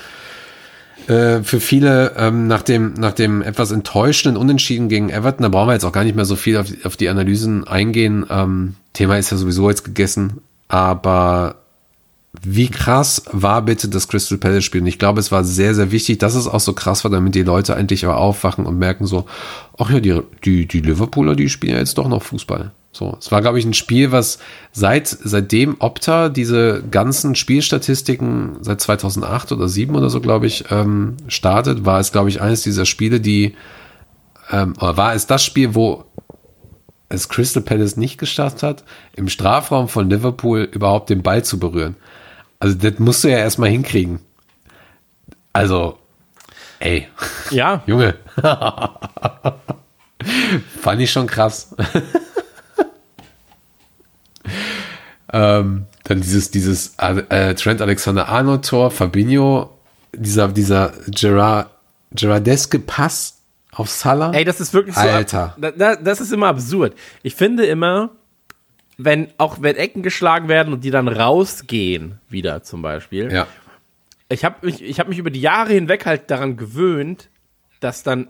äh, 1.06 1.42
für 1.42 1.60
viele 1.60 2.14
ähm, 2.16 2.46
nach, 2.46 2.62
dem, 2.62 2.94
nach 2.94 3.12
dem 3.12 3.42
etwas 3.42 3.70
enttäuschenden 3.72 4.40
Unentschieden 4.40 4.88
gegen 4.88 5.10
Everton. 5.10 5.42
Da 5.42 5.48
brauchen 5.50 5.68
wir 5.68 5.74
jetzt 5.74 5.84
auch 5.84 5.92
gar 5.92 6.04
nicht 6.04 6.16
mehr 6.16 6.24
so 6.24 6.36
viel 6.36 6.56
auf, 6.56 6.66
die- 6.66 6.84
auf 6.84 6.96
die 6.96 7.08
Analysen 7.10 7.66
eingehen. 7.68 8.24
Ähm, 8.30 8.74
Thema 8.94 9.18
ist 9.18 9.30
ja 9.30 9.36
sowieso 9.36 9.68
jetzt 9.68 9.84
gegessen. 9.84 10.38
Aber 10.68 11.56
wie 12.32 12.68
krass 12.68 13.24
war 13.32 13.62
bitte 13.62 13.88
das 13.88 14.06
Crystal 14.06 14.38
Palace 14.38 14.64
Spiel? 14.64 14.82
Und 14.82 14.86
ich 14.86 15.00
glaube, 15.00 15.18
es 15.18 15.32
war 15.32 15.42
sehr, 15.42 15.74
sehr 15.74 15.90
wichtig, 15.90 16.18
dass 16.18 16.36
es 16.36 16.46
auch 16.46 16.60
so 16.60 16.72
krass 16.74 17.02
war, 17.02 17.10
damit 17.10 17.34
die 17.34 17.42
Leute 17.42 17.74
endlich 17.74 18.04
aber 18.04 18.18
aufwachen 18.18 18.66
und 18.66 18.78
merken 18.78 19.06
so, 19.06 19.26
ach 19.78 19.90
ja, 19.90 19.98
die, 19.98 20.20
die, 20.44 20.66
die 20.66 20.80
Liverpooler, 20.80 21.34
die 21.34 21.48
spielen 21.48 21.72
ja 21.72 21.78
jetzt 21.80 21.98
doch 21.98 22.08
noch 22.08 22.22
Fußball. 22.22 22.70
So, 22.92 23.16
es 23.18 23.30
war, 23.32 23.40
glaube 23.40 23.58
ich, 23.58 23.64
ein 23.64 23.74
Spiel, 23.74 24.12
was 24.12 24.38
seit, 24.72 25.08
seitdem 25.08 25.76
Opta 25.80 26.28
diese 26.28 26.82
ganzen 26.88 27.34
Spielstatistiken 27.34 28.58
seit 28.60 28.80
2008 28.80 29.52
oder 29.52 29.66
2007 29.66 29.94
oder 29.94 30.10
so, 30.10 30.20
glaube 30.20 30.46
ich, 30.46 30.64
ähm, 30.70 31.16
startet, 31.28 31.84
war 31.84 32.00
es, 32.00 32.12
glaube 32.12 32.28
ich, 32.28 32.40
eines 32.40 32.62
dieser 32.62 32.86
Spiele, 32.86 33.20
die, 33.20 33.54
ähm, 34.50 34.74
oder 34.78 34.96
war 34.96 35.14
es 35.14 35.26
das 35.26 35.44
Spiel, 35.44 35.74
wo 35.74 36.04
es 37.08 37.28
Crystal 37.28 37.62
Palace 37.62 37.96
nicht 37.96 38.18
geschafft 38.18 38.62
hat, 38.62 38.84
im 39.14 39.28
Strafraum 39.28 39.88
von 39.88 40.08
Liverpool 40.08 40.68
überhaupt 40.72 41.10
den 41.10 41.22
Ball 41.22 41.44
zu 41.44 41.58
berühren. 41.58 41.96
Also 42.60 42.76
das 42.76 42.98
musst 42.98 43.24
du 43.24 43.28
ja 43.28 43.38
erstmal 43.38 43.70
hinkriegen. 43.70 44.20
Also, 45.52 45.98
ey, 46.78 47.08
Ja, 47.50 47.82
Junge. 47.86 48.14
Fand 50.80 51.00
ich 51.00 51.10
schon 51.10 51.26
krass. 51.26 51.74
ähm, 55.32 55.86
dann 56.04 56.20
dieses, 56.20 56.50
dieses 56.50 56.94
äh, 56.98 57.54
Trent 57.54 57.80
Alexander-Arnold 57.80 58.66
Tor, 58.66 58.90
Fabinho, 58.90 59.70
dieser, 60.12 60.48
dieser 60.48 60.92
Gerard, 61.08 61.70
Gerardeske 62.12 62.78
Pass 62.78 63.38
auf 63.72 63.88
Salah. 63.88 64.32
ey, 64.32 64.44
das 64.44 64.60
ist 64.60 64.74
wirklich 64.74 64.94
so. 64.94 65.00
Alter. 65.00 65.56
Da, 65.58 65.70
da, 65.70 65.96
das 65.96 66.20
ist 66.20 66.32
immer 66.32 66.48
absurd. 66.48 66.94
Ich 67.22 67.34
finde 67.34 67.64
immer, 67.64 68.10
wenn 69.04 69.28
auch 69.38 69.58
wenn 69.60 69.76
Ecken 69.76 70.02
geschlagen 70.02 70.48
werden 70.48 70.72
und 70.72 70.84
die 70.84 70.90
dann 70.90 71.08
rausgehen, 71.08 72.18
wieder 72.28 72.62
zum 72.62 72.82
Beispiel. 72.82 73.32
Ja. 73.32 73.46
Ich 74.28 74.44
habe 74.44 74.66
mich, 74.66 74.82
ich 74.82 75.00
hab 75.00 75.08
mich 75.08 75.18
über 75.18 75.30
die 75.30 75.40
Jahre 75.40 75.72
hinweg 75.72 76.06
halt 76.06 76.30
daran 76.30 76.56
gewöhnt, 76.56 77.28
dass 77.80 78.02
dann 78.02 78.28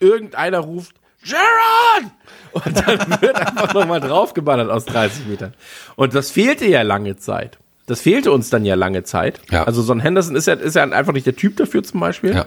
irgendeiner 0.00 0.58
ruft, 0.58 0.94
Gerard! 1.24 2.12
Und 2.52 2.86
dann 2.86 3.20
wird 3.20 3.36
einfach 3.36 3.74
nochmal 3.74 4.00
draufgeballert 4.00 4.70
aus 4.70 4.84
30 4.84 5.26
Metern. 5.26 5.54
Und 5.96 6.14
das 6.14 6.30
fehlte 6.30 6.66
ja 6.66 6.82
lange 6.82 7.16
Zeit. 7.16 7.58
Das 7.86 8.02
fehlte 8.02 8.30
uns 8.30 8.50
dann 8.50 8.64
ja 8.64 8.74
lange 8.74 9.02
Zeit. 9.02 9.40
Ja. 9.50 9.64
Also 9.64 9.82
so 9.82 9.92
ein 9.92 10.00
Henderson 10.00 10.36
ist 10.36 10.46
ja, 10.46 10.54
ist 10.54 10.76
ja 10.76 10.84
einfach 10.84 11.12
nicht 11.12 11.26
der 11.26 11.34
Typ 11.34 11.56
dafür 11.56 11.82
zum 11.82 12.00
Beispiel. 12.00 12.34
Ja. 12.34 12.46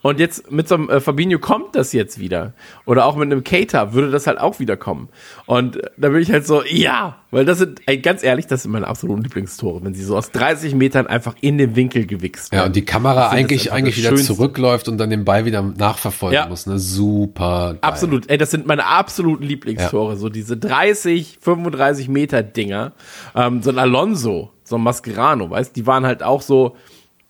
Und 0.00 0.20
jetzt 0.20 0.50
mit 0.52 0.68
so 0.68 0.76
einem 0.76 0.88
äh, 0.90 1.00
Fabinho 1.00 1.38
kommt 1.40 1.74
das 1.74 1.92
jetzt 1.92 2.18
wieder. 2.20 2.52
Oder 2.86 3.04
auch 3.04 3.16
mit 3.16 3.30
einem 3.32 3.42
Cater 3.42 3.92
würde 3.94 4.10
das 4.10 4.26
halt 4.28 4.38
auch 4.38 4.60
wieder 4.60 4.76
kommen. 4.76 5.08
Und 5.46 5.76
äh, 5.76 5.90
da 5.96 6.10
bin 6.10 6.22
ich 6.22 6.30
halt 6.30 6.46
so, 6.46 6.62
ja, 6.64 7.16
weil 7.32 7.44
das 7.44 7.58
sind, 7.58 7.80
ey, 7.86 7.98
ganz 7.98 8.22
ehrlich, 8.22 8.46
das 8.46 8.62
sind 8.62 8.70
meine 8.70 8.86
absoluten 8.86 9.22
Lieblingstore, 9.22 9.84
wenn 9.84 9.94
sie 9.94 10.04
so 10.04 10.16
aus 10.16 10.30
30 10.30 10.74
Metern 10.76 11.06
einfach 11.08 11.34
in 11.40 11.58
den 11.58 11.74
Winkel 11.74 12.06
gewichst 12.06 12.52
Ja, 12.52 12.58
werden. 12.58 12.66
und 12.68 12.76
die 12.76 12.84
Kamera 12.84 13.30
eigentlich, 13.30 13.72
eigentlich 13.72 13.96
wieder 13.96 14.10
Schönste. 14.10 14.34
zurückläuft 14.34 14.88
und 14.88 14.98
dann 14.98 15.10
den 15.10 15.24
Ball 15.24 15.44
wieder 15.44 15.62
nachverfolgen 15.62 16.34
Ja. 16.34 16.46
muss. 16.46 16.66
Ne? 16.66 16.78
Super. 16.78 17.70
Geil. 17.72 17.78
Absolut, 17.80 18.30
ey, 18.30 18.38
das 18.38 18.50
sind 18.52 18.66
meine 18.66 18.86
absoluten 18.86 19.42
Lieblingstore, 19.42 20.16
so 20.16 20.28
diese 20.28 20.56
30, 20.56 21.38
35 21.40 22.08
Meter 22.08 22.42
Dinger. 22.42 22.92
Ähm, 23.34 23.62
so 23.62 23.70
ein 23.70 23.78
Alonso, 23.78 24.52
so 24.64 24.76
ein 24.76 24.82
Mascherano, 24.82 25.50
weißt, 25.50 25.74
die 25.74 25.86
waren 25.86 26.06
halt 26.06 26.22
auch 26.22 26.42
so, 26.42 26.76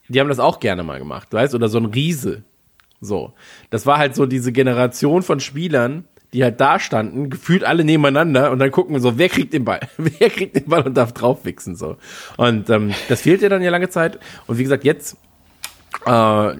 die 0.08 0.20
haben 0.20 0.28
das 0.28 0.38
auch 0.38 0.60
gerne 0.60 0.82
mal 0.84 0.98
gemacht, 0.98 1.28
weißt, 1.32 1.54
oder 1.54 1.68
so 1.68 1.78
ein 1.78 1.86
Riese. 1.86 2.42
So, 3.00 3.32
das 3.70 3.86
war 3.86 3.98
halt 3.98 4.14
so 4.14 4.26
diese 4.26 4.52
Generation 4.52 5.22
von 5.22 5.40
Spielern, 5.40 6.04
die 6.32 6.42
halt 6.42 6.60
da 6.60 6.78
standen, 6.78 7.30
gefühlt 7.30 7.64
alle 7.64 7.84
nebeneinander 7.84 8.50
und 8.50 8.58
dann 8.58 8.70
gucken 8.70 8.94
wir 8.94 9.00
so, 9.00 9.16
wer 9.18 9.28
kriegt 9.28 9.52
den 9.52 9.64
Ball? 9.64 9.80
wer 9.96 10.30
kriegt 10.30 10.56
den 10.56 10.66
Ball 10.66 10.82
und 10.82 10.94
darf 10.94 11.12
draufwichsen 11.12 11.76
so. 11.76 11.96
Und 12.36 12.68
ähm, 12.70 12.92
das 13.08 13.22
fehlt 13.22 13.40
ja 13.40 13.48
dann 13.48 13.62
ja 13.62 13.70
lange 13.70 13.88
Zeit. 13.88 14.18
Und 14.46 14.58
wie 14.58 14.62
gesagt, 14.62 14.84
jetzt 14.84 15.16
äh, 16.04 16.52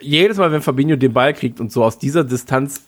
jedes 0.00 0.38
Mal, 0.38 0.50
wenn 0.52 0.62
Fabinho 0.62 0.96
den 0.96 1.12
Ball 1.12 1.34
kriegt 1.34 1.60
und 1.60 1.70
so 1.70 1.84
aus 1.84 1.98
dieser 1.98 2.24
Distanz 2.24 2.82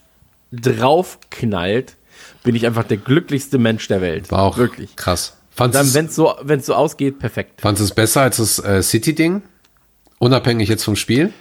draufknallt, 0.52 1.96
bin 2.42 2.54
ich 2.54 2.66
einfach 2.66 2.84
der 2.84 2.96
glücklichste 2.96 3.58
Mensch 3.58 3.86
der 3.88 4.00
Welt. 4.00 4.30
War 4.30 4.42
auch 4.42 4.56
wirklich. 4.56 4.96
krass. 4.96 5.36
Fandst 5.50 5.78
Dann, 5.78 5.94
wenn 5.94 6.06
es 6.06 6.16
so, 6.16 6.34
wenn's 6.42 6.66
so 6.66 6.74
ausgeht, 6.74 7.18
perfekt. 7.18 7.60
Fandst 7.60 7.80
du 7.80 7.84
es 7.84 7.94
besser 7.94 8.22
als 8.22 8.38
das 8.38 8.58
äh, 8.58 8.82
City-Ding? 8.82 9.42
Unabhängig 10.18 10.68
jetzt 10.68 10.84
vom 10.84 10.96
Spiel? 10.96 11.32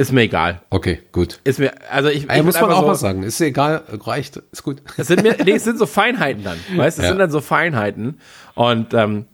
Ist 0.00 0.12
mir 0.12 0.22
egal. 0.22 0.62
Okay, 0.70 1.00
gut. 1.10 1.40
Ist 1.42 1.58
mir, 1.58 1.72
also 1.90 2.08
ich, 2.08 2.30
ich 2.30 2.42
muss 2.44 2.60
man 2.60 2.70
auch 2.70 2.80
so, 2.82 2.86
mal 2.86 2.94
sagen. 2.94 3.24
Ist 3.24 3.40
egal, 3.40 3.82
reicht, 4.04 4.36
ist 4.52 4.62
gut. 4.62 4.80
Das 4.96 5.08
sind 5.08 5.24
mir, 5.24 5.36
nee, 5.44 5.50
es 5.52 5.64
sind 5.64 5.76
so 5.76 5.86
Feinheiten 5.86 6.44
dann, 6.44 6.58
weißt? 6.76 6.98
Das 6.98 7.04
Ja. 7.04 7.08
sind 7.10 7.18
dann 7.18 7.32
so 7.32 7.40
Feinheiten 7.40 8.20
und 8.54 8.94
ähm, 8.94 9.26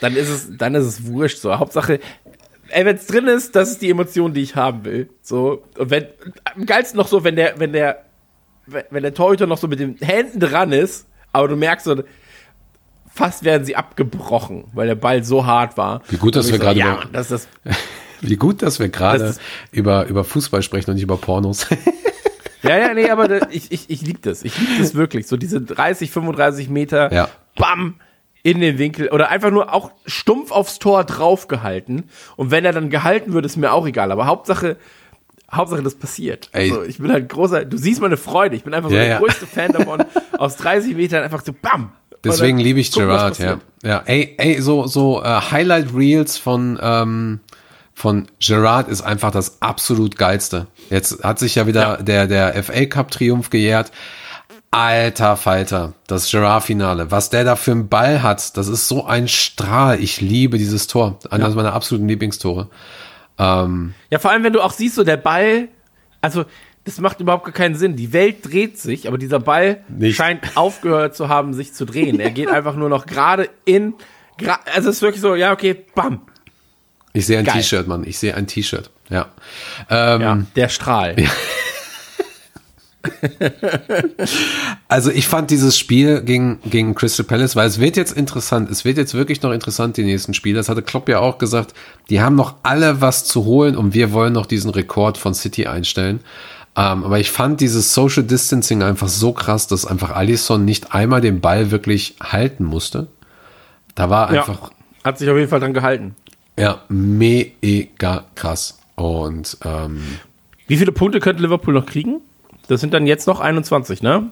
dann 0.00 0.14
ist 0.14 0.28
es, 0.28 0.56
dann 0.56 0.76
ist 0.76 0.84
es 0.84 1.06
wurscht 1.06 1.38
so. 1.38 1.58
Hauptsache, 1.58 1.98
ey, 2.68 2.84
wenn 2.84 2.94
es 2.96 3.06
drin 3.08 3.26
ist, 3.26 3.56
das 3.56 3.70
ist 3.70 3.82
die 3.82 3.90
Emotion, 3.90 4.32
die 4.32 4.42
ich 4.42 4.54
haben 4.54 4.84
will. 4.84 5.08
So 5.22 5.64
und 5.76 5.90
wenn 5.90 6.06
am 6.54 6.64
geilsten 6.64 6.96
noch 6.96 7.08
so, 7.08 7.24
wenn 7.24 7.34
der, 7.34 7.58
wenn 7.58 7.72
der, 7.72 8.04
wenn 8.66 9.02
der 9.02 9.12
Torhüter 9.14 9.46
noch 9.48 9.58
so 9.58 9.66
mit 9.66 9.80
den 9.80 9.96
Händen 9.96 10.38
dran 10.38 10.70
ist, 10.70 11.06
aber 11.32 11.48
du 11.48 11.56
merkst 11.56 11.84
so, 11.86 12.00
fast 13.12 13.42
werden 13.42 13.64
sie 13.64 13.74
abgebrochen, 13.74 14.64
weil 14.72 14.86
der 14.86 14.94
Ball 14.94 15.24
so 15.24 15.46
hart 15.46 15.76
war. 15.76 16.02
Wie 16.10 16.16
gut, 16.16 16.36
dass 16.36 16.46
wir 16.48 16.54
ich 16.54 16.60
gerade 16.60 16.78
ja, 16.78 16.94
Mann, 16.94 17.08
das 17.12 17.30
ist 17.32 17.48
das, 17.64 17.76
Wie 18.20 18.36
gut, 18.36 18.62
dass 18.62 18.78
wir 18.78 18.88
gerade 18.88 19.34
über, 19.72 20.06
über 20.06 20.24
Fußball 20.24 20.62
sprechen 20.62 20.90
und 20.90 20.94
nicht 20.96 21.04
über 21.04 21.16
Pornos. 21.16 21.66
Ja, 22.62 22.78
ja, 22.78 22.94
nee, 22.94 23.08
aber 23.10 23.28
da, 23.28 23.46
ich, 23.50 23.70
ich, 23.70 23.90
ich 23.90 24.02
lieb 24.02 24.22
das. 24.22 24.42
Ich 24.42 24.58
lieb 24.58 24.68
das 24.80 24.94
wirklich. 24.94 25.26
So 25.28 25.36
diese 25.36 25.60
30, 25.60 26.10
35 26.10 26.68
Meter, 26.68 27.12
Ja. 27.12 27.28
bam, 27.54 27.94
in 28.42 28.60
den 28.60 28.78
Winkel. 28.78 29.08
Oder 29.08 29.28
einfach 29.28 29.50
nur 29.50 29.72
auch 29.72 29.90
stumpf 30.06 30.50
aufs 30.50 30.78
Tor 30.78 31.04
draufgehalten. 31.04 32.04
Und 32.36 32.50
wenn 32.50 32.64
er 32.64 32.72
dann 32.72 32.90
gehalten 32.90 33.32
wird, 33.34 33.44
ist 33.46 33.56
mir 33.56 33.72
auch 33.72 33.86
egal. 33.86 34.10
Aber 34.10 34.26
Hauptsache, 34.26 34.76
Hauptsache, 35.52 35.82
das 35.82 35.94
passiert. 35.94 36.48
Ey. 36.52 36.70
Also, 36.70 36.82
ich 36.82 36.98
bin 36.98 37.12
halt 37.12 37.28
großer, 37.28 37.64
du 37.64 37.76
siehst 37.76 38.00
meine 38.00 38.16
Freude. 38.16 38.56
Ich 38.56 38.64
bin 38.64 38.74
einfach 38.74 38.88
so 38.90 38.96
Ja, 38.96 39.02
der 39.02 39.10
ja. 39.12 39.18
größte 39.18 39.46
Fan 39.46 39.72
davon, 39.72 40.04
aus 40.38 40.56
30 40.56 40.96
Metern 40.96 41.22
einfach 41.22 41.44
so 41.44 41.52
bam. 41.52 41.92
Deswegen 42.24 42.58
liebe 42.58 42.80
ich 42.80 42.90
Gerard, 42.90 43.38
ja. 43.38 43.60
Ja, 43.84 44.02
ey, 44.06 44.34
ey, 44.38 44.60
so, 44.60 44.88
so 44.88 45.22
äh, 45.22 45.26
Highlight 45.26 45.94
Reels 45.94 46.36
von, 46.36 46.76
ähm, 46.82 47.38
von 47.96 48.28
Gerard 48.38 48.88
ist 48.88 49.02
einfach 49.02 49.32
das 49.32 49.60
absolut 49.62 50.16
geilste. 50.16 50.68
Jetzt 50.90 51.24
hat 51.24 51.40
sich 51.40 51.56
ja 51.56 51.66
wieder 51.66 51.80
Ja. 51.80 51.96
der, 51.96 52.26
der 52.28 52.62
FA 52.62 52.84
Cup 52.86 53.10
Triumph 53.10 53.50
gejährt. 53.50 53.90
Alter 54.70 55.36
Falter, 55.36 55.94
das 56.06 56.30
Gerard-Finale. 56.30 57.10
Was 57.10 57.30
der 57.30 57.44
da 57.44 57.56
für 57.56 57.72
einen 57.72 57.88
Ball 57.88 58.22
hat, 58.22 58.56
das 58.56 58.68
ist 58.68 58.86
so 58.86 59.06
ein 59.06 59.26
Strahl. 59.26 59.98
Ich 60.00 60.20
liebe 60.20 60.58
dieses 60.58 60.86
Tor. 60.86 61.18
Eines 61.30 61.54
meiner 61.54 61.72
absoluten 61.72 62.06
Lieblingstore. 62.06 62.68
Ja, 63.38 64.18
vor 64.18 64.30
allem, 64.30 64.44
wenn 64.44 64.52
du 64.52 64.60
auch 64.60 64.72
siehst, 64.72 64.94
so 64.96 65.04
der 65.04 65.16
Ball 65.16 65.68
also 66.20 66.44
das 66.84 67.00
macht 67.00 67.20
überhaupt 67.20 67.44
gar 67.44 67.52
keinen 67.52 67.74
Sinn. 67.74 67.96
Die 67.96 68.12
Welt 68.12 68.38
dreht 68.42 68.78
sich, 68.78 69.08
aber 69.08 69.18
dieser 69.18 69.40
Ball 69.40 69.84
Nicht. 69.88 70.16
scheint 70.16 70.56
aufgehört 70.56 71.16
zu 71.16 71.28
haben, 71.28 71.52
sich 71.52 71.72
zu 71.72 71.84
drehen. 71.84 72.20
Er 72.20 72.30
geht 72.32 72.48
einfach 72.48 72.76
nur 72.76 72.88
noch 72.88 73.06
gerade 73.06 73.48
in, 73.64 73.94
also 74.74 74.90
es 74.90 74.96
ist 74.96 75.02
wirklich 75.02 75.20
so, 75.20 75.34
ja, 75.34 75.52
okay, 75.52 75.84
bam. 75.94 76.22
Ich 77.16 77.26
sehe 77.26 77.38
ein. 77.38 77.46
T-Shirt, 77.46 77.86
Mann. 77.86 78.04
Ich 78.04 78.18
sehe 78.18 78.34
ein 78.34 78.46
T-Shirt. 78.46 78.90
Ja. 79.08 79.26
Ähm, 79.90 80.20
Ja, 80.20 80.38
der 80.54 80.68
Strahl. 80.68 81.16
Also 84.88 85.10
ich 85.10 85.28
fand 85.28 85.50
dieses 85.50 85.78
Spiel 85.78 86.22
gegen, 86.22 86.58
gegen 86.64 86.94
Crystal 86.94 87.24
Palace, 87.24 87.56
weil 87.56 87.68
es 87.68 87.80
wird 87.80 87.96
jetzt 87.96 88.12
interessant, 88.12 88.70
es 88.70 88.84
wird 88.84 88.98
jetzt 88.98 89.14
wirklich 89.14 89.42
noch 89.42 89.52
interessant, 89.52 89.96
die 89.96 90.04
nächsten 90.04 90.34
Spiele. 90.34 90.56
Das 90.56 90.68
hatte 90.68 90.82
Klopp 90.82 91.08
ja 91.08 91.20
auch 91.20 91.38
gesagt, 91.38 91.74
die 92.10 92.20
haben 92.20 92.36
noch 92.36 92.56
alle 92.62 93.00
was 93.00 93.24
zu 93.24 93.44
holen 93.44 93.76
und 93.76 93.94
wir 93.94 94.12
wollen 94.12 94.32
noch 94.32 94.46
diesen 94.46 94.70
Rekord 94.70 95.18
von 95.18 95.34
City 95.34 95.66
einstellen. 95.66 96.20
Ähm, 96.76 97.04
aber 97.04 97.18
ich 97.18 97.30
fand 97.30 97.60
dieses 97.60 97.94
Social 97.94 98.22
Distancing 98.22 98.82
einfach 98.82 99.08
so 99.08 99.32
krass, 99.32 99.66
dass 99.66 99.86
einfach 99.86 100.10
Alisson 100.10 100.64
nicht 100.64 100.94
einmal 100.94 101.20
den 101.20 101.40
Ball 101.40 101.70
wirklich 101.70 102.16
halten 102.22 102.64
musste. 102.64 103.08
Da 103.94 104.10
war 104.10 104.32
Ja, 104.32 104.40
einfach, 104.40 104.70
hat 105.04 105.18
sich 105.18 105.30
auf 105.30 105.36
jeden 105.36 105.48
Fall 105.48 105.60
dran 105.60 105.72
gehalten. 105.74 106.14
Ja, 106.58 106.82
mega 106.88 108.24
krass. 108.34 108.78
Und 108.94 109.58
ähm, 109.64 110.02
Wie 110.66 110.76
viele 110.76 110.92
Punkte 110.92 111.20
könnte 111.20 111.42
Liverpool 111.42 111.74
noch 111.74 111.86
kriegen? 111.86 112.20
Das 112.68 112.80
sind 112.80 112.94
dann 112.94 113.06
jetzt 113.06 113.26
noch 113.26 113.40
21, 113.40 114.02
ne? 114.02 114.30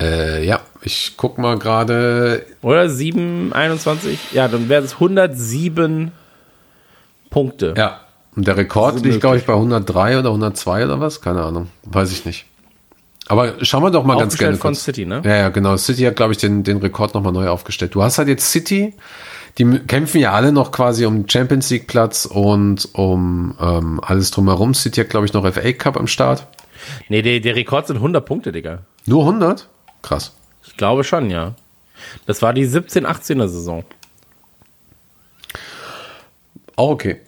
äh, 0.00 0.44
ja, 0.44 0.60
ich 0.82 1.14
guck 1.16 1.38
mal 1.38 1.58
gerade, 1.58 2.46
Oder 2.62 2.88
7, 2.88 3.52
21? 3.52 4.32
Ja, 4.32 4.48
dann 4.48 4.68
wäre 4.68 4.82
es 4.82 4.94
107 4.94 6.12
Punkte. 7.28 7.74
Ja. 7.76 8.00
Und 8.36 8.46
der 8.46 8.56
Rekord 8.56 9.04
liegt, 9.04 9.20
glaube 9.20 9.36
ich, 9.36 9.44
bei 9.44 9.54
103 9.54 10.18
oder 10.18 10.28
102 10.28 10.84
oder 10.84 11.00
was? 11.00 11.20
Keine 11.20 11.42
Ahnung. 11.42 11.68
Weiß 11.84 12.12
ich 12.12 12.24
nicht. 12.24 12.46
Aber 13.26 13.54
schauen 13.62 13.82
wir 13.82 13.90
doch 13.90 14.04
mal 14.04 14.16
ganz 14.16 14.38
gerne 14.38 14.56
von 14.56 14.72
kurz. 14.72 14.84
City, 14.84 15.04
ne? 15.04 15.20
Ja, 15.24 15.36
ja, 15.36 15.48
genau. 15.50 15.76
City 15.76 16.02
hat, 16.04 16.16
glaube 16.16 16.32
ich, 16.32 16.38
den, 16.38 16.62
den 16.62 16.78
Rekord 16.78 17.14
nochmal 17.14 17.32
neu 17.32 17.48
aufgestellt. 17.48 17.94
Du 17.94 18.02
hast 18.02 18.18
halt 18.18 18.28
jetzt 18.28 18.50
City, 18.50 18.94
die 19.58 19.78
kämpfen 19.86 20.20
ja 20.20 20.32
alle 20.32 20.52
noch 20.52 20.72
quasi 20.72 21.04
um 21.06 21.28
Champions 21.28 21.70
League 21.70 21.86
Platz 21.86 22.26
und 22.26 22.88
um 22.92 23.54
ähm, 23.60 24.00
alles 24.02 24.30
drumherum. 24.30 24.74
City 24.74 25.00
hat, 25.00 25.10
glaube 25.10 25.26
ich, 25.26 25.32
noch 25.32 25.50
FA 25.50 25.72
Cup 25.72 25.96
am 25.96 26.06
Start. 26.06 26.46
Nee, 27.08 27.22
der, 27.22 27.40
der 27.40 27.56
Rekord 27.56 27.86
sind 27.86 27.96
100 27.96 28.24
Punkte, 28.24 28.52
Digga. 28.52 28.80
Nur 29.06 29.22
100? 29.22 29.68
Krass. 30.02 30.34
Ich 30.64 30.76
glaube 30.76 31.04
schon, 31.04 31.30
ja. 31.30 31.54
Das 32.26 32.42
war 32.42 32.52
die 32.52 32.64
17, 32.64 33.06
18er 33.06 33.48
Saison. 33.48 33.84
Oh, 36.76 36.90
okay. 36.90 37.20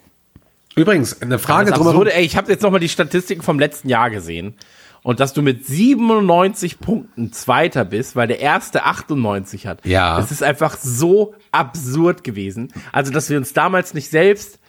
Übrigens, 0.75 1.21
eine 1.21 1.37
Frage 1.37 1.71
drumherum. 1.71 2.01
Absurde, 2.01 2.15
ey, 2.15 2.25
ich 2.25 2.35
habe 2.35 2.51
jetzt 2.51 2.63
nochmal 2.63 2.79
die 2.79 2.89
Statistiken 2.89 3.43
vom 3.43 3.59
letzten 3.59 3.89
Jahr 3.89 4.09
gesehen. 4.09 4.55
Und 5.03 5.19
dass 5.19 5.33
du 5.33 5.41
mit 5.41 5.67
97 5.67 6.79
Punkten 6.79 7.33
Zweiter 7.33 7.83
bist, 7.83 8.15
weil 8.15 8.27
der 8.27 8.39
erste 8.39 8.85
98 8.85 9.67
hat. 9.67 9.85
Ja. 9.85 10.17
Das 10.17 10.31
ist 10.31 10.41
einfach 10.41 10.77
so 10.77 11.35
absurd 11.51 12.23
gewesen. 12.23 12.71
Also, 12.93 13.11
dass 13.11 13.29
wir 13.29 13.37
uns 13.37 13.51
damals 13.51 13.93
nicht 13.93 14.09
selbst 14.09 14.59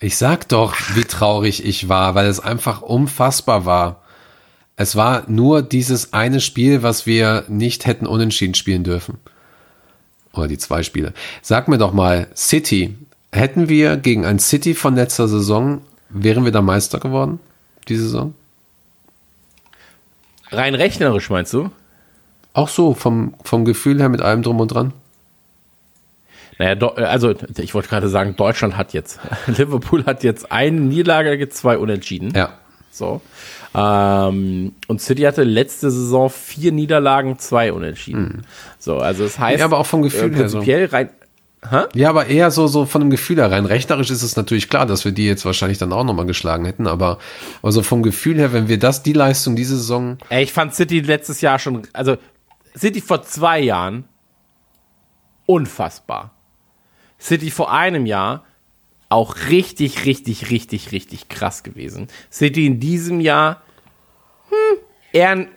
Ich 0.00 0.16
sag 0.16 0.48
doch, 0.48 0.74
wie 0.94 1.04
traurig 1.04 1.64
ich 1.64 1.88
war, 1.88 2.16
weil 2.16 2.26
es 2.26 2.40
einfach 2.40 2.82
unfassbar 2.82 3.64
war. 3.64 4.02
Es 4.74 4.96
war 4.96 5.24
nur 5.28 5.62
dieses 5.62 6.12
eine 6.12 6.40
Spiel, 6.40 6.82
was 6.82 7.06
wir 7.06 7.44
nicht 7.46 7.86
hätten 7.86 8.06
unentschieden 8.06 8.54
spielen 8.54 8.82
dürfen. 8.82 9.18
Oder 10.32 10.48
die 10.48 10.58
zwei 10.58 10.82
Spiele. 10.82 11.12
Sag 11.40 11.68
mir 11.68 11.78
doch 11.78 11.92
mal, 11.92 12.26
City, 12.34 12.96
hätten 13.30 13.68
wir 13.68 13.96
gegen 13.96 14.24
ein 14.24 14.40
City 14.40 14.74
von 14.74 14.96
letzter 14.96 15.28
Saison, 15.28 15.82
wären 16.08 16.44
wir 16.44 16.52
da 16.52 16.62
Meister 16.62 16.98
geworden, 16.98 17.38
die 17.88 17.96
Saison? 17.96 18.34
Rein 20.52 20.74
rechnerisch, 20.74 21.30
meinst 21.30 21.52
du? 21.52 21.70
Auch 22.54 22.68
so, 22.68 22.94
vom, 22.94 23.34
vom 23.44 23.64
Gefühl 23.64 24.00
her 24.00 24.08
mit 24.08 24.20
allem 24.20 24.42
drum 24.42 24.60
und 24.60 24.68
dran? 24.68 24.92
Naja, 26.58 26.74
Do 26.74 26.88
also 26.88 27.34
ich 27.56 27.74
wollte 27.74 27.88
gerade 27.88 28.08
sagen, 28.08 28.36
Deutschland 28.36 28.76
hat 28.76 28.92
jetzt, 28.92 29.18
Liverpool 29.46 30.04
hat 30.04 30.22
jetzt 30.22 30.52
eine 30.52 30.80
Niederlage, 30.80 31.48
zwei 31.48 31.78
Unentschieden. 31.78 32.32
Ja. 32.36 32.58
So. 32.90 33.22
Ähm, 33.74 34.74
und 34.86 35.00
City 35.00 35.22
hatte 35.22 35.44
letzte 35.44 35.90
Saison 35.90 36.28
vier 36.28 36.72
Niederlagen, 36.72 37.38
zwei 37.38 37.72
Unentschieden. 37.72 38.46
So, 38.78 38.98
also 38.98 39.24
das 39.24 39.38
heißt. 39.38 39.60
Ja, 39.60 39.64
aber 39.64 39.78
auch 39.78 39.86
vom 39.86 40.02
Gefühl 40.02 40.30
äh, 40.32 40.36
her 40.36 40.48
so. 40.50 40.58
prinzipiell 40.58 40.86
rein. 41.62 41.86
Ja, 41.94 42.10
aber 42.10 42.26
eher 42.26 42.50
so, 42.50 42.66
so 42.66 42.86
von 42.86 43.00
dem 43.00 43.10
Gefühl 43.10 43.36
her 43.36 43.50
rein. 43.50 43.66
Rechnerisch 43.66 44.10
ist 44.10 44.22
es 44.22 44.36
natürlich 44.36 44.68
klar, 44.68 44.86
dass 44.86 45.04
wir 45.04 45.12
die 45.12 45.26
jetzt 45.26 45.44
wahrscheinlich 45.44 45.78
dann 45.78 45.92
auch 45.92 46.04
nochmal 46.04 46.26
geschlagen 46.26 46.64
hätten, 46.64 46.86
aber 46.86 47.18
also 47.62 47.82
vom 47.82 48.02
Gefühl 48.02 48.38
her, 48.38 48.52
wenn 48.52 48.68
wir 48.68 48.78
das, 48.78 49.02
die 49.02 49.12
Leistung 49.12 49.56
diese 49.56 49.76
Saison, 49.76 50.18
Ey, 50.28 50.44
ich 50.44 50.52
fand 50.52 50.74
City 50.74 51.00
letztes 51.00 51.40
Jahr 51.40 51.58
schon, 51.58 51.82
also 51.92 52.16
City 52.76 53.00
vor 53.00 53.22
zwei 53.22 53.60
Jahren 53.60 54.04
unfassbar. 55.46 56.34
City 57.20 57.50
vor 57.50 57.72
einem 57.72 58.06
Jahr 58.06 58.44
auch 59.08 59.36
richtig, 59.48 60.06
richtig, 60.06 60.50
richtig, 60.50 60.90
richtig 60.92 61.28
krass 61.28 61.62
gewesen. 61.62 62.08
City 62.30 62.66
in 62.66 62.80
diesem 62.80 63.20
Jahr 63.20 63.62
hm, 64.48 64.78
eher, 65.12 65.30
ein, 65.30 65.48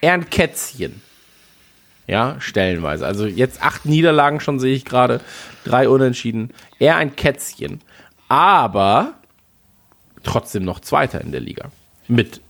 eher 0.00 0.14
ein 0.14 0.30
Kätzchen. 0.30 1.02
Ja, 2.06 2.36
stellenweise. 2.38 3.06
Also 3.06 3.26
jetzt 3.26 3.62
acht 3.62 3.84
Niederlagen 3.84 4.40
schon 4.40 4.60
sehe 4.60 4.74
ich 4.74 4.84
gerade, 4.84 5.20
drei 5.64 5.88
Unentschieden. 5.88 6.50
Eher 6.78 6.96
ein 6.96 7.16
Kätzchen. 7.16 7.80
Aber 8.28 9.14
trotzdem 10.22 10.64
noch 10.64 10.80
Zweiter 10.80 11.20
in 11.20 11.32
der 11.32 11.40
Liga. 11.40 11.70
Mit 12.08 12.40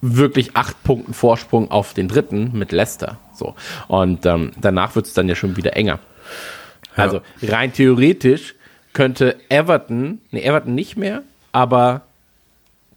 wirklich 0.00 0.56
acht 0.56 0.82
Punkten 0.82 1.14
Vorsprung 1.14 1.70
auf 1.70 1.94
den 1.94 2.08
dritten 2.08 2.52
mit 2.52 2.72
Leicester. 2.72 3.18
So. 3.34 3.54
Und 3.88 4.24
ähm, 4.26 4.52
danach 4.60 4.94
wird 4.94 5.06
es 5.06 5.14
dann 5.14 5.28
ja 5.28 5.34
schon 5.34 5.56
wieder 5.56 5.76
enger. 5.76 5.98
Also 6.94 7.20
rein 7.42 7.72
theoretisch 7.72 8.54
könnte 8.94 9.36
Everton, 9.50 10.20
nee, 10.30 10.40
Everton 10.40 10.74
nicht 10.74 10.96
mehr, 10.96 11.22
aber 11.52 12.02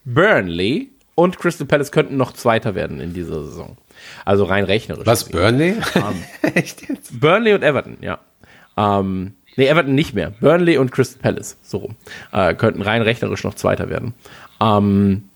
Burnley 0.06 0.88
und 1.14 1.38
Crystal 1.38 1.66
Palace 1.66 1.92
könnten 1.92 2.16
noch 2.16 2.32
Zweiter 2.32 2.74
werden 2.74 3.00
in 3.00 3.12
dieser 3.12 3.44
Saison. 3.44 3.76
Also 4.24 4.44
rein 4.44 4.64
rechnerisch. 4.64 5.06
was, 5.06 5.28
Burnley? 5.28 5.76
Echt 6.54 6.88
jetzt? 6.88 7.20
Burnley 7.20 7.54
und 7.54 7.62
Everton, 7.62 7.98
ja. 8.00 8.18
Ähm, 8.76 9.34
nee, 9.56 9.66
Everton 9.66 9.94
nicht 9.94 10.14
mehr. 10.14 10.30
Burnley 10.30 10.78
und 10.78 10.92
Crystal 10.92 11.20
Palace, 11.20 11.56
so 11.62 11.78
rum. 11.78 11.96
Äh, 12.32 12.54
könnten 12.54 12.82
rein 12.82 13.02
rechnerisch 13.02 13.44
noch 13.44 13.54
Zweiter 13.54 13.88
werden. 13.90 14.14
Ähm, 14.60 15.28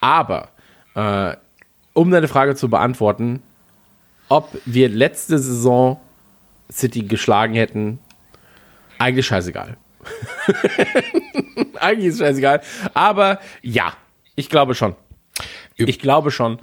aber, 0.00 0.48
äh, 0.94 1.36
um 1.94 2.10
deine 2.10 2.28
Frage 2.28 2.54
zu 2.54 2.68
beantworten, 2.68 3.42
ob 4.28 4.56
wir 4.64 4.88
letzte 4.88 5.38
Saison 5.38 6.00
City 6.70 7.02
geschlagen 7.02 7.54
hätten, 7.54 7.98
eigentlich 8.98 9.26
scheißegal. 9.26 9.76
eigentlich 11.80 12.08
ist 12.08 12.18
scheißegal. 12.18 12.60
Aber 12.94 13.40
ja, 13.62 13.92
ich 14.34 14.48
glaube 14.48 14.74
schon. 14.74 14.94
Ich 15.76 15.98
glaube 15.98 16.30
schon. 16.30 16.58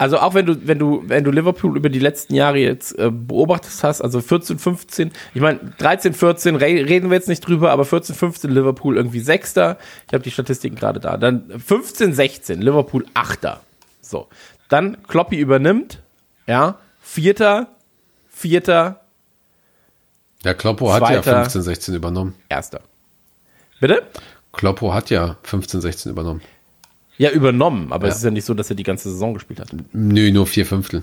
Also 0.00 0.18
auch 0.18 0.32
wenn 0.32 0.46
du, 0.46 0.66
wenn 0.66 0.78
du, 0.78 1.02
wenn 1.06 1.24
du 1.24 1.30
Liverpool 1.30 1.76
über 1.76 1.90
die 1.90 1.98
letzten 1.98 2.34
Jahre 2.34 2.56
jetzt 2.56 2.98
äh, 2.98 3.10
beobachtet 3.10 3.70
hast, 3.82 4.00
also 4.00 4.22
14, 4.22 4.58
15, 4.58 5.12
ich 5.34 5.42
meine 5.42 5.60
13, 5.76 6.14
14 6.14 6.56
re 6.56 6.64
reden 6.64 7.10
wir 7.10 7.16
jetzt 7.16 7.28
nicht 7.28 7.46
drüber, 7.46 7.70
aber 7.70 7.84
14, 7.84 8.14
15 8.14 8.50
Liverpool 8.50 8.96
irgendwie 8.96 9.20
Sechster. 9.20 9.76
Ich 10.06 10.14
habe 10.14 10.24
die 10.24 10.30
Statistiken 10.30 10.76
gerade 10.76 11.00
da. 11.00 11.18
Dann 11.18 11.50
15, 11.60 12.14
16 12.14 12.62
Liverpool 12.62 13.04
Achter. 13.12 13.60
So, 14.00 14.28
dann 14.70 15.02
Kloppi 15.02 15.38
übernimmt, 15.38 16.02
ja, 16.46 16.78
Vierter, 17.02 17.68
Vierter, 18.30 19.02
Der 20.44 20.54
Kloppo 20.54 20.92
hat 20.94 21.02
ja 21.02 21.22
Zweiter. 21.22 21.42
15, 21.42 21.62
16 21.62 21.94
übernommen. 21.94 22.34
Erster. 22.48 22.80
Bitte? 23.80 24.02
Kloppo 24.52 24.94
hat 24.94 25.10
ja 25.10 25.36
15, 25.42 25.82
16 25.82 26.12
übernommen. 26.12 26.40
Ja, 27.20 27.30
übernommen, 27.32 27.92
aber 27.92 28.06
Ja. 28.06 28.12
es 28.12 28.16
ist 28.16 28.24
ja 28.24 28.30
nicht 28.30 28.46
so, 28.46 28.54
dass 28.54 28.70
er 28.70 28.76
die 28.76 28.82
ganze 28.82 29.10
Saison 29.10 29.34
gespielt 29.34 29.60
hat. 29.60 29.68
Nö, 29.92 30.32
nur 30.32 30.46
vier 30.46 30.64
Fünftel. 30.64 31.02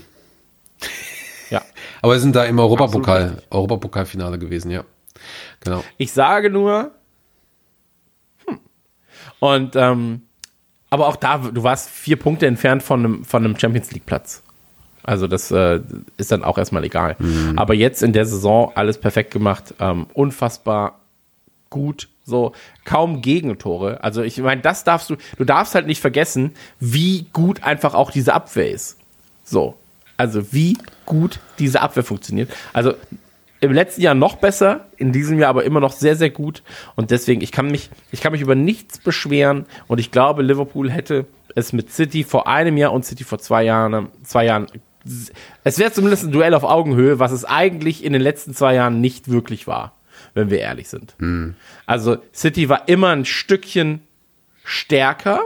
Ja. 1.51 1.61
Aber 2.01 2.13
wir 2.13 2.19
sind 2.19 2.35
da 2.35 2.43
im 2.45 2.57
Europapokal, 2.57 3.43
Europapokalfinale 3.51 4.39
gewesen, 4.39 4.71
ja. 4.71 4.83
Genau. 5.59 5.83
Ich 5.97 6.11
sage 6.11 6.49
nur, 6.49 6.89
hm. 8.47 8.59
und 9.39 9.75
ähm, 9.75 10.23
aber 10.89 11.07
auch 11.07 11.17
da, 11.17 11.37
du 11.37 11.61
warst 11.61 11.87
vier 11.89 12.17
Punkte 12.17 12.47
entfernt 12.47 12.81
von 12.81 12.99
einem, 13.05 13.23
von 13.23 13.45
einem 13.45 13.59
Champions 13.59 13.91
League 13.91 14.07
Platz. 14.07 14.41
Also 15.03 15.27
das 15.27 15.51
äh, 15.51 15.81
ist 16.17 16.31
dann 16.31 16.43
auch 16.43 16.57
erstmal 16.57 16.83
egal. 16.83 17.15
Aber 17.57 17.73
jetzt 17.75 18.01
in 18.01 18.13
der 18.13 18.25
Saison 18.25 18.71
alles 18.73 18.97
perfekt 18.97 19.31
gemacht, 19.31 19.75
ähm, 19.79 20.07
unfassbar 20.13 20.99
gut, 21.69 22.07
so 22.27 22.51
kaum 22.85 23.21
Gegentore. 23.21 24.03
Also 24.03 24.21
ich 24.21 24.37
meine, 24.37 24.61
das 24.61 24.83
darfst 24.83 25.09
du, 25.09 25.15
du 25.37 25.45
darfst 25.45 25.73
halt 25.73 25.87
nicht 25.87 26.01
vergessen, 26.01 26.53
wie 26.79 27.27
gut 27.33 27.63
einfach 27.63 27.95
auch 27.95 28.11
diese 28.11 28.33
Abwehr 28.33 28.69
ist. 28.69 28.97
So, 29.43 29.75
also 30.17 30.51
wie 30.51 30.77
gut 31.05 31.39
diese 31.57 31.81
Abwehr 31.81 32.03
funktioniert. 32.03 32.51
Also 32.73 32.93
im 33.59 33.71
letzten 33.71 34.01
Jahr 34.01 34.13
noch 34.13 34.35
besser, 34.35 34.85
in 34.97 35.11
diesem 35.11 35.39
Jahr 35.39 35.49
aber 35.49 35.63
immer 35.63 35.79
noch 35.79 35.93
sehr, 35.93 36.15
sehr 36.15 36.29
gut. 36.29 36.61
Und 36.95 37.11
deswegen, 37.11 37.41
ich 37.41 37.51
kann 37.51 37.67
mich, 37.67 37.89
ich 38.11 38.21
kann 38.21 38.33
mich 38.33 38.41
über 38.41 38.55
nichts 38.55 38.99
beschweren. 38.99 39.65
Und 39.87 39.99
ich 39.99 40.11
glaube, 40.11 40.43
Liverpool 40.43 40.91
hätte 40.91 41.25
es 41.55 41.73
mit 41.73 41.91
City 41.91 42.23
vor 42.23 42.47
einem 42.47 42.77
Jahr 42.77 42.91
und 42.91 43.05
City 43.05 43.23
vor 43.23 43.39
zwei 43.39 43.63
Jahren, 43.63 44.09
zwei 44.23 44.45
Jahren, 44.45 44.67
es 45.63 45.79
wäre 45.79 45.91
zumindest 45.91 46.25
ein 46.25 46.31
Duell 46.31 46.53
auf 46.53 46.65
Augenhöhe, 46.65 47.17
was 47.17 47.31
es 47.31 47.45
eigentlich 47.45 48.03
in 48.03 48.11
den 48.11 48.21
letzten 48.21 48.53
zwei 48.53 48.75
Jahren 48.75 48.99
nicht 48.99 49.31
wirklich 49.31 49.65
war, 49.65 49.93
wenn 50.37 50.49
wir 50.49 50.59
ehrlich 50.59 50.87
sind. 50.87 51.15
Mhm. 51.17 51.55
Also 51.85 52.17
City 52.33 52.69
war 52.69 52.87
immer 52.87 53.09
ein 53.09 53.25
Stückchen 53.25 54.01
stärker 54.63 55.41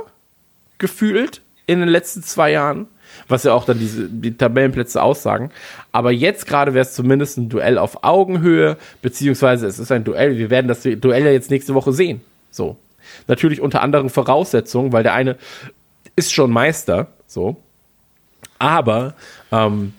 gefühlt 0.77 1.41
in 1.65 1.79
den 1.79 1.89
letzten 1.89 2.21
zwei 2.21 2.51
Jahren 2.51 2.87
was 3.27 3.43
ja 3.43 3.53
auch 3.53 3.65
dann 3.65 3.79
diese, 3.79 4.07
die 4.09 4.35
Tabellenplätze 4.35 5.01
aussagen. 5.01 5.51
Aber 5.91 6.11
jetzt 6.11 6.47
gerade 6.47 6.73
wäre 6.73 6.83
es 6.83 6.93
zumindest 6.93 7.37
ein 7.37 7.49
Duell 7.49 7.77
auf 7.77 8.03
Augenhöhe, 8.03 8.77
beziehungsweise 9.01 9.67
es 9.67 9.79
ist 9.79 9.91
ein 9.91 10.03
Duell. 10.03 10.37
Wir 10.37 10.49
werden 10.49 10.67
das 10.67 10.81
Duell 10.81 11.25
ja 11.25 11.31
jetzt 11.31 11.51
nächste 11.51 11.73
Woche 11.73 11.93
sehen. 11.93 12.21
So. 12.49 12.77
Natürlich 13.27 13.61
unter 13.61 13.81
anderen 13.81 14.09
Voraussetzungen, 14.09 14.93
weil 14.93 15.03
der 15.03 15.13
eine 15.13 15.37
ist 16.15 16.33
schon 16.33 16.51
Meister, 16.51 17.07
so. 17.27 17.57
Aber 18.59 19.15
ähm, 19.51 19.93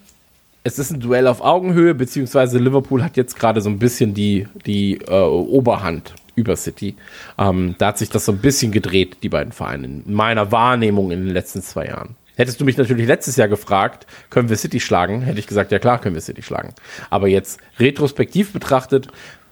es 0.64 0.78
ist 0.78 0.92
ein 0.92 1.00
Duell 1.00 1.26
auf 1.26 1.40
Augenhöhe, 1.40 1.94
beziehungsweise 1.94 2.58
Liverpool 2.58 3.02
hat 3.02 3.16
jetzt 3.16 3.38
gerade 3.38 3.60
so 3.60 3.68
ein 3.68 3.78
bisschen 3.78 4.14
die, 4.14 4.46
die 4.64 5.00
äh, 5.08 5.12
Oberhand 5.12 6.14
über 6.34 6.56
City. 6.56 6.96
Ähm, 7.38 7.74
da 7.78 7.88
hat 7.88 7.98
sich 7.98 8.10
das 8.10 8.24
so 8.24 8.32
ein 8.32 8.38
bisschen 8.38 8.72
gedreht, 8.72 9.18
die 9.22 9.28
beiden 9.28 9.52
Vereine, 9.52 9.86
in 9.86 10.14
meiner 10.14 10.52
Wahrnehmung 10.52 11.10
in 11.10 11.24
den 11.24 11.34
letzten 11.34 11.62
zwei 11.62 11.86
Jahren. 11.86 12.16
Hättest 12.36 12.60
du 12.60 12.64
mich 12.64 12.78
natürlich 12.78 13.06
letztes 13.06 13.36
Jahr 13.36 13.48
gefragt, 13.48 14.06
können 14.30 14.48
wir 14.48 14.56
City 14.56 14.80
schlagen, 14.80 15.20
hätte 15.22 15.38
ich 15.38 15.46
gesagt, 15.46 15.70
ja 15.70 15.78
klar, 15.78 16.00
können 16.00 16.14
wir 16.14 16.22
City 16.22 16.42
schlagen. 16.42 16.74
Aber 17.10 17.28
jetzt 17.28 17.60
retrospektiv 17.78 18.52
betrachtet, 18.52 19.08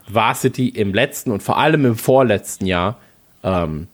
war 0.09 0.35
City 0.35 0.69
im 0.69 0.95
letzten 0.95 1.31
und 1.31 1.43
vor 1.43 1.59
allem 1.59 1.85
im 1.85 1.97
vorletzten 1.97 2.67
Jahr 2.67 2.99
ähm, 3.43 3.89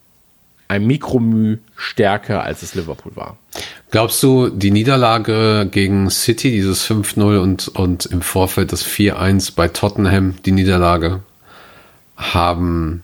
ein 0.69 0.87
Mikromü 0.87 1.59
stärker, 1.77 2.43
als 2.43 2.63
es 2.63 2.75
Liverpool 2.75 3.15
war. 3.15 3.37
Glaubst 3.91 4.23
du, 4.23 4.49
die 4.49 4.71
Niederlage 4.71 5.69
gegen 5.71 6.11
City, 6.11 6.51
dieses 6.51 6.89
5-0 6.89 7.39
und, 7.39 7.69
und 7.69 8.07
im 8.07 8.23
Vorfeld 8.23 8.73
das 8.73 8.85
4-1 8.85 9.55
bei 9.55 9.69
Tottenham, 9.69 10.35
die 10.45 10.53
Niederlage, 10.53 11.21
haben, 12.17 13.03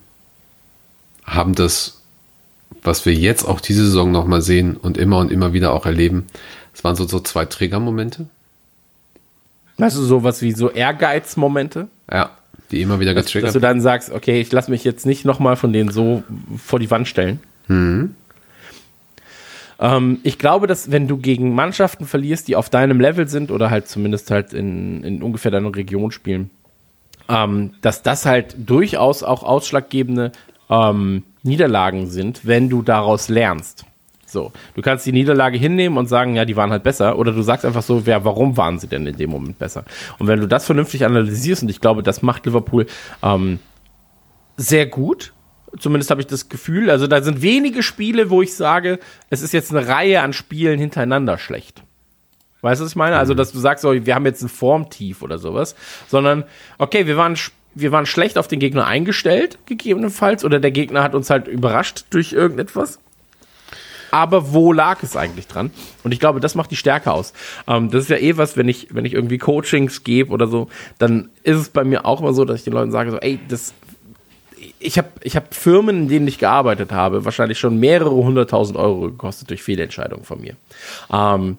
haben 1.25 1.55
das 1.55 2.03
was 2.83 3.07
wir 3.07 3.15
jetzt 3.15 3.45
auch 3.45 3.61
diese 3.61 3.85
Saison 3.85 4.11
nochmal 4.11 4.43
sehen 4.43 4.77
und 4.77 4.99
immer 4.99 5.19
und 5.19 5.31
immer 5.31 5.53
wieder 5.53 5.73
auch 5.73 5.87
erleben, 5.87 6.27
das 6.73 6.85
waren 6.85 6.97
so, 6.97 7.07
so 7.07 7.21
zwei 7.21 7.45
Triggermomente. 7.45 8.27
Weißt 9.79 9.97
du, 9.97 10.03
sowas 10.03 10.43
wie 10.43 10.53
so 10.53 10.71
Ehrgeizmomente? 10.71 11.89
Ja, 12.11 12.31
die 12.71 12.83
immer 12.83 13.01
wieder 13.01 13.15
getriggert. 13.15 13.49
Dass, 13.49 13.55
dass 13.55 13.61
du 13.61 13.67
dann 13.67 13.81
sagst, 13.81 14.11
okay, 14.11 14.41
ich 14.41 14.53
lasse 14.53 14.71
mich 14.71 14.85
jetzt 14.85 15.07
nicht 15.07 15.25
nochmal 15.25 15.57
von 15.57 15.73
denen 15.73 15.91
so 15.91 16.23
vor 16.57 16.79
die 16.79 16.91
Wand 16.91 17.09
stellen. 17.09 17.41
Mhm. 17.69 18.15
Ähm, 19.79 20.21
ich 20.23 20.39
glaube, 20.39 20.67
dass 20.67 20.91
wenn 20.91 21.09
du 21.09 21.17
gegen 21.17 21.55
Mannschaften 21.55 22.07
verlierst, 22.07 22.49
die 22.49 22.57
auf 22.57 22.71
deinem 22.71 23.01
Level 23.01 23.29
sind 23.29 23.51
oder 23.51 23.71
halt 23.71 23.89
zumindest 23.89 24.31
halt 24.31 24.53
in, 24.53 25.03
in 25.05 25.23
ungefähr 25.23 25.51
deiner 25.51 25.75
Region 25.75 26.13
spielen, 26.13 26.51
ähm, 27.29 27.75
dass 27.81 28.03
das 28.03 28.25
halt 28.25 28.55
durchaus 28.59 29.23
auch 29.23 29.43
ausschlaggebende 29.43 30.33
ähm, 30.71 31.25
Niederlagen 31.43 32.07
sind, 32.07 32.47
wenn 32.47 32.69
du 32.69 32.83
daraus 32.83 33.29
lernst. 33.29 33.85
So, 34.25 34.53
du 34.75 34.81
kannst 34.81 35.05
die 35.05 35.13
Niederlage 35.13 35.59
hinnehmen 35.59 35.99
und 35.99 36.07
sagen, 36.07 36.37
ja, 36.37 36.47
die 36.47 36.57
waren 36.57 36.71
halt 36.71 36.85
besser, 36.85 37.19
oder 37.19 37.33
du 37.33 37.43
sagst 37.43 37.67
einfach 37.67 37.83
so, 37.83 38.03
ja, 38.07 38.25
warum 38.25 38.57
waren 38.57 38.79
sie 38.79 38.87
denn 38.87 39.07
in 39.07 39.17
dem 39.17 39.29
Moment 39.29 39.59
besser? 39.59 39.85
Und 40.19 40.27
wenn 40.27 40.41
du 40.41 40.49
das 40.49 40.65
vernünftig 40.65 41.05
analysierst, 41.05 41.65
und 41.65 41.69
ich 41.69 41.81
glaube, 41.81 42.03
das 42.03 42.23
macht 42.23 42.47
Liverpool 42.47 42.87
ähm, 43.23 43.59
sehr 44.57 44.87
gut, 44.87 45.35
zumindest 45.79 46.11
habe 46.11 46.21
ich 46.21 46.27
das 46.27 46.49
Gefühl, 46.49 46.91
also 46.91 47.07
da 47.07 47.23
sind 47.23 47.43
wenige 47.43 47.83
Spiele, 47.83 48.31
wo 48.31 48.43
ich 48.43 48.55
sage, 48.55 48.99
es 49.31 49.43
ist 49.43 49.53
jetzt 49.53 49.75
eine 49.75 49.87
Reihe 49.87 50.23
an 50.23 50.33
Spielen 50.33 50.79
hintereinander 50.79 51.39
schlecht. 51.39 51.83
Weißt 52.61 52.81
du, 52.81 52.85
was 52.85 52.93
ich 52.93 52.97
meine? 52.97 53.17
Also, 53.17 53.35
dass 53.35 53.51
du 53.51 53.59
sagst, 53.59 53.83
so, 53.83 53.93
wir 53.93 54.15
haben 54.15 54.25
jetzt 54.25 54.43
ein 54.43 54.49
Formtief 54.49 55.23
oder 55.23 55.39
sowas, 55.39 55.75
sondern, 56.09 56.45
okay, 56.79 57.07
wir 57.07 57.17
waren 57.17 57.37
wir 57.75 57.91
waren 57.91 58.07
schlecht 58.07 58.39
auf 58.39 58.49
den 58.49 58.61
Gegner 58.61 58.87
eingestellt, 58.87 59.59
gegebenenfalls, 59.67 60.45
oder 60.45 60.61
der 60.61 60.71
Gegner 60.71 61.03
hat 61.03 61.15
uns 61.15 61.31
halt 61.31 61.49
überrascht 61.49 62.05
durch 62.11 62.33
irgendetwas. 62.33 62.99
Aber 64.11 64.53
wo 64.53 64.75
lag 64.75 65.03
es 65.03 65.17
eigentlich 65.17 65.47
dran? 65.47 65.71
Und 66.05 66.13
ich 66.13 66.21
glaube, 66.21 66.39
das 66.39 66.55
macht 66.55 66.71
die 66.71 66.77
Stärke 66.77 67.11
aus. 67.11 67.33
Ähm, 67.67 67.91
das 67.91 68.03
ist 68.03 68.11
ja 68.11 68.19
eh 68.19 68.37
was, 68.37 68.59
wenn 68.59 68.69
ich, 68.69 68.89
wenn 68.91 69.07
ich 69.07 69.15
irgendwie 69.15 69.39
Coachings 69.39 70.05
gebe 70.05 70.31
oder 70.33 70.49
so, 70.49 70.69
dann 70.99 71.31
ist 71.45 71.57
es 71.57 71.71
bei 71.71 71.83
mir 71.83 72.05
auch 72.05 72.21
immer 72.21 72.35
so, 72.35 72.45
dass 72.45 72.59
ich 72.59 72.65
den 72.65 72.75
Leuten 72.75 72.91
sage, 72.91 73.11
so, 73.11 73.17
ey, 73.19 73.41
das, 73.49 73.73
ich 74.83 74.99
habe 74.99 75.09
ich 75.23 75.37
hab 75.37 75.55
Firmen, 75.55 76.03
in 76.03 76.09
denen 76.09 76.29
ich 76.29 76.39
gearbeitet 76.39 76.93
habe, 76.93 77.25
wahrscheinlich 77.25 77.59
schon 77.59 77.79
mehrere 77.79 78.11
hunderttausend 78.11 78.79
Euro 78.79 79.03
gekostet 79.03 79.51
durch 79.51 79.63
Fehlentscheidungen 79.63 80.25
von 80.25 80.41
mir. 80.41 80.57
Ähm, 81.13 81.59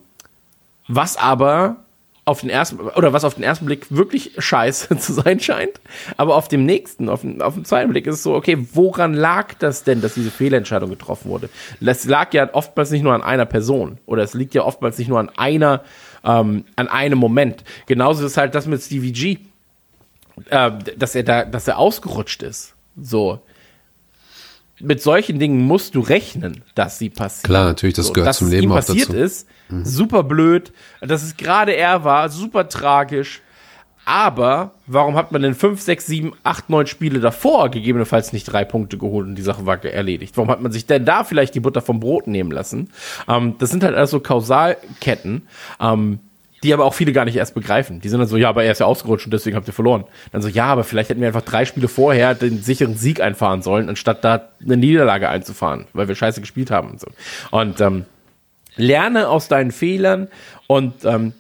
was 0.88 1.18
aber 1.18 1.78
auf 2.26 2.40
den 2.42 2.50
ersten, 2.50 2.80
oder 2.80 3.12
was 3.12 3.26
auf 3.26 3.36
den 3.36 3.44
ersten 3.44 3.66
Blick 3.66 3.88
wirklich 3.90 4.32
scheiße 4.38 4.98
zu 5.00 5.14
sein 5.14 5.40
scheint, 5.40 5.82
aber 6.16 6.36
auf 6.36 6.48
dem 6.48 6.66
nächsten, 6.66 7.10
auf, 7.10 7.26
auf 7.40 7.54
dem 7.56 7.66
zweiten 7.66 7.90
Blick 7.90 8.08
ist 8.08 8.16
es 8.16 8.24
so, 8.24 8.34
okay, 8.34 8.66
woran 8.74 9.14
lag 9.14 9.54
das 9.60 9.84
denn, 9.84 10.02
dass 10.02 10.14
diese 10.14 10.32
Fehlentscheidung 10.32 10.90
getroffen 10.90 11.30
wurde? 11.30 11.50
Das 11.82 12.06
lag 12.06 12.34
ja 12.34 12.54
oftmals 12.54 12.92
nicht 12.92 13.04
nur 13.04 13.14
an 13.14 13.24
einer 13.24 13.46
Person 13.46 13.98
oder 14.06 14.24
es 14.24 14.34
liegt 14.34 14.54
ja 14.54 14.64
oftmals 14.64 14.98
nicht 14.98 15.10
nur 15.10 15.20
an 15.20 15.30
einer, 15.36 15.84
ähm, 16.24 16.64
an 16.76 16.88
einem 16.88 17.20
Moment. 17.20 17.64
Genauso 17.88 18.26
ist 18.26 18.38
halt 18.38 18.56
das 18.56 18.68
mit 18.68 18.82
Stevie 18.82 19.12
G, 19.12 19.38
äh, 20.50 20.72
dass 20.98 21.16
er 21.16 21.24
da, 21.24 21.44
dass 21.44 21.68
er 21.68 21.78
ausgerutscht 21.78 22.42
ist. 22.44 22.74
So. 23.02 23.40
Mit 24.80 25.02
solchen 25.02 25.40
Dingen 25.40 25.62
musst 25.66 25.96
du 25.96 26.02
rechnen, 26.02 26.64
dass 26.76 27.00
sie 27.00 27.10
passieren. 27.10 27.46
Klar, 27.48 27.66
natürlich, 27.66 27.96
das 27.96 28.08
so, 28.08 28.14
gehört 28.14 28.36
zum 28.36 28.50
Leben 28.50 28.72
auch 28.72 28.78
dazu. 28.78 28.94
passiert 28.94 29.14
ist, 29.14 29.48
Mhm. 29.70 29.86
Super 29.86 30.24
blöd, 30.24 30.72
dass 31.02 31.24
es 31.24 31.38
gerade 31.38 31.74
er 31.76 32.04
war, 32.04 32.30
super 32.30 32.68
tragisch. 32.70 33.42
Aber 34.06 34.74
warum 34.86 35.16
hat 35.16 35.32
man 35.32 35.42
denn 35.42 35.56
5, 35.56 35.80
6, 35.82 36.06
7, 36.08 36.34
8, 36.44 36.70
9 36.70 36.88
Spiele 36.88 37.22
davor 37.22 37.72
gegebenenfalls 37.72 38.34
nicht 38.34 38.44
drei 38.44 38.66
Punkte 38.66 38.98
geholt 38.98 39.28
und 39.28 39.36
die 39.36 39.42
Sache 39.42 39.66
war 39.66 39.84
erledigt? 39.86 40.36
Warum 40.36 40.50
hat 40.52 40.62
man 40.62 40.74
sich 40.74 40.86
denn 40.86 41.06
da 41.06 41.24
vielleicht 41.24 41.56
die 41.56 41.62
Butter 41.62 41.82
vom 41.82 42.02
Brot 42.02 42.28
nehmen 42.28 42.52
lassen? 42.52 42.90
Ähm, 43.30 43.56
das 43.60 43.70
sind 43.70 43.82
halt 43.82 43.96
also 43.96 44.20
Kausalketten, 44.20 45.48
ähm, 45.80 46.20
die 46.64 46.74
aber 46.74 46.86
auch 46.86 46.94
viele 46.94 47.12
gar 47.12 47.26
nicht 47.26 47.36
erst 47.36 47.54
begreifen. 47.54 48.00
Die 48.00 48.10
sind 48.10 48.20
dann 48.20 48.28
so, 48.28 48.38
ja, 48.38 48.50
aber 48.50 48.64
er 48.64 48.72
ist 48.72 48.80
ja 48.80 48.86
ausgerutscht 48.86 49.26
und 49.26 49.32
deswegen 49.32 49.56
habt 49.56 49.68
ihr 49.68 49.74
verloren. 49.74 50.06
Dann 50.32 50.42
so, 50.42 50.48
ja, 50.48 50.66
aber 50.66 50.84
vielleicht 50.84 51.10
hätten 51.10 51.22
wir 51.22 51.28
einfach 51.28 51.42
drei 51.42 51.66
Spiele 51.66 51.88
vorher 51.88 52.34
den 52.34 52.62
sicheren 52.64 52.96
Sieg 52.96 53.20
einfahren 53.22 53.62
sollen, 53.62 53.90
anstatt 53.90 54.24
da 54.24 54.50
eine 54.64 54.78
Niederlage 54.78 55.30
einzufahren, 55.30 55.86
weil 55.94 56.08
wir 56.08 56.16
scheiße 56.16 56.42
gespielt 56.42 56.72
haben 56.72 56.92
und 56.92 57.00
so. 57.00 57.08
Und 57.52 57.82
ähm, 57.82 58.06
lerne 58.76 59.28
aus 59.28 59.50
deinen 59.50 59.72
Fehlern 59.72 60.30
und 60.68 61.06
ähm, 61.06 61.34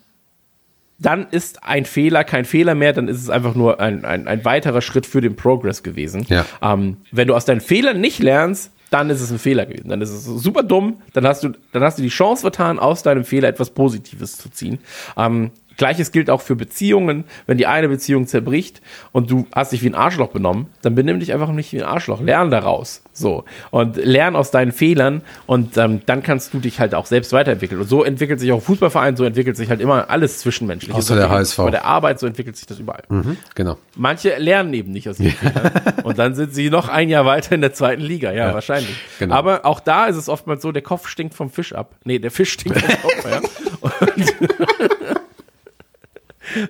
dann 0.99 1.27
ist 1.31 1.63
ein 1.63 1.85
Fehler 1.85 2.23
kein 2.23 2.45
Fehler 2.45 2.75
mehr, 2.75 2.93
dann 2.93 3.07
ist 3.07 3.21
es 3.21 3.29
einfach 3.29 3.55
nur 3.55 3.79
ein, 3.79 4.05
ein, 4.05 4.27
ein 4.27 4.45
weiterer 4.45 4.81
Schritt 4.81 5.05
für 5.05 5.21
den 5.21 5.35
Progress 5.35 5.83
gewesen. 5.83 6.25
Ja. 6.29 6.45
Ähm, 6.61 6.97
wenn 7.11 7.27
du 7.27 7.35
aus 7.35 7.45
deinen 7.45 7.61
Fehlern 7.61 7.99
nicht 7.99 8.21
lernst, 8.21 8.71
dann 8.93 9.09
ist 9.09 9.21
es 9.21 9.31
ein 9.31 9.39
Fehler 9.39 9.65
gewesen. 9.65 9.89
Dann 9.89 10.01
ist 10.01 10.11
es 10.11 10.23
super 10.25 10.61
dumm. 10.61 11.01
Dann 11.13 11.25
hast 11.25 11.43
du, 11.43 11.49
dann 11.71 11.83
hast 11.83 11.97
du 11.97 12.03
die 12.03 12.09
Chance 12.09 12.41
vertan, 12.41 12.77
aus 12.77 13.01
deinem 13.01 13.25
Fehler 13.25 13.47
etwas 13.47 13.71
Positives 13.71 14.37
zu 14.37 14.49
ziehen. 14.51 14.77
Ähm, 15.17 15.49
Gleiches 15.77 16.11
gilt 16.11 16.29
auch 16.29 16.41
für 16.41 16.55
Beziehungen. 16.55 17.25
Wenn 17.45 17.57
die 17.57 17.67
eine 17.67 17.89
Beziehung 17.89 18.27
zerbricht 18.27 18.81
und 19.11 19.31
du 19.31 19.47
hast 19.53 19.71
dich 19.71 19.83
wie 19.83 19.89
ein 19.89 19.95
Arschloch 19.95 20.29
benommen, 20.29 20.67
dann 20.81 20.95
benimm 20.95 21.19
dich 21.19 21.33
einfach 21.33 21.51
nicht 21.51 21.73
wie 21.73 21.81
ein 21.81 21.87
Arschloch. 21.87 22.21
Lern 22.21 22.51
daraus. 22.51 23.03
So. 23.13 23.45
Und 23.69 23.97
lern 23.97 24.35
aus 24.35 24.51
deinen 24.51 24.71
Fehlern 24.71 25.21
und 25.45 25.77
ähm, 25.77 26.01
dann 26.05 26.23
kannst 26.23 26.53
du 26.53 26.59
dich 26.59 26.79
halt 26.79 26.95
auch 26.95 27.05
selbst 27.05 27.31
weiterentwickeln. 27.31 27.79
Und 27.79 27.87
so 27.87 28.03
entwickelt 28.03 28.39
sich 28.39 28.51
auch 28.51 28.61
Fußballverein, 28.61 29.15
so 29.15 29.23
entwickelt 29.23 29.55
sich 29.55 29.69
halt 29.69 29.81
immer 29.81 30.09
alles 30.09 30.39
Zwischenmenschliche. 30.39 30.97
Außer 30.97 31.15
der 31.15 31.29
HSV. 31.29 31.57
Bei 31.57 31.71
der 31.71 31.85
Arbeit, 31.85 32.19
so 32.19 32.27
entwickelt 32.27 32.57
sich 32.57 32.65
das 32.65 32.79
überall. 32.79 33.03
Mhm, 33.09 33.37
genau. 33.55 33.77
Manche 33.95 34.35
lernen 34.37 34.73
eben 34.73 34.91
nicht 34.91 35.07
aus 35.07 35.19
ihren 35.19 35.33
Fehlern. 35.33 35.71
Und 36.03 36.17
dann 36.17 36.33
sind 36.35 36.55
sie 36.55 36.69
noch 36.69 36.89
ein 36.89 37.09
Jahr 37.09 37.25
weiter 37.25 37.53
in 37.53 37.61
der 37.61 37.73
zweiten 37.73 38.01
Liga. 38.01 38.31
Ja, 38.31 38.47
ja 38.47 38.53
wahrscheinlich. 38.53 38.95
Genau. 39.19 39.35
Aber 39.35 39.65
auch 39.65 39.79
da 39.79 40.07
ist 40.07 40.17
es 40.17 40.27
oftmals 40.27 40.61
so, 40.63 40.71
der 40.71 40.81
Kopf 40.81 41.07
stinkt 41.07 41.35
vom 41.35 41.49
Fisch 41.49 41.73
ab. 41.73 41.95
Nee, 42.03 42.19
der 42.19 42.31
Fisch 42.31 42.53
stinkt 42.53 42.81
vom 42.81 43.01
Kopf, 43.01 43.25
ja. 43.29 43.41
Und 43.83 45.02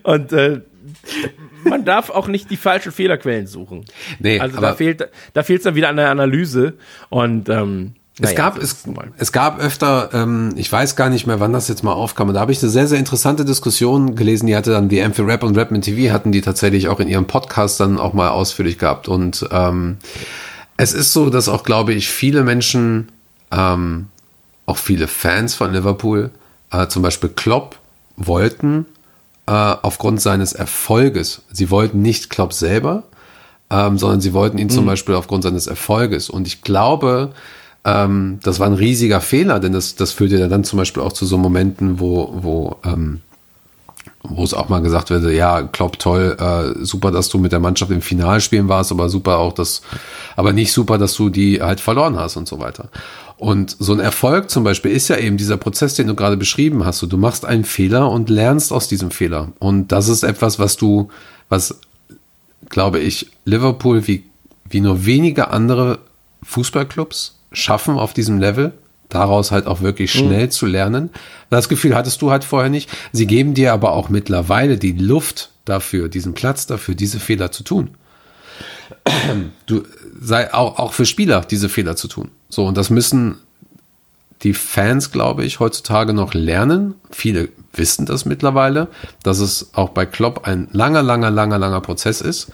und 0.04 0.32
äh, 0.34 0.62
man 1.64 1.86
darf 1.86 2.10
auch 2.10 2.28
nicht 2.28 2.50
die 2.50 2.58
falschen 2.58 2.92
Fehlerquellen 2.92 3.48
suchen. 3.48 3.86
Nee, 4.20 4.40
also 4.40 4.60
da 4.60 4.74
fehlt 4.74 5.10
da 5.34 5.44
fehlt 5.44 5.60
es 5.60 5.64
dann 5.64 5.76
wieder 5.76 5.90
an 5.90 5.98
der 5.98 6.10
Analyse 6.10 6.74
und 7.10 7.50
ähm, 7.50 7.94
es 8.16 8.30
naja, 8.30 8.36
gab 8.36 8.60
es, 8.60 8.86
es 9.18 9.32
gab 9.32 9.60
öfter, 9.60 10.12
ähm, 10.14 10.54
ich 10.56 10.72
weiß 10.72 10.96
gar 10.96 11.10
nicht 11.10 11.26
mehr, 11.26 11.40
wann 11.40 11.52
das 11.52 11.68
jetzt 11.68 11.84
mal 11.84 11.94
aufkam. 11.94 12.28
Und 12.28 12.36
da 12.36 12.42
habe 12.42 12.52
ich 12.52 12.62
eine 12.62 12.70
sehr 12.70 12.86
sehr 12.86 13.00
interessante 13.00 13.44
Diskussion 13.44 14.16
gelesen. 14.16 14.46
Die 14.46 14.56
hatte 14.56 14.72
dann 14.72 14.88
die 14.88 15.02
für 15.14 15.26
Rap 15.26 15.44
und 15.44 15.58
Rapman 15.58 15.82
TV 15.82 16.14
hatten 16.14 16.32
die 16.32 16.42
tatsächlich 16.42 16.90
auch 16.90 17.00
in 17.00 17.08
ihrem 17.08 17.26
Podcast 17.26 17.80
dann 17.80 17.98
auch 17.98 18.14
mal 18.14 18.30
ausführlich 18.30 18.78
gehabt. 18.78 19.08
Und 19.08 19.48
ähm, 19.52 19.98
es 20.78 20.94
ist 20.94 21.12
so, 21.12 21.32
dass 21.32 21.50
auch 21.50 21.64
glaube 21.64 21.94
ich 21.94 22.08
viele 22.08 22.44
Menschen, 22.44 23.12
ähm, 23.52 24.08
auch 24.68 24.78
viele 24.78 25.08
Fans 25.08 25.56
von 25.56 25.74
Liverpool, 25.74 26.30
äh, 26.72 26.88
zum 26.88 27.02
Beispiel 27.02 27.30
Klopp 27.30 27.80
wollten 28.16 28.86
äh, 29.46 29.52
aufgrund 29.52 30.22
seines 30.22 30.54
Erfolges. 30.54 31.42
Sie 31.52 31.70
wollten 31.70 32.02
nicht 32.02 32.30
Klopp 32.30 32.54
selber, 32.54 33.04
ähm, 33.70 33.98
sondern 33.98 34.22
sie 34.22 34.34
wollten 34.34 34.58
ihn 34.58 34.70
zum 34.70 34.86
Beispiel 34.86 35.16
aufgrund 35.16 35.44
seines 35.44 35.68
Erfolges. 35.68 36.30
Und 36.30 36.48
ich 36.48 36.62
glaube, 36.62 37.34
ähm, 37.86 38.40
das 38.44 38.60
war 38.60 38.68
ein 38.68 38.74
riesiger 38.74 39.20
Fehler, 39.20 39.60
denn 39.60 39.74
das, 39.74 39.96
das 39.96 40.12
führte 40.12 40.38
ja 40.38 40.48
dann 40.48 40.64
zum 40.64 40.78
Beispiel 40.78 41.04
auch 41.04 41.14
zu 41.14 41.26
so 41.26 41.38
Momenten, 41.38 42.00
wo, 42.00 42.34
wo, 42.36 42.78
ähm, 42.86 43.22
wo 44.24 44.44
es 44.44 44.54
auch 44.54 44.70
mal 44.70 44.82
gesagt 44.82 45.10
wird, 45.10 45.30
ja, 45.34 45.64
Klopp, 45.64 46.00
toll, 46.00 46.38
äh, 46.40 46.86
super, 46.86 47.12
dass 47.12 47.28
du 47.28 47.38
mit 47.38 47.52
der 47.52 47.60
Mannschaft 47.60 47.92
im 47.92 48.02
Finalspielen 48.02 48.70
warst, 48.70 48.92
aber 48.92 49.10
super 49.10 49.38
auch, 49.40 49.52
dass, 49.52 49.82
aber 50.38 50.54
nicht 50.54 50.72
super, 50.72 50.98
dass 50.98 51.14
du 51.16 51.30
die 51.30 51.62
halt 51.62 51.82
verloren 51.82 52.18
hast 52.18 52.38
und 52.38 52.48
so 52.48 52.60
weiter. 52.60 52.88
Und 53.38 53.76
so 53.80 53.94
ein 53.94 54.00
Erfolg 54.00 54.50
zum 54.50 54.64
Beispiel 54.64 54.92
ist 54.92 55.08
ja 55.08 55.18
eben 55.18 55.38
dieser 55.38 55.58
Prozess, 55.58 55.96
den 55.96 56.08
du 56.08 56.16
gerade 56.16 56.38
beschrieben 56.38 56.86
hast. 56.86 57.02
Du 57.02 57.18
machst 57.18 57.46
einen 57.46 57.66
Fehler 57.66 58.10
und 58.10 58.30
lernst 58.30 58.72
aus 58.72 58.88
diesem 58.88 59.12
Fehler. 59.12 59.52
Und 59.60 59.92
das 59.92 60.08
ist 60.08 60.24
etwas, 60.24 60.60
was 60.60 60.78
du, 60.78 61.10
was, 61.50 61.80
glaube 62.70 63.00
ich, 63.00 63.32
Liverpool 63.46 64.08
wie, 64.08 64.24
wie 64.70 64.82
nur 64.82 65.06
wenige 65.06 65.50
andere 65.50 66.00
Fußballclubs 66.44 67.40
schaffen 67.52 67.98
auf 67.98 68.14
diesem 68.14 68.40
Level, 68.40 68.74
daraus 69.10 69.52
halt 69.52 69.68
auch 69.68 69.82
wirklich 69.82 70.12
schnell 70.12 70.46
mhm. 70.46 70.52
zu 70.52 70.66
lernen. 70.66 71.10
Das 71.50 71.70
Gefühl 71.70 71.96
hattest 71.96 72.22
du 72.22 72.32
halt 72.32 72.44
vorher 72.44 72.70
nicht. 72.70 72.90
Sie 73.12 73.28
geben 73.28 73.54
dir 73.54 73.74
aber 73.74 73.92
auch 73.94 74.10
mittlerweile 74.10 74.78
die 74.78 74.94
Luft 74.94 75.52
dafür, 75.66 76.10
diesen 76.10 76.34
Platz 76.34 76.66
dafür, 76.66 76.96
diese 76.96 77.20
Fehler 77.20 77.52
zu 77.52 77.64
tun. 77.64 77.90
Du 79.66 79.84
sei 80.20 80.54
auch, 80.54 80.78
auch 80.80 80.94
für 80.94 81.06
Spieler 81.06 81.42
diese 81.42 81.70
Fehler 81.70 81.96
zu 81.96 82.08
tun. 82.08 82.32
So, 82.54 82.68
und 82.68 82.78
das 82.78 82.92
müssen 82.92 83.40
die 84.44 84.54
Fans, 84.54 85.12
glaube 85.12 85.44
ich, 85.44 85.60
heutzutage 85.60 86.14
noch 86.14 86.36
lernen. 86.36 86.94
Viele 87.10 87.50
wissen 87.74 88.06
das 88.06 88.26
mittlerweile, 88.26 88.90
dass 89.24 89.40
es 89.40 89.72
auch 89.74 89.90
bei 89.90 90.06
Klopp 90.06 90.48
ein 90.48 90.68
langer, 90.72 91.02
langer, 91.02 91.32
langer, 91.32 91.58
langer 91.58 91.82
Prozess 91.82 92.22
ist. 92.22 92.52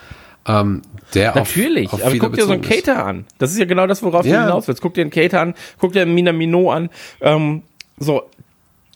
Ähm, 0.48 0.84
der 1.14 1.36
Natürlich, 1.36 1.88
auf, 1.88 2.02
auf 2.02 2.08
aber 2.08 2.18
guck 2.18 2.34
dir 2.34 2.46
so 2.46 2.54
einen 2.54 2.62
Cater 2.62 3.06
an. 3.06 3.26
Das 3.40 3.52
ist 3.52 3.58
ja 3.58 3.66
genau 3.66 3.88
das, 3.88 4.02
worauf 4.02 4.26
ja. 4.26 4.38
du 4.38 4.46
hinaus 4.46 4.70
willst. 4.70 4.82
Guck 4.82 4.94
dir 4.94 5.02
einen 5.02 5.10
Cater 5.10 5.42
an, 5.42 5.54
guck 5.80 5.92
dir 5.92 6.04
einen 6.04 6.14
Minamino 6.14 6.72
an. 6.72 6.90
Ähm, 7.20 7.64
so, 7.98 8.24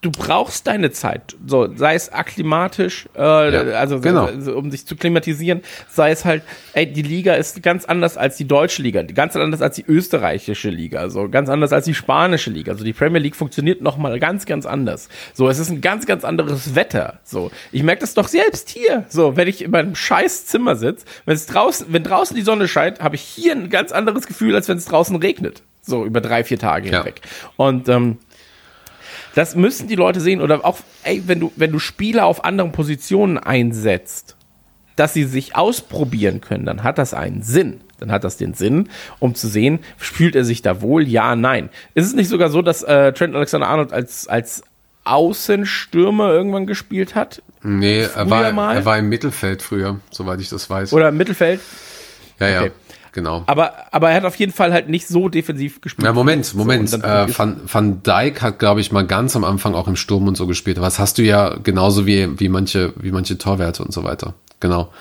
du 0.03 0.11
brauchst 0.11 0.67
deine 0.67 0.91
Zeit, 0.91 1.35
so 1.47 1.73
sei 1.75 1.95
es 1.95 2.11
akklimatisch, 2.11 3.07
äh, 3.15 3.19
ja, 3.21 3.61
also 3.79 3.99
genau. 4.01 4.29
so, 4.39 4.55
um 4.55 4.69
sich 4.69 4.85
zu 4.85 4.95
klimatisieren, 4.95 5.61
sei 5.89 6.11
es 6.11 6.25
halt, 6.25 6.43
ey, 6.73 6.91
die 6.91 7.01
Liga 7.01 7.35
ist 7.35 7.63
ganz 7.63 7.85
anders 7.85 8.17
als 8.17 8.35
die 8.35 8.45
deutsche 8.45 8.81
Liga, 8.81 9.01
ganz 9.01 9.35
anders 9.35 9.61
als 9.61 9.75
die 9.75 9.85
österreichische 9.87 10.69
Liga, 10.69 11.09
so 11.09 11.29
ganz 11.29 11.49
anders 11.49 11.71
als 11.71 11.85
die 11.85 11.95
spanische 11.95 12.51
Liga. 12.51 12.73
Also 12.73 12.83
die 12.83 12.93
Premier 12.93 13.19
League 13.19 13.35
funktioniert 13.35 13.81
noch 13.81 13.97
mal 13.97 14.19
ganz, 14.19 14.45
ganz 14.45 14.65
anders. 14.65 15.07
So, 15.33 15.47
es 15.47 15.57
ist 15.57 15.69
ein 15.69 15.81
ganz, 15.81 16.05
ganz 16.05 16.25
anderes 16.25 16.75
Wetter. 16.75 17.19
So, 17.23 17.49
ich 17.71 17.83
merke 17.83 18.01
das 18.01 18.13
doch 18.13 18.27
selbst 18.27 18.69
hier. 18.69 19.05
So, 19.07 19.37
wenn 19.37 19.47
ich 19.47 19.63
in 19.63 19.71
meinem 19.71 19.95
scheiß 19.95 20.47
Zimmer 20.47 20.75
sitze, 20.75 21.05
wenn 21.25 21.35
es 21.35 21.45
draußen, 21.45 21.87
wenn 21.89 22.03
draußen 22.03 22.35
die 22.35 22.43
Sonne 22.43 22.67
scheint, 22.67 22.99
habe 22.99 23.15
ich 23.15 23.21
hier 23.21 23.53
ein 23.53 23.69
ganz 23.69 23.93
anderes 23.93 24.27
Gefühl, 24.27 24.53
als 24.53 24.67
wenn 24.67 24.77
es 24.77 24.85
draußen 24.85 25.15
regnet. 25.15 25.63
So 25.81 26.05
über 26.05 26.21
drei, 26.21 26.43
vier 26.43 26.59
Tage 26.59 26.89
ja. 26.89 26.99
hinweg. 26.99 27.21
Und 27.57 27.89
ähm, 27.89 28.17
das 29.35 29.55
müssen 29.55 29.87
die 29.87 29.95
Leute 29.95 30.19
sehen. 30.19 30.41
Oder 30.41 30.65
auch, 30.65 30.79
ey, 31.03 31.23
wenn 31.25 31.39
du, 31.39 31.51
wenn 31.55 31.71
du 31.71 31.79
Spieler 31.79 32.25
auf 32.25 32.45
anderen 32.45 32.71
Positionen 32.71 33.37
einsetzt, 33.37 34.35
dass 34.95 35.13
sie 35.13 35.23
sich 35.23 35.55
ausprobieren 35.55 36.41
können, 36.41 36.65
dann 36.65 36.83
hat 36.83 36.97
das 36.97 37.13
einen 37.13 37.41
Sinn. 37.41 37.81
Dann 37.99 38.11
hat 38.11 38.23
das 38.23 38.37
den 38.37 38.53
Sinn, 38.53 38.89
um 39.19 39.33
zu 39.33 39.47
sehen, 39.47 39.79
fühlt 39.97 40.35
er 40.35 40.43
sich 40.43 40.61
da 40.61 40.81
wohl? 40.81 41.07
Ja, 41.07 41.35
nein. 41.35 41.69
Ist 41.95 42.05
es 42.05 42.13
nicht 42.13 42.27
sogar 42.27 42.49
so, 42.49 42.61
dass 42.61 42.83
äh, 42.83 43.13
Trent 43.13 43.33
Alexander-Arnold 43.33 43.93
als, 43.93 44.27
als 44.27 44.63
Außenstürmer 45.05 46.31
irgendwann 46.31 46.67
gespielt 46.67 47.15
hat? 47.15 47.41
Nee, 47.61 48.01
er 48.01 48.29
war, 48.29 48.43
er 48.73 48.85
war 48.85 48.97
im 48.97 49.07
Mittelfeld 49.07 49.61
früher, 49.61 49.99
soweit 50.11 50.41
ich 50.41 50.49
das 50.49 50.69
weiß. 50.69 50.91
Oder 50.91 51.09
im 51.09 51.17
Mittelfeld? 51.17 51.61
Ja, 52.39 52.49
ja. 52.49 52.67
Genau. 53.13 53.43
Aber, 53.45 53.73
aber 53.91 54.09
er 54.09 54.17
hat 54.17 54.25
auf 54.25 54.35
jeden 54.35 54.51
Fall 54.51 54.73
halt 54.73 54.89
nicht 54.89 55.07
so 55.07 55.29
defensiv 55.29 55.81
gespielt. 55.81 56.05
Ja, 56.05 56.13
Moment, 56.13 56.53
Moment. 56.55 56.89
So, 56.89 56.97
äh, 56.97 57.27
Van, 57.37 57.61
Van 57.65 58.01
Dijk 58.01 58.41
hat, 58.41 58.57
glaube 58.57 58.81
ich, 58.81 58.91
mal 58.91 59.05
ganz 59.05 59.35
am 59.35 59.43
Anfang 59.43 59.75
auch 59.75 59.87
im 59.87 59.95
Sturm 59.95 60.27
und 60.27 60.35
so 60.35 60.47
gespielt. 60.47 60.81
Was 60.81 60.97
hast 60.97 61.19
du 61.19 61.21
ja 61.21 61.55
genauso 61.63 62.07
wie, 62.07 62.39
wie 62.39 62.49
manche, 62.49 62.93
wie 62.97 63.11
manche 63.11 63.37
Torwerte 63.37 63.83
und 63.83 63.93
so 63.93 64.03
weiter. 64.03 64.33
Genau. 64.59 64.91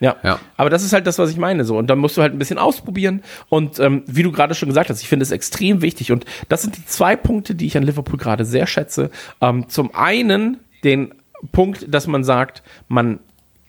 Ja. 0.00 0.16
ja, 0.24 0.40
aber 0.56 0.68
das 0.68 0.82
ist 0.82 0.92
halt 0.92 1.06
das, 1.06 1.18
was 1.18 1.30
ich 1.30 1.36
meine. 1.36 1.64
So 1.64 1.78
und 1.78 1.86
dann 1.86 1.98
musst 1.98 2.16
du 2.16 2.22
halt 2.22 2.34
ein 2.34 2.38
bisschen 2.38 2.58
ausprobieren. 2.58 3.22
Und 3.48 3.78
ähm, 3.78 4.02
wie 4.06 4.24
du 4.24 4.32
gerade 4.32 4.54
schon 4.54 4.68
gesagt 4.68 4.90
hast, 4.90 5.00
ich 5.00 5.08
finde 5.08 5.22
es 5.22 5.30
extrem 5.30 5.80
wichtig. 5.80 6.10
Und 6.10 6.24
das 6.48 6.62
sind 6.62 6.76
die 6.76 6.84
zwei 6.84 7.14
Punkte, 7.14 7.54
die 7.54 7.66
ich 7.66 7.76
an 7.76 7.84
Liverpool 7.84 8.18
gerade 8.18 8.44
sehr 8.44 8.66
schätze. 8.66 9.10
Ähm, 9.40 9.68
zum 9.68 9.94
einen 9.94 10.58
den 10.82 11.14
Punkt, 11.52 11.86
dass 11.88 12.08
man 12.08 12.24
sagt, 12.24 12.64
man 12.88 13.20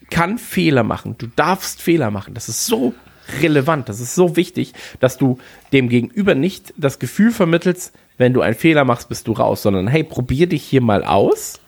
kann 0.10 0.38
Fehler 0.40 0.84
machen. 0.84 1.16
Du 1.18 1.28
darfst 1.28 1.82
Fehler 1.82 2.12
machen. 2.12 2.34
Das 2.34 2.50
ist 2.50 2.66
so 2.66 2.94
relevant. 3.42 3.90
Das 3.90 4.00
ist 4.00 4.16
so 4.16 4.36
wichtig, 4.36 4.74
dass 5.00 5.18
du 5.18 5.38
dem 5.74 5.90
Gegenüber 5.90 6.36
nicht 6.36 6.74
das 6.78 7.00
Gefühl 7.00 7.32
vermittelst, 7.32 7.94
wenn 8.18 8.34
du 8.34 8.42
einen 8.42 8.56
Fehler 8.56 8.86
machst, 8.86 9.10
bist 9.10 9.28
du 9.28 9.34
raus, 9.34 9.62
sondern 9.62 9.88
hey, 9.88 10.04
probier 10.04 10.48
dich 10.48 10.64
hier 10.64 10.82
mal 10.82 11.04
aus. 11.04 11.60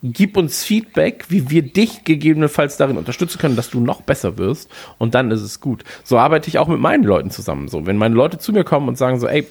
Gib 0.00 0.36
uns 0.36 0.62
Feedback, 0.62 1.24
wie 1.28 1.50
wir 1.50 1.62
dich 1.62 2.04
gegebenenfalls 2.04 2.76
darin 2.76 2.96
unterstützen 2.96 3.38
können, 3.40 3.56
dass 3.56 3.70
du 3.70 3.80
noch 3.80 4.02
besser 4.02 4.38
wirst 4.38 4.70
und 4.98 5.16
dann 5.16 5.32
ist 5.32 5.40
es 5.40 5.60
gut. 5.60 5.82
So 6.04 6.18
arbeite 6.18 6.48
ich 6.48 6.58
auch 6.58 6.68
mit 6.68 6.78
meinen 6.78 7.02
Leuten 7.02 7.32
zusammen. 7.32 7.66
So, 7.66 7.84
wenn 7.84 7.96
meine 7.96 8.14
Leute 8.14 8.38
zu 8.38 8.52
mir 8.52 8.62
kommen 8.62 8.86
und 8.86 8.96
sagen 8.96 9.18
so, 9.18 9.26
ey, 9.26 9.44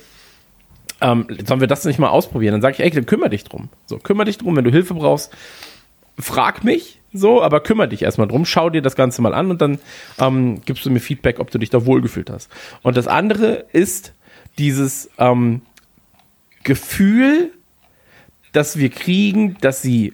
ähm, 1.01 1.27
sollen 1.45 1.59
wir 1.59 1.67
das 1.67 1.83
nicht 1.83 1.99
mal 1.99 2.09
ausprobieren? 2.09 2.53
Dann 2.53 2.61
sage 2.61 2.75
ich, 2.75 2.79
ey, 2.79 2.89
dann 2.91 3.05
kümmere 3.05 3.29
dich 3.29 3.43
drum. 3.43 3.67
So, 3.85 3.97
kümmere 3.97 4.25
dich 4.25 4.37
drum, 4.37 4.55
wenn 4.55 4.63
du 4.63 4.71
Hilfe 4.71 4.93
brauchst, 4.93 5.35
frag 6.17 6.63
mich, 6.63 6.96
so, 7.13 7.41
aber 7.41 7.61
kümmere 7.61 7.87
dich 7.87 8.01
erstmal 8.01 8.27
drum, 8.27 8.45
schau 8.45 8.69
dir 8.69 8.81
das 8.81 8.95
Ganze 8.95 9.21
mal 9.21 9.33
an 9.33 9.49
und 9.49 9.61
dann 9.61 9.79
ähm, 10.19 10.61
gibst 10.65 10.85
du 10.85 10.89
mir 10.89 10.99
Feedback, 10.99 11.39
ob 11.39 11.51
du 11.51 11.57
dich 11.57 11.69
da 11.69 11.85
wohlgefühlt 11.85 12.29
hast. 12.29 12.51
Und 12.83 12.97
das 12.97 13.07
andere 13.07 13.65
ist 13.71 14.13
dieses 14.57 15.09
ähm, 15.17 15.61
Gefühl, 16.63 17.51
dass 18.51 18.77
wir 18.77 18.89
kriegen, 18.89 19.57
dass 19.61 19.81
sie, 19.81 20.13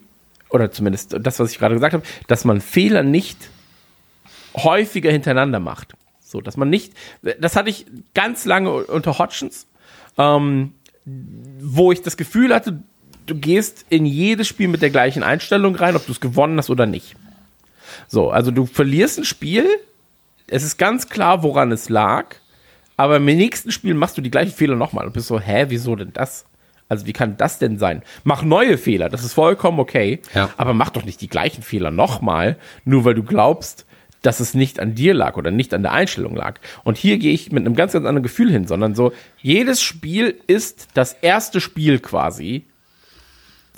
oder 0.50 0.72
zumindest 0.72 1.16
das, 1.20 1.40
was 1.40 1.52
ich 1.52 1.60
gerade 1.60 1.76
gesagt 1.76 1.94
habe, 1.94 2.04
dass 2.28 2.46
man 2.46 2.62
Fehler 2.62 3.04
nicht 3.04 3.50
häufiger 4.56 5.12
hintereinander 5.12 5.60
macht. 5.60 5.94
So, 6.20 6.42
dass 6.42 6.58
man 6.58 6.70
nicht, 6.70 6.94
das 7.40 7.56
hatte 7.56 7.70
ich 7.70 7.86
ganz 8.14 8.46
lange 8.46 8.72
unter 8.72 9.18
Hodgins, 9.18 9.68
ähm, 10.18 10.74
wo 11.06 11.92
ich 11.92 12.02
das 12.02 12.18
Gefühl 12.18 12.54
hatte, 12.54 12.84
du 13.26 13.36
gehst 13.36 13.86
in 13.90 14.06
jedes 14.06 14.48
Spiel 14.48 14.68
mit 14.68 14.82
der 14.82 14.90
gleichen 14.90 15.24
Einstellung 15.24 15.76
rein, 15.76 15.96
ob 15.96 16.06
du 16.06 16.12
es 16.12 16.20
gewonnen 16.20 16.58
hast 16.58 16.70
oder 16.70 16.86
nicht. 16.86 17.16
So, 18.08 18.32
also 18.32 18.52
du 18.52 18.66
verlierst 18.66 19.20
ein 19.20 19.26
Spiel, 19.26 19.66
es 20.48 20.64
ist 20.64 20.78
ganz 20.78 21.10
klar, 21.10 21.44
woran 21.44 21.72
es 21.72 21.90
lag, 21.90 22.36
aber 22.98 23.18
im 23.18 23.26
nächsten 23.26 23.72
Spiel 23.72 23.94
machst 23.94 24.18
du 24.18 24.22
die 24.22 24.32
gleichen 24.32 24.54
Fehler 24.54 24.76
nochmal 24.76 25.06
und 25.06 25.14
bist 25.14 25.28
so, 25.28 25.40
hä, 25.40 25.66
wieso 25.70 25.96
denn 25.96 26.14
das? 26.14 26.46
Also 26.90 27.06
wie 27.06 27.14
kann 27.14 27.38
das 27.38 27.60
denn 27.60 27.80
sein? 27.80 28.04
Mach 28.24 28.44
neue 28.44 28.78
Fehler, 28.78 29.10
das 29.10 29.24
ist 29.24 29.34
vollkommen 29.34 29.80
okay, 29.80 30.22
ja. 30.36 30.50
aber 30.58 30.74
mach 30.74 30.90
doch 30.90 31.06
nicht 31.06 31.22
die 31.22 31.30
gleichen 31.30 31.64
Fehler 31.64 31.92
nochmal, 31.92 32.58
nur 32.84 33.06
weil 33.06 33.16
du 33.16 33.24
glaubst, 33.24 33.86
dass 34.22 34.40
es 34.40 34.54
nicht 34.54 34.80
an 34.80 34.96
dir 34.96 35.14
lag 35.14 35.36
oder 35.36 35.52
nicht 35.52 35.74
an 35.74 35.82
der 35.82 35.92
Einstellung 35.92 36.36
lag. 36.36 36.60
Und 36.84 36.98
hier 36.98 37.18
gehe 37.18 37.34
ich 37.34 37.52
mit 37.52 37.66
einem 37.66 37.76
ganz, 37.76 37.94
ganz 37.94 38.06
anderen 38.06 38.24
Gefühl 38.24 38.52
hin, 38.52 38.68
sondern 38.68 38.96
so, 38.96 39.12
jedes 39.42 39.82
Spiel 39.82 40.40
ist 40.48 40.88
das 40.94 41.14
erste 41.14 41.60
Spiel 41.60 42.00
quasi 42.00 42.66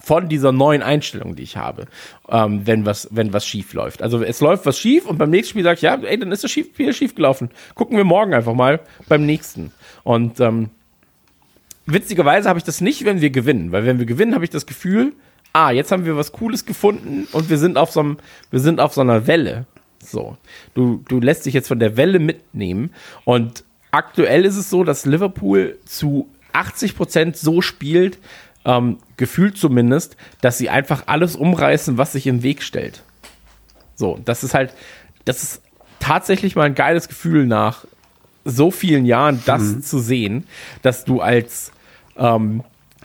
von 0.06 0.30
dieser 0.30 0.52
neuen 0.52 0.84
Einstellung, 0.84 1.36
die 1.36 1.42
ich 1.42 1.58
habe, 1.58 1.88
ähm, 2.30 2.62
wenn 2.68 2.86
was, 2.86 3.08
wenn 3.10 3.34
was 3.34 3.44
schief 3.44 3.74
läuft. 3.74 4.04
Also 4.04 4.22
es 4.22 4.40
läuft 4.40 4.68
was 4.68 4.78
schief 4.78 5.08
und 5.08 5.18
beim 5.18 5.32
nächsten 5.32 5.50
Spiel 5.50 5.64
sage 5.64 5.78
ich, 5.78 5.82
ja, 5.82 5.96
ey, 5.96 6.20
dann 6.20 6.32
ist 6.32 6.44
das 6.44 6.52
Spiel 6.52 6.94
schief 6.94 7.16
gelaufen. 7.16 7.50
Gucken 7.74 7.98
wir 7.98 8.04
morgen 8.04 8.36
einfach 8.36 8.54
mal 8.54 8.82
beim 9.10 9.26
nächsten. 9.26 9.72
Und 10.04 10.40
ähm, 10.40 10.70
witzigerweise 11.88 12.48
habe 12.48 12.60
ich 12.60 12.64
das 12.64 12.82
nicht, 12.82 13.04
wenn 13.04 13.20
wir 13.20 13.32
gewinnen, 13.32 13.72
weil 13.72 13.86
wenn 13.86 13.98
wir 13.98 14.06
gewinnen, 14.06 14.36
habe 14.36 14.44
ich 14.44 14.52
das 14.52 14.68
Gefühl, 14.68 15.14
ah, 15.54 15.72
jetzt 15.72 15.92
haben 15.92 16.06
wir 16.06 16.16
was 16.16 16.34
Cooles 16.34 16.66
gefunden 16.66 17.28
und 17.32 17.50
wir 17.50 17.58
sind 17.58 17.76
auf 17.76 17.90
so 17.90 18.02
einem, 18.02 18.18
wir 18.52 18.60
sind 18.60 18.80
auf 18.80 18.94
so 18.94 19.02
einer 19.02 19.26
Welle. 19.26 19.66
So, 19.98 20.38
du, 20.76 21.04
du 21.08 21.20
lässt 21.20 21.48
dich 21.48 21.56
jetzt 21.56 21.68
von 21.68 21.80
der 21.80 21.98
Welle 21.98 22.20
mitnehmen 22.20 22.92
und 23.24 23.64
aktuell 23.90 24.46
ist 24.46 24.56
es 24.56 24.70
so, 24.70 24.84
dass 24.84 25.08
Liverpool 25.08 25.80
zu 25.84 26.30
80 26.56 26.96
Prozent 26.96 27.38
so 27.38 27.62
spielt, 27.62 28.20
ähm, 28.66 28.98
gefühlt 29.18 29.58
zumindest, 29.58 30.18
dass 30.42 30.58
sie 30.58 30.70
einfach 30.70 31.04
alles 31.06 31.36
umreißen, 31.36 31.98
was 31.98 32.14
sich 32.14 32.28
im 32.28 32.44
Weg 32.44 32.64
stellt. 32.64 33.04
So, 33.96 34.20
das 34.26 34.44
ist 34.44 34.54
halt, 34.54 34.74
das 35.24 35.44
ist 35.44 35.62
tatsächlich 36.00 36.56
mal 36.56 36.64
ein 36.64 36.76
geiles 36.76 37.08
Gefühl 37.08 37.46
nach 37.46 37.86
so 38.44 38.70
vielen 38.70 39.06
Jahren, 39.06 39.42
das 39.46 39.62
mhm. 39.62 39.82
zu 39.82 40.00
sehen, 40.00 40.46
dass 40.82 41.06
du 41.06 41.22
als, 41.22 41.72
ähm, 42.18 42.64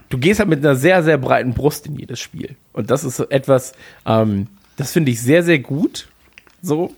du 0.08 0.18
gehst 0.18 0.40
halt 0.40 0.48
mit 0.48 0.58
einer 0.58 0.76
sehr, 0.76 1.02
sehr 1.02 1.16
breiten 1.16 1.54
Brust 1.54 1.86
in 1.86 1.96
jedes 1.96 2.20
Spiel. 2.20 2.56
Und 2.72 2.90
das 2.90 3.04
ist 3.04 3.20
etwas, 3.20 3.72
ähm, 4.04 4.48
das 4.76 4.92
finde 4.92 5.12
ich 5.12 5.22
sehr, 5.22 5.42
sehr 5.42 5.58
gut. 5.58 6.08
So, 6.62 6.94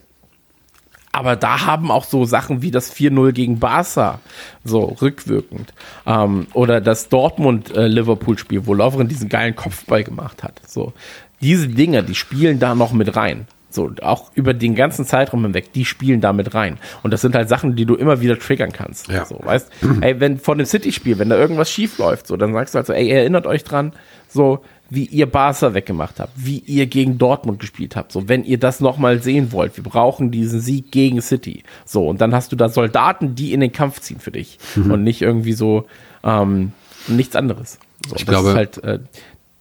aber 1.13 1.37
da 1.37 1.67
haben 1.67 1.91
auch 1.91 2.05
so 2.05 2.25
Sachen 2.25 2.63
wie 2.63 2.71
das 2.71 2.95
4-0 2.95 3.33
gegen 3.33 3.59
Barca 3.59 4.21
so 4.65 4.97
rückwirkend. 5.01 5.75
Ähm, 6.07 6.47
oder 6.55 6.81
das 6.81 7.11
Dortmund-Liverpool-Spiel, 7.11 8.67
wo 8.67 8.73
Lovren 8.73 9.09
diesen 9.09 9.29
geilen 9.29 9.55
Kopfball 9.55 10.05
gemacht 10.05 10.43
hat. 10.43 10.61
So. 10.67 10.95
diese 11.43 11.69
Dinge, 11.69 12.03
die 12.03 12.15
spielen 12.15 12.59
da 12.59 12.75
noch 12.75 12.93
mit 12.93 13.15
rein. 13.15 13.47
So, 13.69 13.91
auch 14.03 14.31
über 14.35 14.53
den 14.53 14.75
ganzen 14.75 15.07
Zeitraum 15.07 15.45
hinweg, 15.45 15.73
die 15.73 15.85
spielen 15.85 16.21
da 16.21 16.33
mit 16.33 16.55
rein. 16.55 16.79
Und 17.03 17.13
das 17.13 17.23
sind 17.23 17.35
halt 17.35 17.49
Sachen, 17.49 17.75
die 17.75 17.87
du 17.87 17.95
immer 17.95 18.21
wieder 18.21 18.39
triggern 18.39 18.73
kannst. 18.73 19.09
Ja. 19.09 19.25
So, 19.25 19.41
weißt, 19.43 19.71
ey, 20.03 20.21
wenn 20.21 20.39
vor 20.39 20.57
dem 20.57 20.67
City-Spiel, 20.67 21.19
wenn 21.19 21.31
da 21.31 21.37
irgendwas 21.37 21.71
schief 21.71 21.99
läuft, 21.99 22.27
so, 22.27 22.37
dann 22.37 22.53
sagst 22.53 22.75
du 22.75 22.77
halt 22.77 22.87
so, 22.87 22.93
ey, 22.93 23.09
erinnert 23.09 23.47
euch 23.47 23.65
dran, 23.65 23.93
so, 24.29 24.63
wie 24.91 25.05
ihr 25.07 25.27
Barca 25.27 25.73
weggemacht 25.75 26.21
habt, 26.21 26.33
wie 26.37 26.59
ihr 26.59 26.87
gegen 26.87 27.17
Dortmund 27.19 27.59
gespielt 27.61 27.97
habt. 27.97 28.13
So, 28.13 28.29
wenn 28.29 28.45
ihr 28.45 28.59
das 28.59 28.81
nochmal 28.81 29.23
sehen 29.23 29.51
wollt, 29.53 29.77
wir 29.77 29.85
brauchen 29.85 30.31
diesen 30.31 30.61
Sieg 30.61 30.91
gegen 30.91 31.23
City. 31.23 31.63
So, 31.87 32.09
und 32.09 32.21
dann 32.21 32.35
hast 32.35 32.53
du 32.53 32.57
da 32.57 32.69
Soldaten, 32.69 33.35
die 33.35 33.53
in 33.55 33.61
den 33.61 33.73
Kampf 33.73 34.01
ziehen 34.01 34.21
für 34.21 34.31
dich. 34.33 34.59
Und 34.77 35.03
nicht 35.03 35.23
irgendwie 35.23 35.55
so, 35.55 35.87
ähm, 36.25 36.73
nichts 37.09 37.35
anderes. 37.37 37.79
So, 38.07 38.17
Ich 38.17 38.25
das 38.25 38.33
glaube- 38.35 38.51
ist 38.51 38.55
halt, 38.57 38.85
äh, 38.85 38.99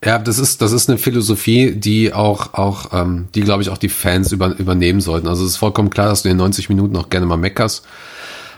Ja, 0.03 0.17
das 0.19 0.39
ist, 0.39 0.61
das 0.63 0.71
ist 0.71 0.89
eine 0.89 0.97
Philosophie, 0.97 1.71
die 1.75 2.11
auch, 2.11 2.55
auch, 2.55 2.91
ähm, 2.91 3.27
die 3.35 3.41
glaube 3.41 3.61
ich 3.61 3.69
auch 3.69 3.77
die 3.77 3.87
Fans 3.89 4.31
über, 4.31 4.57
übernehmen 4.57 4.99
sollten. 4.99 5.27
Also 5.27 5.43
es 5.45 5.51
ist 5.51 5.57
vollkommen 5.57 5.91
klar, 5.91 6.07
dass 6.07 6.23
du 6.23 6.29
in 6.29 6.37
90 6.37 6.69
Minuten 6.69 6.95
auch 6.97 7.09
gerne 7.09 7.27
mal 7.27 7.37
meckerst 7.37 7.85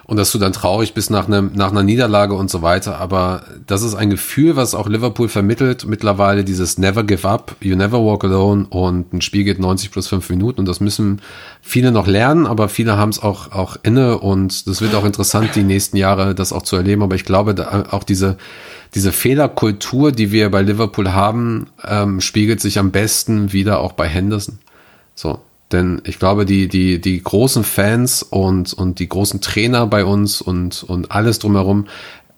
und 0.06 0.18
dass 0.18 0.32
du 0.32 0.38
dann 0.38 0.52
traurig 0.52 0.94
bist 0.94 1.12
nach, 1.12 1.28
einem, 1.28 1.52
nach 1.54 1.72
einer 1.72 1.84
Niederlage 1.84 2.34
und 2.34 2.50
so 2.50 2.62
weiter. 2.62 3.00
Aber 3.00 3.44
das 3.68 3.84
ist 3.84 3.96
ein 3.96 4.10
Gefühl, 4.10 4.56
was 4.56 4.76
auch 4.76 4.88
Liverpool 4.88 5.30
vermittelt 5.30 5.86
mittlerweile, 5.86 6.44
dieses 6.44 6.78
Never 6.78 7.04
give 7.04 7.28
up, 7.28 7.56
you 7.62 7.76
never 7.76 8.04
walk 8.04 8.24
alone 8.26 8.66
und 8.70 9.14
ein 9.14 9.22
Spiel 9.22 9.46
geht 9.46 9.60
90 9.60 9.92
plus 9.92 10.08
5 10.08 10.30
Minuten 10.30 10.60
und 10.60 10.68
das 10.68 10.82
müssen 10.82 11.22
viele 11.62 11.92
noch 11.92 12.08
lernen, 12.08 12.46
aber 12.46 12.68
viele 12.68 12.98
haben 12.98 13.10
es 13.10 13.22
auch, 13.22 13.52
auch 13.52 13.78
inne 13.84 14.18
und 14.18 14.68
das 14.68 14.82
wird 14.82 14.94
auch 14.96 15.06
interessant, 15.06 15.56
die 15.56 15.64
nächsten 15.64 15.96
Jahre 15.96 16.36
das 16.36 16.52
auch 16.52 16.64
zu 16.64 16.76
erleben. 16.76 17.02
Aber 17.02 17.16
ich 17.16 17.26
glaube, 17.26 17.56
da, 17.56 17.86
auch 17.92 18.04
diese, 18.04 18.38
diese 18.96 19.14
Fehlerkultur, 19.14 20.12
die 20.12 20.32
wir 20.32 20.52
bei 20.52 20.62
Liverpool 20.62 21.14
haben, 21.14 21.68
ähm, 21.86 22.20
spiegelt 22.20 22.60
sich 22.60 22.78
am 22.78 22.92
besten 22.92 23.54
wieder 23.54 23.80
auch 23.80 23.94
bei 23.94 24.08
Henderson. 24.08 24.60
So. 25.16 25.40
Denn 25.74 26.02
ich 26.06 26.20
glaube, 26.20 26.46
die, 26.46 26.68
die, 26.68 27.02
die 27.02 27.22
großen 27.22 27.64
Fans 27.64 28.24
und, 28.24 28.74
und 28.74 29.00
die 29.00 29.10
großen 29.10 29.42
Trainer 29.42 29.88
bei 29.88 30.06
uns 30.06 30.40
und, 30.40 30.84
und 30.84 31.12
alles 31.12 31.40
drumherum, 31.40 31.88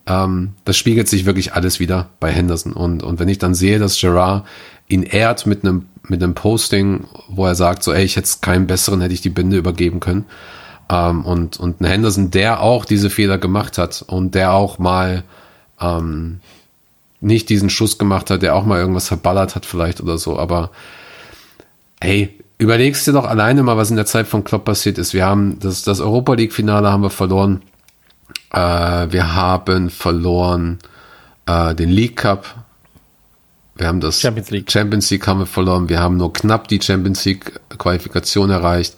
ähm, 0.08 0.54
das 0.64 0.78
spiegelt 0.78 1.08
sich 1.08 1.26
wirklich 1.26 1.54
alles 1.54 1.80
wieder 1.80 2.10
bei 2.20 2.32
Henderson. 2.32 2.74
Und, 2.74 3.04
und 3.04 3.20
wenn 3.20 3.30
ich 3.30 3.38
dann 3.38 3.54
sehe, 3.54 3.78
dass 3.78 4.00
Gerard 4.00 4.46
ihn 4.88 5.04
ehrt 5.04 5.46
mit 5.46 5.64
einem, 5.64 5.88
mit 6.08 6.24
einem 6.24 6.34
Posting, 6.34 7.06
wo 7.28 7.46
er 7.46 7.56
sagt, 7.56 7.84
so, 7.84 7.92
ey, 7.92 8.04
ich 8.04 8.16
hätte 8.16 8.30
keinen 8.42 8.68
besseren, 8.68 9.02
hätte 9.02 9.14
ich 9.14 9.22
die 9.22 9.30
Binde 9.30 9.58
übergeben 9.58 10.00
können. 10.00 10.26
Ähm, 10.90 11.26
und, 11.26 11.60
und 11.60 11.82
ein 11.82 11.86
Henderson, 11.86 12.32
der 12.32 12.62
auch 12.62 12.86
diese 12.86 13.10
Fehler 13.10 13.38
gemacht 13.38 13.78
hat 13.78 14.04
und 14.08 14.36
der 14.36 14.54
auch 14.54 14.80
mal 14.80 15.24
ähm, 15.82 16.40
nicht 17.20 17.50
diesen 17.50 17.70
Schuss 17.70 17.98
gemacht 17.98 18.30
hat, 18.30 18.44
der 18.44 18.56
auch 18.56 18.66
mal 18.66 18.80
irgendwas 18.80 19.08
verballert 19.08 19.56
hat 19.56 19.66
vielleicht 19.66 20.00
oder 20.00 20.18
so, 20.18 20.38
aber 20.38 20.72
hey, 22.00 22.38
überlegst 22.58 23.06
dir 23.08 23.14
doch 23.14 23.26
alleine 23.26 23.64
mal, 23.64 23.78
was 23.78 23.90
in 23.90 23.96
der 23.96 24.06
Zeit 24.06 24.28
von 24.28 24.44
Klopp 24.44 24.66
passiert 24.66 24.98
ist. 24.98 25.14
Wir 25.14 25.26
haben 25.26 25.60
das, 25.60 25.84
das 25.84 26.00
Europa 26.00 26.34
League 26.34 26.54
Finale 26.54 26.92
haben 26.92 27.04
wir 27.04 27.10
verloren. 27.10 27.62
Äh, 28.52 28.60
wir 28.60 29.36
haben 29.36 29.90
verloren 29.90 30.80
äh, 31.46 31.76
den 31.76 31.90
League 31.90 32.18
Cup. 32.18 32.46
Wir 33.76 33.88
haben 33.88 34.00
das 34.00 34.22
Champions 34.22 34.52
League. 34.52 34.72
Champions 34.72 35.10
League 35.10 35.28
haben 35.28 35.40
wir 35.40 35.46
verloren. 35.46 35.90
Wir 35.90 36.00
haben 36.00 36.18
nur 36.18 36.32
knapp 36.32 36.68
die 36.70 36.82
Champions 36.82 37.26
League 37.26 37.60
Qualifikation 37.78 38.50
erreicht. 38.50 38.96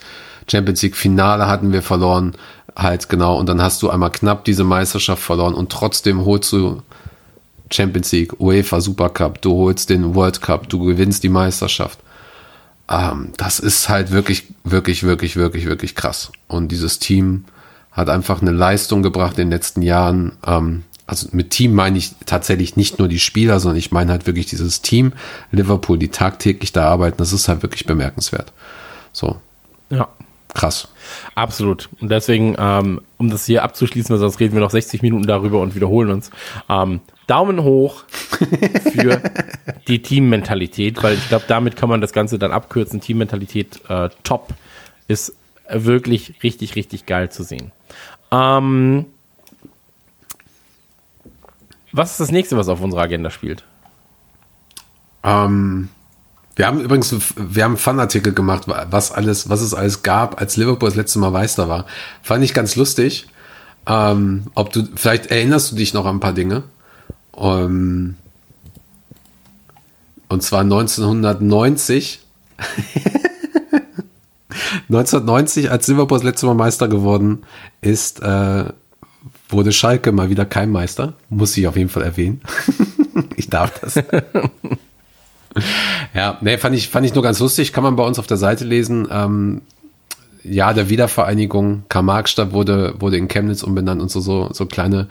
Champions 0.50 0.82
League 0.82 0.96
Finale 0.96 1.46
hatten 1.48 1.72
wir 1.72 1.82
verloren. 1.82 2.34
Halt 2.76 3.08
genau. 3.08 3.36
Und 3.36 3.48
dann 3.48 3.60
hast 3.60 3.82
du 3.82 3.90
einmal 3.90 4.10
knapp 4.10 4.44
diese 4.44 4.62
Meisterschaft 4.62 5.22
verloren 5.22 5.54
und 5.54 5.72
trotzdem 5.72 6.24
holst 6.24 6.52
du 6.52 6.82
Champions 7.70 8.12
League, 8.12 8.40
UEFA 8.40 8.80
Super 8.80 9.10
Cup, 9.10 9.42
du 9.42 9.52
holst 9.52 9.90
den 9.90 10.14
World 10.14 10.40
Cup, 10.40 10.68
du 10.68 10.84
gewinnst 10.84 11.22
die 11.22 11.28
Meisterschaft. 11.28 11.98
Ähm, 12.90 13.32
das 13.36 13.60
ist 13.60 13.88
halt 13.88 14.10
wirklich, 14.10 14.52
wirklich, 14.64 15.02
wirklich, 15.02 15.36
wirklich, 15.36 15.66
wirklich 15.66 15.94
krass. 15.94 16.32
Und 16.46 16.72
dieses 16.72 16.98
Team 16.98 17.44
hat 17.92 18.08
einfach 18.08 18.40
eine 18.40 18.52
Leistung 18.52 19.02
gebracht 19.02 19.38
in 19.38 19.46
den 19.46 19.50
letzten 19.50 19.82
Jahren. 19.82 20.32
Ähm, 20.46 20.84
also 21.06 21.28
mit 21.32 21.50
Team 21.50 21.74
meine 21.74 21.98
ich 21.98 22.12
tatsächlich 22.26 22.76
nicht 22.76 22.98
nur 22.98 23.08
die 23.08 23.18
Spieler, 23.18 23.60
sondern 23.60 23.78
ich 23.78 23.92
meine 23.92 24.10
halt 24.10 24.26
wirklich 24.26 24.46
dieses 24.46 24.82
Team 24.82 25.12
Liverpool, 25.50 25.98
die 25.98 26.08
tagtäglich 26.08 26.72
da 26.72 26.86
arbeiten. 26.88 27.16
Das 27.18 27.32
ist 27.32 27.48
halt 27.48 27.62
wirklich 27.62 27.86
bemerkenswert. 27.86 28.52
So, 29.12 29.40
ja. 29.90 30.08
Krass. 30.54 30.88
Absolut. 31.34 31.88
Und 32.00 32.10
deswegen, 32.10 32.56
ähm, 32.58 33.00
um 33.16 33.30
das 33.30 33.46
hier 33.46 33.62
abzuschließen, 33.62 34.10
weil 34.10 34.18
sonst 34.18 34.40
reden 34.40 34.54
wir 34.54 34.60
noch 34.60 34.70
60 34.70 35.02
Minuten 35.02 35.26
darüber 35.26 35.60
und 35.60 35.74
wiederholen 35.74 36.10
uns. 36.10 36.30
Ähm, 36.68 37.00
Daumen 37.26 37.62
hoch 37.62 38.04
für 38.92 39.20
die 39.86 40.02
Teammentalität, 40.02 41.02
weil 41.02 41.14
ich 41.14 41.28
glaube, 41.28 41.44
damit 41.46 41.76
kann 41.76 41.88
man 41.88 42.00
das 42.00 42.12
Ganze 42.12 42.38
dann 42.38 42.52
abkürzen. 42.52 43.00
Teammentalität 43.00 43.80
äh, 43.88 44.08
top 44.24 44.54
ist 45.08 45.34
wirklich 45.70 46.42
richtig, 46.42 46.76
richtig 46.76 47.06
geil 47.06 47.30
zu 47.30 47.42
sehen. 47.42 47.72
Ähm, 48.30 49.06
was 51.92 52.12
ist 52.12 52.20
das 52.20 52.32
nächste, 52.32 52.56
was 52.56 52.68
auf 52.68 52.80
unserer 52.80 53.02
Agenda 53.02 53.30
spielt? 53.30 53.64
Ähm, 55.22 55.88
wir 56.58 56.66
haben 56.66 56.80
übrigens, 56.80 57.14
wir 57.36 57.62
haben 57.62 57.72
einen 57.72 57.78
Fanartikel 57.78 58.34
gemacht, 58.34 58.64
was 58.66 59.12
alles, 59.12 59.48
was 59.48 59.60
es 59.60 59.74
alles 59.74 60.02
gab, 60.02 60.40
als 60.40 60.56
Liverpool 60.56 60.88
das 60.88 60.96
letzte 60.96 61.20
Mal 61.20 61.30
Meister 61.30 61.68
war. 61.68 61.86
Fand 62.20 62.42
ich 62.42 62.52
ganz 62.52 62.74
lustig. 62.74 63.28
Ähm, 63.86 64.48
ob 64.56 64.72
du, 64.72 64.82
vielleicht 64.96 65.26
erinnerst 65.26 65.70
du 65.70 65.76
dich 65.76 65.94
noch 65.94 66.04
an 66.04 66.16
ein 66.16 66.20
paar 66.20 66.32
Dinge. 66.32 66.64
Ähm, 67.36 68.16
und 70.28 70.42
zwar 70.42 70.62
1990. 70.62 72.22
1990, 74.88 75.70
als 75.70 75.86
Liverpool 75.86 76.18
das 76.18 76.24
letzte 76.24 76.46
Mal 76.46 76.54
Meister 76.54 76.88
geworden 76.88 77.44
ist, 77.82 78.20
äh, 78.20 78.64
wurde 79.48 79.70
Schalke 79.70 80.10
mal 80.10 80.28
wieder 80.28 80.44
kein 80.44 80.72
Meister. 80.72 81.12
Muss 81.28 81.56
ich 81.56 81.68
auf 81.68 81.76
jeden 81.76 81.88
Fall 81.88 82.02
erwähnen. 82.02 82.40
ich 83.36 83.48
darf 83.48 83.78
das. 83.78 84.02
Ja, 86.14 86.38
nee, 86.40 86.58
fand 86.58 86.74
ich, 86.74 86.88
fand 86.88 87.06
ich 87.06 87.14
nur 87.14 87.22
ganz 87.22 87.38
lustig. 87.40 87.72
Kann 87.72 87.84
man 87.84 87.96
bei 87.96 88.04
uns 88.04 88.18
auf 88.18 88.26
der 88.26 88.36
Seite 88.36 88.64
lesen. 88.64 89.08
Ähm, 89.10 89.62
ja, 90.44 90.72
der 90.72 90.88
Wiedervereinigung. 90.88 91.84
Karl-Marx-Stadt 91.88 92.52
wurde, 92.52 92.94
wurde 92.98 93.16
in 93.16 93.28
Chemnitz 93.28 93.62
umbenannt 93.62 94.00
und 94.00 94.10
so, 94.10 94.20
so, 94.20 94.50
so 94.52 94.66
kleine, 94.66 95.08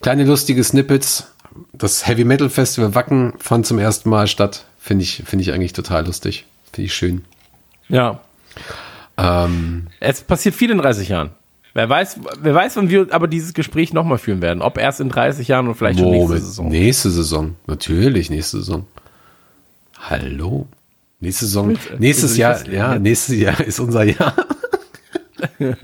kleine 0.00 0.24
lustige 0.24 0.62
Snippets. 0.62 1.32
Das 1.72 2.06
Heavy 2.06 2.24
Metal 2.24 2.50
Festival 2.50 2.94
Wacken 2.94 3.32
fand 3.38 3.66
zum 3.66 3.78
ersten 3.78 4.10
Mal 4.10 4.26
statt. 4.26 4.64
Finde 4.78 5.02
ich, 5.04 5.22
finde 5.24 5.42
ich 5.42 5.52
eigentlich 5.52 5.72
total 5.72 6.06
lustig. 6.06 6.44
Finde 6.72 6.86
ich 6.86 6.94
schön. 6.94 7.24
Ja. 7.88 8.20
Ähm, 9.16 9.86
Es 10.00 10.20
passiert 10.20 10.54
viel 10.54 10.70
in 10.70 10.78
30 10.78 11.08
Jahren. 11.08 11.30
Wer 11.74 11.88
weiß, 11.90 12.20
wer 12.40 12.54
weiß, 12.54 12.76
wann 12.76 12.88
wir 12.88 13.08
aber 13.10 13.28
dieses 13.28 13.52
Gespräch 13.52 13.92
nochmal 13.92 14.16
führen 14.16 14.40
werden. 14.40 14.62
Ob 14.62 14.78
erst 14.78 15.00
in 15.00 15.10
30 15.10 15.48
Jahren 15.48 15.68
und 15.68 15.74
vielleicht 15.74 15.98
schon 15.98 16.10
nächste. 16.10 16.38
Saison. 16.38 16.68
Nächste 16.68 17.10
Saison. 17.10 17.56
Natürlich, 17.66 18.30
nächste 18.30 18.58
Saison. 18.58 18.86
Hallo. 20.08 20.68
Nächste 21.18 21.46
Saison. 21.46 21.70
Willst 21.70 21.98
nächstes 21.98 22.36
Jahr, 22.36 22.64
ja, 22.68 22.92
jetzt? 22.92 23.02
nächstes 23.02 23.36
Jahr 23.36 23.60
ist 23.60 23.80
unser 23.80 24.04
Jahr. 24.04 24.34
Können 25.58 25.76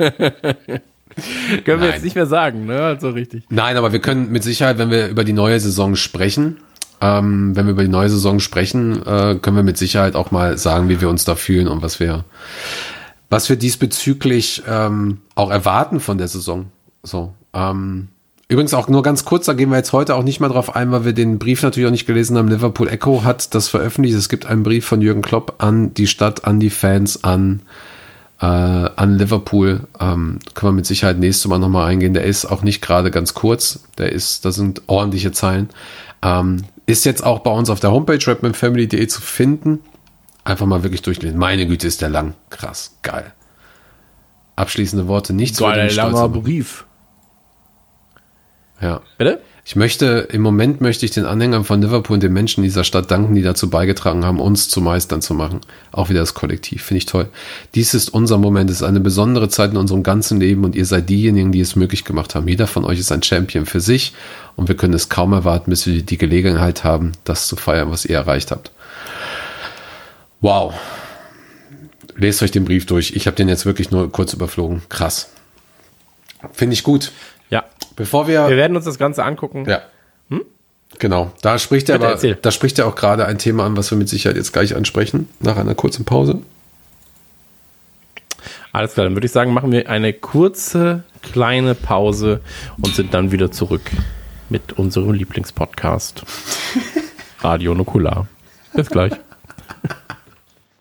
wir 1.66 1.76
Nein. 1.76 1.90
jetzt 1.90 2.04
nicht 2.04 2.14
mehr 2.14 2.26
sagen, 2.26 2.66
ne? 2.66 2.82
Also 2.82 3.10
richtig. 3.10 3.44
Nein, 3.50 3.76
aber 3.76 3.92
wir 3.92 4.00
können 4.00 4.30
mit 4.30 4.42
Sicherheit, 4.44 4.78
wenn 4.78 4.90
wir 4.90 5.08
über 5.08 5.24
die 5.24 5.32
neue 5.34 5.60
Saison 5.60 5.96
sprechen, 5.96 6.58
ähm, 7.00 7.54
wenn 7.56 7.66
wir 7.66 7.72
über 7.72 7.82
die 7.82 7.88
neue 7.88 8.08
Saison 8.08 8.40
sprechen, 8.40 9.02
äh, 9.02 9.38
können 9.42 9.56
wir 9.56 9.62
mit 9.62 9.76
Sicherheit 9.76 10.14
auch 10.14 10.30
mal 10.30 10.56
sagen, 10.56 10.88
wie 10.88 11.00
wir 11.00 11.10
uns 11.10 11.24
da 11.24 11.34
fühlen 11.34 11.68
und 11.68 11.82
was 11.82 12.00
wir, 12.00 12.24
was 13.28 13.48
wir 13.50 13.56
diesbezüglich 13.56 14.62
ähm, 14.66 15.18
auch 15.34 15.50
erwarten 15.50 16.00
von 16.00 16.16
der 16.16 16.28
Saison. 16.28 16.70
So. 17.02 17.34
Ähm, 17.52 18.08
übrigens 18.52 18.74
auch 18.74 18.88
nur 18.88 19.02
ganz 19.02 19.24
kurz, 19.24 19.46
da 19.46 19.52
gehen 19.52 19.70
wir 19.70 19.76
jetzt 19.76 19.92
heute 19.92 20.14
auch 20.14 20.22
nicht 20.22 20.40
mal 20.40 20.48
drauf 20.48 20.74
ein, 20.76 20.92
weil 20.92 21.04
wir 21.04 21.12
den 21.12 21.38
Brief 21.38 21.62
natürlich 21.62 21.86
auch 21.86 21.92
nicht 21.92 22.06
gelesen 22.06 22.36
haben. 22.38 22.48
Liverpool 22.48 22.88
Echo 22.88 23.24
hat 23.24 23.54
das 23.54 23.68
veröffentlicht. 23.68 24.16
Es 24.16 24.28
gibt 24.28 24.46
einen 24.46 24.62
Brief 24.62 24.84
von 24.86 25.00
Jürgen 25.00 25.22
Klopp 25.22 25.56
an 25.58 25.94
die 25.94 26.06
Stadt, 26.06 26.44
an 26.44 26.60
die 26.60 26.70
Fans, 26.70 27.24
an 27.24 27.62
äh, 28.40 28.46
an 28.46 29.18
Liverpool. 29.18 29.86
Ähm, 30.00 30.38
können 30.54 30.72
wir 30.72 30.76
mit 30.76 30.86
Sicherheit 30.86 31.18
nächstes 31.18 31.48
Mal 31.48 31.58
nochmal 31.58 31.88
eingehen. 31.90 32.12
Der 32.14 32.24
ist 32.24 32.44
auch 32.44 32.62
nicht 32.62 32.82
gerade 32.82 33.10
ganz 33.10 33.34
kurz. 33.34 33.84
Der 33.98 34.12
ist, 34.12 34.44
da 34.44 34.52
sind 34.52 34.82
ordentliche 34.88 35.32
Zeilen. 35.32 35.70
Ähm, 36.22 36.64
ist 36.86 37.04
jetzt 37.04 37.24
auch 37.24 37.40
bei 37.40 37.50
uns 37.50 37.70
auf 37.70 37.80
der 37.80 37.92
Homepage 37.92 38.18
rapmanfamily.de 38.24 39.06
zu 39.06 39.20
finden. 39.20 39.78
Einfach 40.44 40.66
mal 40.66 40.82
wirklich 40.82 41.02
durchlesen. 41.02 41.38
Meine 41.38 41.66
Güte, 41.66 41.86
ist 41.86 42.02
der 42.02 42.08
lang. 42.08 42.34
Krass, 42.50 42.96
geil. 43.02 43.32
Abschließende 44.56 45.06
Worte, 45.06 45.32
nichts 45.32 45.60
über 45.60 45.74
den 45.74 45.98
aber- 45.98 46.28
Brief. 46.28 46.84
Ja. 48.82 49.00
Bitte? 49.16 49.40
Ich 49.64 49.76
möchte, 49.76 50.26
im 50.32 50.42
Moment 50.42 50.80
möchte 50.80 51.06
ich 51.06 51.12
den 51.12 51.24
Anhängern 51.24 51.62
von 51.62 51.80
Liverpool 51.80 52.14
und 52.14 52.22
den 52.22 52.32
Menschen 52.32 52.64
dieser 52.64 52.82
Stadt 52.82 53.12
danken, 53.12 53.36
die 53.36 53.42
dazu 53.42 53.70
beigetragen 53.70 54.24
haben, 54.24 54.40
uns 54.40 54.68
zu 54.68 54.80
Meistern 54.80 55.22
zu 55.22 55.34
machen. 55.34 55.60
Auch 55.92 56.08
wieder 56.08 56.18
das 56.18 56.34
Kollektiv. 56.34 56.82
Finde 56.82 56.98
ich 56.98 57.06
toll. 57.06 57.28
Dies 57.76 57.94
ist 57.94 58.08
unser 58.08 58.38
Moment. 58.38 58.70
Es 58.70 58.76
ist 58.76 58.82
eine 58.82 58.98
besondere 58.98 59.48
Zeit 59.48 59.70
in 59.70 59.76
unserem 59.76 60.02
ganzen 60.02 60.40
Leben 60.40 60.64
und 60.64 60.74
ihr 60.74 60.84
seid 60.84 61.08
diejenigen, 61.08 61.52
die 61.52 61.60
es 61.60 61.76
möglich 61.76 62.04
gemacht 62.04 62.34
haben. 62.34 62.48
Jeder 62.48 62.66
von 62.66 62.84
euch 62.84 62.98
ist 62.98 63.12
ein 63.12 63.22
Champion 63.22 63.64
für 63.64 63.80
sich 63.80 64.14
und 64.56 64.66
wir 64.66 64.76
können 64.76 64.94
es 64.94 65.08
kaum 65.08 65.32
erwarten, 65.32 65.70
bis 65.70 65.86
wir 65.86 66.02
die 66.02 66.18
Gelegenheit 66.18 66.82
haben, 66.82 67.12
das 67.22 67.46
zu 67.46 67.54
feiern, 67.54 67.88
was 67.88 68.04
ihr 68.04 68.16
erreicht 68.16 68.50
habt. 68.50 68.72
Wow. 70.40 70.74
Lest 72.16 72.42
euch 72.42 72.50
den 72.50 72.64
Brief 72.64 72.86
durch. 72.86 73.12
Ich 73.14 73.28
habe 73.28 73.36
den 73.36 73.48
jetzt 73.48 73.64
wirklich 73.64 73.92
nur 73.92 74.10
kurz 74.10 74.34
überflogen. 74.34 74.82
Krass. 74.88 75.28
Finde 76.52 76.74
ich 76.74 76.82
gut. 76.82 77.12
Bevor 77.96 78.28
wir. 78.28 78.48
Wir 78.48 78.56
werden 78.56 78.76
uns 78.76 78.84
das 78.84 78.98
Ganze 78.98 79.24
angucken. 79.24 79.64
Ja. 79.68 79.82
Genau. 80.98 81.32
Da 81.42 81.58
spricht 81.58 81.88
er 81.88 81.94
Bitte 81.94 82.04
aber, 82.06 82.14
erzähl. 82.14 82.38
da 82.40 82.50
spricht 82.50 82.78
er 82.78 82.86
auch 82.86 82.94
gerade 82.94 83.26
ein 83.26 83.38
Thema 83.38 83.64
an, 83.64 83.76
was 83.76 83.90
wir 83.90 83.98
mit 83.98 84.08
Sicherheit 84.08 84.36
jetzt 84.36 84.52
gleich 84.52 84.76
ansprechen, 84.76 85.28
nach 85.40 85.56
einer 85.56 85.74
kurzen 85.74 86.04
Pause. 86.04 86.40
Alles 88.72 88.94
klar, 88.94 89.04
dann 89.04 89.14
würde 89.14 89.26
ich 89.26 89.32
sagen, 89.32 89.52
machen 89.52 89.70
wir 89.72 89.88
eine 89.90 90.12
kurze, 90.12 91.04
kleine 91.22 91.74
Pause 91.74 92.40
und 92.78 92.94
sind 92.94 93.12
dann 93.14 93.32
wieder 93.32 93.50
zurück 93.50 93.82
mit 94.48 94.74
unserem 94.74 95.12
Lieblingspodcast. 95.12 96.22
Radio 97.40 97.74
Nukular. 97.74 98.26
Bis 98.74 98.88
gleich. 98.88 99.12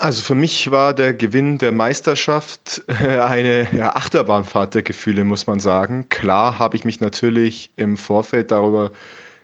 Also 0.01 0.23
für 0.23 0.33
mich 0.33 0.71
war 0.71 0.95
der 0.95 1.13
Gewinn 1.13 1.59
der 1.59 1.71
Meisterschaft 1.71 2.81
äh, 2.87 3.19
eine 3.19 3.95
Achterbahnfahrt 3.95 4.73
der 4.73 4.81
Gefühle, 4.81 5.23
muss 5.25 5.45
man 5.45 5.59
sagen. 5.59 6.09
Klar 6.09 6.57
habe 6.57 6.75
ich 6.75 6.85
mich 6.85 7.01
natürlich 7.01 7.69
im 7.75 7.97
Vorfeld 7.97 8.49
darüber 8.49 8.91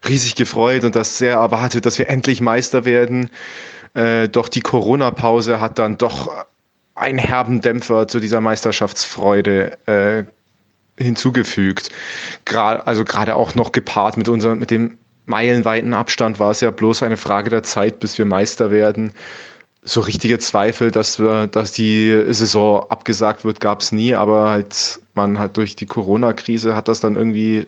riesig 0.10 0.34
gefreut 0.34 0.84
und 0.84 0.96
das 0.96 1.20
sehr 1.20 1.36
erwartet, 1.36 1.86
dass 1.86 2.00
wir 2.00 2.10
endlich 2.10 2.42
Meister 2.42 2.86
werden. 2.86 3.30
Äh, 3.94 4.30
doch 4.30 4.50
die 4.50 4.62
Corona-Pause 4.62 5.62
hat 5.62 5.78
dann 5.78 6.00
doch 6.00 6.48
einen 6.96 7.20
herben 7.20 7.62
Dämpfer 7.62 8.08
zu 8.08 8.20
dieser 8.20 8.42
Meisterschaftsfreude 8.42 9.78
äh, 9.86 10.24
hinzugefügt. 10.98 11.92
Also 12.56 13.06
gerade 13.06 13.36
auch 13.36 13.54
noch 13.54 13.74
gepaart 13.74 14.18
mit 14.18 14.28
unserem, 14.28 14.58
mit 14.58 14.72
dem 14.72 14.98
meilenweiten 15.28 15.94
Abstand 15.94 16.40
war 16.40 16.50
es 16.50 16.62
ja 16.62 16.72
bloß 16.72 17.04
eine 17.04 17.18
Frage 17.18 17.52
der 17.52 17.62
Zeit, 17.62 18.00
bis 18.00 18.18
wir 18.18 18.26
Meister 18.26 18.72
werden. 18.72 19.12
So 19.88 20.02
richtige 20.02 20.38
Zweifel, 20.38 20.92
dass 20.92 21.18
wir, 21.18 21.48
dass 21.48 21.72
die 21.72 22.26
Saison 22.32 22.86
abgesagt 22.90 23.46
wird, 23.46 23.62
gab 23.62 23.80
es 23.80 23.94
nie, 23.94 24.14
aber 24.14 24.50
halt, 24.50 25.00
man 25.14 25.40
hat 25.40 25.56
durch 25.56 25.78
die 25.78 25.86
Corona-Krise 25.86 26.76
hat 26.76 26.90
das 26.90 27.00
dann 27.00 27.16
irgendwie 27.16 27.68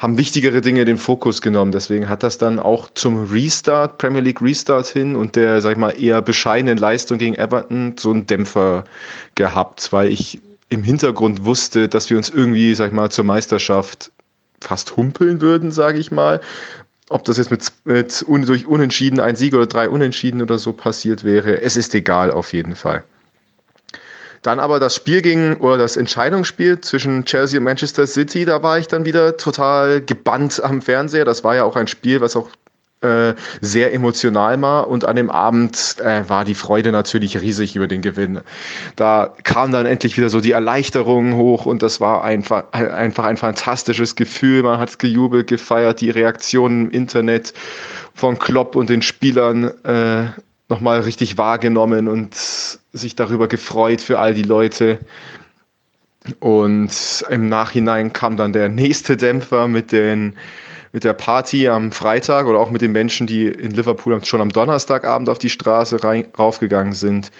haben 0.00 0.18
wichtigere 0.18 0.60
Dinge 0.60 0.84
den 0.84 0.98
Fokus 0.98 1.40
genommen. 1.40 1.72
Deswegen 1.72 2.08
hat 2.08 2.22
das 2.22 2.38
dann 2.38 2.58
auch 2.58 2.88
zum 2.94 3.30
Restart, 3.30 3.98
Premier 3.98 4.20
League 4.20 4.40
Restart 4.40 4.86
hin 4.88 5.16
und 5.16 5.36
der, 5.36 5.60
sag 5.60 5.72
ich 5.72 5.78
mal, 5.78 5.90
eher 5.90 6.22
bescheidenen 6.22 6.78
Leistung 6.78 7.18
gegen 7.18 7.34
Everton 7.34 7.96
so 7.98 8.10
einen 8.10 8.26
Dämpfer 8.26 8.84
gehabt, 9.34 9.92
weil 9.92 10.10
ich 10.10 10.40
im 10.68 10.82
Hintergrund 10.82 11.44
wusste, 11.44 11.88
dass 11.88 12.10
wir 12.10 12.16
uns 12.16 12.30
irgendwie, 12.30 12.74
sag 12.74 12.88
ich 12.88 12.92
mal, 12.92 13.10
zur 13.10 13.24
Meisterschaft 13.24 14.12
fast 14.60 14.96
humpeln 14.96 15.40
würden, 15.40 15.70
sage 15.70 15.98
ich 15.98 16.10
mal. 16.10 16.40
Ob 17.10 17.24
das 17.24 17.38
jetzt 17.38 17.50
mit, 17.50 17.72
mit 17.84 18.24
un, 18.28 18.44
durch 18.44 18.66
Unentschieden, 18.66 19.20
ein 19.20 19.36
Sieg 19.36 19.54
oder 19.54 19.66
drei 19.66 19.88
Unentschieden 19.88 20.42
oder 20.42 20.58
so 20.58 20.72
passiert 20.72 21.24
wäre, 21.24 21.62
es 21.62 21.76
ist 21.76 21.94
egal 21.94 22.30
auf 22.30 22.52
jeden 22.52 22.76
Fall. 22.76 23.02
Dann 24.42 24.60
aber 24.60 24.78
das 24.78 24.94
Spiel 24.94 25.22
ging, 25.22 25.56
oder 25.56 25.78
das 25.78 25.96
Entscheidungsspiel 25.96 26.80
zwischen 26.80 27.24
Chelsea 27.24 27.58
und 27.58 27.64
Manchester 27.64 28.06
City, 28.06 28.44
da 28.44 28.62
war 28.62 28.78
ich 28.78 28.86
dann 28.86 29.04
wieder 29.04 29.36
total 29.36 30.00
gebannt 30.00 30.62
am 30.62 30.80
Fernseher. 30.80 31.24
Das 31.24 31.42
war 31.42 31.56
ja 31.56 31.64
auch 31.64 31.76
ein 31.76 31.88
Spiel, 31.88 32.20
was 32.20 32.36
auch 32.36 32.50
äh, 33.00 33.34
sehr 33.60 33.94
emotional 33.94 34.60
war 34.60 34.88
und 34.88 35.04
an 35.04 35.16
dem 35.16 35.30
Abend 35.30 35.96
äh, 36.00 36.28
war 36.28 36.44
die 36.44 36.54
Freude 36.54 36.90
natürlich 36.90 37.40
riesig 37.40 37.76
über 37.76 37.86
den 37.86 38.02
Gewinn. 38.02 38.40
Da 38.96 39.34
kam 39.44 39.70
dann 39.70 39.86
endlich 39.86 40.16
wieder 40.16 40.30
so 40.30 40.40
die 40.40 40.52
Erleichterung 40.52 41.36
hoch 41.36 41.66
und 41.66 41.82
das 41.82 42.00
war 42.00 42.24
einfach, 42.24 42.64
einfach 42.72 43.24
ein 43.24 43.36
fantastisches 43.36 44.16
Gefühl. 44.16 44.62
Man 44.64 44.80
hat 44.80 44.98
gejubelt, 44.98 45.46
gefeiert, 45.46 46.00
die 46.00 46.10
Reaktionen 46.10 46.86
im 46.86 46.90
Internet 46.90 47.54
von 48.14 48.38
Klopp 48.38 48.74
und 48.74 48.90
den 48.90 49.02
Spielern 49.02 49.70
äh, 49.84 50.26
nochmal 50.68 51.00
richtig 51.00 51.38
wahrgenommen 51.38 52.08
und 52.08 52.34
sich 52.34 53.14
darüber 53.14 53.48
gefreut 53.48 54.00
für 54.00 54.18
all 54.18 54.34
die 54.34 54.42
Leute. 54.42 54.98
Und 56.40 57.24
im 57.30 57.48
Nachhinein 57.48 58.12
kam 58.12 58.36
dann 58.36 58.52
der 58.52 58.68
nächste 58.68 59.16
Dämpfer 59.16 59.68
mit 59.68 59.92
den 59.92 60.34
mit 60.92 61.04
der 61.04 61.12
Party 61.12 61.68
am 61.68 61.92
Freitag 61.92 62.46
oder 62.46 62.58
auch 62.58 62.70
mit 62.70 62.82
den 62.82 62.92
Menschen, 62.92 63.26
die 63.26 63.46
in 63.46 63.72
Liverpool 63.72 64.24
schon 64.24 64.40
am 64.40 64.50
Donnerstagabend 64.50 65.28
auf 65.28 65.38
die 65.38 65.50
Straße 65.50 66.02
rein, 66.02 66.26
raufgegangen 66.38 66.92
sind. 66.92 67.30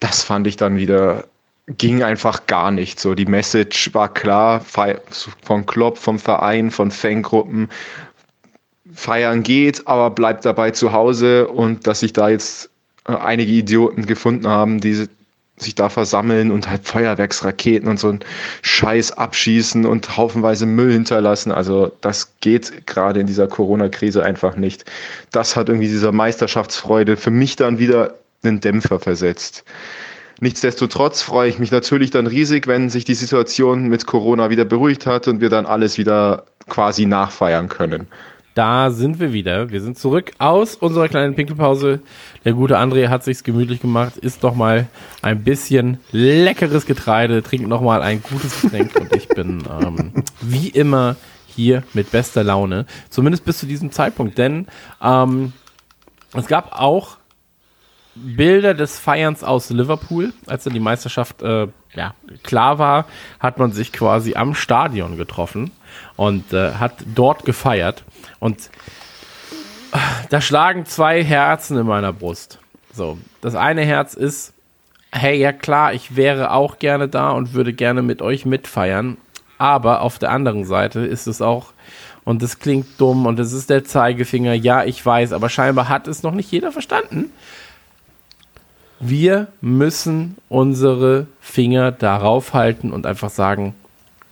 Das 0.00 0.22
fand 0.22 0.46
ich 0.46 0.56
dann 0.56 0.76
wieder, 0.76 1.24
ging 1.66 2.02
einfach 2.02 2.46
gar 2.46 2.70
nicht 2.70 3.00
so. 3.00 3.14
Die 3.14 3.26
Message 3.26 3.92
war 3.94 4.12
klar 4.12 4.60
von 4.60 5.66
Klopp, 5.66 5.98
vom 5.98 6.18
Verein, 6.18 6.70
von 6.70 6.90
Fangruppen. 6.90 7.68
Feiern 8.92 9.42
geht, 9.42 9.86
aber 9.88 10.10
bleibt 10.10 10.44
dabei 10.44 10.70
zu 10.70 10.92
Hause 10.92 11.48
und 11.48 11.86
dass 11.86 12.00
sich 12.00 12.12
da 12.12 12.28
jetzt 12.28 12.70
äh, 13.08 13.12
einige 13.16 13.52
Idioten 13.52 14.06
gefunden 14.06 14.46
haben, 14.46 14.80
die 14.80 15.08
sich 15.56 15.74
da 15.74 15.88
versammeln 15.88 16.50
und 16.50 16.68
halt 16.68 16.86
Feuerwerksraketen 16.86 17.88
und 17.88 17.98
so 17.98 18.08
einen 18.08 18.20
Scheiß 18.62 19.12
abschießen 19.12 19.86
und 19.86 20.16
haufenweise 20.16 20.66
Müll 20.66 20.92
hinterlassen. 20.92 21.52
Also 21.52 21.92
das 22.00 22.32
geht 22.40 22.86
gerade 22.86 23.20
in 23.20 23.26
dieser 23.26 23.46
Corona-Krise 23.46 24.24
einfach 24.24 24.56
nicht. 24.56 24.84
Das 25.30 25.54
hat 25.54 25.68
irgendwie 25.68 25.88
dieser 25.88 26.12
Meisterschaftsfreude 26.12 27.16
für 27.16 27.30
mich 27.30 27.56
dann 27.56 27.78
wieder 27.78 28.14
einen 28.42 28.60
Dämpfer 28.60 28.98
versetzt. 28.98 29.64
Nichtsdestotrotz 30.40 31.22
freue 31.22 31.48
ich 31.48 31.60
mich 31.60 31.70
natürlich 31.70 32.10
dann 32.10 32.26
riesig, 32.26 32.66
wenn 32.66 32.90
sich 32.90 33.04
die 33.04 33.14
Situation 33.14 33.88
mit 33.88 34.06
Corona 34.06 34.50
wieder 34.50 34.64
beruhigt 34.64 35.06
hat 35.06 35.28
und 35.28 35.40
wir 35.40 35.48
dann 35.48 35.66
alles 35.66 35.96
wieder 35.96 36.44
quasi 36.68 37.06
nachfeiern 37.06 37.68
können. 37.68 38.08
Da 38.54 38.90
sind 38.90 39.18
wir 39.18 39.32
wieder. 39.32 39.70
Wir 39.70 39.80
sind 39.80 39.98
zurück 39.98 40.30
aus 40.38 40.76
unserer 40.76 41.08
kleinen 41.08 41.34
Pinkelpause. 41.34 42.00
Der 42.44 42.52
gute 42.52 42.78
André 42.78 43.08
hat 43.08 43.24
sich's 43.24 43.42
gemütlich 43.42 43.80
gemacht, 43.80 44.16
isst 44.16 44.44
doch 44.44 44.54
mal 44.54 44.86
ein 45.22 45.42
bisschen 45.42 45.98
leckeres 46.12 46.86
Getreide, 46.86 47.42
trinkt 47.42 47.66
noch 47.66 47.80
mal 47.80 48.00
ein 48.00 48.22
gutes 48.22 48.60
Getränk 48.60 48.94
und 49.00 49.14
ich 49.16 49.26
bin 49.26 49.64
ähm, 49.82 50.12
wie 50.40 50.68
immer 50.68 51.16
hier 51.48 51.82
mit 51.94 52.12
bester 52.12 52.44
Laune. 52.44 52.86
Zumindest 53.10 53.44
bis 53.44 53.58
zu 53.58 53.66
diesem 53.66 53.90
Zeitpunkt, 53.90 54.38
denn 54.38 54.66
ähm, 55.02 55.52
es 56.32 56.46
gab 56.46 56.80
auch 56.80 57.16
Bilder 58.14 58.74
des 58.74 58.98
Feierns 58.98 59.42
aus 59.42 59.70
Liverpool, 59.70 60.32
als 60.46 60.64
dann 60.64 60.72
die 60.72 60.80
Meisterschaft 60.80 61.42
äh, 61.42 61.68
ja, 61.94 62.14
klar 62.42 62.78
war, 62.78 63.06
hat 63.40 63.58
man 63.58 63.72
sich 63.72 63.92
quasi 63.92 64.34
am 64.34 64.54
Stadion 64.54 65.16
getroffen 65.16 65.70
und 66.16 66.52
äh, 66.52 66.72
hat 66.74 66.94
dort 67.14 67.44
gefeiert. 67.44 68.04
Und 68.40 68.70
äh, 69.92 69.98
da 70.30 70.40
schlagen 70.40 70.86
zwei 70.86 71.22
Herzen 71.24 71.78
in 71.78 71.86
meiner 71.86 72.12
Brust. 72.12 72.58
So, 72.92 73.18
das 73.40 73.54
eine 73.54 73.82
Herz 73.82 74.14
ist, 74.14 74.54
hey, 75.10 75.38
ja 75.38 75.52
klar, 75.52 75.92
ich 75.92 76.16
wäre 76.16 76.52
auch 76.52 76.78
gerne 76.78 77.08
da 77.08 77.30
und 77.30 77.54
würde 77.54 77.72
gerne 77.72 78.02
mit 78.02 78.22
euch 78.22 78.46
mitfeiern. 78.46 79.16
Aber 79.58 80.02
auf 80.02 80.18
der 80.18 80.30
anderen 80.30 80.64
Seite 80.64 81.00
ist 81.00 81.26
es 81.26 81.40
auch, 81.40 81.72
und 82.24 82.42
das 82.42 82.58
klingt 82.58 83.00
dumm 83.00 83.26
und 83.26 83.38
es 83.38 83.52
ist 83.52 83.70
der 83.70 83.84
Zeigefinger, 83.84 84.54
ja, 84.54 84.84
ich 84.84 85.04
weiß, 85.04 85.32
aber 85.32 85.48
scheinbar 85.48 85.88
hat 85.88 86.08
es 86.08 86.22
noch 86.22 86.32
nicht 86.32 86.50
jeder 86.50 86.72
verstanden. 86.72 87.30
Wir 89.06 89.48
müssen 89.60 90.36
unsere 90.48 91.26
Finger 91.38 91.92
darauf 91.92 92.54
halten 92.54 92.90
und 92.90 93.04
einfach 93.04 93.28
sagen, 93.28 93.74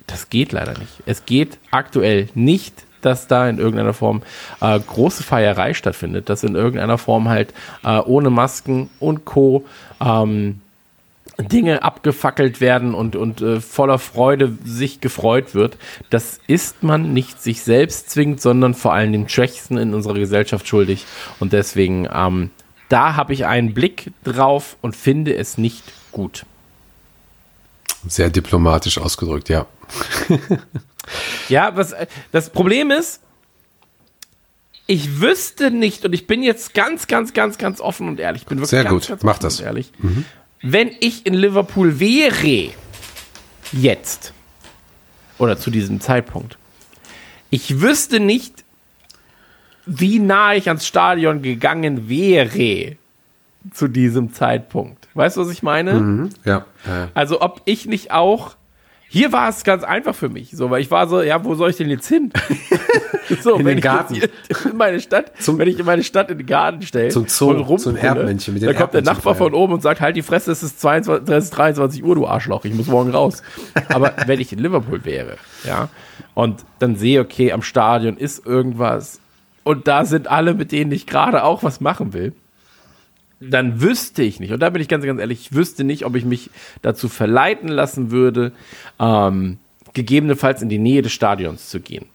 das 0.06 0.30
geht 0.30 0.52
leider 0.52 0.78
nicht. 0.78 1.02
Es 1.04 1.26
geht 1.26 1.58
aktuell 1.70 2.30
nicht, 2.34 2.84
dass 3.02 3.26
da 3.26 3.50
in 3.50 3.58
irgendeiner 3.58 3.92
Form 3.92 4.22
äh, 4.62 4.80
große 4.80 5.22
Feierei 5.24 5.74
stattfindet, 5.74 6.30
dass 6.30 6.42
in 6.42 6.54
irgendeiner 6.54 6.96
Form 6.96 7.28
halt 7.28 7.52
äh, 7.84 7.98
ohne 7.98 8.30
Masken 8.30 8.88
und 8.98 9.26
Co. 9.26 9.66
Ähm, 10.00 10.62
Dinge 11.38 11.82
abgefackelt 11.82 12.62
werden 12.62 12.94
und, 12.94 13.14
und 13.14 13.42
äh, 13.42 13.60
voller 13.60 13.98
Freude 13.98 14.56
sich 14.64 15.02
gefreut 15.02 15.54
wird. 15.54 15.76
Das 16.08 16.40
ist 16.46 16.82
man 16.82 17.12
nicht 17.12 17.42
sich 17.42 17.62
selbst 17.62 18.08
zwingend, 18.08 18.40
sondern 18.40 18.72
vor 18.72 18.94
allem 18.94 19.12
den 19.12 19.28
Schwächsten 19.28 19.76
in 19.76 19.92
unserer 19.92 20.14
Gesellschaft 20.14 20.66
schuldig. 20.66 21.04
Und 21.40 21.52
deswegen, 21.52 22.08
ähm, 22.12 22.50
da 22.92 23.16
habe 23.16 23.32
ich 23.32 23.46
einen 23.46 23.72
Blick 23.72 24.12
drauf 24.22 24.76
und 24.82 24.94
finde 24.94 25.34
es 25.34 25.56
nicht 25.56 25.82
gut. 26.12 26.44
Sehr 28.06 28.28
diplomatisch 28.30 28.98
ausgedrückt, 28.98 29.48
ja. 29.48 29.66
Ja, 31.48 31.76
was 31.76 31.92
äh, 31.92 32.06
das 32.30 32.50
Problem 32.50 32.90
ist, 32.90 33.20
ich 34.86 35.20
wüsste 35.20 35.70
nicht, 35.70 36.04
und 36.04 36.12
ich 36.12 36.26
bin 36.26 36.42
jetzt 36.42 36.74
ganz, 36.74 37.06
ganz, 37.06 37.32
ganz, 37.32 37.58
ganz 37.58 37.80
offen 37.80 38.08
und 38.08 38.20
ehrlich, 38.20 38.42
ich 38.42 38.48
bin 38.48 38.58
wirklich 38.58 38.70
Sehr 38.70 38.84
ganz, 38.84 39.02
gut, 39.02 39.08
ganz 39.08 39.22
mach 39.22 39.38
das. 39.38 39.60
ehrlich. 39.60 39.92
Wenn 40.60 40.90
ich 41.00 41.26
in 41.26 41.34
Liverpool 41.34 41.98
wäre, 41.98 42.72
jetzt, 43.72 44.32
oder 45.38 45.58
zu 45.58 45.70
diesem 45.70 46.00
Zeitpunkt, 46.00 46.58
ich 47.50 47.80
wüsste 47.80 48.20
nicht, 48.20 48.61
wie 49.86 50.18
nah 50.18 50.54
ich 50.54 50.68
ans 50.68 50.86
Stadion 50.86 51.42
gegangen 51.42 52.08
wäre 52.08 52.96
zu 53.72 53.88
diesem 53.88 54.32
Zeitpunkt. 54.32 55.08
Weißt 55.14 55.36
du, 55.36 55.40
was 55.42 55.50
ich 55.50 55.62
meine? 55.62 56.30
Ja. 56.44 56.64
Äh, 56.86 57.08
Also 57.14 57.40
ob 57.42 57.62
ich 57.64 57.86
nicht 57.86 58.10
auch 58.12 58.56
Hier 59.08 59.30
war 59.32 59.48
es 59.50 59.62
ganz 59.62 59.84
einfach 59.84 60.14
für 60.14 60.30
mich, 60.30 60.52
so, 60.52 60.70
weil 60.70 60.80
ich 60.80 60.90
war 60.90 61.06
so, 61.06 61.20
ja, 61.20 61.44
wo 61.44 61.54
soll 61.54 61.68
ich 61.70 61.76
denn 61.76 61.90
jetzt 61.90 62.08
hin? 62.08 62.32
so, 63.42 63.56
In 63.56 63.64
wenn 63.66 63.76
den 63.76 63.82
Garten. 63.82 64.14
Ich 64.14 64.64
in 64.64 64.76
meine 64.76 65.00
Stadt, 65.00 65.32
Zum- 65.38 65.58
wenn 65.58 65.68
ich 65.68 65.78
in 65.78 65.84
meine 65.84 66.02
Stadt 66.02 66.30
in 66.30 66.38
den 66.38 66.46
Garten 66.46 66.80
stelle, 66.82 67.08
Zum 67.10 67.28
Zoo, 67.28 67.50
und 67.50 67.78
zum 67.78 67.96
Erdmännchen, 67.96 68.54
mit 68.54 68.62
dann 68.62 68.74
kommt 68.74 68.94
der 68.94 69.02
Nachbar 69.02 69.34
von 69.34 69.52
oben 69.52 69.74
und 69.74 69.82
sagt, 69.82 70.00
halt 70.00 70.16
die 70.16 70.22
Fresse, 70.22 70.50
es 70.50 70.62
ist, 70.62 70.80
22, 70.80 71.28
es 71.34 71.44
ist 71.44 71.50
23 71.50 72.02
Uhr, 72.02 72.14
du 72.14 72.26
Arschloch, 72.26 72.64
ich 72.64 72.72
muss 72.74 72.86
morgen 72.86 73.10
raus. 73.10 73.42
Aber 73.90 74.14
wenn 74.26 74.40
ich 74.40 74.50
in 74.52 74.58
Liverpool 74.60 75.04
wäre, 75.04 75.36
ja, 75.64 75.88
und 76.34 76.64
dann 76.78 76.96
sehe, 76.96 77.20
okay, 77.20 77.52
am 77.52 77.60
Stadion 77.62 78.16
ist 78.16 78.46
irgendwas 78.46 79.20
und 79.64 79.88
da 79.88 80.04
sind 80.04 80.28
alle, 80.28 80.54
mit 80.54 80.72
denen 80.72 80.92
ich 80.92 81.06
gerade 81.06 81.44
auch 81.44 81.62
was 81.62 81.80
machen 81.80 82.12
will, 82.12 82.32
dann 83.40 83.80
wüsste 83.80 84.22
ich 84.22 84.40
nicht, 84.40 84.52
und 84.52 84.60
da 84.60 84.70
bin 84.70 84.80
ich 84.80 84.88
ganz, 84.88 85.04
ganz 85.04 85.20
ehrlich, 85.20 85.40
ich 85.40 85.52
wüsste 85.54 85.84
nicht, 85.84 86.04
ob 86.04 86.14
ich 86.14 86.24
mich 86.24 86.50
dazu 86.80 87.08
verleiten 87.08 87.68
lassen 87.68 88.10
würde, 88.10 88.52
ähm, 89.00 89.58
gegebenenfalls 89.94 90.62
in 90.62 90.68
die 90.68 90.78
Nähe 90.78 91.02
des 91.02 91.12
Stadions 91.12 91.68
zu 91.68 91.80
gehen. 91.80 92.06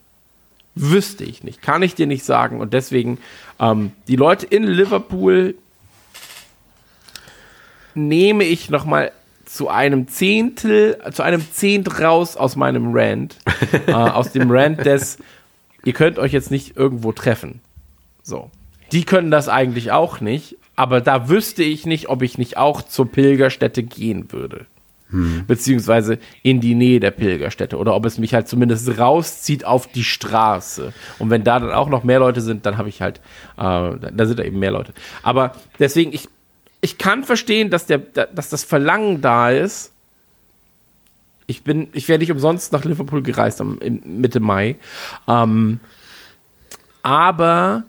Wüsste 0.76 1.24
ich 1.24 1.44
nicht, 1.44 1.62
kann 1.62 1.82
ich 1.82 1.96
dir 1.96 2.08
nicht 2.08 2.24
sagen. 2.24 2.60
Und 2.62 2.74
deswegen, 2.74 3.18
ähm, 3.60 3.92
die 4.08 4.16
Leute 4.16 4.46
in 4.46 4.64
Liverpool 4.64 5.56
nehme 7.94 8.44
ich 8.44 8.70
nochmal 8.70 9.12
zu 9.46 9.70
einem 9.70 10.08
Zehntel, 10.08 10.98
zu 11.12 11.24
einem 11.24 11.42
Zehnt 11.52 12.00
raus 12.00 12.38
aus 12.38 12.56
meinem 12.56 12.92
Rant. 12.94 13.38
äh, 13.88 13.92
aus 13.92 14.32
dem 14.32 14.52
Rant 14.52 14.86
des, 14.86 15.18
ihr 15.84 15.94
könnt 15.94 16.20
euch 16.20 16.34
jetzt 16.34 16.52
nicht 16.52 16.78
irgendwo 16.78 17.12
treffen. 17.12 17.62
So. 18.24 18.52
Die 18.92 19.04
können 19.04 19.32
das 19.32 19.50
eigentlich 19.50 19.92
auch 19.92 20.22
nicht, 20.22 20.58
aber 20.76 21.02
da 21.02 21.30
wüsste 21.30 21.64
ich 21.64 21.86
nicht, 21.86 22.10
ob 22.10 22.22
ich 22.22 22.38
nicht 22.38 22.58
auch 22.58 22.82
zur 22.82 23.12
Pilgerstätte 23.12 23.84
gehen 23.84 24.32
würde. 24.32 24.66
Beziehungsweise 25.48 26.20
in 26.44 26.60
die 26.60 26.76
Nähe 26.76 27.00
der 27.00 27.12
Pilgerstätte. 27.12 27.78
Oder 27.78 27.96
ob 27.96 28.06
es 28.06 28.18
mich 28.18 28.34
halt 28.34 28.50
zumindest 28.50 29.00
rauszieht 29.00 29.64
auf 29.64 29.88
die 29.88 30.04
Straße. 30.04 30.94
Und 31.18 31.30
wenn 31.30 31.46
da 31.46 31.60
dann 31.60 31.72
auch 31.72 31.88
noch 31.88 32.04
mehr 32.04 32.20
Leute 32.20 32.42
sind, 32.42 32.66
dann 32.66 32.78
habe 32.78 32.90
ich 32.90 33.02
halt, 33.02 33.22
äh, 33.58 33.62
da 33.62 34.26
sind 34.26 34.40
da 34.40 34.44
eben 34.44 34.60
mehr 34.60 34.72
Leute. 34.72 34.94
Aber 35.24 35.56
deswegen, 35.80 36.12
ich, 36.12 36.28
ich 36.82 36.98
kann 36.98 37.24
verstehen, 37.24 37.70
dass, 37.70 37.86
der, 37.86 38.00
dass 38.00 38.50
das 38.50 38.66
Verlangen 38.66 39.22
da 39.22 39.50
ist. 39.50 39.94
Ich 41.48 41.64
bin, 41.64 41.88
ich 41.94 42.08
wäre 42.10 42.20
nicht 42.20 42.32
umsonst 42.32 42.74
nach 42.74 42.84
Liverpool 42.84 43.24
gereist 43.24 43.62
am, 43.62 43.80
Mitte 44.04 44.42
Mai. 44.42 44.76
Ähm, 45.28 45.80
aber 47.04 47.84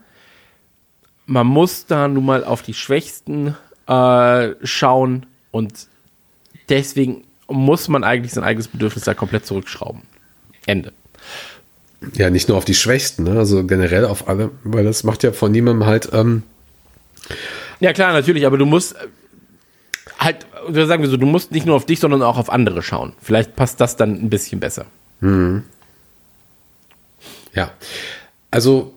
man 1.27 1.47
muss 1.47 1.87
da 1.87 2.07
nun 2.09 2.25
mal 2.25 2.45
auf 2.45 2.63
die 2.63 2.75
Schwächsten 2.75 3.57
äh, 3.89 4.51
schauen 4.63 5.27
und 5.51 5.89
deswegen 6.69 7.25
muss 7.49 7.89
man 7.89 8.05
eigentlich 8.05 8.33
sein 8.33 8.45
eigenes 8.45 8.69
Bedürfnis 8.69 9.05
da 9.05 9.15
komplett 9.15 9.45
zurückschrauben. 9.45 10.03
Ende. 10.67 10.93
Ja, 12.15 12.31
nicht 12.31 12.49
nur 12.49 12.57
auf 12.57 12.65
die 12.65 12.75
Schwächsten, 12.75 13.25
ne? 13.25 13.39
also 13.39 13.65
generell 13.65 14.05
auf 14.05 14.29
alle, 14.29 14.51
weil 14.63 14.85
das 14.85 15.03
macht 15.03 15.25
ja 15.25 15.33
von 15.33 15.51
niemandem 15.51 15.87
halt, 15.87 16.11
ähm, 16.13 16.45
Ja, 17.81 17.93
klar, 17.93 18.13
natürlich, 18.13 18.47
aber 18.47 18.57
du 18.57 18.67
musst 18.67 18.95
halt, 20.19 20.47
oder 20.69 20.87
sagen 20.87 21.03
wir 21.03 21.11
so, 21.11 21.17
du 21.17 21.27
musst 21.27 21.53
nicht 21.53 21.67
nur 21.67 21.77
auf 21.77 21.87
dich, 21.87 22.01
sondern 22.01 22.23
auch 22.23 22.39
auf 22.39 22.51
andere 22.51 22.83
schauen. 22.83 23.13
Vielleicht 23.23 23.57
passt 23.57 23.81
das 23.81 23.97
dann 23.97 24.15
ein 24.15 24.31
bisschen 24.31 24.61
besser. 24.61 24.87
ja. 27.55 27.71
Also 28.51 28.95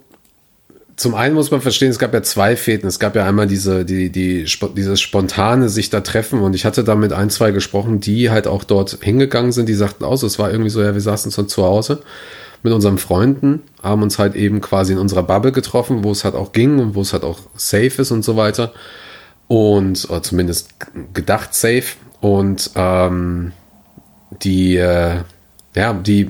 zum 0.96 1.16
einen 1.16 1.34
muss 1.34 1.50
man 1.50 1.62
verstehen, 1.62 1.90
es 1.90 1.98
gab 1.98 2.14
ja 2.14 2.22
zwei 2.22 2.56
Fäden. 2.56 2.88
Es 2.88 3.00
gab 3.00 3.16
ja 3.16 3.26
einmal 3.26 3.48
diese, 3.48 3.86
die, 3.86 4.12
die, 4.12 4.46
dieses 4.76 5.02
spontane 5.02 5.68
sich 5.68 5.90
da 5.90 6.02
treffen 6.02 6.42
und 6.42 6.54
ich 6.54 6.64
hatte 6.64 6.84
da 6.84 6.94
mit 6.96 7.12
ein, 7.12 7.32
zwei 7.32 7.52
gesprochen, 7.52 8.00
die 8.00 8.30
halt 8.30 8.46
auch 8.46 8.64
dort 8.64 9.00
hingegangen 9.02 9.52
sind, 9.52 9.68
die 9.68 9.74
sagten 9.74 10.04
aus, 10.04 10.22
es 10.22 10.38
war 10.38 10.52
irgendwie 10.52 10.70
so, 10.70 10.82
ja, 10.82 10.94
wir 10.94 11.02
saßen 11.02 11.32
so 11.32 11.44
zu 11.44 11.64
Hause 11.64 12.04
mit 12.62 12.72
unseren 12.72 13.00
Freunden, 13.00 13.64
haben 13.82 14.04
uns 14.04 14.20
halt 14.20 14.36
eben 14.36 14.62
quasi 14.62 14.94
in 14.94 15.00
unserer 15.00 15.24
Bubble 15.24 15.52
getroffen, 15.52 16.04
wo 16.04 16.12
es 16.12 16.24
halt 16.24 16.36
auch 16.36 16.52
ging 16.52 16.78
und 16.78 16.94
wo 16.94 17.02
es 17.02 17.14
halt 17.14 17.24
auch 17.24 17.40
safe 17.56 18.02
ist 18.02 18.12
und 18.12 18.24
so 18.24 18.38
weiter. 18.38 18.72
Und 19.52 20.10
oder 20.10 20.24
zumindest 20.24 20.70
gedacht 21.14 21.54
safe. 21.54 21.84
Und 22.22 22.72
ähm, 22.76 23.52
die, 24.44 24.78
äh, 24.78 25.18
ja, 25.76 25.92
die 25.92 26.30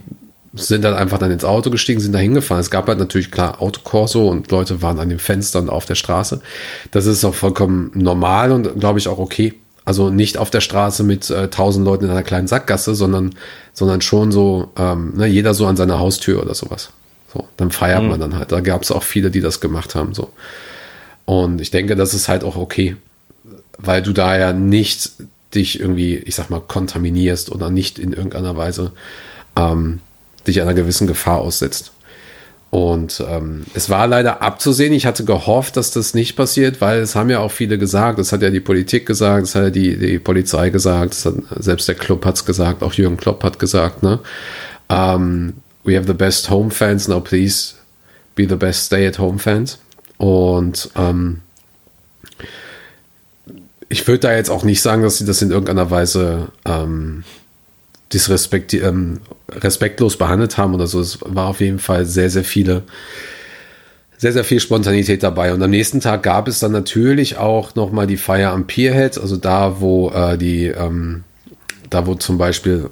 sind 0.53 0.83
dann 0.83 0.95
einfach 0.95 1.19
dann 1.19 1.29
ins 1.29 1.45
Auto 1.45 1.69
gestiegen, 1.69 1.99
sind 1.99 2.13
da 2.13 2.17
hingefahren. 2.17 2.59
Es 2.59 2.71
gab 2.71 2.87
halt 2.87 2.97
natürlich 2.97 3.29
klar 3.29 3.61
Autokorso 3.61 4.27
und 4.27 4.49
Leute 4.49 4.81
waren 4.81 4.97
an 4.97 5.09
den 5.09 5.19
Fenstern 5.19 5.69
auf 5.69 5.85
der 5.85 5.93
Straße. 5.93 6.41
Das 6.89 7.05
ist 7.05 7.23
auch 7.23 7.35
vollkommen 7.35 7.91
normal 7.93 8.51
und 8.51 8.79
glaube 8.79 8.97
ich 8.97 9.07
auch 9.07 9.19
okay. 9.19 9.53
Also 9.85 10.09
nicht 10.09 10.39
auf 10.39 10.49
der 10.49 10.61
Straße 10.61 11.03
mit 11.03 11.29
äh, 11.29 11.47
tausend 11.49 11.85
Leuten 11.85 12.05
in 12.05 12.09
einer 12.09 12.23
kleinen 12.23 12.47
Sackgasse, 12.47 12.95
sondern, 12.95 13.35
sondern 13.71 14.01
schon 14.01 14.31
so, 14.31 14.71
ähm, 14.79 15.13
ne, 15.15 15.27
jeder 15.27 15.53
so 15.53 15.67
an 15.67 15.75
seiner 15.77 15.99
Haustür 15.99 16.41
oder 16.41 16.55
sowas. 16.55 16.89
So, 17.31 17.47
dann 17.57 17.69
feiert 17.69 18.01
man 18.01 18.19
dann 18.19 18.35
halt. 18.35 18.51
Da 18.51 18.61
gab 18.61 18.81
es 18.81 18.91
auch 18.91 19.03
viele, 19.03 19.29
die 19.29 19.41
das 19.41 19.61
gemacht 19.61 19.93
haben. 19.93 20.15
So. 20.15 20.31
Und 21.25 21.61
ich 21.61 21.69
denke, 21.69 21.95
das 21.95 22.15
ist 22.15 22.27
halt 22.27 22.43
auch 22.43 22.55
okay, 22.55 22.97
weil 23.77 24.01
du 24.01 24.13
da 24.13 24.37
ja 24.37 24.53
nicht 24.53 25.11
dich 25.53 25.79
irgendwie, 25.79 26.15
ich 26.15 26.35
sag 26.35 26.49
mal, 26.49 26.61
kontaminierst 26.61 27.51
oder 27.51 27.69
nicht 27.69 27.99
in 27.99 28.13
irgendeiner 28.13 28.55
Weise 28.55 28.91
ähm, 29.55 29.99
dich 30.47 30.61
einer 30.61 30.73
gewissen 30.73 31.07
Gefahr 31.07 31.39
aussetzt. 31.39 31.91
Und 32.69 33.21
ähm, 33.27 33.65
es 33.73 33.89
war 33.89 34.07
leider 34.07 34.41
abzusehen. 34.41 34.93
Ich 34.93 35.05
hatte 35.05 35.25
gehofft, 35.25 35.75
dass 35.75 35.91
das 35.91 36.13
nicht 36.13 36.37
passiert, 36.37 36.79
weil 36.79 37.01
es 37.01 37.15
haben 37.15 37.29
ja 37.29 37.39
auch 37.39 37.51
viele 37.51 37.77
gesagt. 37.77 38.17
Das 38.17 38.31
hat 38.31 38.41
ja 38.41 38.49
die 38.49 38.61
Politik 38.61 39.05
gesagt, 39.05 39.43
das 39.43 39.55
hat 39.55 39.63
ja 39.63 39.69
die, 39.71 39.97
die 39.97 40.19
Polizei 40.19 40.69
gesagt, 40.69 41.25
hat, 41.25 41.33
selbst 41.59 41.89
der 41.89 41.95
Club 41.95 42.25
hat's 42.25 42.45
gesagt, 42.45 42.81
auch 42.81 42.93
Jürgen 42.93 43.17
Klopp 43.17 43.43
hat 43.43 43.59
gesagt, 43.59 44.03
ne? 44.03 44.19
Um, 44.87 45.53
we 45.83 45.97
have 45.97 46.07
the 46.07 46.13
best 46.13 46.49
home 46.49 46.71
fans, 46.71 47.09
now 47.09 47.19
please 47.19 47.75
be 48.35 48.47
the 48.47 48.55
best 48.55 48.85
stay-at-home 48.85 49.39
fans. 49.39 49.77
Und 50.17 50.89
ähm, 50.95 51.41
ich 53.91 54.07
würde 54.07 54.19
da 54.19 54.33
jetzt 54.33 54.49
auch 54.49 54.63
nicht 54.63 54.81
sagen, 54.81 55.03
dass 55.03 55.17
sie 55.17 55.25
das 55.25 55.41
in 55.41 55.51
irgendeiner 55.51 55.91
Weise 55.91 56.47
ähm, 56.63 57.25
disrespekt, 58.13 58.73
ähm, 58.73 59.19
respektlos 59.49 60.17
behandelt 60.17 60.57
haben 60.57 60.73
oder 60.73 60.87
so. 60.87 61.01
Es 61.01 61.19
war 61.21 61.47
auf 61.47 61.59
jeden 61.59 61.79
Fall 61.79 62.05
sehr, 62.05 62.29
sehr 62.29 62.45
viele, 62.45 62.83
sehr, 64.17 64.31
sehr 64.31 64.45
viel 64.45 64.61
Spontanität 64.61 65.23
dabei. 65.23 65.53
Und 65.53 65.61
am 65.61 65.69
nächsten 65.69 65.99
Tag 65.99 66.23
gab 66.23 66.47
es 66.47 66.59
dann 66.59 66.71
natürlich 66.71 67.37
auch 67.37 67.75
nochmal 67.75 68.07
die 68.07 68.15
Feier 68.15 68.51
am 68.51 68.65
Pierhead, 68.65 69.17
also 69.17 69.35
da, 69.35 69.81
wo 69.81 70.09
äh, 70.11 70.37
die, 70.37 70.67
ähm, 70.67 71.25
da 71.89 72.07
wo 72.07 72.15
zum 72.15 72.37
Beispiel 72.37 72.89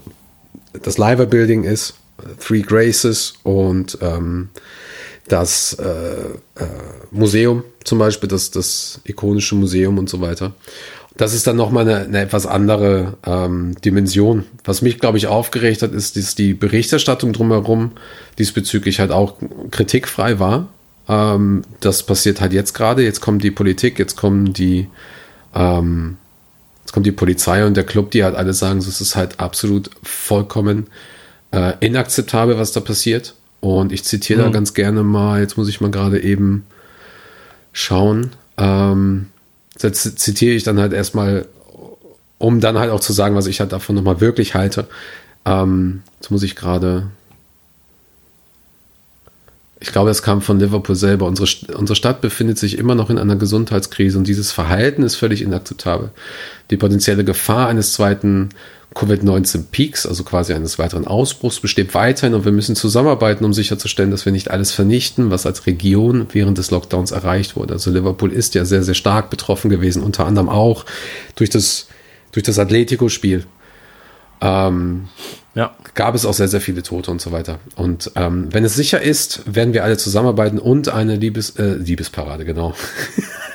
das 0.83 0.97
Liver 0.97 1.27
Building 1.27 1.63
ist, 1.63 1.93
Three 2.45 2.61
Graces 2.61 3.35
und 3.43 3.97
ähm, 4.01 4.49
das 5.29 5.73
äh, 5.73 5.83
äh, 5.85 6.67
Museum 7.11 7.63
zum 7.83 7.99
Beispiel, 7.99 8.27
das, 8.27 8.51
das 8.51 8.99
ikonische 9.05 9.55
Museum 9.55 9.97
und 9.97 10.09
so 10.09 10.21
weiter. 10.21 10.53
Das 11.15 11.33
ist 11.33 11.47
dann 11.47 11.55
nochmal 11.55 11.87
eine, 11.87 12.05
eine 12.05 12.21
etwas 12.21 12.45
andere 12.45 13.17
ähm, 13.25 13.75
Dimension. 13.83 14.45
Was 14.63 14.81
mich, 14.81 14.99
glaube 14.99 15.17
ich, 15.17 15.27
aufgeregt 15.27 15.81
hat, 15.81 15.91
ist, 15.91 16.15
dass 16.15 16.35
die 16.35 16.53
Berichterstattung 16.53 17.33
drumherum 17.33 17.91
diesbezüglich 18.37 18.99
halt 18.99 19.11
auch 19.11 19.35
kritikfrei 19.71 20.39
war. 20.39 20.67
Ähm, 21.07 21.63
das 21.79 22.03
passiert 22.03 22.39
halt 22.41 22.53
jetzt 22.53 22.73
gerade. 22.73 23.03
Jetzt 23.03 23.21
kommt 23.21 23.43
die 23.43 23.51
Politik, 23.51 23.99
jetzt 23.99 24.15
kommen 24.15 24.53
die, 24.53 24.87
ähm, 25.53 26.17
jetzt 26.81 26.93
kommt 26.93 27.05
die 27.05 27.11
Polizei 27.11 27.65
und 27.65 27.75
der 27.75 27.85
Club, 27.85 28.11
die 28.11 28.23
halt 28.23 28.35
alle 28.35 28.53
sagen, 28.53 28.79
es 28.79 29.01
ist 29.01 29.15
halt 29.15 29.39
absolut 29.39 29.89
vollkommen 30.03 30.87
äh, 31.51 31.73
inakzeptabel, 31.81 32.57
was 32.57 32.71
da 32.71 32.79
passiert. 32.79 33.33
Und 33.61 33.91
ich 33.91 34.03
zitiere 34.03 34.43
da 34.43 34.49
ganz 34.49 34.73
gerne 34.73 35.03
mal, 35.03 35.41
jetzt 35.41 35.57
muss 35.57 35.67
ich 35.67 35.81
mal 35.81 35.91
gerade 35.91 36.21
eben 36.21 36.65
schauen. 37.73 38.31
Ähm, 38.57 39.27
jetzt 39.79 40.19
zitiere 40.19 40.55
ich 40.55 40.63
dann 40.63 40.79
halt 40.79 40.93
erstmal, 40.93 41.45
um 42.37 42.61
dann 42.61 42.77
halt 42.77 42.91
auch 42.91 43.01
zu 43.01 43.13
sagen, 43.13 43.35
was 43.35 43.47
ich 43.47 43.59
halt 43.59 43.71
davon 43.71 43.95
nochmal 43.95 44.21
wirklich 44.21 44.55
halte. 44.55 44.87
Ähm, 45.45 46.03
jetzt 46.19 46.31
muss 46.31 46.43
ich 46.43 46.55
gerade. 46.55 47.07
Ich 49.81 49.93
glaube, 49.93 50.09
es 50.09 50.23
kam 50.23 50.41
von 50.41 50.59
Liverpool 50.59 50.95
selber. 50.95 51.25
Unsere, 51.25 51.47
unsere 51.77 51.95
Stadt 51.95 52.19
befindet 52.19 52.57
sich 52.57 52.77
immer 52.77 52.95
noch 52.95 53.09
in 53.09 53.17
einer 53.17 53.37
Gesundheitskrise 53.37 54.17
und 54.17 54.27
dieses 54.27 54.51
Verhalten 54.51 55.03
ist 55.03 55.15
völlig 55.15 55.41
inakzeptabel. 55.41 56.11
Die 56.69 56.75
potenzielle 56.75 57.23
Gefahr 57.23 57.69
eines 57.69 57.93
zweiten 57.93 58.49
Covid-19-Peaks, 58.95 60.05
also 60.05 60.23
quasi 60.23 60.53
eines 60.53 60.79
weiteren 60.79 61.05
Ausbruchs, 61.05 61.59
besteht 61.59 61.93
weiterhin 61.93 62.33
und 62.33 62.43
wir 62.45 62.51
müssen 62.51 62.75
zusammenarbeiten, 62.75 63.45
um 63.45 63.53
sicherzustellen, 63.53 64.11
dass 64.11 64.25
wir 64.25 64.31
nicht 64.31 64.49
alles 64.51 64.71
vernichten, 64.71 65.29
was 65.31 65.45
als 65.45 65.67
Region 65.67 66.27
während 66.33 66.57
des 66.57 66.71
Lockdowns 66.71 67.11
erreicht 67.11 67.55
wurde. 67.55 67.73
Also 67.73 67.91
Liverpool 67.91 68.31
ist 68.31 68.55
ja 68.55 68.65
sehr, 68.65 68.83
sehr 68.83 68.95
stark 68.95 69.29
betroffen 69.29 69.69
gewesen, 69.69 70.01
unter 70.03 70.25
anderem 70.25 70.49
auch 70.49 70.85
durch 71.35 71.49
das, 71.49 71.87
durch 72.31 72.43
das 72.43 72.57
Atletico-Spiel. 72.57 73.45
Ähm, 74.41 75.07
Ja. 75.53 75.75
gab 75.93 76.15
es 76.15 76.25
auch 76.25 76.33
sehr, 76.33 76.47
sehr 76.47 76.61
viele 76.61 76.81
Tote 76.81 77.11
und 77.11 77.21
so 77.21 77.31
weiter. 77.31 77.59
Und 77.75 78.11
ähm, 78.15 78.47
wenn 78.51 78.63
es 78.63 78.75
sicher 78.75 79.01
ist, 79.01 79.41
werden 79.53 79.73
wir 79.73 79.83
alle 79.83 79.97
zusammenarbeiten 79.97 80.57
und 80.59 80.89
eine 80.89 81.15
Liebes, 81.15 81.51
äh, 81.57 81.73
Liebesparade, 81.75 82.45
genau. 82.45 82.73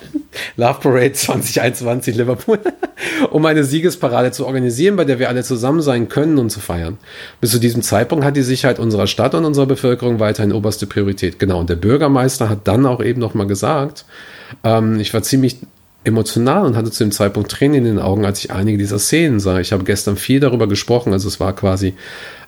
Love 0.56 0.80
Parade 0.80 1.12
2021 1.12 2.16
Liverpool. 2.16 2.58
um 3.30 3.44
eine 3.46 3.64
Siegesparade 3.64 4.32
zu 4.32 4.46
organisieren, 4.46 4.96
bei 4.96 5.04
der 5.04 5.18
wir 5.18 5.28
alle 5.28 5.42
zusammen 5.42 5.82
sein 5.82 6.08
können 6.08 6.38
und 6.38 6.50
zu 6.50 6.60
feiern. 6.60 6.98
Bis 7.40 7.50
zu 7.50 7.58
diesem 7.58 7.82
Zeitpunkt 7.82 8.24
hat 8.24 8.36
die 8.36 8.42
Sicherheit 8.42 8.78
unserer 8.78 9.06
Stadt 9.06 9.34
und 9.34 9.44
unserer 9.44 9.66
Bevölkerung 9.66 10.20
weiterhin 10.20 10.52
oberste 10.52 10.86
Priorität. 10.86 11.38
Genau. 11.38 11.60
Und 11.60 11.70
der 11.70 11.76
Bürgermeister 11.76 12.48
hat 12.48 12.66
dann 12.68 12.86
auch 12.86 13.02
eben 13.02 13.20
noch 13.20 13.34
mal 13.34 13.46
gesagt, 13.46 14.04
ähm, 14.62 15.00
ich 15.00 15.12
war 15.14 15.22
ziemlich 15.22 15.58
emotional 16.04 16.66
und 16.66 16.76
hatte 16.76 16.90
zu 16.90 17.04
dem 17.04 17.12
Zeitpunkt 17.12 17.50
Tränen 17.50 17.78
in 17.78 17.84
den 17.84 17.98
Augen, 17.98 18.24
als 18.24 18.44
ich 18.44 18.50
einige 18.50 18.78
dieser 18.78 18.98
Szenen 18.98 19.40
sah. 19.40 19.58
Ich 19.60 19.72
habe 19.72 19.84
gestern 19.84 20.16
viel 20.16 20.38
darüber 20.40 20.68
gesprochen, 20.68 21.12
also 21.12 21.28
es 21.28 21.40
war 21.40 21.54
quasi 21.54 21.94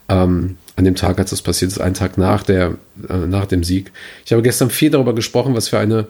ähm, 0.08 0.58
an 0.76 0.84
dem 0.84 0.94
Tag, 0.94 1.18
als 1.18 1.30
das 1.30 1.40
passiert 1.40 1.72
ist, 1.72 1.80
einen 1.80 1.94
Tag 1.94 2.18
nach, 2.18 2.42
der, 2.42 2.74
äh, 3.08 3.16
nach 3.16 3.46
dem 3.46 3.64
Sieg. 3.64 3.92
Ich 4.26 4.32
habe 4.32 4.42
gestern 4.42 4.68
viel 4.68 4.90
darüber 4.90 5.14
gesprochen, 5.14 5.54
was 5.54 5.68
für 5.68 5.78
eine 5.78 6.06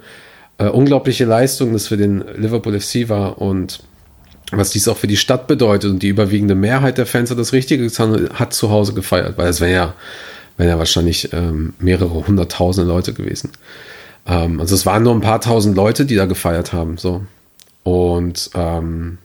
äh, 0.59 0.69
unglaubliche 0.69 1.24
Leistung 1.24 1.73
das 1.73 1.89
für 1.89 1.97
den 1.97 2.24
Liverpool 2.37 2.78
FC 2.78 3.09
war 3.09 3.41
und 3.41 3.81
was 4.53 4.70
dies 4.70 4.89
auch 4.89 4.97
für 4.97 5.07
die 5.07 5.16
Stadt 5.16 5.47
bedeutet. 5.47 5.91
Und 5.91 6.03
die 6.03 6.09
überwiegende 6.09 6.55
Mehrheit 6.55 6.99
der 6.99 7.07
Fans 7.07 7.31
hat 7.31 7.39
das 7.39 7.53
Richtige 7.53 7.85
getan 7.85 8.31
hat 8.35 8.53
zu 8.53 8.70
Hause 8.70 8.95
gefeiert, 8.95 9.37
weil 9.37 9.49
es 9.49 9.61
wäre 9.61 9.73
ja, 9.73 9.95
wären 10.57 10.70
ja 10.70 10.78
wahrscheinlich 10.78 11.33
ähm, 11.33 11.74
mehrere 11.78 12.27
hunderttausende 12.27 12.91
Leute 12.91 13.12
gewesen. 13.12 13.51
Ähm, 14.27 14.61
also 14.61 14.74
es 14.74 14.87
waren 14.87 15.03
nur 15.03 15.15
ein 15.15 15.20
paar 15.20 15.41
tausend 15.41 15.77
Leute, 15.77 16.07
die 16.07 16.15
da 16.15 16.27
gefeiert 16.27 16.73
haben. 16.73 16.97
So. 16.97 17.23
Und 17.83 18.51
ähm, 18.55 19.19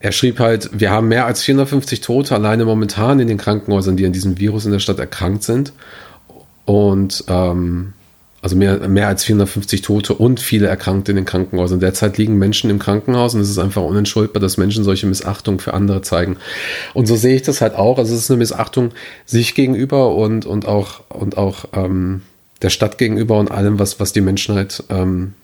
er 0.00 0.12
schrieb 0.12 0.38
halt, 0.38 0.70
wir 0.72 0.90
haben 0.90 1.08
mehr 1.08 1.26
als 1.26 1.42
450 1.42 2.00
Tote 2.00 2.34
alleine 2.34 2.64
momentan 2.64 3.20
in 3.20 3.28
den 3.28 3.38
Krankenhäusern, 3.38 3.96
die 3.96 4.06
an 4.06 4.12
diesem 4.12 4.38
Virus 4.38 4.64
in 4.64 4.72
der 4.72 4.78
Stadt 4.78 4.98
erkrankt 4.98 5.42
sind. 5.42 5.72
Und 6.64 7.24
ähm, 7.28 7.94
also 8.40 8.54
mehr, 8.54 8.88
mehr 8.88 9.08
als 9.08 9.24
450 9.24 9.82
Tote 9.82 10.14
und 10.14 10.38
viele 10.38 10.68
Erkrankte 10.68 11.12
in 11.12 11.16
den 11.16 11.24
Krankenhäusern. 11.24 11.80
Derzeit 11.80 12.18
liegen 12.18 12.38
Menschen 12.38 12.70
im 12.70 12.78
Krankenhaus 12.78 13.34
und 13.34 13.40
es 13.40 13.50
ist 13.50 13.58
einfach 13.58 13.82
unentschuldbar, 13.82 14.40
dass 14.40 14.56
Menschen 14.56 14.84
solche 14.84 15.06
Missachtung 15.06 15.58
für 15.58 15.74
andere 15.74 16.02
zeigen. 16.02 16.36
Und 16.94 17.06
so 17.06 17.16
sehe 17.16 17.34
ich 17.34 17.42
das 17.42 17.60
halt 17.60 17.74
auch. 17.74 17.98
Also 17.98 18.14
es 18.14 18.20
ist 18.20 18.30
eine 18.30 18.38
Missachtung 18.38 18.92
sich 19.26 19.54
gegenüber 19.54 20.14
und, 20.14 20.46
und 20.46 20.66
auch, 20.66 21.00
und 21.08 21.36
auch 21.36 21.64
ähm, 21.72 22.22
der 22.62 22.70
Stadt 22.70 22.96
gegenüber 22.96 23.38
und 23.38 23.50
allem, 23.50 23.78
was, 23.78 23.98
was 23.98 24.12
die 24.12 24.20
Menschen 24.20 24.54
halt 24.54 24.84
ähm, 24.88 25.34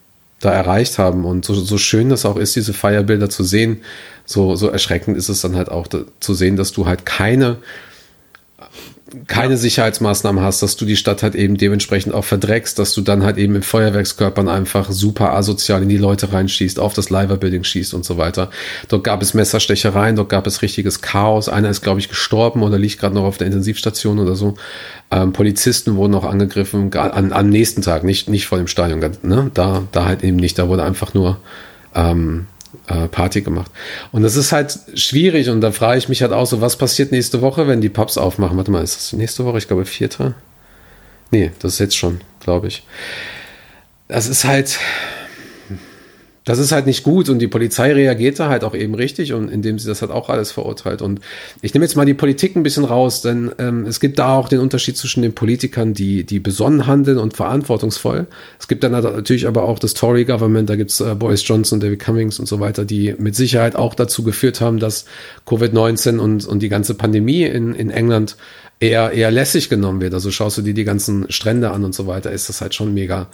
da 0.40 0.52
erreicht 0.52 0.98
haben. 0.98 1.24
Und 1.24 1.44
so, 1.44 1.54
so 1.54 1.78
schön 1.78 2.10
das 2.10 2.24
auch 2.24 2.36
ist, 2.36 2.54
diese 2.54 2.72
Feierbilder 2.72 3.28
zu 3.28 3.42
sehen, 3.42 3.78
so, 4.24 4.54
so 4.54 4.68
erschreckend 4.68 5.16
ist 5.16 5.28
es 5.28 5.40
dann 5.40 5.56
halt 5.56 5.68
auch 5.68 5.88
da, 5.88 6.02
zu 6.20 6.34
sehen, 6.34 6.56
dass 6.56 6.72
du 6.72 6.86
halt 6.86 7.04
keine 7.04 7.58
keine 9.27 9.57
Sicherheitsmaßnahmen 9.57 10.43
hast, 10.43 10.62
dass 10.62 10.77
du 10.77 10.85
die 10.85 10.97
Stadt 10.97 11.23
halt 11.23 11.35
eben 11.35 11.57
dementsprechend 11.57 12.15
auch 12.15 12.24
verdreckst, 12.24 12.78
dass 12.78 12.95
du 12.95 13.01
dann 13.01 13.23
halt 13.23 13.39
eben 13.39 13.53
mit 13.53 13.65
Feuerwerkskörpern 13.65 14.49
einfach 14.49 14.91
super 14.91 15.35
asozial 15.35 15.82
in 15.82 15.89
die 15.89 15.97
Leute 15.97 16.32
reinschießt, 16.32 16.78
auf 16.78 16.95
das 16.95 17.11
Liver-Building 17.11 17.65
schießt 17.65 17.95
und 17.95 18.05
so 18.05 18.19
weiter. 18.19 18.51
Dort 18.89 19.05
gab 19.05 19.23
es 19.23 19.35
Messerstechereien, 19.35 20.16
dort 20.16 20.28
gab 20.28 20.47
es 20.47 20.62
richtiges 20.62 21.01
Chaos. 21.01 21.49
Einer 21.49 21.70
ist, 21.70 21.82
glaube 21.82 22.01
ich, 22.01 22.09
gestorben 22.09 22.62
oder 22.62 22.78
liegt 22.78 23.01
gerade 23.01 23.15
noch 23.15 23.24
auf 23.24 23.39
der 23.39 23.47
Intensivstation 23.47 24.19
oder 24.19 24.35
so. 24.36 24.55
Ähm, 25.11 25.32
Polizisten 25.32 25.97
wurden 25.97 26.15
auch 26.15 26.24
angegriffen, 26.24 26.93
an, 26.95 27.32
am 27.32 27.49
nächsten 27.49 27.82
Tag, 27.82 28.05
nicht, 28.05 28.28
nicht 28.28 28.47
vor 28.47 28.59
dem 28.59 28.66
Stadion, 28.66 29.01
ne? 29.23 29.51
da, 29.55 29.82
da 29.93 30.05
halt 30.07 30.24
eben 30.24 30.36
nicht, 30.36 30.59
da 30.59 30.69
wurde 30.69 30.82
einfach 30.82 31.15
nur 31.15 31.39
ähm, 31.95 32.47
äh, 32.86 33.09
Party 33.09 33.42
gemacht. 33.42 33.70
Und 34.12 34.22
das 34.22 34.36
ist 34.36 34.52
halt 34.52 34.78
schwierig 34.94 35.48
und 35.48 35.60
da 35.60 35.72
frage 35.72 35.98
ich 35.98 36.09
mich 36.09 36.22
halt 36.22 36.32
auch 36.32 36.46
so, 36.46 36.60
was 36.60 36.76
passiert 36.76 37.12
nächste 37.12 37.40
Woche, 37.40 37.66
wenn 37.66 37.80
die 37.80 37.88
Pubs 37.88 38.18
aufmachen? 38.18 38.56
Warte 38.56 38.70
mal, 38.70 38.82
ist 38.82 38.96
das 38.96 39.12
nächste 39.12 39.44
Woche? 39.44 39.59
Ich 39.59 39.68
glaube, 39.68 39.84
vierter? 39.84 40.34
Nee, 41.30 41.52
das 41.60 41.74
ist 41.74 41.78
jetzt 41.80 41.96
schon, 41.96 42.20
glaube 42.40 42.68
ich. 42.68 42.86
Das 44.09 44.26
ist 44.26 44.44
halt, 44.44 44.78
das 46.44 46.58
ist 46.58 46.72
halt 46.72 46.86
nicht 46.86 47.02
gut 47.02 47.28
und 47.30 47.38
die 47.38 47.48
Polizei 47.48 47.92
reagiert 47.92 48.38
da 48.38 48.48
halt 48.48 48.64
auch 48.64 48.74
eben 48.74 48.94
richtig 48.94 49.32
und 49.32 49.48
indem 49.50 49.78
sie 49.78 49.88
das 49.88 50.02
halt 50.02 50.12
auch 50.12 50.28
alles 50.28 50.52
verurteilt. 50.52 51.00
Und 51.00 51.20
ich 51.62 51.72
nehme 51.72 51.86
jetzt 51.86 51.96
mal 51.96 52.04
die 52.04 52.14
Politik 52.14 52.54
ein 52.54 52.62
bisschen 52.62 52.84
raus, 52.84 53.22
denn 53.22 53.50
ähm, 53.58 53.86
es 53.86 53.98
gibt 53.98 54.18
da 54.18 54.36
auch 54.36 54.48
den 54.48 54.60
Unterschied 54.60 54.96
zwischen 54.96 55.22
den 55.22 55.34
Politikern, 55.34 55.94
die, 55.94 56.24
die 56.24 56.40
besonnen 56.40 56.86
handeln 56.86 57.18
und 57.18 57.34
verantwortungsvoll. 57.34 58.26
Es 58.58 58.68
gibt 58.68 58.84
dann 58.84 58.92
natürlich 58.92 59.46
aber 59.46 59.64
auch 59.64 59.78
das 59.78 59.94
Tory-Government, 59.94 60.68
da 60.68 60.76
gibt's 60.76 61.00
äh, 61.00 61.14
Boris 61.14 61.46
Johnson, 61.48 61.80
David 61.80 62.00
Cummings 62.00 62.38
und 62.38 62.46
so 62.46 62.60
weiter, 62.60 62.84
die 62.84 63.14
mit 63.18 63.34
Sicherheit 63.34 63.74
auch 63.74 63.94
dazu 63.94 64.22
geführt 64.22 64.60
haben, 64.60 64.78
dass 64.78 65.06
Covid-19 65.46 66.18
und, 66.18 66.46
und 66.46 66.60
die 66.60 66.68
ganze 66.68 66.94
Pandemie 66.94 67.44
in, 67.44 67.74
in 67.74 67.90
England 67.90 68.36
eher, 68.80 69.12
eher 69.12 69.30
lässig 69.30 69.70
genommen 69.70 70.02
wird. 70.02 70.12
Also 70.12 70.30
schaust 70.30 70.58
du 70.58 70.62
dir 70.62 70.74
die 70.74 70.84
ganzen 70.84 71.30
Strände 71.30 71.70
an 71.70 71.84
und 71.84 71.94
so 71.94 72.06
weiter, 72.06 72.32
ist 72.32 72.50
das 72.50 72.60
halt 72.60 72.74
schon 72.74 72.92
mega 72.92 73.28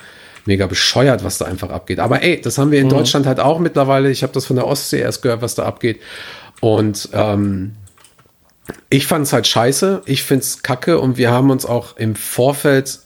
mega 0.46 0.66
bescheuert, 0.66 1.24
was 1.24 1.38
da 1.38 1.44
einfach 1.44 1.70
abgeht. 1.70 1.98
Aber 1.98 2.22
ey, 2.22 2.40
das 2.40 2.58
haben 2.58 2.70
wir 2.70 2.80
in 2.80 2.86
mhm. 2.86 2.90
Deutschland 2.90 3.26
halt 3.26 3.40
auch 3.40 3.58
mittlerweile. 3.58 4.10
Ich 4.10 4.22
habe 4.22 4.32
das 4.32 4.46
von 4.46 4.56
der 4.56 4.66
Ostsee 4.66 5.00
erst 5.00 5.22
gehört, 5.22 5.42
was 5.42 5.54
da 5.54 5.64
abgeht. 5.64 6.00
Und 6.60 7.08
ähm, 7.12 7.76
ich 8.88 9.06
fand 9.06 9.26
es 9.26 9.32
halt 9.32 9.46
scheiße. 9.46 10.02
Ich 10.06 10.22
finde 10.22 10.42
es 10.42 10.62
kacke. 10.62 10.98
Und 10.98 11.18
wir 11.18 11.30
haben 11.30 11.50
uns 11.50 11.66
auch 11.66 11.96
im 11.96 12.14
Vorfeld 12.14 13.00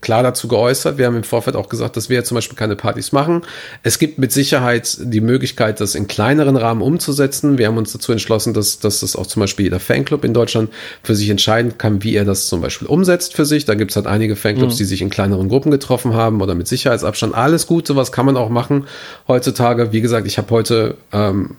klar 0.00 0.22
dazu 0.22 0.48
geäußert. 0.48 0.98
Wir 0.98 1.06
haben 1.06 1.16
im 1.16 1.24
Vorfeld 1.24 1.56
auch 1.56 1.68
gesagt, 1.68 1.96
dass 1.96 2.08
wir 2.08 2.16
ja 2.16 2.24
zum 2.24 2.36
Beispiel 2.36 2.56
keine 2.56 2.76
Partys 2.76 3.12
machen. 3.12 3.42
Es 3.82 3.98
gibt 3.98 4.18
mit 4.18 4.32
Sicherheit 4.32 4.96
die 5.00 5.20
Möglichkeit, 5.20 5.80
das 5.80 5.94
in 5.94 6.08
kleineren 6.08 6.56
Rahmen 6.56 6.82
umzusetzen. 6.82 7.58
Wir 7.58 7.66
haben 7.66 7.76
uns 7.76 7.92
dazu 7.92 8.12
entschlossen, 8.12 8.54
dass, 8.54 8.78
dass 8.78 9.00
das 9.00 9.16
auch 9.16 9.26
zum 9.26 9.40
Beispiel 9.40 9.64
jeder 9.64 9.80
Fanclub 9.80 10.24
in 10.24 10.34
Deutschland 10.34 10.70
für 11.02 11.14
sich 11.14 11.30
entscheiden 11.30 11.78
kann, 11.78 12.02
wie 12.02 12.14
er 12.14 12.24
das 12.24 12.46
zum 12.46 12.60
Beispiel 12.60 12.88
umsetzt 12.88 13.34
für 13.34 13.44
sich. 13.44 13.64
Da 13.64 13.74
gibt 13.74 13.90
es 13.90 13.96
halt 13.96 14.06
einige 14.06 14.36
Fanclubs, 14.36 14.74
mhm. 14.74 14.78
die 14.78 14.84
sich 14.84 15.02
in 15.02 15.10
kleineren 15.10 15.48
Gruppen 15.48 15.70
getroffen 15.70 16.14
haben 16.14 16.40
oder 16.40 16.54
mit 16.54 16.68
Sicherheitsabstand. 16.68 17.34
Alles 17.34 17.66
gut, 17.66 17.86
sowas 17.86 18.12
kann 18.12 18.26
man 18.26 18.36
auch 18.36 18.48
machen 18.48 18.86
heutzutage. 19.28 19.92
Wie 19.92 20.00
gesagt, 20.00 20.26
ich 20.26 20.38
habe 20.38 20.50
heute 20.50 20.96
ähm, 21.12 21.56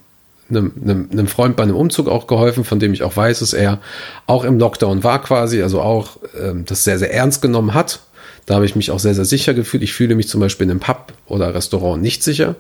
einem, 0.50 0.74
einem, 0.82 1.10
einem 1.12 1.28
Freund 1.28 1.56
bei 1.56 1.64
einem 1.64 1.76
Umzug 1.76 2.08
auch 2.08 2.28
geholfen, 2.28 2.64
von 2.64 2.80
dem 2.80 2.94
ich 2.94 3.04
auch 3.04 3.16
weiß, 3.16 3.40
dass 3.40 3.54
er 3.54 3.80
auch 4.28 4.44
im 4.44 4.60
Lockdown 4.60 5.04
war 5.04 5.22
quasi, 5.22 5.62
also 5.62 5.82
auch 5.82 6.18
ähm, 6.40 6.66
das 6.66 6.84
sehr, 6.84 7.00
sehr 7.00 7.14
ernst 7.14 7.42
genommen 7.42 7.74
hat 7.74 8.02
da 8.46 8.56
habe 8.56 8.66
ich 8.66 8.76
mich 8.76 8.92
auch 8.92 9.00
sehr, 9.00 9.16
sehr 9.16 9.26
sicher 9.26 9.54
gefühlt. 9.54 9.84
Ich 9.84 9.94
fühle 9.94 10.16
mich 10.16 10.28
zum 10.28 10.42
Beispiel 10.42 10.66
in 10.66 10.72
einem 10.72 10.80
Pub 10.80 11.14
oder 11.28 11.54
Restaurant 11.54 12.02
nicht 12.02 12.24
sicher. 12.24 12.56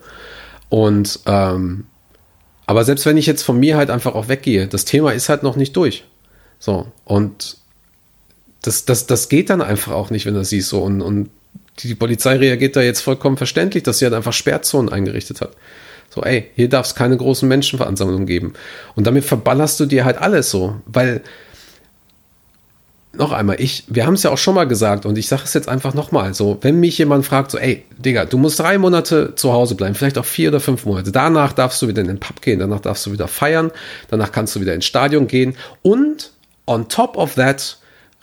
Und 0.69 1.19
ähm, 1.25 1.85
aber 2.65 2.85
selbst 2.85 3.05
wenn 3.05 3.17
ich 3.17 3.25
jetzt 3.25 3.43
von 3.43 3.59
mir 3.59 3.77
halt 3.77 3.89
einfach 3.89 4.15
auch 4.15 4.29
weggehe, 4.29 4.67
das 4.67 4.85
Thema 4.85 5.11
ist 5.11 5.29
halt 5.29 5.43
noch 5.43 5.55
nicht 5.55 5.75
durch. 5.75 6.05
So, 6.59 6.87
und 7.03 7.57
das, 8.61 8.85
das, 8.85 9.05
das 9.05 9.27
geht 9.27 9.49
dann 9.49 9.61
einfach 9.61 9.91
auch 9.91 10.09
nicht, 10.09 10.25
wenn 10.25 10.33
das 10.33 10.49
siehst. 10.49 10.69
So, 10.69 10.81
und, 10.81 11.01
und 11.01 11.29
die 11.79 11.95
Polizei 11.95 12.37
reagiert 12.37 12.75
da 12.75 12.81
jetzt 12.81 13.01
vollkommen 13.01 13.35
verständlich, 13.35 13.83
dass 13.83 13.99
sie 13.99 14.05
halt 14.05 14.13
einfach 14.13 14.31
Sperrzonen 14.31 14.91
eingerichtet 14.91 15.41
hat. 15.41 15.51
So, 16.09 16.21
ey, 16.21 16.51
hier 16.55 16.69
darf 16.69 16.85
es 16.85 16.95
keine 16.95 17.17
großen 17.17 17.49
Menschenveransammlungen 17.49 18.27
geben. 18.27 18.53
Und 18.95 19.07
damit 19.07 19.25
verballerst 19.25 19.79
du 19.79 19.85
dir 19.85 20.05
halt 20.05 20.17
alles 20.17 20.49
so, 20.49 20.81
weil 20.85 21.21
noch 23.15 23.31
einmal, 23.31 23.61
ich, 23.61 23.83
wir 23.87 24.07
haben 24.07 24.15
es 24.15 24.23
ja 24.23 24.31
auch 24.31 24.37
schon 24.39 24.55
mal 24.55 24.67
gesagt 24.67 25.05
und 25.05 25.17
ich 25.17 25.27
sage 25.27 25.43
es 25.45 25.53
jetzt 25.53 25.69
einfach 25.69 25.93
nochmal, 25.93 26.33
so, 26.33 26.57
wenn 26.61 26.79
mich 26.79 26.97
jemand 26.97 27.25
fragt, 27.25 27.51
so, 27.51 27.59
ey, 27.59 27.85
Digga, 27.97 28.25
du 28.25 28.39
musst 28.39 28.59
drei 28.59 28.79
Monate 28.79 29.35
zu 29.35 29.53
Hause 29.53 29.75
bleiben, 29.75 29.93
vielleicht 29.93 30.17
auch 30.17 30.25
vier 30.25 30.49
oder 30.49 30.59
fünf 30.59 30.85
Monate, 30.85 31.11
danach 31.11 31.53
darfst 31.53 31.79
du 31.81 31.87
wieder 31.87 32.01
in 32.01 32.07
den 32.07 32.19
Pub 32.19 32.41
gehen, 32.41 32.57
danach 32.57 32.79
darfst 32.79 33.05
du 33.05 33.11
wieder 33.11 33.27
feiern, 33.27 33.71
danach 34.09 34.31
kannst 34.31 34.55
du 34.55 34.61
wieder 34.61 34.73
ins 34.73 34.85
Stadion 34.85 35.27
gehen 35.27 35.55
und 35.83 36.31
on 36.65 36.89
top 36.89 37.15
of 37.15 37.35
that 37.35 37.77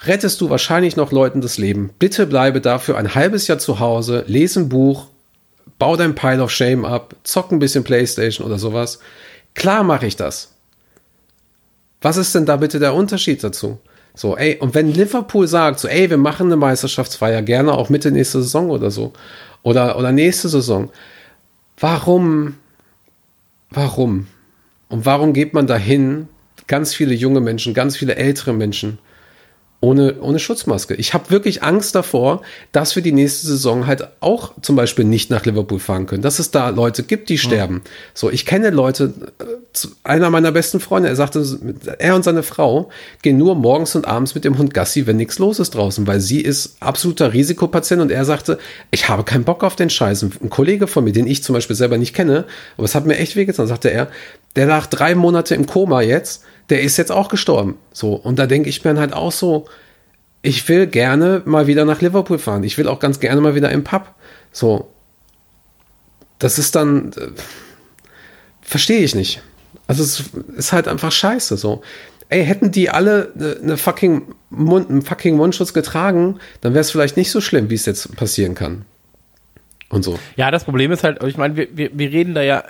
rettest 0.06 0.40
du 0.40 0.50
wahrscheinlich 0.50 0.96
noch 0.96 1.12
Leuten 1.12 1.40
das 1.40 1.56
Leben. 1.56 1.90
Bitte 2.00 2.26
bleibe 2.26 2.60
dafür 2.60 2.96
ein 2.96 3.14
halbes 3.14 3.46
Jahr 3.46 3.58
zu 3.58 3.78
Hause, 3.78 4.24
lese 4.26 4.60
ein 4.60 4.68
Buch, 4.68 5.06
bau 5.78 5.94
dein 5.94 6.16
Pile 6.16 6.42
of 6.42 6.50
Shame 6.50 6.84
ab, 6.84 7.14
zock 7.22 7.52
ein 7.52 7.60
bisschen 7.60 7.84
Playstation 7.84 8.44
oder 8.44 8.58
sowas. 8.58 8.98
Klar 9.54 9.84
mache 9.84 10.06
ich 10.06 10.16
das. 10.16 10.54
Was 12.00 12.16
ist 12.16 12.34
denn 12.34 12.46
da 12.46 12.56
bitte 12.56 12.80
der 12.80 12.94
Unterschied 12.94 13.44
dazu? 13.44 13.78
So, 14.14 14.36
ey, 14.36 14.58
und 14.58 14.74
wenn 14.74 14.92
Liverpool 14.92 15.46
sagt, 15.46 15.80
so, 15.80 15.88
ey, 15.88 16.10
wir 16.10 16.16
machen 16.16 16.46
eine 16.46 16.56
Meisterschaftsfeier, 16.56 17.42
gerne 17.42 17.72
auch 17.72 17.88
Mitte 17.88 18.10
nächste 18.10 18.42
Saison 18.42 18.70
oder 18.70 18.90
so, 18.90 19.12
oder, 19.62 19.98
oder 19.98 20.12
nächste 20.12 20.48
Saison, 20.48 20.90
warum, 21.78 22.56
warum? 23.70 24.26
Und 24.88 25.06
warum 25.06 25.32
geht 25.32 25.54
man 25.54 25.66
dahin, 25.66 26.28
ganz 26.66 26.94
viele 26.94 27.14
junge 27.14 27.40
Menschen, 27.40 27.74
ganz 27.74 27.96
viele 27.96 28.16
ältere 28.16 28.52
Menschen, 28.52 28.98
ohne, 29.82 30.20
ohne 30.20 30.38
Schutzmaske. 30.38 30.94
Ich 30.94 31.14
habe 31.14 31.30
wirklich 31.30 31.62
Angst 31.62 31.94
davor, 31.94 32.42
dass 32.70 32.96
wir 32.96 33.02
die 33.02 33.12
nächste 33.12 33.46
Saison 33.46 33.86
halt 33.86 34.06
auch 34.20 34.52
zum 34.60 34.76
Beispiel 34.76 35.06
nicht 35.06 35.30
nach 35.30 35.46
Liverpool 35.46 35.78
fahren 35.78 36.04
können. 36.04 36.20
Dass 36.20 36.38
es 36.38 36.50
da 36.50 36.68
Leute 36.68 37.02
gibt, 37.02 37.30
die 37.30 37.38
sterben. 37.38 37.76
Mhm. 37.76 37.82
So, 38.12 38.30
ich 38.30 38.44
kenne 38.44 38.68
Leute, 38.70 39.14
äh, 39.38 39.88
einer 40.04 40.28
meiner 40.28 40.52
besten 40.52 40.80
Freunde, 40.80 41.08
er 41.08 41.16
sagte, 41.16 41.42
er 41.98 42.14
und 42.14 42.24
seine 42.24 42.42
Frau 42.42 42.90
gehen 43.22 43.38
nur 43.38 43.54
morgens 43.54 43.94
und 43.94 44.06
abends 44.06 44.34
mit 44.34 44.44
dem 44.44 44.58
Hund 44.58 44.74
Gassi, 44.74 45.06
wenn 45.06 45.16
nichts 45.16 45.38
los 45.38 45.58
ist 45.58 45.74
draußen, 45.74 46.06
weil 46.06 46.20
sie 46.20 46.42
ist 46.42 46.76
absoluter 46.80 47.32
Risikopatient 47.32 48.02
und 48.02 48.10
er 48.10 48.26
sagte, 48.26 48.58
ich 48.90 49.08
habe 49.08 49.24
keinen 49.24 49.44
Bock 49.44 49.64
auf 49.64 49.76
den 49.76 49.88
Scheiß. 49.88 50.22
Ein 50.22 50.50
Kollege 50.50 50.88
von 50.88 51.04
mir, 51.04 51.12
den 51.12 51.26
ich 51.26 51.42
zum 51.42 51.54
Beispiel 51.54 51.76
selber 51.76 51.96
nicht 51.96 52.14
kenne, 52.14 52.44
aber 52.76 52.84
es 52.84 52.94
hat 52.94 53.06
mir 53.06 53.16
echt 53.16 53.34
wehgetan, 53.34 53.66
sagte 53.66 53.90
er, 53.90 54.08
der 54.56 54.66
lag 54.66 54.86
drei 54.86 55.14
Monate 55.14 55.54
im 55.54 55.66
Koma 55.66 56.02
jetzt, 56.02 56.42
der 56.70 56.82
ist 56.82 56.96
jetzt 56.96 57.12
auch 57.12 57.28
gestorben. 57.28 57.76
So, 57.92 58.14
und 58.14 58.38
da 58.38 58.46
denke 58.46 58.68
ich 58.68 58.84
mir 58.84 58.96
halt 58.96 59.12
auch 59.12 59.32
so, 59.32 59.66
ich 60.42 60.66
will 60.68 60.86
gerne 60.86 61.42
mal 61.44 61.66
wieder 61.66 61.84
nach 61.84 62.00
Liverpool 62.00 62.38
fahren. 62.38 62.64
Ich 62.64 62.78
will 62.78 62.88
auch 62.88 63.00
ganz 63.00 63.20
gerne 63.20 63.40
mal 63.40 63.54
wieder 63.54 63.70
im 63.70 63.84
Pub. 63.84 64.14
So, 64.52 64.88
das 66.38 66.58
ist 66.58 66.74
dann, 66.74 67.12
äh, 67.12 67.28
verstehe 68.62 69.00
ich 69.00 69.14
nicht. 69.14 69.42
Also 69.86 70.02
es 70.02 70.24
ist 70.56 70.72
halt 70.72 70.88
einfach 70.88 71.12
scheiße 71.12 71.56
so. 71.56 71.82
Ey, 72.28 72.44
hätten 72.44 72.70
die 72.70 72.90
alle 72.90 73.32
eine 73.34 73.56
ne 73.60 73.76
fucking 73.76 74.34
Mund, 74.50 74.88
einen 74.88 75.02
fucking 75.02 75.36
Mundschutz 75.36 75.74
getragen, 75.74 76.38
dann 76.60 76.74
wäre 76.74 76.80
es 76.80 76.92
vielleicht 76.92 77.16
nicht 77.16 77.30
so 77.32 77.40
schlimm, 77.40 77.70
wie 77.70 77.74
es 77.74 77.86
jetzt 77.86 78.14
passieren 78.16 78.54
kann. 78.54 78.84
Und 79.88 80.04
so. 80.04 80.18
Ja, 80.36 80.52
das 80.52 80.64
Problem 80.64 80.92
ist 80.92 81.02
halt, 81.02 81.22
ich 81.24 81.36
meine, 81.36 81.56
wir, 81.56 81.68
wir, 81.76 81.90
wir 81.92 82.10
reden 82.12 82.34
da 82.34 82.42
ja 82.42 82.62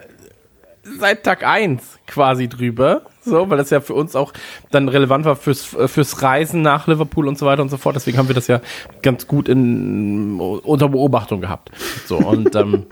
seit 0.98 1.24
Tag 1.24 1.44
eins 1.44 1.82
quasi 2.06 2.48
drüber. 2.48 3.02
So, 3.22 3.50
weil 3.50 3.58
das 3.58 3.70
ja 3.70 3.80
für 3.80 3.94
uns 3.94 4.16
auch 4.16 4.32
dann 4.70 4.88
relevant 4.88 5.24
war 5.26 5.36
fürs, 5.36 5.76
fürs 5.86 6.22
Reisen 6.22 6.62
nach 6.62 6.86
Liverpool 6.86 7.28
und 7.28 7.38
so 7.38 7.46
weiter 7.46 7.62
und 7.62 7.68
so 7.68 7.76
fort. 7.76 7.96
Deswegen 7.96 8.18
haben 8.18 8.28
wir 8.28 8.34
das 8.34 8.46
ja 8.46 8.60
ganz 9.02 9.26
gut 9.26 9.48
in, 9.48 10.40
unter 10.40 10.88
Beobachtung 10.88 11.40
gehabt. 11.40 11.70
So, 12.06 12.16
und 12.16 12.54
ähm, 12.54 12.86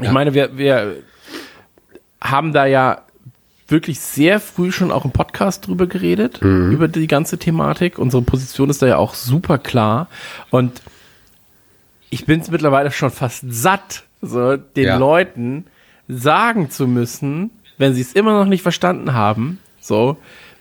ich 0.00 0.10
meine, 0.10 0.34
wir, 0.34 0.56
wir 0.58 0.96
haben 2.20 2.52
da 2.52 2.66
ja 2.66 3.02
wirklich 3.68 4.00
sehr 4.00 4.40
früh 4.40 4.70
schon 4.72 4.92
auch 4.92 5.04
im 5.04 5.12
Podcast 5.12 5.66
drüber 5.66 5.86
geredet, 5.86 6.42
mhm. 6.42 6.72
über 6.72 6.88
die 6.88 7.06
ganze 7.06 7.38
Thematik. 7.38 7.98
Unsere 7.98 8.22
Position 8.22 8.68
ist 8.68 8.82
da 8.82 8.86
ja 8.86 8.96
auch 8.98 9.14
super 9.14 9.58
klar. 9.58 10.08
Und 10.50 10.82
ich 12.10 12.26
bin 12.26 12.40
es 12.40 12.50
mittlerweile 12.50 12.90
schon 12.90 13.10
fast 13.10 13.44
satt, 13.48 14.04
so 14.20 14.56
den 14.56 14.84
ja. 14.84 14.96
Leuten 14.98 15.66
sagen 16.08 16.70
zu 16.70 16.86
müssen, 16.86 17.50
wenn 17.78 17.94
sie 17.94 18.00
es 18.00 18.12
immer 18.12 18.32
noch 18.38 18.46
nicht 18.46 18.62
verstanden 18.62 19.12
haben, 19.14 19.58
so, 19.80 20.16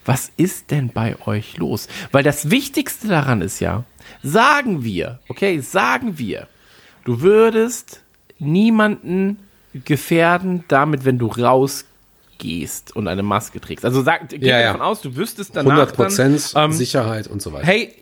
was 0.06 0.32
ist 0.38 0.72
denn 0.72 0.90
bei 0.90 1.16
euch 1.26 1.58
los? 1.58 1.88
Weil 2.12 2.24
das 2.24 2.50
Wichtigste 2.50 3.08
daran 3.08 3.42
ist 3.42 3.60
ja, 3.60 3.84
sagen 4.24 4.84
wir, 4.84 5.20
okay, 5.30 5.60
sagen 5.60 6.18
wir, 6.18 6.48
du 7.06 7.22
würdest 7.22 8.02
niemanden 8.40 9.38
gefährden 9.74 10.64
damit, 10.68 11.06
wenn 11.06 11.18
du 11.18 11.28
rausgehst 11.28 12.96
und 12.96 13.08
eine 13.08 13.24
Maske 13.24 13.62
trägst. 13.62 13.86
Also 13.86 14.02
sag, 14.02 14.30
geh 14.30 14.38
ja, 14.38 14.62
davon 14.64 14.82
ja. 14.82 14.88
aus, 14.88 15.02
du 15.02 15.16
wüsstest 15.16 15.56
danach 15.56 15.92
100% 15.94 16.54
dann, 16.54 16.66
ähm, 16.66 16.72
Sicherheit 16.72 17.28
und 17.28 17.42
so 17.42 17.54
weiter. 17.54 17.68
Hey, 17.68 17.94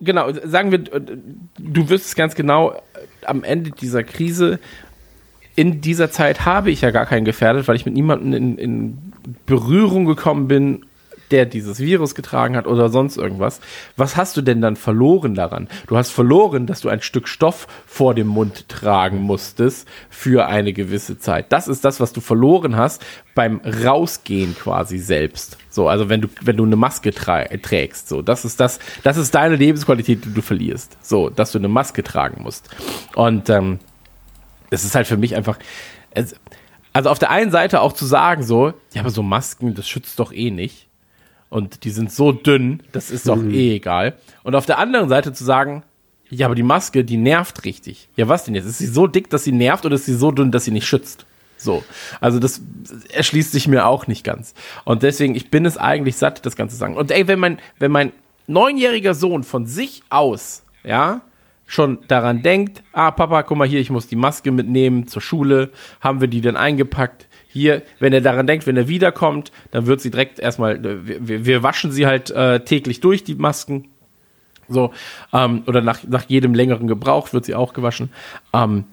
genau, 0.00 0.32
sagen 0.44 0.72
wir, 0.72 0.78
du 0.78 1.88
wüsstest 1.88 2.16
ganz 2.16 2.34
genau, 2.34 2.82
am 3.24 3.44
Ende 3.44 3.70
dieser 3.70 4.02
Krise 4.02 4.58
in 5.54 5.80
dieser 5.80 6.10
Zeit 6.10 6.44
habe 6.44 6.70
ich 6.70 6.80
ja 6.80 6.90
gar 6.90 7.06
keinen 7.06 7.24
gefährdet, 7.24 7.68
weil 7.68 7.76
ich 7.76 7.84
mit 7.84 7.94
niemandem 7.94 8.32
in, 8.32 8.58
in 8.58 9.12
Berührung 9.46 10.04
gekommen 10.04 10.48
bin, 10.48 10.84
der 11.32 11.46
dieses 11.46 11.80
Virus 11.80 12.14
getragen 12.14 12.56
hat 12.56 12.66
oder 12.66 12.90
sonst 12.90 13.16
irgendwas. 13.16 13.60
Was 13.96 14.16
hast 14.16 14.36
du 14.36 14.42
denn 14.42 14.60
dann 14.60 14.76
verloren 14.76 15.34
daran? 15.34 15.66
Du 15.86 15.96
hast 15.96 16.10
verloren, 16.10 16.66
dass 16.66 16.80
du 16.80 16.88
ein 16.90 17.00
Stück 17.00 17.26
Stoff 17.26 17.66
vor 17.86 18.14
dem 18.14 18.26
Mund 18.26 18.68
tragen 18.68 19.18
musstest 19.22 19.88
für 20.10 20.46
eine 20.46 20.72
gewisse 20.72 21.18
Zeit. 21.18 21.50
Das 21.50 21.68
ist 21.68 21.84
das, 21.84 22.00
was 22.00 22.12
du 22.12 22.20
verloren 22.20 22.76
hast 22.76 23.04
beim 23.34 23.62
Rausgehen 23.64 24.54
quasi 24.54 24.98
selbst. 24.98 25.56
So, 25.70 25.88
also 25.88 26.10
wenn 26.10 26.20
du, 26.20 26.28
wenn 26.42 26.58
du 26.58 26.64
eine 26.64 26.76
Maske 26.76 27.12
trägst, 27.12 28.08
so, 28.08 28.20
das 28.20 28.44
ist 28.44 28.60
das, 28.60 28.78
das 29.02 29.16
ist 29.16 29.34
deine 29.34 29.56
Lebensqualität, 29.56 30.24
die 30.26 30.34
du 30.34 30.42
verlierst. 30.42 30.98
So, 31.00 31.30
dass 31.30 31.52
du 31.52 31.58
eine 31.58 31.68
Maske 31.68 32.02
tragen 32.02 32.42
musst. 32.42 32.68
Und 33.14 33.48
ähm, 33.48 33.78
das 34.72 34.84
ist 34.84 34.94
halt 34.94 35.06
für 35.06 35.18
mich 35.18 35.36
einfach. 35.36 35.58
also 36.94 37.10
auf 37.10 37.18
der 37.18 37.30
einen 37.30 37.50
Seite 37.50 37.82
auch 37.82 37.92
zu 37.92 38.06
sagen, 38.06 38.42
so, 38.42 38.72
ja, 38.94 39.02
aber 39.02 39.10
so 39.10 39.22
Masken, 39.22 39.74
das 39.74 39.86
schützt 39.86 40.18
doch 40.18 40.32
eh 40.32 40.50
nicht. 40.50 40.88
Und 41.50 41.84
die 41.84 41.90
sind 41.90 42.10
so 42.10 42.32
dünn, 42.32 42.82
das 42.92 43.10
ist 43.10 43.28
doch 43.28 43.36
mhm. 43.36 43.52
eh 43.52 43.74
egal. 43.74 44.16
Und 44.42 44.54
auf 44.54 44.64
der 44.64 44.78
anderen 44.78 45.10
Seite 45.10 45.34
zu 45.34 45.44
sagen, 45.44 45.82
ja, 46.30 46.46
aber 46.46 46.54
die 46.54 46.62
Maske, 46.62 47.04
die 47.04 47.18
nervt 47.18 47.66
richtig. 47.66 48.08
Ja, 48.16 48.26
was 48.28 48.44
denn 48.44 48.54
jetzt? 48.54 48.64
Ist 48.64 48.78
sie 48.78 48.86
so 48.86 49.06
dick, 49.06 49.28
dass 49.28 49.44
sie 49.44 49.52
nervt 49.52 49.84
oder 49.84 49.96
ist 49.96 50.06
sie 50.06 50.14
so 50.14 50.30
dünn, 50.30 50.50
dass 50.50 50.64
sie 50.64 50.70
nicht 50.70 50.86
schützt? 50.86 51.26
So. 51.58 51.84
Also 52.22 52.38
das 52.38 52.62
erschließt 53.12 53.52
sich 53.52 53.68
mir 53.68 53.84
auch 53.86 54.06
nicht 54.06 54.24
ganz. 54.24 54.54
Und 54.86 55.02
deswegen, 55.02 55.34
ich 55.34 55.50
bin 55.50 55.66
es 55.66 55.76
eigentlich 55.76 56.16
satt, 56.16 56.46
das 56.46 56.56
Ganze 56.56 56.76
zu 56.76 56.80
sagen. 56.80 56.96
Und 56.96 57.10
ey, 57.10 57.28
wenn 57.28 57.38
mein, 57.38 57.58
wenn 57.78 57.92
mein 57.92 58.12
neunjähriger 58.46 59.12
Sohn 59.12 59.44
von 59.44 59.66
sich 59.66 60.02
aus, 60.08 60.62
ja, 60.82 61.20
schon 61.72 62.00
daran 62.06 62.42
denkt, 62.42 62.82
ah, 62.92 63.10
Papa, 63.10 63.42
guck 63.42 63.56
mal 63.56 63.66
hier, 63.66 63.80
ich 63.80 63.88
muss 63.88 64.06
die 64.06 64.16
Maske 64.16 64.52
mitnehmen 64.52 65.08
zur 65.08 65.22
Schule, 65.22 65.70
haben 66.02 66.20
wir 66.20 66.28
die 66.28 66.42
denn 66.42 66.54
eingepackt? 66.54 67.28
Hier, 67.48 67.82
wenn 67.98 68.12
er 68.12 68.20
daran 68.20 68.46
denkt, 68.46 68.66
wenn 68.66 68.76
er 68.76 68.88
wiederkommt, 68.88 69.52
dann 69.70 69.86
wird 69.86 70.02
sie 70.02 70.10
direkt 70.10 70.38
erstmal, 70.38 70.82
wir, 70.82 71.46
wir 71.46 71.62
waschen 71.62 71.90
sie 71.90 72.06
halt 72.06 72.30
äh, 72.30 72.60
täglich 72.60 73.00
durch, 73.00 73.24
die 73.24 73.36
Masken. 73.36 73.88
So, 74.68 74.92
ähm, 75.32 75.62
oder 75.66 75.80
nach, 75.80 76.04
nach 76.06 76.24
jedem 76.28 76.54
längeren 76.54 76.88
Gebrauch 76.88 77.32
wird 77.32 77.46
sie 77.46 77.54
auch 77.54 77.72
gewaschen. 77.72 78.10
Ähm, 78.52 78.84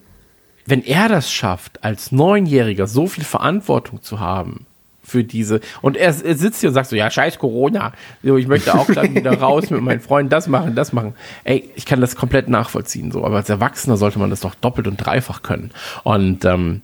wenn 0.66 0.82
er 0.82 1.10
das 1.10 1.30
schafft, 1.32 1.84
als 1.84 2.14
Neunjähriger 2.14 2.88
so 2.88 3.08
viel 3.08 3.26
Verantwortung 3.26 4.02
zu 4.02 4.22
haben, 4.22 4.66
für 5.10 5.24
diese. 5.24 5.60
Und 5.82 5.98
er, 5.98 6.08
er, 6.08 6.36
sitzt 6.36 6.62
hier 6.62 6.70
und 6.70 6.74
sagt 6.74 6.90
so, 6.90 6.96
ja, 6.96 7.10
scheiß 7.10 7.40
Corona. 7.40 7.94
So, 8.24 8.38
ich 8.38 8.48
möchte 8.48 8.74
auch 8.74 8.88
dann 8.88 9.16
wieder 9.16 9.34
raus 9.40 9.70
mit 9.70 9.82
meinen 9.82 10.00
Freunden 10.00 10.30
das 10.30 10.48
machen, 10.48 10.76
das 10.76 10.94
machen. 10.94 11.16
Ey, 11.44 11.70
ich 11.76 11.86
kann 11.86 12.02
das 12.02 12.16
komplett 12.16 12.48
nachvollziehen, 12.48 13.12
so. 13.12 13.26
Aber 13.26 13.38
als 13.38 13.50
Erwachsener 13.50 13.98
sollte 13.98 14.20
man 14.20 14.30
das 14.30 14.42
doch 14.42 14.56
doppelt 14.56 14.88
und 14.88 14.98
dreifach 14.98 15.42
können. 15.42 15.72
Und 16.04 16.46
ähm, 16.46 16.82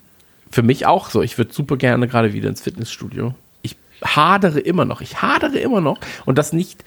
für 0.49 0.63
mich 0.63 0.85
auch 0.85 1.09
so. 1.09 1.21
Ich 1.21 1.37
würde 1.37 1.53
super 1.53 1.77
gerne 1.77 2.07
gerade 2.07 2.33
wieder 2.33 2.49
ins 2.49 2.61
Fitnessstudio. 2.61 3.33
Ich 3.61 3.75
hadere 4.03 4.59
immer 4.59 4.85
noch. 4.85 5.01
Ich 5.01 5.21
hadere 5.21 5.59
immer 5.59 5.81
noch. 5.81 5.99
Und 6.25 6.37
das 6.37 6.53
nicht, 6.53 6.83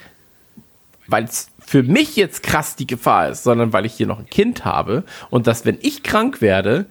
weil 1.07 1.25
es 1.25 1.49
für 1.59 1.83
mich 1.83 2.17
jetzt 2.17 2.43
krass 2.43 2.77
die 2.77 2.87
Gefahr 2.87 3.29
ist, 3.29 3.43
sondern 3.43 3.73
weil 3.73 3.85
ich 3.85 3.93
hier 3.93 4.07
noch 4.07 4.19
ein 4.19 4.31
Kind 4.31 4.65
habe 4.65 5.05
und 5.29 5.47
dass, 5.47 5.67
wenn 5.67 5.79
ich 5.83 6.03
krank 6.03 6.41
werde, 6.41 6.87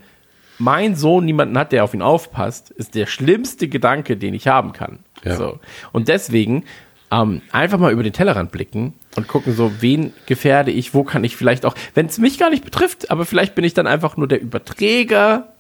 mein 0.58 0.96
Sohn 0.96 1.26
niemanden 1.26 1.58
hat, 1.58 1.72
der 1.72 1.84
auf 1.84 1.94
ihn 1.94 2.02
aufpasst, 2.02 2.72
ist 2.72 2.96
der 2.96 3.06
schlimmste 3.06 3.68
Gedanke, 3.68 4.18
den 4.18 4.34
ich 4.34 4.48
haben 4.48 4.74
kann. 4.74 5.00
Ja. 5.24 5.36
So. 5.36 5.60
Und 5.92 6.08
deswegen 6.08 6.64
ähm, 7.12 7.42
einfach 7.52 7.80
mal 7.80 7.92
über 7.92 8.04
den 8.04 8.14
Tellerrand 8.14 8.52
blicken 8.52 8.94
und 9.16 9.28
gucken, 9.28 9.54
so, 9.54 9.72
wen 9.80 10.14
gefährde 10.26 10.72
ich, 10.72 10.94
wo 10.94 11.04
kann 11.04 11.24
ich 11.24 11.36
vielleicht 11.36 11.66
auch, 11.66 11.76
wenn 11.94 12.08
es 12.08 12.18
mich 12.18 12.38
gar 12.38 12.50
nicht 12.50 12.66
betrifft, 12.66 13.12
aber 13.12 13.26
vielleicht 13.26 13.56
bin 13.56 13.64
ich 13.64 13.74
dann 13.74 13.88
einfach 13.88 14.18
nur 14.18 14.28
der 14.28 14.42
Überträger 14.42 15.54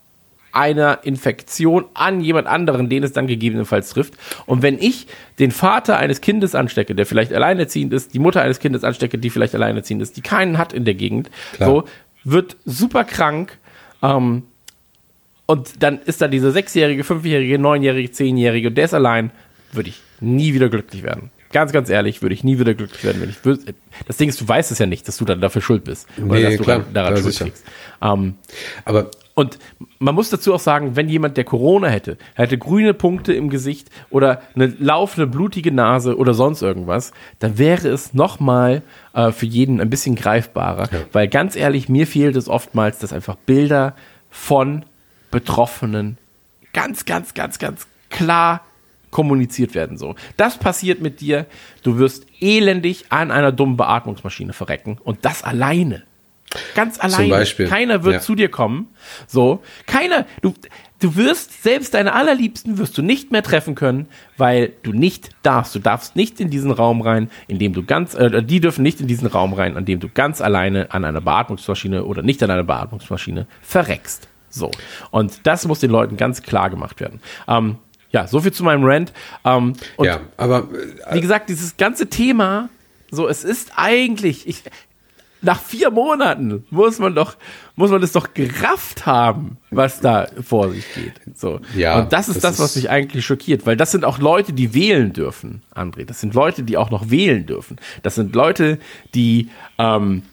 einer 0.51 0.99
Infektion 1.03 1.85
an 1.93 2.21
jemand 2.21 2.47
anderen, 2.47 2.89
den 2.89 3.03
es 3.03 3.13
dann 3.13 3.27
gegebenenfalls 3.27 3.89
trifft. 3.91 4.15
Und 4.45 4.61
wenn 4.63 4.79
ich 4.79 5.07
den 5.39 5.51
Vater 5.51 5.97
eines 5.97 6.21
Kindes 6.21 6.55
anstecke, 6.55 6.95
der 6.95 7.05
vielleicht 7.05 7.31
alleinerziehend 7.31 7.93
ist, 7.93 8.13
die 8.13 8.19
Mutter 8.19 8.41
eines 8.41 8.59
Kindes 8.59 8.83
anstecke, 8.83 9.17
die 9.17 9.29
vielleicht 9.29 9.53
alleinerziehend 9.53 10.01
ist, 10.01 10.17
die 10.17 10.21
keinen 10.21 10.57
hat 10.57 10.73
in 10.73 10.83
der 10.83 10.95
Gegend, 10.95 11.29
Klar. 11.53 11.69
so, 11.69 11.83
wird 12.23 12.57
super 12.65 13.03
krank, 13.03 13.57
ähm, 14.01 14.43
und 15.47 15.81
dann 15.81 15.99
ist 16.05 16.21
da 16.21 16.27
diese 16.27 16.51
sechsjährige, 16.51 17.03
fünfjährige, 17.03 17.57
neunjährige, 17.57 18.11
zehnjährige 18.11 18.67
und 18.67 18.75
der 18.75 18.85
ist 18.85 18.93
allein, 18.93 19.31
würde 19.71 19.89
ich 19.89 20.01
nie 20.19 20.53
wieder 20.53 20.69
glücklich 20.69 21.01
werden. 21.03 21.31
Ganz, 21.51 21.71
ganz 21.71 21.89
ehrlich, 21.89 22.21
würde 22.21 22.35
ich 22.35 22.43
nie 22.43 22.59
wieder 22.59 22.73
glücklich 22.73 23.03
werden, 23.03 23.21
wenn 23.21 23.29
ich 23.29 23.43
würde. 23.45 23.73
Das 24.05 24.17
Ding 24.17 24.27
ist, 24.27 24.39
du 24.41 24.47
weißt 24.47 24.69
es 24.71 24.79
ja 24.79 24.85
nicht, 24.85 25.07
dass 25.07 25.17
du 25.17 25.25
dann 25.25 25.39
dafür 25.39 25.61
schuld 25.61 25.85
bist. 25.85 26.07
Oder 26.17 26.35
nee, 26.35 26.43
dass 26.43 26.57
du 26.57 26.63
klar, 26.63 26.85
daran 26.93 27.17
schuld 27.17 27.33
sicher. 27.33 27.45
kriegst. 27.45 27.65
Ähm, 28.01 28.35
Aber 28.83 29.09
und 29.33 29.59
man 29.99 30.15
muss 30.15 30.31
dazu 30.31 30.53
auch 30.55 30.59
sagen, 30.59 30.95
wenn 30.95 31.09
jemand, 31.09 31.37
der 31.37 31.43
Corona 31.43 31.89
hätte, 31.89 32.17
hätte 32.33 32.57
grüne 32.57 32.95
Punkte 32.95 33.33
im 33.33 33.51
Gesicht 33.51 33.89
oder 34.09 34.41
eine 34.55 34.73
laufende 34.79 35.27
blutige 35.27 35.71
Nase 35.71 36.17
oder 36.17 36.33
sonst 36.33 36.63
irgendwas, 36.63 37.13
dann 37.37 37.59
wäre 37.59 37.87
es 37.87 38.15
nochmal 38.15 38.81
äh, 39.13 39.31
für 39.31 39.45
jeden 39.45 39.79
ein 39.79 39.91
bisschen 39.91 40.15
greifbarer. 40.15 40.89
Ja. 40.91 40.99
Weil 41.13 41.27
ganz 41.27 41.55
ehrlich, 41.55 41.87
mir 41.87 42.07
fehlt 42.07 42.35
es 42.35 42.49
oftmals, 42.49 42.97
dass 42.97 43.13
einfach 43.13 43.35
Bilder 43.35 43.95
von 44.31 44.83
Betroffenen 45.31 46.17
ganz, 46.73 47.05
ganz, 47.05 47.33
ganz, 47.33 47.59
ganz 47.59 47.87
klar 48.09 48.61
kommuniziert 49.11 49.73
werden. 49.73 49.97
So, 49.97 50.15
das 50.35 50.57
passiert 50.57 51.01
mit 51.01 51.21
dir. 51.21 51.45
Du 51.83 51.97
wirst 51.97 52.27
elendig 52.39 53.05
an 53.09 53.31
einer 53.31 53.51
dummen 53.51 53.77
Beatmungsmaschine 53.77 54.53
verrecken 54.53 54.97
und 55.03 55.25
das 55.25 55.43
alleine. 55.43 56.03
Ganz 56.75 56.99
alleine. 56.99 57.23
Zum 57.23 57.29
Beispiel. 57.29 57.67
Keiner 57.67 58.03
wird 58.03 58.15
ja. 58.15 58.21
zu 58.21 58.35
dir 58.35 58.49
kommen. 58.49 58.87
So, 59.27 59.63
keiner. 59.85 60.25
Du, 60.41 60.53
du 60.99 61.15
wirst 61.15 61.63
selbst 61.63 61.93
deine 61.93 62.13
allerliebsten 62.13 62.77
wirst 62.77 62.97
du 62.97 63.01
nicht 63.01 63.31
mehr 63.31 63.43
treffen 63.43 63.75
können, 63.75 64.07
weil 64.37 64.73
du 64.83 64.93
nicht 64.93 65.31
darfst. 65.43 65.75
Du 65.75 65.79
darfst 65.79 66.15
nicht 66.15 66.39
in 66.39 66.49
diesen 66.49 66.71
Raum 66.71 67.01
rein, 67.01 67.29
in 67.47 67.59
dem 67.59 67.73
du 67.73 67.83
ganz, 67.83 68.13
äh, 68.13 68.43
die 68.43 68.61
dürfen 68.61 68.81
nicht 68.81 69.01
in 69.01 69.07
diesen 69.07 69.27
Raum 69.27 69.53
rein, 69.53 69.75
an 69.75 69.85
dem 69.85 69.99
du 69.99 70.09
ganz 70.09 70.41
alleine 70.41 70.91
an 70.91 71.03
einer 71.03 71.21
Beatmungsmaschine 71.21 72.05
oder 72.05 72.23
nicht 72.23 72.41
an 72.43 72.51
einer 72.51 72.63
Beatmungsmaschine 72.63 73.47
verreckst. 73.61 74.29
So. 74.49 74.71
Und 75.11 75.45
das 75.45 75.67
muss 75.67 75.79
den 75.79 75.91
Leuten 75.91 76.17
ganz 76.17 76.41
klar 76.41 76.69
gemacht 76.69 76.99
werden. 76.99 77.19
Ähm, 77.47 77.77
ja, 78.11 78.27
so 78.27 78.39
viel 78.39 78.53
zu 78.53 78.63
meinem 78.63 78.83
Rant. 78.83 79.13
Ähm, 79.43 79.73
ja, 79.99 80.21
aber 80.37 80.67
äh, 81.09 81.15
wie 81.15 81.21
gesagt, 81.21 81.49
dieses 81.49 81.77
ganze 81.77 82.07
Thema, 82.07 82.69
so, 83.11 83.27
es 83.27 83.43
ist 83.43 83.73
eigentlich, 83.75 84.47
ich, 84.47 84.63
nach 85.41 85.61
vier 85.61 85.91
Monaten 85.91 86.65
muss 86.69 86.99
man 86.99 87.13
doch, 87.13 87.35
muss 87.75 87.91
man 87.91 88.01
es 88.01 88.11
doch 88.11 88.33
gerafft 88.33 89.05
haben, 89.05 89.57
was 89.69 89.99
da 89.99 90.27
vor 90.41 90.71
sich 90.71 90.85
geht. 90.95 91.13
So. 91.35 91.59
Ja, 91.75 91.99
und 91.99 92.13
das 92.13 92.27
ist 92.27 92.43
das, 92.43 92.57
das 92.57 92.59
was 92.59 92.75
mich 92.75 92.89
eigentlich 92.89 93.25
schockiert, 93.25 93.65
weil 93.65 93.77
das 93.77 93.91
sind 93.91 94.03
auch 94.03 94.19
Leute, 94.19 94.53
die 94.53 94.73
wählen 94.73 95.13
dürfen, 95.13 95.61
André. 95.75 96.05
Das 96.05 96.21
sind 96.21 96.33
Leute, 96.33 96.63
die 96.63 96.77
auch 96.77 96.89
noch 96.89 97.09
wählen 97.09 97.45
dürfen. 97.45 97.77
Das 98.03 98.15
sind 98.15 98.35
Leute, 98.35 98.79
die 99.13 99.49
ähm, 99.77 100.23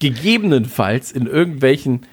gegebenenfalls 0.00 1.12
in 1.12 1.26
irgendwelchen 1.26 2.06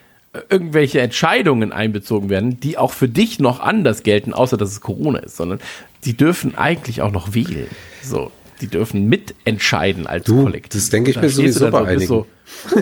irgendwelche 0.49 1.01
Entscheidungen 1.01 1.71
einbezogen 1.71 2.29
werden, 2.29 2.59
die 2.59 2.77
auch 2.77 2.93
für 2.93 3.07
dich 3.07 3.39
noch 3.39 3.59
anders 3.59 4.03
gelten, 4.03 4.33
außer 4.33 4.57
dass 4.57 4.71
es 4.71 4.81
Corona 4.81 5.19
ist, 5.19 5.37
sondern 5.37 5.59
die 6.05 6.15
dürfen 6.15 6.55
eigentlich 6.55 7.01
auch 7.01 7.11
noch 7.11 7.33
wählen. 7.33 7.67
So, 8.03 8.31
die 8.61 8.67
dürfen 8.67 9.07
mitentscheiden 9.09 10.05
als 10.07 10.25
Du, 10.25 10.43
Kollektiv. 10.43 10.81
das 10.81 10.89
denke 10.89 11.11
ich 11.11 11.19
mir 11.21 11.29
sowieso 11.29 11.69
bei 11.71 11.85
einigen. 11.85 12.07
so- 12.07 12.27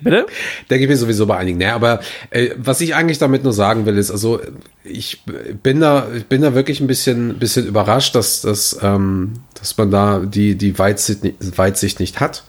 Bitte? 0.00 0.26
Denke 0.68 0.84
ich 0.84 0.90
mir 0.90 0.96
sowieso 0.98 1.24
bei 1.26 1.38
einigen. 1.38 1.56
Naja, 1.58 1.74
aber 1.76 2.00
äh, 2.28 2.50
was 2.58 2.82
ich 2.82 2.94
eigentlich 2.94 3.16
damit 3.16 3.42
nur 3.42 3.54
sagen 3.54 3.86
will, 3.86 3.96
ist, 3.96 4.10
also 4.10 4.38
ich 4.82 5.22
bin 5.62 5.80
da, 5.80 6.08
ich 6.14 6.26
bin 6.26 6.42
da 6.42 6.54
wirklich 6.54 6.80
ein 6.80 6.86
bisschen, 6.86 7.38
bisschen 7.38 7.66
überrascht, 7.66 8.14
dass, 8.14 8.42
dass, 8.42 8.78
ähm, 8.82 9.32
dass 9.58 9.78
man 9.78 9.90
da 9.90 10.18
die, 10.18 10.56
die 10.56 10.78
Weitsicht, 10.78 11.24
nicht- 11.24 11.56
Weitsicht 11.56 12.00
nicht 12.00 12.20
hat. 12.20 12.44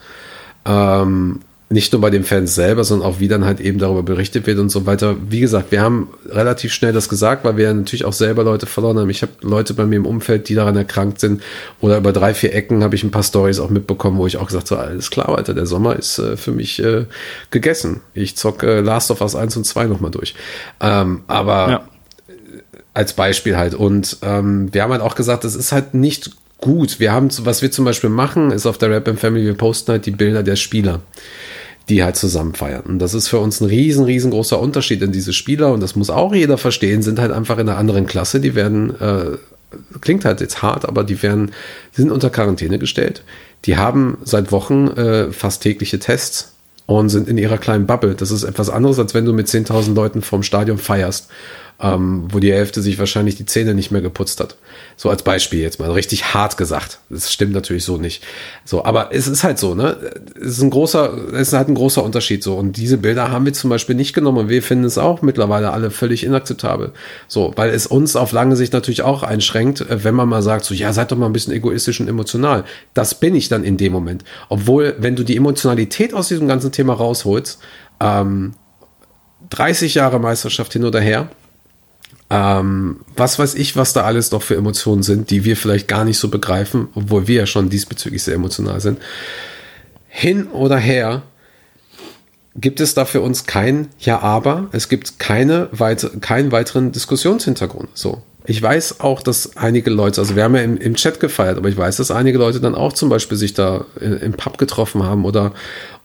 Ähm, 0.66 1.42
nicht 1.68 1.92
nur 1.94 2.00
bei 2.02 2.12
den 2.12 2.24
Fans 2.24 2.54
selber, 2.54 2.84
sondern 2.84 3.10
auch 3.10 3.20
wie 3.20 3.28
dann 3.28 3.44
halt 3.44 3.60
eben 3.60 3.80
darüber 3.80 4.04
berichtet 4.04 4.46
wird 4.46 4.60
und 4.60 4.70
so 4.70 4.86
weiter. 4.86 5.16
Wie 5.30 5.40
gesagt, 5.40 5.72
wir 5.72 5.82
haben 5.82 6.10
relativ 6.30 6.72
schnell 6.72 6.94
das 6.94 7.10
gesagt, 7.10 7.44
weil 7.44 7.58
wir 7.58 7.74
natürlich 7.74 8.06
auch 8.06 8.14
selber 8.14 8.44
Leute 8.44 8.68
verloren 8.68 9.00
haben. 9.00 9.10
Ich 9.10 9.24
habe 9.24 9.32
Leute 9.42 9.74
bei 9.74 9.86
mir 9.88 9.96
im 9.96 10.06
Umfeld, 10.06 10.48
die 10.48 10.54
daran 10.54 10.76
erkrankt 10.76 11.20
sind. 11.20 11.42
Oder 11.82 11.98
über 11.98 12.14
drei, 12.14 12.36
vier 12.36 12.54
Ecken 12.54 12.84
habe 12.84 12.96
ich 12.96 13.04
ein 13.04 13.10
paar 13.10 13.24
Stories 13.24 13.60
auch 13.60 13.72
mitbekommen, 13.72 14.20
wo 14.20 14.28
ich 14.28 14.38
auch 14.38 14.46
gesagt 14.46 14.70
habe, 14.70 14.82
so, 14.82 14.88
alles 14.88 15.10
klar, 15.10 15.30
Alter, 15.30 15.56
der 15.56 15.66
Sommer 15.66 15.96
ist 15.96 16.20
äh, 16.20 16.38
für 16.38 16.52
mich 16.52 16.78
äh, 16.84 17.06
gegessen. 17.50 18.02
Ich 18.14 18.38
zocke 18.38 18.78
äh, 18.78 18.82
Last 18.82 19.10
of 19.10 19.22
Us 19.22 19.36
1 19.36 19.58
und 19.58 19.64
2 19.66 19.86
nochmal 19.86 20.12
durch. 20.12 20.36
Ähm, 20.82 21.22
aber 21.26 21.70
Ja. 21.70 21.88
als 22.94 23.14
Beispiel 23.14 23.58
halt. 23.58 23.74
Und 23.74 24.18
ähm, 24.22 24.72
wir 24.72 24.84
haben 24.84 24.92
halt 24.92 25.02
auch 25.02 25.16
gesagt, 25.16 25.44
das 25.44 25.56
ist 25.56 25.72
halt 25.72 25.96
nicht 25.96 26.30
gut. 26.60 27.00
Wir 27.00 27.12
haben, 27.12 27.30
was 27.42 27.62
wir 27.62 27.72
zum 27.72 27.86
Beispiel 27.86 28.10
machen, 28.10 28.52
ist 28.52 28.66
auf 28.66 28.78
der 28.78 28.90
Rap 28.90 29.08
Family, 29.18 29.46
wir 29.46 29.54
posten 29.54 29.92
halt 29.92 30.06
die 30.06 30.12
Bilder 30.12 30.44
der 30.44 30.56
Spieler, 30.56 31.02
die 31.90 32.04
halt 32.04 32.16
zusammen 32.16 32.54
feiern. 32.54 32.84
Und 32.84 33.00
das 33.00 33.14
ist 33.14 33.28
für 33.28 33.40
uns 33.40 33.62
ein 33.62 33.68
riesen, 33.68 34.06
riesengroßer 34.06 34.60
Unterschied. 34.60 35.02
Denn 35.02 35.12
diese 35.12 35.34
Spieler, 35.34 35.72
und 35.72 35.82
das 35.82 35.96
muss 35.96 36.10
auch 36.10 36.34
jeder 36.34 36.58
verstehen, 36.58 37.02
sind 37.02 37.20
halt 37.20 37.32
einfach 37.32 37.58
in 37.58 37.70
einer 37.70 37.78
anderen 37.78 38.08
Klasse. 38.08 38.40
Die 38.40 38.56
werden, 38.56 39.00
äh, 39.00 39.38
klingt 40.02 40.26
halt 40.26 40.42
jetzt 40.42 40.62
hart, 40.62 40.86
aber 40.88 41.04
die 41.04 41.22
werden, 41.22 41.52
die 41.96 42.02
sind 42.02 42.12
unter 42.12 42.30
Quarantäne 42.30 42.80
gestellt. 42.80 43.24
Die 43.66 43.78
haben 43.78 44.18
seit 44.24 44.52
Wochen 44.52 44.88
äh, 44.90 45.32
fast 45.32 45.62
tägliche 45.62 46.00
Tests 46.00 46.54
und 46.88 47.10
sind 47.10 47.28
in 47.28 47.38
ihrer 47.38 47.58
kleinen 47.58 47.88
Bubble. 47.88 48.16
Das 48.16 48.32
ist 48.32 48.44
etwas 48.44 48.70
anderes, 48.70 49.00
als 49.00 49.14
wenn 49.14 49.26
du 49.26 49.34
mit 49.34 49.48
10.000 49.48 49.94
Leuten 49.96 50.22
vorm 50.22 50.44
Stadion 50.44 50.78
feierst, 50.78 51.30
ähm, 51.82 52.28
wo 52.32 52.40
die 52.40 52.54
Hälfte 52.54 52.82
sich 52.82 52.98
wahrscheinlich 53.00 53.36
die 53.36 53.46
Zähne 53.46 53.74
nicht 53.74 53.92
mehr 53.92 54.02
geputzt 54.02 54.40
hat. 54.40 54.56
So 54.96 55.10
als 55.10 55.24
Beispiel 55.24 55.60
jetzt 55.60 55.80
mal, 55.80 55.92
richtig 55.92 56.34
hart 56.34 56.56
gesagt. 56.56 57.00
Das 57.10 57.34
stimmt 57.34 57.54
natürlich 57.54 57.84
so 57.84 57.98
nicht. 57.98 58.24
So, 58.64 58.86
aber 58.86 59.10
es 59.14 59.28
ist 59.28 59.44
halt 59.44 59.60
so, 59.60 59.76
ne? 59.76 59.98
Es 60.40 60.52
ist 60.52 60.62
ein 60.62 60.70
großer, 60.70 61.34
es 61.34 61.50
ist 61.50 61.54
halt 61.54 61.68
ein 61.68 61.76
großer 61.76 62.02
Unterschied 62.02 62.44
so. 62.44 62.56
Und 62.56 62.78
diese 62.78 62.98
Bilder 62.98 63.30
haben 63.30 63.46
wir 63.46 63.52
zum 63.52 63.70
Beispiel 63.70 63.96
nicht 63.96 64.14
genommen 64.14 64.38
und 64.38 64.50
wir 64.50 64.64
finden 64.64 64.86
es 64.86 64.98
auch 64.98 65.22
mittlerweile 65.22 65.72
alle 65.72 65.92
völlig 65.92 66.24
inakzeptabel. 66.24 66.94
So, 67.28 67.52
weil 67.58 67.72
es 67.72 67.88
uns 67.88 68.16
auf 68.16 68.32
lange 68.32 68.56
Sicht 68.56 68.72
natürlich 68.72 69.02
auch 69.02 69.24
einschränkt, 69.24 69.82
äh, 69.82 70.04
wenn 70.04 70.16
man 70.16 70.30
mal 70.30 70.42
sagt, 70.42 70.64
so, 70.64 70.74
ja, 70.74 70.94
seid 70.94 71.12
doch 71.12 71.18
mal 71.18 71.26
ein 71.26 71.34
bisschen 71.34 71.54
egoistisch 71.54 72.00
und 72.00 72.08
emotional. 72.08 72.64
Das 72.94 73.20
bin 73.20 73.36
ich 73.36 73.50
dann 73.50 73.66
in 73.66 73.76
dem 73.76 73.92
Moment. 73.92 74.24
Obwohl, 74.48 74.96
wenn 75.00 75.18
du 75.18 75.24
die 75.24 75.36
Emotionalität 75.36 76.14
aus 76.14 76.30
diesem 76.30 76.48
ganzen 76.48 76.72
Thema 76.72 76.94
rausholst, 76.94 77.60
ähm, 78.00 78.54
30 79.50 79.96
Jahre 79.96 80.20
Meisterschaft 80.20 80.74
hin 80.74 80.86
oder 80.86 81.02
her, 81.02 81.30
ähm, 82.36 83.00
was 83.16 83.40
weiß 83.40 83.56
ich, 83.56 83.78
was 83.78 83.94
da 83.94 84.04
alles 84.04 84.32
noch 84.32 84.42
für 84.42 84.58
Emotionen 84.58 85.04
sind, 85.04 85.30
die 85.30 85.46
wir 85.46 85.56
vielleicht 85.56 85.88
gar 85.88 86.04
nicht 86.04 86.18
so 86.18 86.28
begreifen, 86.28 86.90
obwohl 86.94 87.30
wir 87.30 87.36
ja 87.36 87.46
schon 87.46 87.70
diesbezüglich 87.70 88.24
sehr 88.24 88.36
emotional 88.36 88.82
sind. 88.82 89.00
Hin 90.10 90.48
oder 90.48 90.78
her 90.78 91.24
gibt 92.56 92.82
es 92.82 92.94
da 92.94 93.06
für 93.06 93.22
uns 93.22 93.46
kein 93.46 93.88
Ja, 94.00 94.20
aber. 94.20 94.68
Es 94.74 94.90
gibt 94.90 95.18
keine 95.18 95.70
weite, 95.72 96.10
keinen 96.20 96.52
weiteren 96.52 96.92
Diskussionshintergrund. 96.92 97.90
So. 97.94 98.22
Ich 98.48 98.62
weiß 98.62 99.00
auch, 99.00 99.22
dass 99.22 99.58
einige 99.58 99.90
Leute, 99.90 100.22
also 100.22 100.36
wir 100.36 100.44
haben 100.44 100.56
ja 100.56 100.62
im, 100.62 100.78
im 100.78 100.96
Chat 100.96 101.20
gefeiert, 101.20 101.58
aber 101.58 101.70
ich 101.70 101.78
weiß, 101.78 101.98
dass 101.98 102.12
einige 102.12 102.38
Leute 102.38 102.60
dann 102.60 102.76
auch 102.76 102.94
zum 102.94 103.10
Beispiel 103.10 103.38
sich 103.38 103.54
da 103.54 103.86
in- 104.00 104.18
im 104.18 104.34
Pub 104.34 104.58
getroffen 104.58 105.04
haben 105.04 105.26
oder, 105.26 105.54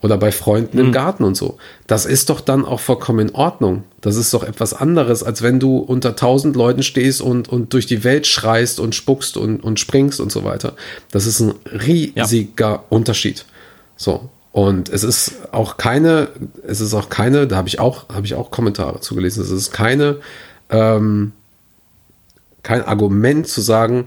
oder 0.01 0.17
bei 0.17 0.31
Freunden 0.31 0.77
im 0.79 0.91
Garten 0.91 1.23
und 1.23 1.35
so. 1.35 1.57
Das 1.87 2.05
ist 2.05 2.29
doch 2.29 2.41
dann 2.41 2.65
auch 2.65 2.79
vollkommen 2.79 3.27
in 3.29 3.35
Ordnung. 3.35 3.83
Das 4.01 4.15
ist 4.15 4.33
doch 4.33 4.43
etwas 4.43 4.73
anderes, 4.73 5.23
als 5.23 5.41
wenn 5.41 5.59
du 5.59 5.77
unter 5.77 6.15
tausend 6.15 6.55
Leuten 6.55 6.83
stehst 6.83 7.21
und, 7.21 7.47
und 7.49 7.73
durch 7.73 7.85
die 7.85 8.03
Welt 8.03 8.25
schreist 8.27 8.79
und 8.79 8.95
spuckst 8.95 9.37
und, 9.37 9.63
und 9.63 9.79
springst 9.79 10.19
und 10.19 10.31
so 10.31 10.43
weiter. 10.43 10.73
Das 11.11 11.25
ist 11.25 11.39
ein 11.41 11.53
riesiger 11.65 12.83
Unterschied. 12.89 13.45
So. 13.97 14.29
Und 14.51 14.89
es 14.89 15.03
ist 15.03 15.33
auch 15.53 15.77
keine, 15.77 16.27
es 16.67 16.81
ist 16.81 16.93
auch 16.93 17.09
keine, 17.09 17.47
da 17.47 17.55
habe 17.55 17.69
ich 17.69 17.79
auch, 17.79 18.09
habe 18.09 18.25
ich 18.25 18.35
auch 18.35 18.51
Kommentare 18.51 18.99
zugelesen, 18.99 19.43
es 19.43 19.49
ist 19.51 19.71
keine, 19.71 20.17
ähm, 20.69 21.31
kein 22.63 22.83
Argument 22.83 23.47
zu 23.47 23.61
sagen, 23.61 24.05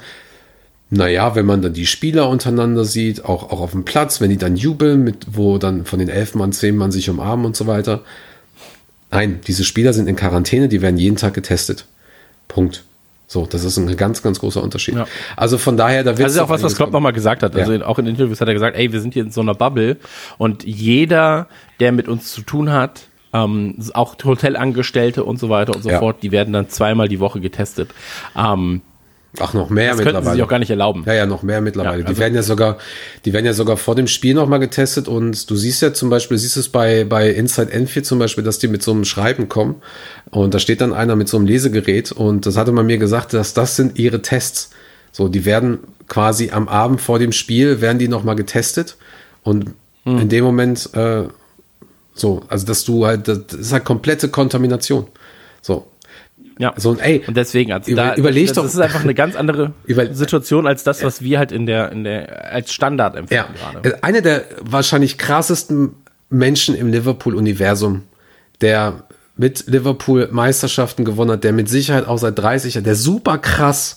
naja, 0.90 1.34
wenn 1.34 1.46
man 1.46 1.62
dann 1.62 1.72
die 1.72 1.86
Spieler 1.86 2.28
untereinander 2.28 2.84
sieht, 2.84 3.24
auch, 3.24 3.50
auch 3.50 3.60
auf 3.60 3.72
dem 3.72 3.84
Platz, 3.84 4.20
wenn 4.20 4.30
die 4.30 4.36
dann 4.36 4.56
jubeln, 4.56 5.02
mit, 5.02 5.26
wo 5.32 5.58
dann 5.58 5.84
von 5.84 5.98
den 5.98 6.08
elf 6.08 6.34
Mann, 6.34 6.52
zehn 6.52 6.76
Mann 6.76 6.92
sich 6.92 7.10
umarmen 7.10 7.46
und 7.46 7.56
so 7.56 7.66
weiter. 7.66 8.02
Nein, 9.10 9.40
diese 9.46 9.64
Spieler 9.64 9.92
sind 9.92 10.08
in 10.08 10.16
Quarantäne, 10.16 10.68
die 10.68 10.82
werden 10.82 10.98
jeden 10.98 11.16
Tag 11.16 11.34
getestet. 11.34 11.86
Punkt. 12.48 12.84
So, 13.26 13.46
das 13.46 13.64
ist 13.64 13.78
ein 13.78 13.96
ganz, 13.96 14.22
ganz 14.22 14.38
großer 14.38 14.62
Unterschied. 14.62 14.94
Ja. 14.94 15.06
Also 15.36 15.58
von 15.58 15.76
daher, 15.76 16.04
da 16.04 16.16
wird 16.18 16.26
Das 16.26 16.34
ist 16.34 16.38
auch 16.38 16.50
was, 16.50 16.62
was 16.62 16.76
Klopp 16.76 16.92
nochmal 16.92 17.12
gesagt 17.12 17.42
hat. 17.42 17.56
Also 17.56 17.72
Ja. 17.72 17.86
auch 17.86 17.98
in 17.98 18.06
Interviews 18.06 18.40
hat 18.40 18.48
er 18.48 18.54
gesagt, 18.54 18.76
ey, 18.76 18.92
wir 18.92 19.00
sind 19.00 19.14
hier 19.14 19.24
in 19.24 19.30
so 19.30 19.40
einer 19.40 19.54
Bubble 19.54 19.96
und 20.38 20.62
jeder, 20.64 21.48
der 21.80 21.90
mit 21.92 22.06
uns 22.06 22.32
zu 22.32 22.42
tun 22.42 22.70
hat, 22.70 23.08
ähm, 23.34 23.74
auch 23.92 24.14
Hotelangestellte 24.24 25.24
und 25.24 25.38
so 25.38 25.48
weiter 25.50 25.74
und 25.74 25.82
so 25.82 25.90
Ja. 25.90 25.98
fort, 25.98 26.22
die 26.22 26.30
werden 26.32 26.52
dann 26.54 26.68
zweimal 26.70 27.08
die 27.08 27.20
Woche 27.20 27.40
getestet. 27.40 27.90
Ähm, 28.36 28.80
Ach, 29.40 29.52
noch 29.52 29.68
mehr 29.68 29.88
das 29.88 29.96
könnten 29.96 29.98
sie 29.98 30.04
mittlerweile. 30.14 30.34
sich 30.36 30.42
auch 30.44 30.48
gar 30.48 30.58
nicht 30.60 30.70
erlauben. 30.70 31.02
Ja, 31.06 31.14
ja, 31.14 31.26
noch 31.26 31.42
mehr 31.42 31.60
mittlerweile. 31.60 31.96
Ja, 31.98 32.02
die 32.04 32.08
also- 32.10 32.20
werden 32.20 32.34
ja 32.36 32.42
sogar, 32.44 32.78
die 33.24 33.32
werden 33.32 33.44
ja 33.46 33.52
sogar 33.52 33.76
vor 33.76 33.96
dem 33.96 34.06
Spiel 34.06 34.32
nochmal 34.34 34.60
getestet 34.60 35.08
und 35.08 35.50
du 35.50 35.56
siehst 35.56 35.82
ja 35.82 35.92
zum 35.92 36.08
Beispiel, 36.08 36.38
siehst 36.38 36.56
es 36.56 36.68
bei, 36.68 37.02
bei 37.02 37.30
Inside 37.30 37.72
N4 37.72 38.04
zum 38.04 38.20
Beispiel, 38.20 38.44
dass 38.44 38.60
die 38.60 38.68
mit 38.68 38.84
so 38.84 38.92
einem 38.92 39.04
Schreiben 39.04 39.48
kommen 39.48 39.82
und 40.30 40.54
da 40.54 40.60
steht 40.60 40.80
dann 40.80 40.92
einer 40.92 41.16
mit 41.16 41.28
so 41.28 41.36
einem 41.36 41.46
Lesegerät 41.46 42.12
und 42.12 42.46
das 42.46 42.56
hatte 42.56 42.70
man 42.70 42.86
mir 42.86 42.98
gesagt, 42.98 43.32
dass 43.34 43.54
das 43.54 43.74
sind 43.74 43.98
ihre 43.98 44.22
Tests. 44.22 44.70
So, 45.10 45.26
die 45.26 45.44
werden 45.44 45.78
quasi 46.06 46.50
am 46.52 46.68
Abend 46.68 47.00
vor 47.00 47.18
dem 47.18 47.32
Spiel, 47.32 47.80
werden 47.80 47.98
die 47.98 48.06
nochmal 48.08 48.36
getestet 48.36 48.96
und 49.42 49.70
Hm. 50.04 50.18
in 50.18 50.28
dem 50.28 50.44
Moment, 50.44 50.90
äh, 50.94 51.24
so, 52.14 52.42
also 52.48 52.64
dass 52.66 52.84
du 52.84 53.06
halt, 53.06 53.28
das 53.28 53.38
ist 53.52 53.72
halt 53.72 53.84
komplette 53.84 54.28
Kontamination. 54.28 55.06
So. 55.62 55.86
Ja. 56.58 56.72
So, 56.76 56.90
und 56.90 57.00
ey, 57.00 57.24
Und 57.26 57.36
deswegen, 57.36 57.72
also 57.72 57.90
Über- 57.90 58.02
da, 58.02 58.14
überleg 58.14 58.46
das, 58.46 58.54
doch- 58.54 58.62
das 58.62 58.74
ist 58.74 58.80
einfach 58.80 59.02
eine 59.02 59.14
ganz 59.14 59.34
andere 59.34 59.72
Situation 60.12 60.66
als 60.68 60.84
das, 60.84 61.02
was 61.02 61.20
wir 61.22 61.38
halt 61.38 61.50
in 61.50 61.66
der, 61.66 61.90
in 61.90 62.04
der, 62.04 62.52
als 62.52 62.72
Standard 62.72 63.16
empfinden 63.16 63.52
Ja, 63.60 63.72
gerade. 63.72 63.88
äh, 63.88 63.98
einer 64.02 64.20
der 64.20 64.44
wahrscheinlich 64.60 65.18
krassesten 65.18 65.94
Menschen 66.30 66.74
im 66.76 66.88
Liverpool-Universum, 66.92 68.02
der 68.60 69.02
mit 69.36 69.64
Liverpool 69.66 70.28
Meisterschaften 70.30 71.04
gewonnen 71.04 71.32
hat, 71.32 71.42
der 71.44 71.52
mit 71.52 71.68
Sicherheit 71.68 72.06
auch 72.06 72.18
seit 72.18 72.38
30 72.38 72.74
Jahren, 72.74 72.84
der 72.84 72.94
super 72.94 73.38
krass 73.38 73.96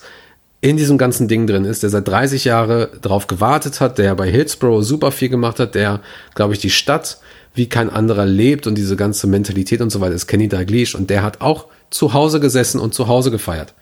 in 0.59 0.77
diesem 0.77 0.97
ganzen 0.97 1.27
Ding 1.27 1.45
drin 1.45 1.63
ist, 1.65 1.83
der 1.83 1.91
seit 1.91 2.07
30 2.07 2.43
Jahre 2.45 2.89
drauf 3.03 3.27
gewartet 3.27 3.79
hat, 3.79 3.99
der 3.99 4.15
bei 4.15 4.27
Hillsborough 4.31 4.81
super 4.83 5.11
viel 5.11 5.29
gemacht 5.29 5.59
hat, 5.59 5.75
der, 5.75 5.99
glaube 6.33 6.53
ich, 6.53 6.59
die 6.59 6.71
Stadt 6.71 7.19
wie 7.57 7.67
kein 7.67 7.89
anderer 7.89 8.25
lebt 8.25 8.67
und 8.67 8.75
diese 8.75 8.95
ganze 8.95 9.27
Mentalität 9.27 9.81
und 9.81 9.89
so 9.89 9.99
weiter 9.99 10.13
ist 10.13 10.27
Kenny 10.27 10.47
Dalglish 10.47 10.95
und 10.95 11.09
der 11.09 11.23
hat 11.23 11.41
auch 11.41 11.65
zu 11.89 12.13
Hause 12.13 12.39
gesessen 12.39 12.79
und 12.79 12.93
zu 12.93 13.07
Hause 13.07 13.31
gefeiert. 13.31 13.73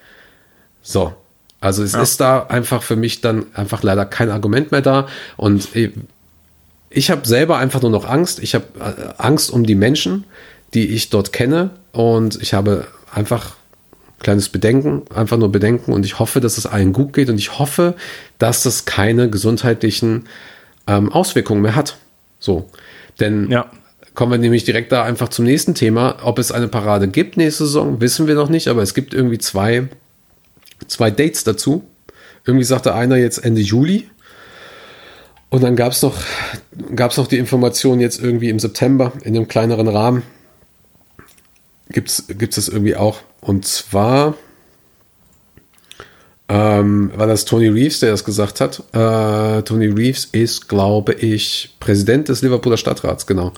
So. 0.82 1.14
Also 1.60 1.84
es 1.84 1.94
ist 1.94 2.22
da 2.22 2.44
einfach 2.44 2.84
für 2.84 2.96
mich 2.96 3.22
dann 3.22 3.48
einfach 3.54 3.82
leider 3.82 4.06
kein 4.06 4.30
Argument 4.30 4.72
mehr 4.72 4.82
da 4.82 5.08
und 5.36 5.76
ich, 5.76 5.92
ich 6.90 7.12
habe 7.12 7.28
selber 7.28 7.58
einfach 7.58 7.82
nur 7.82 7.92
noch 7.92 8.08
Angst. 8.08 8.40
Ich 8.40 8.56
habe 8.56 8.66
äh, 8.80 9.14
Angst 9.18 9.52
um 9.52 9.66
die 9.66 9.76
Menschen, 9.76 10.26
die 10.74 10.88
ich 10.88 11.10
dort 11.10 11.34
kenne 11.34 11.72
und 11.92 12.42
ich 12.42 12.54
habe 12.54 12.88
einfach 13.12 13.56
kleines 14.20 14.50
Bedenken, 14.50 15.04
einfach 15.14 15.38
nur 15.38 15.52
Bedenken 15.52 15.92
und 15.92 16.06
ich 16.06 16.20
hoffe, 16.20 16.40
dass 16.40 16.58
es 16.58 16.66
allen 16.66 16.94
gut 16.94 17.14
geht 17.14 17.30
und 17.30 17.38
ich 17.38 17.58
hoffe, 17.60 17.96
dass 18.38 18.64
das 18.64 18.86
keine 18.86 19.30
gesundheitlichen 19.30 20.26
ähm, 20.88 21.12
Auswirkungen 21.12 21.62
mehr 21.62 21.76
hat. 21.76 21.98
So, 22.40 22.70
denn 23.20 23.50
Ja. 23.50 23.70
kommen 24.14 24.32
wir 24.32 24.38
nämlich 24.40 24.64
direkt 24.64 24.92
da 24.92 25.04
einfach 25.04 25.30
zum 25.30 25.46
nächsten 25.46 25.76
Thema. 25.76 26.18
Ob 26.24 26.40
es 26.40 26.52
eine 26.52 26.68
Parade 26.68 27.08
gibt 27.08 27.38
nächste 27.38 27.66
Saison, 27.66 28.02
wissen 28.02 28.28
wir 28.28 28.36
noch 28.36 28.50
nicht, 28.50 28.68
aber 28.68 28.82
es 28.82 28.94
gibt 28.94 29.14
irgendwie 29.14 29.38
zwei, 29.38 29.88
zwei 30.88 31.12
Dates 31.12 31.44
dazu. 31.44 31.84
Irgendwie 32.46 32.66
sagte 32.66 32.94
einer 32.94 33.18
jetzt 33.18 33.40
Ende 33.40 33.62
Juli. 33.62 34.10
Und 35.50 35.64
dann 35.64 35.76
gab 35.76 35.94
es 35.94 36.02
noch, 36.02 36.16
gab's 36.96 37.18
noch 37.18 37.28
die 37.28 37.38
Information 37.38 38.00
jetzt 38.00 38.22
irgendwie 38.22 38.50
im 38.50 38.60
September 38.60 39.14
in 39.24 39.36
einem 39.36 39.48
kleineren 39.48 39.88
Rahmen. 39.88 40.24
Gibt 41.90 42.10
es 42.10 42.26
das 42.28 42.68
irgendwie 42.68 42.96
auch. 42.96 43.22
Und 43.42 43.66
zwar 43.66 44.36
ähm, 46.48 47.12
war 47.16 47.28
das 47.28 47.46
Tony 47.46 47.68
Reeves, 47.68 48.00
der 48.02 48.12
das 48.12 48.24
gesagt 48.24 48.62
hat. 48.62 48.80
Äh, 48.94 49.64
Tony 49.64 49.88
Reeves 49.88 50.26
ist, 50.26 50.68
glaube 50.70 51.14
ich, 51.14 51.76
Präsident 51.80 52.30
des 52.30 52.42
Liverpooler 52.42 52.78
Stadtrats, 52.78 53.26
genau. 53.26 53.52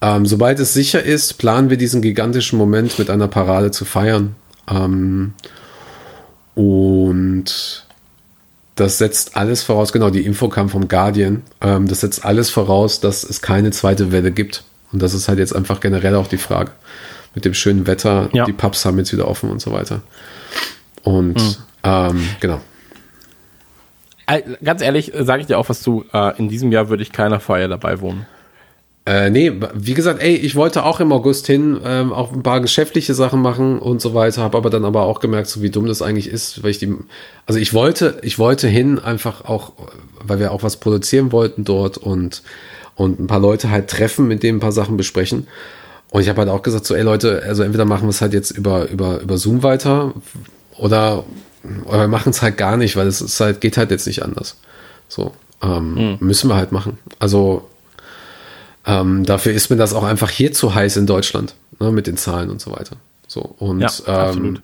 Ähm, 0.00 0.26
sobald 0.26 0.58
es 0.58 0.72
sicher 0.74 1.02
ist, 1.02 1.34
planen 1.38 1.70
wir 1.70 1.76
diesen 1.76 2.02
gigantischen 2.02 2.58
Moment 2.58 2.98
mit 2.98 3.10
einer 3.10 3.28
Parade 3.28 3.70
zu 3.70 3.84
feiern. 3.84 4.34
Ähm, 4.68 5.34
und 6.54 7.84
das 8.74 8.98
setzt 8.98 9.36
alles 9.36 9.62
voraus, 9.62 9.92
genau, 9.92 10.10
die 10.10 10.24
Info 10.24 10.48
kam 10.48 10.68
vom 10.68 10.88
Guardian, 10.88 11.42
ähm, 11.60 11.86
das 11.88 12.00
setzt 12.00 12.24
alles 12.24 12.50
voraus, 12.50 13.00
dass 13.00 13.22
es 13.24 13.42
keine 13.42 13.70
zweite 13.70 14.12
Welle 14.12 14.32
gibt. 14.32 14.64
Und 14.92 15.00
das 15.02 15.14
ist 15.14 15.28
halt 15.28 15.38
jetzt 15.38 15.54
einfach 15.54 15.80
generell 15.80 16.14
auch 16.16 16.26
die 16.26 16.38
Frage. 16.38 16.72
Mit 17.34 17.44
dem 17.44 17.54
schönen 17.54 17.86
Wetter, 17.86 18.28
Ja. 18.32 18.44
die 18.44 18.52
Pubs 18.52 18.84
haben 18.84 18.98
jetzt 18.98 19.12
wieder 19.12 19.28
offen 19.28 19.50
und 19.50 19.60
so 19.60 19.72
weiter. 19.72 20.02
Und 21.02 21.58
ähm, 21.84 22.28
genau. 22.40 22.60
Äh, 24.26 24.42
Ganz 24.64 24.82
ehrlich, 24.82 25.12
sage 25.18 25.42
ich 25.42 25.46
dir 25.46 25.58
auch 25.58 25.68
was 25.68 25.82
zu. 25.82 26.04
Äh, 26.12 26.38
in 26.38 26.48
diesem 26.48 26.72
Jahr 26.72 26.88
würde 26.88 27.02
ich 27.02 27.12
keiner 27.12 27.40
Feier 27.40 27.68
dabei 27.68 28.00
wohnen. 28.00 28.26
Äh, 29.04 29.30
nee, 29.30 29.52
wie 29.74 29.94
gesagt, 29.94 30.22
ey, 30.22 30.36
ich 30.36 30.54
wollte 30.54 30.84
auch 30.84 31.00
im 31.00 31.12
August 31.12 31.48
hin, 31.48 31.80
ähm, 31.84 32.12
auch 32.12 32.32
ein 32.32 32.44
paar 32.44 32.60
geschäftliche 32.60 33.14
Sachen 33.14 33.42
machen 33.42 33.80
und 33.80 34.00
so 34.00 34.14
weiter, 34.14 34.42
habe 34.42 34.56
aber 34.56 34.70
dann 34.70 34.84
aber 34.84 35.02
auch 35.02 35.18
gemerkt, 35.18 35.48
so 35.48 35.60
wie 35.60 35.70
dumm 35.70 35.86
das 35.86 36.02
eigentlich 36.02 36.28
ist, 36.28 36.62
weil 36.62 36.70
ich 36.70 36.78
die, 36.78 36.94
also 37.44 37.58
ich 37.58 37.74
wollte, 37.74 38.18
ich 38.22 38.38
wollte 38.38 38.68
hin 38.68 39.00
einfach 39.00 39.44
auch, 39.44 39.72
weil 40.24 40.38
wir 40.38 40.52
auch 40.52 40.62
was 40.62 40.76
produzieren 40.76 41.32
wollten 41.32 41.64
dort 41.64 41.98
und 41.98 42.42
und 42.94 43.18
ein 43.18 43.26
paar 43.26 43.40
Leute 43.40 43.70
halt 43.70 43.88
treffen, 43.88 44.28
mit 44.28 44.42
denen 44.44 44.58
ein 44.58 44.60
paar 44.60 44.70
Sachen 44.70 44.96
besprechen. 44.96 45.48
Und 46.10 46.20
ich 46.20 46.28
habe 46.28 46.40
halt 46.40 46.50
auch 46.50 46.62
gesagt, 46.62 46.84
so, 46.84 46.94
ey 46.94 47.02
Leute, 47.02 47.42
also 47.44 47.64
entweder 47.64 47.86
machen 47.86 48.04
wir 48.04 48.10
es 48.10 48.20
halt 48.20 48.34
jetzt 48.34 48.52
über 48.52 48.88
über 48.88 49.20
über 49.20 49.36
Zoom 49.36 49.64
weiter 49.64 50.14
oder 50.78 51.24
wir 51.62 52.08
machen 52.08 52.30
es 52.30 52.42
halt 52.42 52.56
gar 52.56 52.76
nicht, 52.76 52.96
weil 52.96 53.06
es 53.06 53.20
ist 53.20 53.40
halt 53.40 53.60
geht 53.60 53.76
halt 53.76 53.90
jetzt 53.90 54.06
nicht 54.06 54.22
anders. 54.22 54.56
So 55.08 55.32
ähm, 55.62 56.16
müssen 56.20 56.48
wir 56.48 56.56
halt 56.56 56.72
machen. 56.72 56.98
Also 57.18 57.68
ähm, 58.84 59.24
dafür 59.24 59.52
ist 59.52 59.70
mir 59.70 59.76
das 59.76 59.94
auch 59.94 60.04
einfach 60.04 60.30
hier 60.30 60.52
zu 60.52 60.74
heiß 60.74 60.96
in 60.96 61.06
Deutschland, 61.06 61.54
ne, 61.78 61.92
mit 61.92 62.06
den 62.06 62.16
Zahlen 62.16 62.50
und 62.50 62.60
so 62.60 62.72
weiter. 62.72 62.96
So, 63.28 63.54
und 63.58 63.80
Ja, 63.80 64.30
ähm. 64.30 64.58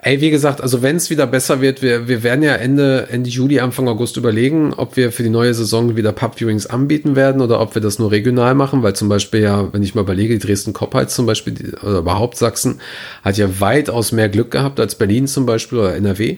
Ey, 0.00 0.20
wie 0.20 0.30
gesagt, 0.30 0.60
also 0.60 0.82
wenn 0.82 0.96
es 0.96 1.10
wieder 1.10 1.26
besser 1.26 1.60
wird, 1.60 1.82
wir, 1.82 2.06
wir 2.06 2.22
werden 2.22 2.42
ja 2.42 2.54
Ende, 2.54 3.08
Ende 3.10 3.30
Juli, 3.30 3.60
Anfang 3.60 3.88
August 3.88 4.16
überlegen, 4.16 4.72
ob 4.74 4.96
wir 4.96 5.10
für 5.10 5.22
die 5.22 5.30
neue 5.30 5.52
Saison 5.54 5.96
wieder 5.96 6.12
Pub-Viewings 6.12 6.66
anbieten 6.66 7.16
werden 7.16 7.42
oder 7.42 7.60
ob 7.60 7.74
wir 7.74 7.82
das 7.82 7.98
nur 7.98 8.10
regional 8.10 8.54
machen, 8.54 8.82
weil 8.82 8.94
zum 8.94 9.08
Beispiel 9.08 9.40
ja, 9.40 9.72
wenn 9.72 9.82
ich 9.82 9.94
mal 9.94 10.02
überlege, 10.02 10.38
die 10.38 10.46
Dresden-Koppheits 10.46 11.14
zum 11.14 11.26
Beispiel, 11.26 11.54
die, 11.54 11.72
oder 11.84 11.98
überhaupt 11.98 12.36
Sachsen, 12.36 12.80
hat 13.24 13.36
ja 13.36 13.60
weitaus 13.60 14.12
mehr 14.12 14.28
Glück 14.28 14.50
gehabt 14.50 14.78
als 14.78 14.94
Berlin 14.94 15.26
zum 15.26 15.46
Beispiel 15.46 15.78
oder 15.78 15.96
NRW. 15.96 16.36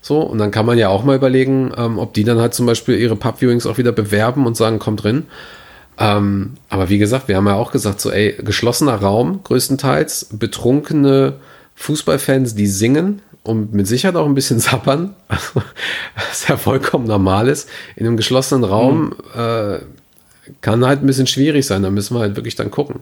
So, 0.00 0.20
und 0.20 0.38
dann 0.38 0.50
kann 0.50 0.66
man 0.66 0.78
ja 0.78 0.88
auch 0.88 1.04
mal 1.04 1.16
überlegen, 1.16 1.72
ähm, 1.76 1.98
ob 1.98 2.14
die 2.14 2.24
dann 2.24 2.38
halt 2.38 2.54
zum 2.54 2.64
Beispiel 2.64 2.96
ihre 2.96 3.16
Pub-Viewings 3.16 3.66
auch 3.66 3.76
wieder 3.76 3.92
bewerben 3.92 4.46
und 4.46 4.56
sagen, 4.56 4.78
kommt 4.78 5.02
drin. 5.02 5.24
Ähm, 5.98 6.52
aber 6.68 6.88
wie 6.88 6.98
gesagt, 6.98 7.28
wir 7.28 7.36
haben 7.36 7.46
ja 7.46 7.54
auch 7.54 7.72
gesagt, 7.72 8.00
so, 8.00 8.10
ey, 8.10 8.36
geschlossener 8.38 8.96
Raum 8.96 9.40
größtenteils, 9.42 10.28
betrunkene 10.32 11.34
Fußballfans, 11.76 12.54
die 12.54 12.66
singen 12.66 13.22
und 13.42 13.72
mit 13.74 13.86
Sicherheit 13.86 14.16
auch 14.16 14.26
ein 14.26 14.34
bisschen 14.34 14.58
sappern, 14.60 15.14
was 16.16 16.48
ja 16.48 16.56
vollkommen 16.56 17.06
normal 17.06 17.48
ist. 17.48 17.68
In 17.94 18.06
einem 18.06 18.16
geschlossenen 18.16 18.64
Raum 18.64 19.14
äh, 19.36 19.78
kann 20.60 20.84
halt 20.84 21.02
ein 21.02 21.06
bisschen 21.06 21.26
schwierig 21.26 21.66
sein. 21.66 21.82
Da 21.82 21.90
müssen 21.90 22.14
wir 22.16 22.20
halt 22.20 22.36
wirklich 22.36 22.54
dann 22.56 22.70
gucken, 22.70 23.00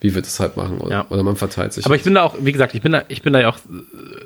wie 0.00 0.14
wir 0.14 0.22
das 0.22 0.40
halt 0.40 0.56
machen. 0.56 0.78
Oder, 0.78 0.90
Ja. 0.90 1.06
oder 1.10 1.22
man 1.22 1.36
verteilt 1.36 1.72
sich. 1.72 1.84
Aber 1.86 1.94
ich 1.96 2.02
bin 2.04 2.14
da 2.14 2.22
auch, 2.22 2.34
wie 2.40 2.52
gesagt, 2.52 2.74
ich 2.74 2.82
bin 2.82 2.92
da, 2.92 3.02
ich 3.08 3.22
bin 3.22 3.32
da 3.32 3.40
ja 3.40 3.50
auch 3.50 3.58
äh, 3.58 4.20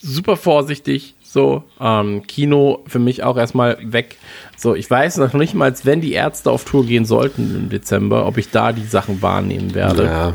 super 0.00 0.36
vorsichtig. 0.36 1.14
So, 1.22 1.64
ähm, 1.78 2.26
Kino 2.26 2.82
für 2.86 2.98
mich 2.98 3.22
auch 3.22 3.36
erstmal 3.36 3.76
weg. 3.82 4.16
So, 4.56 4.74
ich 4.74 4.90
weiß 4.90 5.18
noch 5.18 5.34
nicht 5.34 5.52
mal, 5.54 5.74
wenn 5.84 6.00
die 6.00 6.12
Ärzte 6.12 6.50
auf 6.50 6.64
Tour 6.64 6.86
gehen 6.86 7.04
sollten 7.04 7.54
im 7.54 7.68
Dezember, 7.68 8.24
ob 8.26 8.38
ich 8.38 8.50
da 8.50 8.72
die 8.72 8.86
Sachen 8.86 9.20
wahrnehmen 9.20 9.74
werde. 9.74 10.04
ja, 10.04 10.32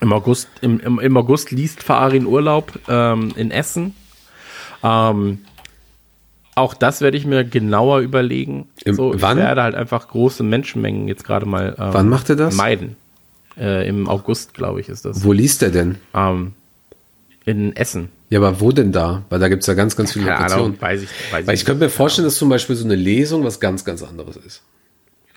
Im 0.00 0.12
August, 0.12 0.48
im, 0.62 0.80
im, 0.80 0.98
im 0.98 1.16
August 1.16 1.50
liest 1.50 1.82
Farin 1.82 2.26
Urlaub 2.26 2.72
ähm, 2.88 3.32
in 3.36 3.50
Essen. 3.50 3.94
Ähm, 4.82 5.40
auch 6.54 6.74
das 6.74 7.00
werde 7.00 7.16
ich 7.16 7.26
mir 7.26 7.44
genauer 7.44 8.00
überlegen. 8.00 8.68
Im- 8.84 8.94
so, 8.94 9.14
ich 9.14 9.22
wann? 9.22 9.36
werde 9.38 9.62
halt 9.62 9.74
einfach 9.74 10.08
große 10.08 10.42
Menschenmengen 10.42 11.06
jetzt 11.08 11.24
gerade 11.24 11.46
mal 11.46 11.74
ähm, 11.78 11.88
Wann 11.92 12.08
macht 12.08 12.28
ihr 12.30 12.36
das? 12.36 12.54
meiden. 12.56 12.96
Äh, 13.58 13.86
Im 13.88 14.08
August, 14.08 14.54
glaube 14.54 14.80
ich, 14.80 14.88
ist 14.88 15.04
das. 15.04 15.22
wo 15.24 15.32
liest 15.32 15.60
der 15.62 15.70
denn? 15.70 15.96
Ähm, 16.14 16.52
in 17.44 17.74
Essen. 17.76 18.08
Ja, 18.30 18.38
aber 18.38 18.60
wo 18.60 18.70
denn 18.72 18.92
da? 18.92 19.22
Weil 19.28 19.38
da 19.40 19.48
gibt's 19.48 19.66
ja 19.66 19.74
ganz, 19.74 19.96
ganz 19.96 20.12
viele 20.12 20.26
Keine 20.26 20.36
Lokationen. 20.38 20.66
Ahnung, 20.66 20.80
weiß 20.80 21.02
ich, 21.02 21.08
weiß 21.32 21.46
Weil 21.46 21.54
ich 21.54 21.64
könnte 21.64 21.84
mir 21.84 21.90
vorstellen, 21.90 22.24
dass 22.26 22.36
zum 22.36 22.48
Beispiel 22.48 22.76
so 22.76 22.84
eine 22.84 22.94
Lesung 22.94 23.44
was 23.44 23.58
ganz, 23.60 23.84
ganz 23.84 24.02
anderes 24.02 24.36
ist. 24.36 24.62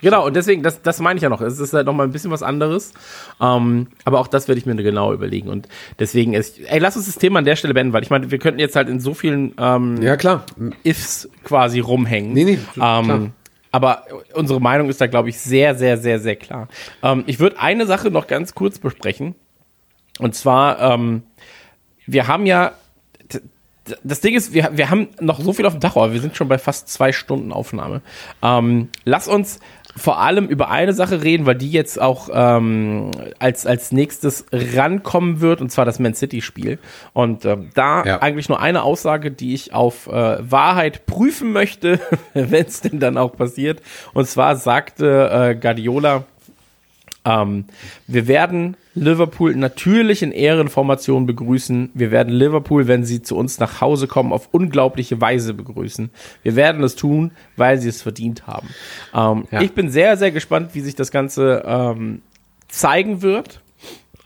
Genau, 0.04 0.28
und 0.28 0.36
deswegen, 0.36 0.62
das, 0.64 0.82
das 0.82 1.00
meine 1.00 1.18
ich 1.18 1.24
ja 1.24 1.30
noch. 1.30 1.42
Es 1.42 1.60
ist 1.60 1.74
halt 1.74 1.86
noch 1.86 1.94
mal 1.94 2.04
ein 2.04 2.12
bisschen 2.12 2.30
was 2.30 2.44
anderes. 2.44 2.94
Ähm, 3.42 3.88
aber 4.04 4.20
auch 4.20 4.28
das 4.28 4.48
werde 4.48 4.60
ich 4.60 4.66
mir 4.66 4.76
genau 4.76 5.14
überlegen. 5.14 5.50
Und 5.50 5.70
deswegen 5.98 6.34
ist, 6.34 6.60
ey, 6.60 6.78
lass 6.80 6.98
uns 6.98 7.06
das 7.06 7.16
Thema 7.16 7.40
an 7.40 7.46
der 7.46 7.56
Stelle 7.56 7.74
beenden, 7.74 7.94
weil 7.94 8.04
ich 8.04 8.10
meine, 8.10 8.30
wir 8.30 8.38
könnten 8.38 8.60
jetzt 8.60 8.76
halt 8.76 8.90
in 8.90 9.00
so 9.00 9.14
vielen 9.14 9.54
ähm, 9.58 10.02
Ja, 10.02 10.18
klar. 10.18 10.46
Ifs 10.84 11.30
quasi 11.44 11.80
rumhängen. 11.80 12.34
Nee, 12.34 12.44
nee, 12.44 12.60
klar. 12.74 13.10
Ähm, 13.10 13.32
aber 13.72 14.04
unsere 14.36 14.62
Meinung 14.62 14.90
ist 14.90 15.02
da, 15.02 15.08
glaube 15.08 15.30
ich, 15.30 15.40
sehr, 15.40 15.74
sehr, 15.74 15.98
sehr, 15.98 16.20
sehr 16.20 16.36
klar. 16.36 16.68
Ähm, 17.02 17.24
ich 17.26 17.40
würde 17.40 17.60
eine 17.60 17.88
Sache 17.88 18.12
noch 18.12 18.28
ganz 18.28 18.54
kurz 18.54 18.78
besprechen. 18.78 19.34
Und 20.20 20.36
zwar, 20.36 20.80
ähm, 20.80 21.24
wir 22.06 22.28
haben 22.28 22.46
ja, 22.46 22.74
das 24.04 24.22
Ding 24.22 24.36
ist, 24.36 24.54
wir, 24.54 24.78
wir 24.78 24.90
haben 24.90 25.10
noch 25.20 25.42
so 25.42 25.54
viel 25.54 25.66
auf 25.66 25.74
dem 25.74 25.80
Dach, 25.80 25.96
aber 25.96 26.14
wir 26.14 26.22
sind 26.22 26.36
schon 26.38 26.48
bei 26.48 26.58
fast 26.58 26.88
zwei 26.90 27.12
Stunden 27.12 27.52
Aufnahme. 27.52 28.02
Ähm, 28.42 28.90
lass 29.06 29.28
uns 29.28 29.60
vor 29.96 30.20
allem 30.20 30.48
über 30.48 30.70
eine 30.72 30.94
Sache 30.94 31.24
reden, 31.24 31.46
weil 31.46 31.56
die 31.56 31.70
jetzt 31.72 32.02
auch 32.02 32.30
ähm, 32.34 33.12
als, 33.38 33.66
als 33.68 33.92
nächstes 33.92 34.46
rankommen 34.52 35.40
wird, 35.40 35.62
und 35.62 35.72
zwar 35.72 35.86
das 35.86 36.00
Man 36.00 36.16
City-Spiel. 36.16 36.80
Und 37.14 37.46
ähm, 37.46 37.70
da 37.76 38.04
Ja. 38.04 38.22
eigentlich 38.22 38.50
nur 38.50 38.60
eine 38.60 38.82
Aussage, 38.84 39.30
die 39.32 39.54
ich 39.54 39.74
auf 39.74 40.08
äh, 40.08 40.12
Wahrheit 40.52 41.06
prüfen 41.06 41.52
möchte, 41.52 42.00
wenn 42.34 42.66
es 42.66 42.82
denn 42.82 43.00
dann 43.00 43.18
auch 43.18 43.36
passiert. 43.38 43.82
Und 44.14 44.28
zwar 44.28 44.56
sagte 44.56 45.30
äh, 45.52 45.56
Guardiola, 45.56 46.24
ähm, 47.26 47.66
wir 48.08 48.28
werden 48.28 48.76
Liverpool 48.96 49.56
natürlich 49.56 50.22
in 50.22 50.32
Ehrenformation 50.32 51.26
begrüßen. 51.26 51.90
Wir 51.94 52.12
werden 52.12 52.32
Liverpool, 52.32 52.88
wenn 52.88 53.04
sie 53.06 53.22
zu 53.22 53.36
uns 53.36 53.60
nach 53.60 53.82
Hause 53.82 54.08
kommen, 54.08 54.32
auf 54.32 54.50
unglaubliche 54.52 55.20
Weise 55.20 55.54
begrüßen. 55.54 56.12
Wir 56.44 56.56
werden 56.56 56.84
es 56.84 56.96
tun, 56.96 57.32
weil 57.56 57.80
sie 57.80 57.90
es 57.90 58.02
verdient 58.02 58.46
haben. 58.46 58.70
Ähm, 59.14 59.48
Ja. 59.52 59.62
Ich 59.62 59.74
bin 59.74 59.90
sehr, 59.90 60.18
sehr 60.18 60.32
gespannt, 60.32 60.72
wie 60.74 60.82
sich 60.82 60.96
das 60.96 61.12
Ganze 61.12 61.64
ähm, 61.66 62.22
zeigen 62.68 63.22
wird. 63.22 63.62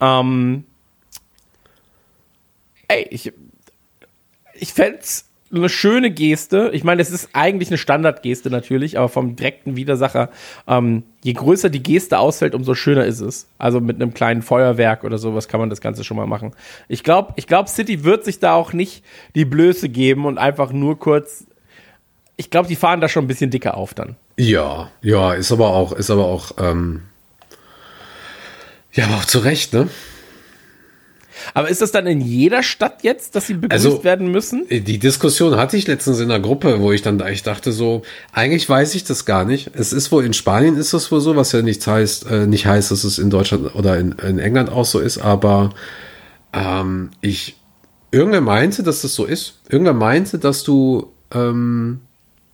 Ähm, 0.01 0.65
ey, 2.87 3.07
ich, 3.09 3.31
ich 4.53 4.73
fände 4.73 4.99
eine 5.51 5.69
schöne 5.69 6.11
Geste. 6.11 6.69
Ich 6.73 6.83
meine, 6.83 7.01
es 7.01 7.09
ist 7.09 7.29
eigentlich 7.33 7.69
eine 7.69 7.77
Standardgeste 7.77 8.49
natürlich, 8.49 8.97
aber 8.97 9.09
vom 9.09 9.35
direkten 9.35 9.75
Widersacher, 9.75 10.29
ähm, 10.67 11.03
je 11.23 11.33
größer 11.33 11.69
die 11.69 11.81
Geste 11.81 12.19
ausfällt, 12.19 12.53
umso 12.53 12.73
schöner 12.73 13.05
ist 13.05 13.21
es. 13.21 13.47
Also 13.57 13.79
mit 13.79 13.95
einem 13.95 14.13
kleinen 14.13 14.41
Feuerwerk 14.41 15.03
oder 15.03 15.17
sowas 15.17 15.47
kann 15.47 15.59
man 15.59 15.69
das 15.69 15.81
Ganze 15.81 16.03
schon 16.03 16.17
mal 16.17 16.27
machen. 16.27 16.53
Ich 16.87 17.03
glaube, 17.03 17.33
ich 17.37 17.47
glaube, 17.47 17.69
City 17.69 18.03
wird 18.03 18.25
sich 18.25 18.39
da 18.39 18.53
auch 18.55 18.73
nicht 18.73 19.03
die 19.35 19.45
Blöße 19.45 19.89
geben 19.89 20.25
und 20.25 20.37
einfach 20.37 20.71
nur 20.71 20.99
kurz. 20.99 21.45
Ich 22.35 22.49
glaube, 22.49 22.67
die 22.67 22.75
fahren 22.75 23.01
da 23.01 23.07
schon 23.07 23.25
ein 23.25 23.27
bisschen 23.27 23.49
dicker 23.49 23.77
auf 23.77 23.93
dann. 23.93 24.15
Ja, 24.37 24.91
ja, 25.01 25.33
ist 25.33 25.51
aber 25.51 25.69
auch, 25.69 25.93
ist 25.93 26.11
aber 26.11 26.25
auch, 26.25 26.51
ähm, 26.59 27.03
ja, 28.93 29.05
aber 29.05 29.15
auch 29.15 29.25
zu 29.25 29.39
Recht, 29.39 29.73
ne? 29.73 29.89
Aber 31.53 31.69
ist 31.69 31.81
das 31.81 31.91
dann 31.91 32.07
in 32.07 32.21
jeder 32.21 32.63
Stadt 32.63 33.03
jetzt, 33.03 33.35
dass 33.35 33.47
sie 33.47 33.55
begrüßt 33.55 33.71
Also- 33.85 34.03
werden 34.03 34.31
müssen? 34.31 34.65
Die 34.69 34.99
Diskussion 34.99 35.57
hatte 35.57 35.77
ich 35.77 35.87
letztens 35.87 36.19
in 36.19 36.29
der 36.29 36.39
Gruppe, 36.39 36.79
wo 36.81 36.91
ich 36.91 37.01
dann 37.01 37.21
ich 37.27 37.43
dachte 37.43 37.71
so, 37.71 38.03
eigentlich 38.31 38.67
weiß 38.67 38.95
ich 38.95 39.03
das 39.03 39.25
gar 39.25 39.45
nicht. 39.45 39.71
Es 39.73 39.93
ist 39.93 40.11
wohl 40.11 40.25
in 40.25 40.33
Spanien 40.33 40.77
ist 40.77 40.93
das 40.93 41.11
wohl 41.11 41.21
so, 41.21 41.35
was 41.35 41.51
ja 41.51 41.61
nicht 41.61 41.85
heißt, 41.85 42.29
äh, 42.29 42.47
nicht 42.47 42.65
heißt, 42.65 42.91
dass 42.91 43.03
es 43.03 43.19
in 43.19 43.29
Deutschland 43.29 43.75
oder 43.75 43.97
in, 43.97 44.13
in 44.13 44.39
England 44.39 44.69
auch 44.69 44.85
so 44.85 44.99
ist, 44.99 45.17
aber 45.17 45.71
ähm, 46.53 47.09
ich 47.21 47.57
irgendwer 48.11 48.41
meinte, 48.41 48.83
dass 48.83 49.01
das 49.01 49.13
so 49.13 49.25
ist. 49.25 49.59
Irgendwer 49.69 49.93
meinte, 49.93 50.39
dass 50.39 50.63
du 50.63 51.11
ähm, 51.33 51.99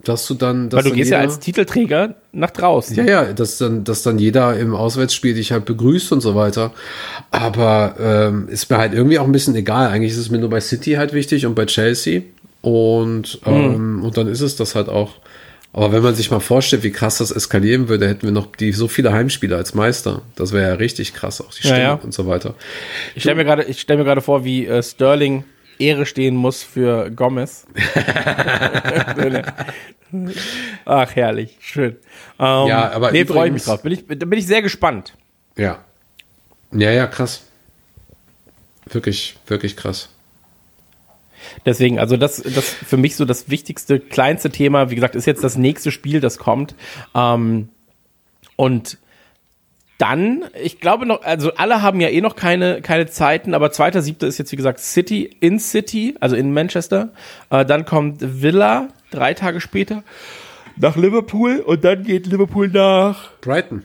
dass 0.03 0.27
du 0.27 0.33
dann 0.33 0.69
dass 0.69 0.77
Weil 0.77 0.83
du 0.83 0.89
dann 0.89 0.97
gehst 0.97 1.11
ja 1.11 1.19
jeder- 1.21 1.29
als 1.31 1.39
Titelträger 1.39 2.15
nach 2.31 2.51
draußen. 2.51 2.95
Ja, 2.97 3.03
ja, 3.05 3.33
dass 3.33 3.57
dann, 3.57 3.83
dass 3.83 4.03
dann 4.03 4.19
jeder 4.19 4.57
im 4.57 4.75
Auswärtsspiel 4.75 5.33
dich 5.33 5.51
halt 5.51 5.65
begrüßt 5.65 6.11
und 6.11 6.21
so 6.21 6.35
weiter. 6.35 6.73
Aber 7.31 7.95
ähm, 7.99 8.47
ist 8.49 8.69
mir 8.69 8.77
halt 8.77 8.93
irgendwie 8.93 9.19
auch 9.19 9.25
ein 9.25 9.31
bisschen 9.31 9.55
egal. 9.55 9.89
Eigentlich 9.89 10.11
ist 10.11 10.17
es 10.17 10.29
mir 10.29 10.39
nur 10.39 10.49
bei 10.49 10.59
City 10.61 10.93
halt 10.93 11.13
wichtig 11.13 11.45
und 11.45 11.55
bei 11.55 11.65
Chelsea. 11.65 12.21
Und, 12.61 13.39
ähm, 13.45 14.03
und 14.03 14.15
dann 14.17 14.27
ist 14.27 14.41
es 14.41 14.55
das 14.55 14.75
halt 14.75 14.87
auch. 14.89 15.15
Aber 15.75 15.91
wenn 15.91 16.03
man 16.03 16.13
sich 16.15 16.29
mal 16.29 16.39
vorstellt, 16.39 16.83
wie 16.83 16.91
krass 16.91 17.17
das 17.17 17.31
eskalieren 17.31 17.89
würde, 17.89 18.07
hätten 18.07 18.23
wir 18.23 18.31
noch 18.31 18.45
die 18.55 18.71
so 18.73 18.87
viele 18.87 19.11
Heimspiele 19.11 19.55
als 19.55 19.73
Meister. 19.73 20.21
Das 20.35 20.53
wäre 20.53 20.69
ja 20.69 20.75
richtig 20.75 21.13
krass, 21.15 21.41
auch 21.41 21.51
die 21.51 21.67
Ja, 21.67 21.73
Stimmung 21.73 21.81
ja. 21.81 21.93
und 22.03 22.13
so 22.13 22.27
weiter. 22.27 22.53
Ich 23.15 23.23
stelle 23.23 23.37
mir 23.37 23.43
gerade, 23.45 23.63
ich 23.63 23.81
stell 23.81 23.97
mir 23.97 24.03
gerade 24.03 24.21
vor, 24.21 24.45
wie 24.45 24.67
äh, 24.67 24.83
Sterling 24.83 25.45
Ehre 25.79 26.05
stehen 26.05 26.35
muss 26.35 26.63
für 26.63 27.09
Gomez. 27.11 27.65
Ach, 30.85 31.15
herrlich, 31.15 31.57
schön. 31.59 31.97
Ähm, 32.39 32.67
Ja, 32.67 32.91
aber 32.91 33.11
nee, 33.11 33.25
freue 33.25 33.47
ich 33.47 33.53
mich 33.53 33.63
drauf. 33.63 33.81
Bin 33.81 33.91
ich, 33.93 34.05
da 34.07 34.25
bin 34.25 34.37
ich 34.37 34.45
sehr 34.45 34.61
gespannt. 34.61 35.13
Ja. 35.57 35.83
Ja, 36.71 36.91
ja, 36.91 37.07
krass. 37.07 37.43
Wirklich, 38.85 39.37
wirklich 39.47 39.75
krass. 39.77 40.09
Deswegen, 41.65 41.99
also 41.99 42.17
das, 42.17 42.37
das 42.37 42.69
für 42.69 42.97
mich 42.97 43.15
so 43.15 43.25
das 43.25 43.49
wichtigste, 43.49 43.99
kleinste 43.99 44.49
Thema, 44.49 44.89
wie 44.89 44.95
gesagt, 44.95 45.15
ist 45.15 45.25
jetzt 45.25 45.43
das 45.43 45.57
nächste 45.57 45.91
Spiel, 45.91 46.19
das 46.19 46.37
kommt. 46.37 46.75
Ähm, 47.15 47.69
und 48.55 48.97
dann, 49.97 50.45
ich 50.61 50.79
glaube 50.79 51.05
noch, 51.05 51.21
also 51.23 51.53
alle 51.55 51.81
haben 51.81 52.01
ja 52.01 52.09
eh 52.09 52.21
noch 52.21 52.35
keine, 52.35 52.81
keine 52.81 53.07
Zeiten, 53.07 53.53
aber 53.53 53.71
zweiter, 53.71 54.01
siebter 54.01 54.27
ist 54.27 54.37
jetzt 54.37 54.51
wie 54.51 54.55
gesagt 54.55 54.79
City 54.79 55.35
in 55.39 55.59
City, 55.59 56.15
also 56.19 56.35
in 56.35 56.53
Manchester. 56.53 57.13
Äh, 57.49 57.65
dann 57.65 57.85
kommt 57.85 58.17
Villa 58.41 58.89
drei 59.11 59.33
Tage 59.33 59.61
später 59.61 60.03
nach 60.75 60.95
Liverpool 60.95 61.59
und 61.59 61.83
dann 61.83 62.03
geht 62.03 62.25
Liverpool 62.27 62.67
nach 62.67 63.31
Brighton. 63.41 63.83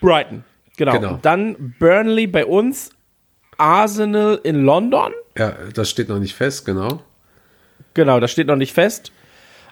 Brighton. 0.00 0.44
Genau. 0.76 0.92
Genau. 0.92 1.18
Dann 1.22 1.74
Burnley 1.78 2.26
bei 2.26 2.44
uns, 2.44 2.90
Arsenal 3.56 4.40
in 4.42 4.64
London. 4.64 5.12
Ja, 5.36 5.54
das 5.74 5.90
steht 5.90 6.08
noch 6.08 6.18
nicht 6.18 6.34
fest, 6.34 6.66
genau. 6.66 7.00
Genau, 7.94 8.20
das 8.20 8.30
steht 8.30 8.46
noch 8.46 8.56
nicht 8.56 8.72
fest. 8.72 9.12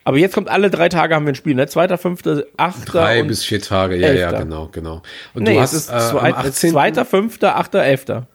Aber 0.05 0.17
jetzt 0.19 0.35
kommt 0.35 0.49
alle 0.49 0.71
drei 0.71 0.89
Tage 0.89 1.15
haben 1.15 1.27
wir 1.27 1.33
ein 1.33 1.37
Spiel, 1.37 1.55
ne? 1.55 1.67
Zweiter, 1.67 1.99
fünfter, 1.99 2.45
achter 2.57 2.93
Drei 2.93 3.23
bis 3.23 3.45
vier 3.45 3.61
Tage, 3.61 3.97
ja, 3.97 4.13
ja, 4.13 4.29
Elfter. 4.29 4.45
genau, 4.45 4.69
genau. 4.73 5.03
Und 5.35 5.43
nee, 5.43 5.55
du 5.55 5.61
es 5.61 5.63
hast 5.63 5.73
ist 5.75 5.91
äh, 5.91 5.93
am 5.93 6.11
zweit, 6.11 6.35
18. 6.37 6.71
zweiter, 6.71 7.05
fünfter, 7.05 7.57
achter, 7.57 7.83
elfter. 7.83 8.27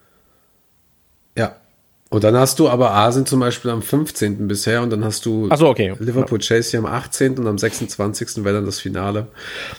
Ja. 1.37 1.55
Und 2.09 2.23
dann 2.23 2.37
hast 2.37 2.59
du 2.59 2.69
aber 2.69 2.91
Arsenal 2.91 3.27
zum 3.27 3.39
Beispiel 3.39 3.71
am 3.71 3.81
15. 3.81 4.47
bisher 4.47 4.81
und 4.83 4.91
dann 4.91 5.03
hast 5.03 5.25
du 5.25 5.49
so, 5.53 5.67
okay. 5.67 5.95
Liverpool 5.99 6.39
Chelsea 6.39 6.79
am 6.79 6.85
18. 6.85 7.39
und 7.39 7.47
am 7.47 7.57
26. 7.57 8.45
wäre 8.45 8.55
dann 8.55 8.65
das 8.65 8.79
Finale. 8.79 9.27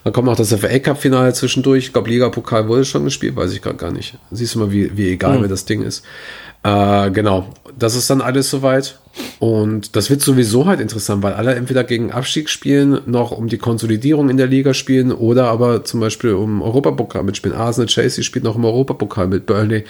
Dann 0.02 0.12
kommt 0.12 0.26
noch 0.26 0.36
das 0.36 0.52
FA 0.52 0.78
Cup 0.80 0.98
Finale 1.00 1.32
zwischendurch. 1.32 1.86
Ich 1.86 1.92
glaube, 1.92 2.10
Liga-Pokal 2.10 2.68
wurde 2.68 2.84
schon 2.84 3.04
gespielt, 3.04 3.36
weiß 3.36 3.52
ich 3.52 3.62
gerade 3.62 3.76
gar 3.76 3.92
nicht. 3.92 4.18
Siehst 4.32 4.54
du 4.54 4.58
mal, 4.58 4.72
wie, 4.72 4.96
wie 4.96 5.12
egal 5.12 5.38
mir 5.38 5.48
das 5.48 5.64
Ding 5.64 5.82
ist. 5.82 6.04
Äh, 6.64 7.10
genau. 7.12 7.54
Das 7.78 7.94
ist 7.94 8.08
dann 8.08 8.20
alles 8.22 8.50
soweit. 8.50 8.98
Und 9.38 9.96
das 9.96 10.08
wird 10.08 10.22
sowieso 10.22 10.66
halt 10.66 10.80
interessant, 10.80 11.22
weil 11.22 11.34
alle 11.34 11.54
entweder 11.54 11.84
gegen 11.84 12.10
Abstieg 12.10 12.48
spielen, 12.48 13.00
noch 13.06 13.30
um 13.30 13.48
die 13.48 13.58
Konsolidierung 13.58 14.30
in 14.30 14.38
der 14.38 14.46
Liga 14.46 14.72
spielen 14.74 15.12
oder 15.12 15.48
aber 15.48 15.84
zum 15.84 16.00
Beispiel 16.00 16.32
um 16.32 16.62
Europapokal 16.62 17.22
mitspielen. 17.22 17.56
Arsenal, 17.56 17.86
Chelsea 17.86 18.24
spielt 18.24 18.44
noch 18.44 18.56
im 18.56 18.64
Europapokal 18.64 19.26
mit 19.26 19.46
Burnley. 19.46 19.84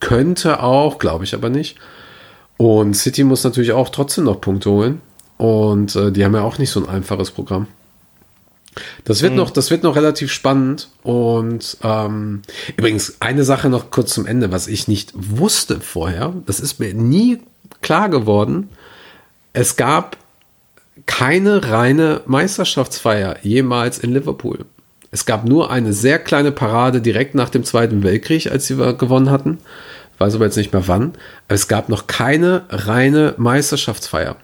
Könnte 0.00 0.62
auch, 0.62 0.98
glaube 0.98 1.24
ich 1.24 1.34
aber 1.34 1.48
nicht. 1.48 1.76
Und 2.56 2.94
City 2.94 3.22
muss 3.24 3.44
natürlich 3.44 3.72
auch 3.72 3.88
trotzdem 3.88 4.24
noch 4.24 4.40
Punkte 4.40 4.70
holen. 4.70 5.00
Und 5.36 5.94
äh, 5.94 6.10
die 6.10 6.24
haben 6.24 6.34
ja 6.34 6.42
auch 6.42 6.58
nicht 6.58 6.70
so 6.70 6.80
ein 6.80 6.88
einfaches 6.88 7.30
Programm. 7.30 7.68
Das 9.04 9.22
wird 9.22 9.34
noch, 9.34 9.50
das 9.50 9.70
wird 9.70 9.82
noch 9.82 9.96
relativ 9.96 10.32
spannend. 10.32 10.88
Und 11.02 11.76
ähm, 11.82 12.42
übrigens 12.76 13.16
eine 13.20 13.44
Sache 13.44 13.68
noch 13.68 13.90
kurz 13.90 14.14
zum 14.14 14.26
Ende, 14.26 14.52
was 14.52 14.66
ich 14.66 14.88
nicht 14.88 15.12
wusste 15.14 15.80
vorher. 15.80 16.34
Das 16.46 16.60
ist 16.60 16.80
mir 16.80 16.94
nie 16.94 17.38
klar 17.80 18.08
geworden. 18.08 18.68
Es 19.52 19.76
gab 19.76 20.16
keine 21.06 21.70
reine 21.70 22.20
Meisterschaftsfeier 22.26 23.36
jemals 23.42 23.98
in 23.98 24.12
Liverpool. 24.12 24.66
Es 25.10 25.24
gab 25.24 25.46
nur 25.46 25.70
eine 25.70 25.92
sehr 25.92 26.18
kleine 26.18 26.52
Parade 26.52 27.00
direkt 27.00 27.34
nach 27.34 27.48
dem 27.48 27.64
Zweiten 27.64 28.02
Weltkrieg, 28.02 28.50
als 28.50 28.66
sie 28.66 28.76
gewonnen 28.76 29.30
hatten. 29.30 29.58
Ich 30.14 30.20
weiß 30.20 30.34
aber 30.34 30.44
jetzt 30.44 30.56
nicht 30.56 30.72
mehr 30.72 30.86
wann. 30.86 31.14
Aber 31.46 31.54
es 31.54 31.68
gab 31.68 31.88
noch 31.88 32.06
keine 32.06 32.64
reine 32.68 33.34
Meisterschaftsfeier 33.38 34.36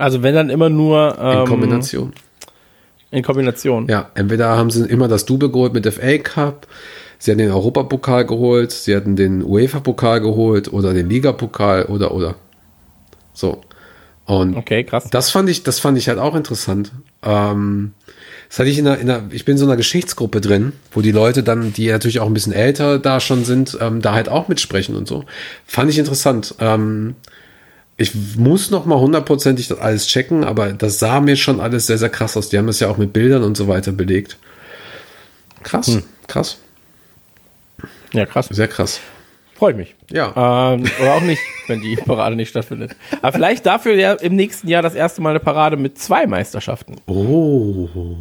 Also 0.00 0.22
wenn 0.22 0.34
dann 0.34 0.50
immer 0.50 0.68
nur 0.68 1.16
in 1.18 1.38
ähm, 1.40 1.44
Kombination. 1.46 2.12
In 3.10 3.22
Kombination. 3.22 3.86
Ja, 3.88 4.10
entweder 4.14 4.56
haben 4.56 4.70
sie 4.70 4.84
immer 4.86 5.08
das 5.08 5.26
Double 5.26 5.50
geholt 5.50 5.72
mit 5.72 5.86
FA 5.92 6.18
Cup, 6.18 6.66
sie 7.18 7.30
hatten 7.32 7.38
den 7.38 7.50
Europapokal 7.50 8.24
geholt, 8.24 8.72
sie 8.72 8.94
hatten 8.94 9.16
den 9.16 9.44
UEFA-Pokal 9.44 10.20
geholt 10.20 10.72
oder 10.72 10.94
den 10.94 11.08
Ligapokal 11.08 11.86
oder 11.86 12.12
oder. 12.12 12.36
So. 13.34 13.60
Und 14.26 14.56
Okay, 14.56 14.84
krass. 14.84 15.08
das 15.10 15.30
fand 15.30 15.48
ich, 15.48 15.64
das 15.64 15.80
fand 15.80 15.98
ich 15.98 16.08
halt 16.08 16.18
auch 16.18 16.36
interessant. 16.36 16.92
Ähm, 17.22 17.94
das 18.48 18.60
hatte 18.60 18.68
ich 18.68 18.78
in 18.78 18.86
einer, 18.86 18.98
in 18.98 19.10
einer, 19.10 19.22
ich 19.32 19.44
bin 19.44 19.54
in 19.54 19.58
so 19.58 19.64
einer 19.64 19.76
Geschichtsgruppe 19.76 20.40
drin, 20.40 20.72
wo 20.92 21.00
die 21.00 21.12
Leute 21.12 21.42
dann, 21.42 21.72
die 21.72 21.88
natürlich 21.88 22.20
auch 22.20 22.26
ein 22.26 22.34
bisschen 22.34 22.52
älter 22.52 22.98
da 22.98 23.18
schon 23.18 23.44
sind, 23.44 23.76
ähm, 23.80 24.02
da 24.02 24.12
halt 24.14 24.28
auch 24.28 24.48
mitsprechen 24.48 24.94
und 24.94 25.08
so. 25.08 25.24
Fand 25.66 25.90
ich 25.90 25.98
interessant. 25.98 26.54
Ähm, 26.60 27.16
ich 28.00 28.14
muss 28.36 28.70
noch 28.70 28.86
mal 28.86 28.98
hundertprozentig 28.98 29.68
das 29.68 29.78
alles 29.78 30.06
checken, 30.06 30.42
aber 30.42 30.72
das 30.72 30.98
sah 30.98 31.20
mir 31.20 31.36
schon 31.36 31.60
alles 31.60 31.86
sehr, 31.86 31.98
sehr 31.98 32.08
krass 32.08 32.34
aus. 32.36 32.48
Die 32.48 32.56
haben 32.56 32.68
es 32.68 32.80
ja 32.80 32.88
auch 32.88 32.96
mit 32.96 33.12
Bildern 33.12 33.42
und 33.42 33.56
so 33.56 33.68
weiter 33.68 33.92
belegt. 33.92 34.38
Krass, 35.62 35.98
krass, 36.26 36.58
Ja, 38.14 38.24
krass. 38.24 38.48
sehr 38.50 38.68
krass. 38.68 39.00
Freut 39.54 39.76
mich. 39.76 39.94
Ja, 40.10 40.72
Ähm, 40.72 40.84
oder 41.02 41.14
auch 41.14 41.20
nicht, 41.20 41.42
wenn 41.66 41.82
die 41.82 41.94
Parade 41.96 42.34
nicht 42.34 42.48
stattfindet. 42.48 42.96
Aber 43.20 43.32
vielleicht 43.32 43.66
dafür 43.66 43.94
ja 43.94 44.14
im 44.14 44.34
nächsten 44.34 44.68
Jahr 44.68 44.80
das 44.80 44.94
erste 44.94 45.20
Mal 45.20 45.30
eine 45.30 45.40
Parade 45.40 45.76
mit 45.76 45.98
zwei 45.98 46.26
Meisterschaften. 46.26 46.96
oh, 47.06 48.16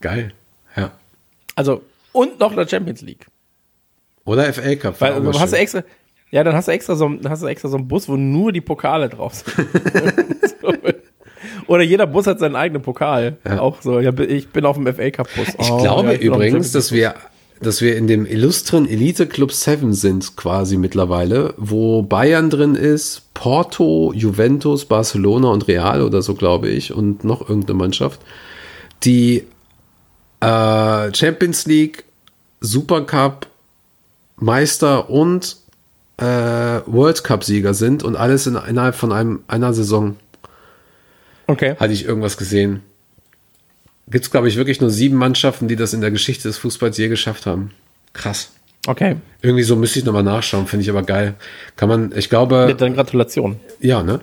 geil. 0.00 0.32
Ja. 0.76 0.92
Also, 1.56 1.82
und 2.12 2.38
noch 2.38 2.54
der 2.54 2.68
Champions 2.68 3.00
League. 3.02 3.26
Oder 4.24 4.52
FA 4.52 4.76
Cup. 4.76 5.00
Weil 5.00 5.26
hast 5.40 5.52
du 5.52 5.56
extra, 5.58 5.82
ja, 6.30 6.44
dann 6.44 6.54
hast 6.54 6.68
du 6.68 6.72
extra 6.72 6.94
so, 6.96 7.08
dann 7.08 7.30
hast 7.30 7.42
du 7.42 7.46
extra 7.46 7.68
so 7.68 7.76
einen 7.76 7.88
Bus, 7.88 8.08
wo 8.08 8.16
nur 8.16 8.52
die 8.52 8.60
Pokale 8.60 9.08
drauf 9.08 9.34
sind. 9.34 9.68
Oder 11.66 11.82
jeder 11.82 12.06
Bus 12.06 12.26
hat 12.26 12.38
seinen 12.40 12.56
eigenen 12.56 12.82
Pokal. 12.82 13.36
Auch 13.58 13.80
so. 13.80 14.00
Ja, 14.00 14.12
ich 14.18 14.48
bin 14.48 14.64
auf 14.64 14.76
dem 14.76 14.86
FA 14.92 15.10
Cup 15.10 15.28
Bus. 15.34 15.48
Ich 15.58 15.70
Oh, 15.70 15.82
glaube 15.82 16.08
ja, 16.08 16.14
ich 16.14 16.22
übrigens, 16.22 16.72
dass 16.72 16.90
wir, 16.92 17.14
dass 17.60 17.80
wir 17.80 17.96
in 17.96 18.06
dem 18.06 18.26
illustren 18.26 18.88
Elite 18.88 19.26
Club 19.26 19.52
7 19.52 19.92
sind 19.92 20.36
quasi 20.36 20.76
mittlerweile, 20.76 21.54
wo 21.56 22.02
Bayern 22.02 22.50
drin 22.50 22.74
ist, 22.74 23.32
Porto, 23.34 24.12
Juventus, 24.14 24.84
Barcelona 24.84 25.48
und 25.48 25.68
Real 25.68 26.02
oder 26.02 26.22
so, 26.22 26.34
glaube 26.34 26.68
ich, 26.68 26.92
und 26.92 27.24
noch 27.24 27.48
irgendeine 27.48 27.78
Mannschaft, 27.78 28.20
die 29.04 29.44
äh, 30.40 31.14
Champions 31.14 31.66
League, 31.66 32.04
Supercup, 32.60 33.46
Meister 34.36 35.08
und 35.08 35.56
äh, 36.20 36.82
World 36.86 37.24
Cup 37.24 37.42
Sieger 37.44 37.74
sind 37.74 38.02
und 38.02 38.14
alles 38.16 38.46
in, 38.46 38.54
innerhalb 38.56 38.94
von 38.94 39.12
einem, 39.12 39.40
einer 39.48 39.72
Saison 39.72 40.16
Okay. 41.46 41.74
hatte 41.80 41.92
ich 41.92 42.04
irgendwas 42.04 42.36
gesehen. 42.36 42.82
Gibt 44.08 44.24
es, 44.24 44.30
glaube 44.30 44.48
ich, 44.48 44.56
wirklich 44.56 44.80
nur 44.80 44.90
sieben 44.90 45.16
Mannschaften, 45.16 45.66
die 45.68 45.76
das 45.76 45.92
in 45.94 46.00
der 46.00 46.10
Geschichte 46.10 46.48
des 46.48 46.58
Fußballs 46.58 46.96
je 46.98 47.08
geschafft 47.08 47.46
haben. 47.46 47.72
Krass. 48.12 48.52
Okay. 48.86 49.16
Irgendwie 49.42 49.62
so 49.62 49.76
müsste 49.76 49.98
ich 49.98 50.04
nochmal 50.04 50.22
nachschauen, 50.22 50.66
finde 50.66 50.82
ich 50.84 50.90
aber 50.90 51.02
geil. 51.02 51.34
Kann 51.76 51.88
man, 51.88 52.12
ich 52.16 52.28
glaube, 52.30 52.66
Ja, 52.68 52.74
Dann 52.74 52.94
Gratulation. 52.94 53.60
ja, 53.80 54.02
ne? 54.02 54.20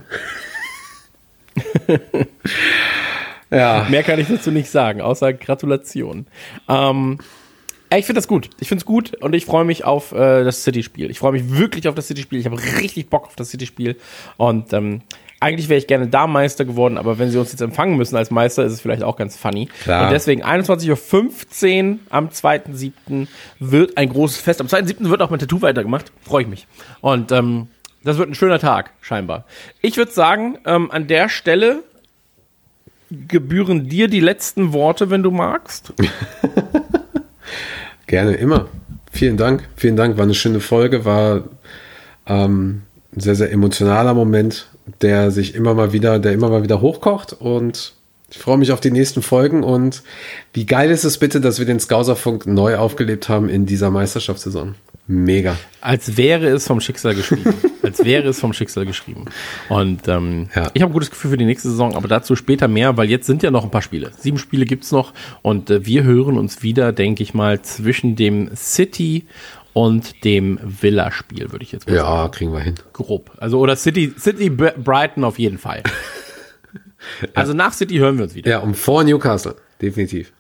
ja, 3.52 3.88
Mehr 3.90 4.04
kann 4.04 4.20
ich 4.20 4.28
dazu 4.28 4.52
nicht 4.52 4.70
sagen, 4.70 5.02
außer 5.02 5.34
Gratulation. 5.34 6.28
Ähm, 6.68 7.20
ich 7.96 8.06
finde 8.06 8.20
das 8.20 8.28
gut. 8.28 8.50
Ich 8.60 8.68
finde 8.68 8.82
es 8.82 8.86
gut 8.86 9.16
und 9.16 9.34
ich 9.34 9.46
freue 9.46 9.66
mich 9.66 9.86
auf 9.86 10.12
äh, 10.12 10.44
das 10.44 10.64
City-Spiel. 10.64 11.10
Ich 11.10 11.20
freue 11.20 11.32
mich 11.32 11.58
wirklich 11.58 11.88
auf 11.88 11.96
das 11.96 12.08
City-Spiel. 12.08 12.40
Ich 12.40 12.46
habe 12.46 12.58
richtig 12.82 13.10
Bock 13.10 13.28
auf 13.28 13.36
das 13.36 13.50
City-Spiel. 13.50 13.96
Und 14.38 14.74
ähm, 14.74 15.02
eigentlich 15.40 15.70
wäre 15.70 15.78
ich 15.78 15.88
gerne 15.88 16.08
da 16.08 16.28
Meister 16.28 16.66
geworden, 16.66 16.98
aber 16.98 17.20
wenn 17.20 17.30
sie 17.30 17.40
uns 17.40 17.52
jetzt 17.52 17.62
empfangen 17.62 17.96
müssen 17.96 18.16
als 18.16 18.32
Meister, 18.32 18.66
ist 18.66 18.74
es 18.74 18.82
vielleicht 18.82 19.04
auch 19.04 19.16
ganz 19.16 19.38
funny. 19.38 19.70
Klar. 19.84 20.06
Und 20.06 20.12
deswegen 20.12 20.44
21.15 20.44 21.92
Uhr 21.94 22.00
am 22.10 22.30
2.7. 22.30 23.28
wird 23.60 23.98
ein 23.98 24.10
großes 24.10 24.38
Fest. 24.38 24.62
Am 24.62 24.68
2.7. 24.68 25.10
wird 25.10 25.22
auch 25.22 25.30
mein 25.30 25.40
Tattoo 25.40 25.62
weitergemacht. 25.62 26.12
Freue 26.24 26.44
ich 26.44 26.48
mich. 26.48 26.68
Und 27.02 27.32
ähm, 27.32 27.68
das 28.04 28.18
wird 28.18 28.30
ein 28.30 28.36
schöner 28.36 28.60
Tag, 28.60 28.92
scheinbar. 29.02 29.46
Ich 29.82 29.98
würde 29.98 30.12
sagen, 30.12 30.58
ähm, 30.66 30.90
an 30.92 31.08
der 31.08 31.30
Stelle 31.30 31.84
gebühren 33.10 33.88
dir 33.88 34.08
die 34.08 34.20
letzten 34.20 34.74
Worte, 34.74 35.10
wenn 35.10 35.24
du 35.24 35.32
magst. 35.32 35.94
gerne, 38.08 38.34
immer. 38.34 38.68
Vielen 39.12 39.38
Dank, 39.38 39.68
vielen 39.76 39.96
Dank. 39.96 40.18
War 40.18 40.24
eine 40.24 40.34
schöne 40.34 40.60
Folge, 40.60 41.06
war 41.06 41.44
ähm, 42.26 42.82
ein 43.16 43.20
sehr, 43.20 43.36
sehr 43.36 43.52
emotionaler 43.52 44.14
Moment, 44.14 44.68
der 45.02 45.32
sich 45.32 45.56
immer 45.56 45.74
mal 45.74 45.94
wieder, 45.94 46.20
der 46.20 46.34
immer 46.34 46.50
mal 46.50 46.64
wieder 46.64 46.82
hochkocht 46.82 47.34
und 47.34 47.94
ich 48.30 48.40
freue 48.40 48.58
mich 48.58 48.74
auf 48.74 48.82
die 48.82 48.92
nächsten 48.92 49.22
Folgen 49.22 49.64
und 49.64 50.04
wie 50.54 50.66
geil 50.66 50.92
ist 50.92 51.06
es 51.06 51.18
bitte, 51.18 51.40
dass 51.40 51.60
wir 51.60 51.66
den 51.66 51.80
Skauserfunk 51.80 52.46
neu 52.46 52.76
aufgelebt 52.76 53.30
haben 53.30 53.48
in 53.48 53.66
dieser 53.66 53.90
Meisterschaftssaison. 53.90 54.76
Mega. 55.10 55.56
Als 55.80 56.18
wäre 56.18 56.48
es 56.50 56.68
vom 56.68 56.82
Schicksal 56.82 57.16
geschrieben. 57.16 57.54
Als 57.82 58.04
wäre 58.04 58.28
es 58.28 58.40
vom 58.42 58.52
Schicksal 58.52 58.86
geschrieben. 58.86 59.26
Und 59.70 60.08
ähm, 60.10 60.50
Ja. 60.54 60.70
ich 60.74 60.82
habe 60.82 60.92
ein 60.92 60.94
gutes 60.94 61.10
Gefühl 61.10 61.32
für 61.32 61.38
die 61.38 61.46
nächste 61.46 61.70
Saison, 61.70 61.96
aber 61.96 62.08
dazu 62.10 62.36
später 62.36 62.68
mehr, 62.68 62.98
weil 62.98 63.10
jetzt 63.10 63.26
sind 63.26 63.42
ja 63.42 63.50
noch 63.52 63.64
ein 63.64 63.72
paar 63.72 63.82
Spiele. 63.82 64.12
Sieben 64.20 64.38
Spiele 64.38 64.66
gibt's 64.66 64.92
noch 64.92 65.14
und 65.44 65.70
äh, 65.70 65.86
wir 65.86 66.04
hören 66.04 66.38
uns 66.38 66.62
wieder, 66.62 66.92
denke 66.92 67.24
ich 67.24 67.34
mal, 67.34 67.62
zwischen 67.62 68.16
dem 68.18 68.54
City 68.56 69.26
und 69.72 70.26
dem 70.26 70.60
Villa-Spiel, 70.62 71.52
würde 71.52 71.64
ich 71.64 71.72
jetzt 71.72 71.88
mal 71.88 71.96
sagen. 71.96 72.08
Ja, 72.08 72.28
kriegen 72.30 72.52
wir 72.52 72.60
hin. 72.60 72.76
Grob. 72.92 73.32
Also 73.38 73.60
oder 73.60 73.76
City, 73.78 74.14
City 74.20 74.50
Br- 74.50 74.74
Brighton 74.78 75.24
auf 75.24 75.40
jeden 75.40 75.58
Fall. 75.58 75.84
Also 77.36 77.54
nach 77.54 77.72
City 77.74 77.98
hören 77.98 78.18
wir 78.18 78.24
uns 78.26 78.36
wieder. 78.36 78.50
Ja, 78.52 78.60
um 78.60 78.74
vor 78.74 79.04
Newcastle, 79.04 79.56
definitiv. 79.82 80.34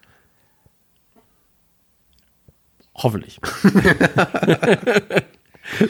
Hoffentlich. 2.97 3.39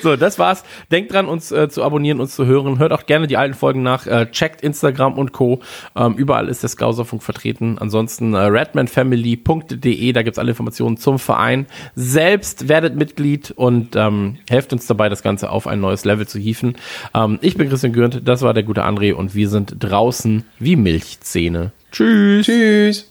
So, 0.01 0.15
das 0.15 0.39
war's. 0.39 0.63
Denkt 0.91 1.13
dran, 1.13 1.27
uns 1.27 1.51
äh, 1.51 1.69
zu 1.69 1.83
abonnieren, 1.83 2.19
uns 2.19 2.35
zu 2.35 2.45
hören. 2.45 2.79
Hört 2.79 2.91
auch 2.91 3.05
gerne 3.05 3.27
die 3.27 3.37
alten 3.37 3.53
Folgen 3.53 3.83
nach. 3.83 4.07
Äh, 4.07 4.29
checkt 4.31 4.61
Instagram 4.61 5.17
und 5.17 5.33
Co. 5.33 5.61
Ähm, 5.95 6.15
überall 6.15 6.49
ist 6.49 6.63
der 6.63 6.69
Skauserfunk 6.69 7.23
vertreten. 7.23 7.77
Ansonsten 7.77 8.33
äh, 8.33 8.39
redmanfamily.de, 8.39 10.13
da 10.13 10.23
gibt's 10.23 10.39
alle 10.39 10.49
Informationen 10.49 10.97
zum 10.97 11.19
Verein. 11.19 11.67
Selbst 11.95 12.67
werdet 12.67 12.95
Mitglied 12.95 13.51
und 13.51 13.95
ähm, 13.95 14.37
helft 14.49 14.73
uns 14.73 14.87
dabei, 14.87 15.09
das 15.09 15.21
Ganze 15.21 15.49
auf 15.49 15.67
ein 15.67 15.79
neues 15.79 16.05
Level 16.05 16.27
zu 16.27 16.39
hieven. 16.39 16.75
Ähm, 17.13 17.39
ich 17.41 17.55
bin 17.55 17.69
Christian 17.69 17.93
Gürnt, 17.93 18.27
das 18.27 18.41
war 18.41 18.53
der 18.53 18.63
gute 18.63 18.83
André 18.83 19.13
und 19.13 19.35
wir 19.35 19.49
sind 19.49 19.75
draußen 19.79 20.43
wie 20.59 20.75
Milchzähne. 20.75 21.71
Tschüss. 21.91 22.45
Tschüss. 22.45 23.09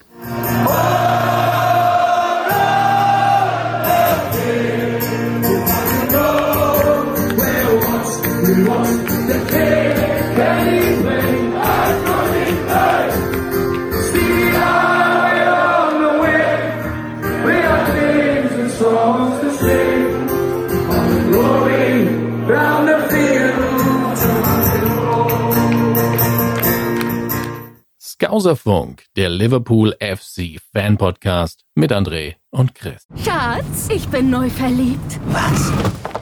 Skauserfunk, 28.21 29.05
der 29.17 29.29
Liverpool 29.29 29.95
FC 30.01 30.59
Fan 30.73 30.97
Podcast 30.97 31.65
mit 31.75 31.93
André 31.93 32.37
und 32.51 32.75
Chris. 32.75 33.07
Schatz, 33.23 33.91
ich 33.91 34.09
bin 34.09 34.31
neu 34.31 34.49
verliebt. 34.49 35.21
Was? 35.27 35.71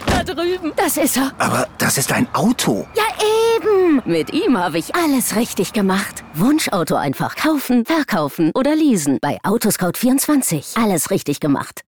Da 0.07 0.25
drüben. 0.25 0.73
Das 0.75 0.97
ist 0.97 1.17
er. 1.17 1.31
Aber 1.39 1.69
das 1.79 1.97
ist 1.97 2.11
ein 2.13 2.27
Auto. 2.35 2.85
Ja, 2.97 3.05
eben. 3.57 4.03
Mit 4.07 4.33
ihm 4.33 4.59
habe 4.59 4.79
ich 4.79 4.93
alles 4.97 5.37
richtig 5.37 5.73
gemacht. 5.73 6.25
Wunschauto 6.35 6.97
einfach 6.97 7.37
kaufen, 7.37 7.85
verkaufen 7.85 8.51
oder 8.57 8.75
leasen. 8.75 9.19
Bei 9.21 9.39
Autoscout24. 9.45 10.83
Alles 10.83 11.13
richtig 11.13 11.39
gemacht. 11.39 11.83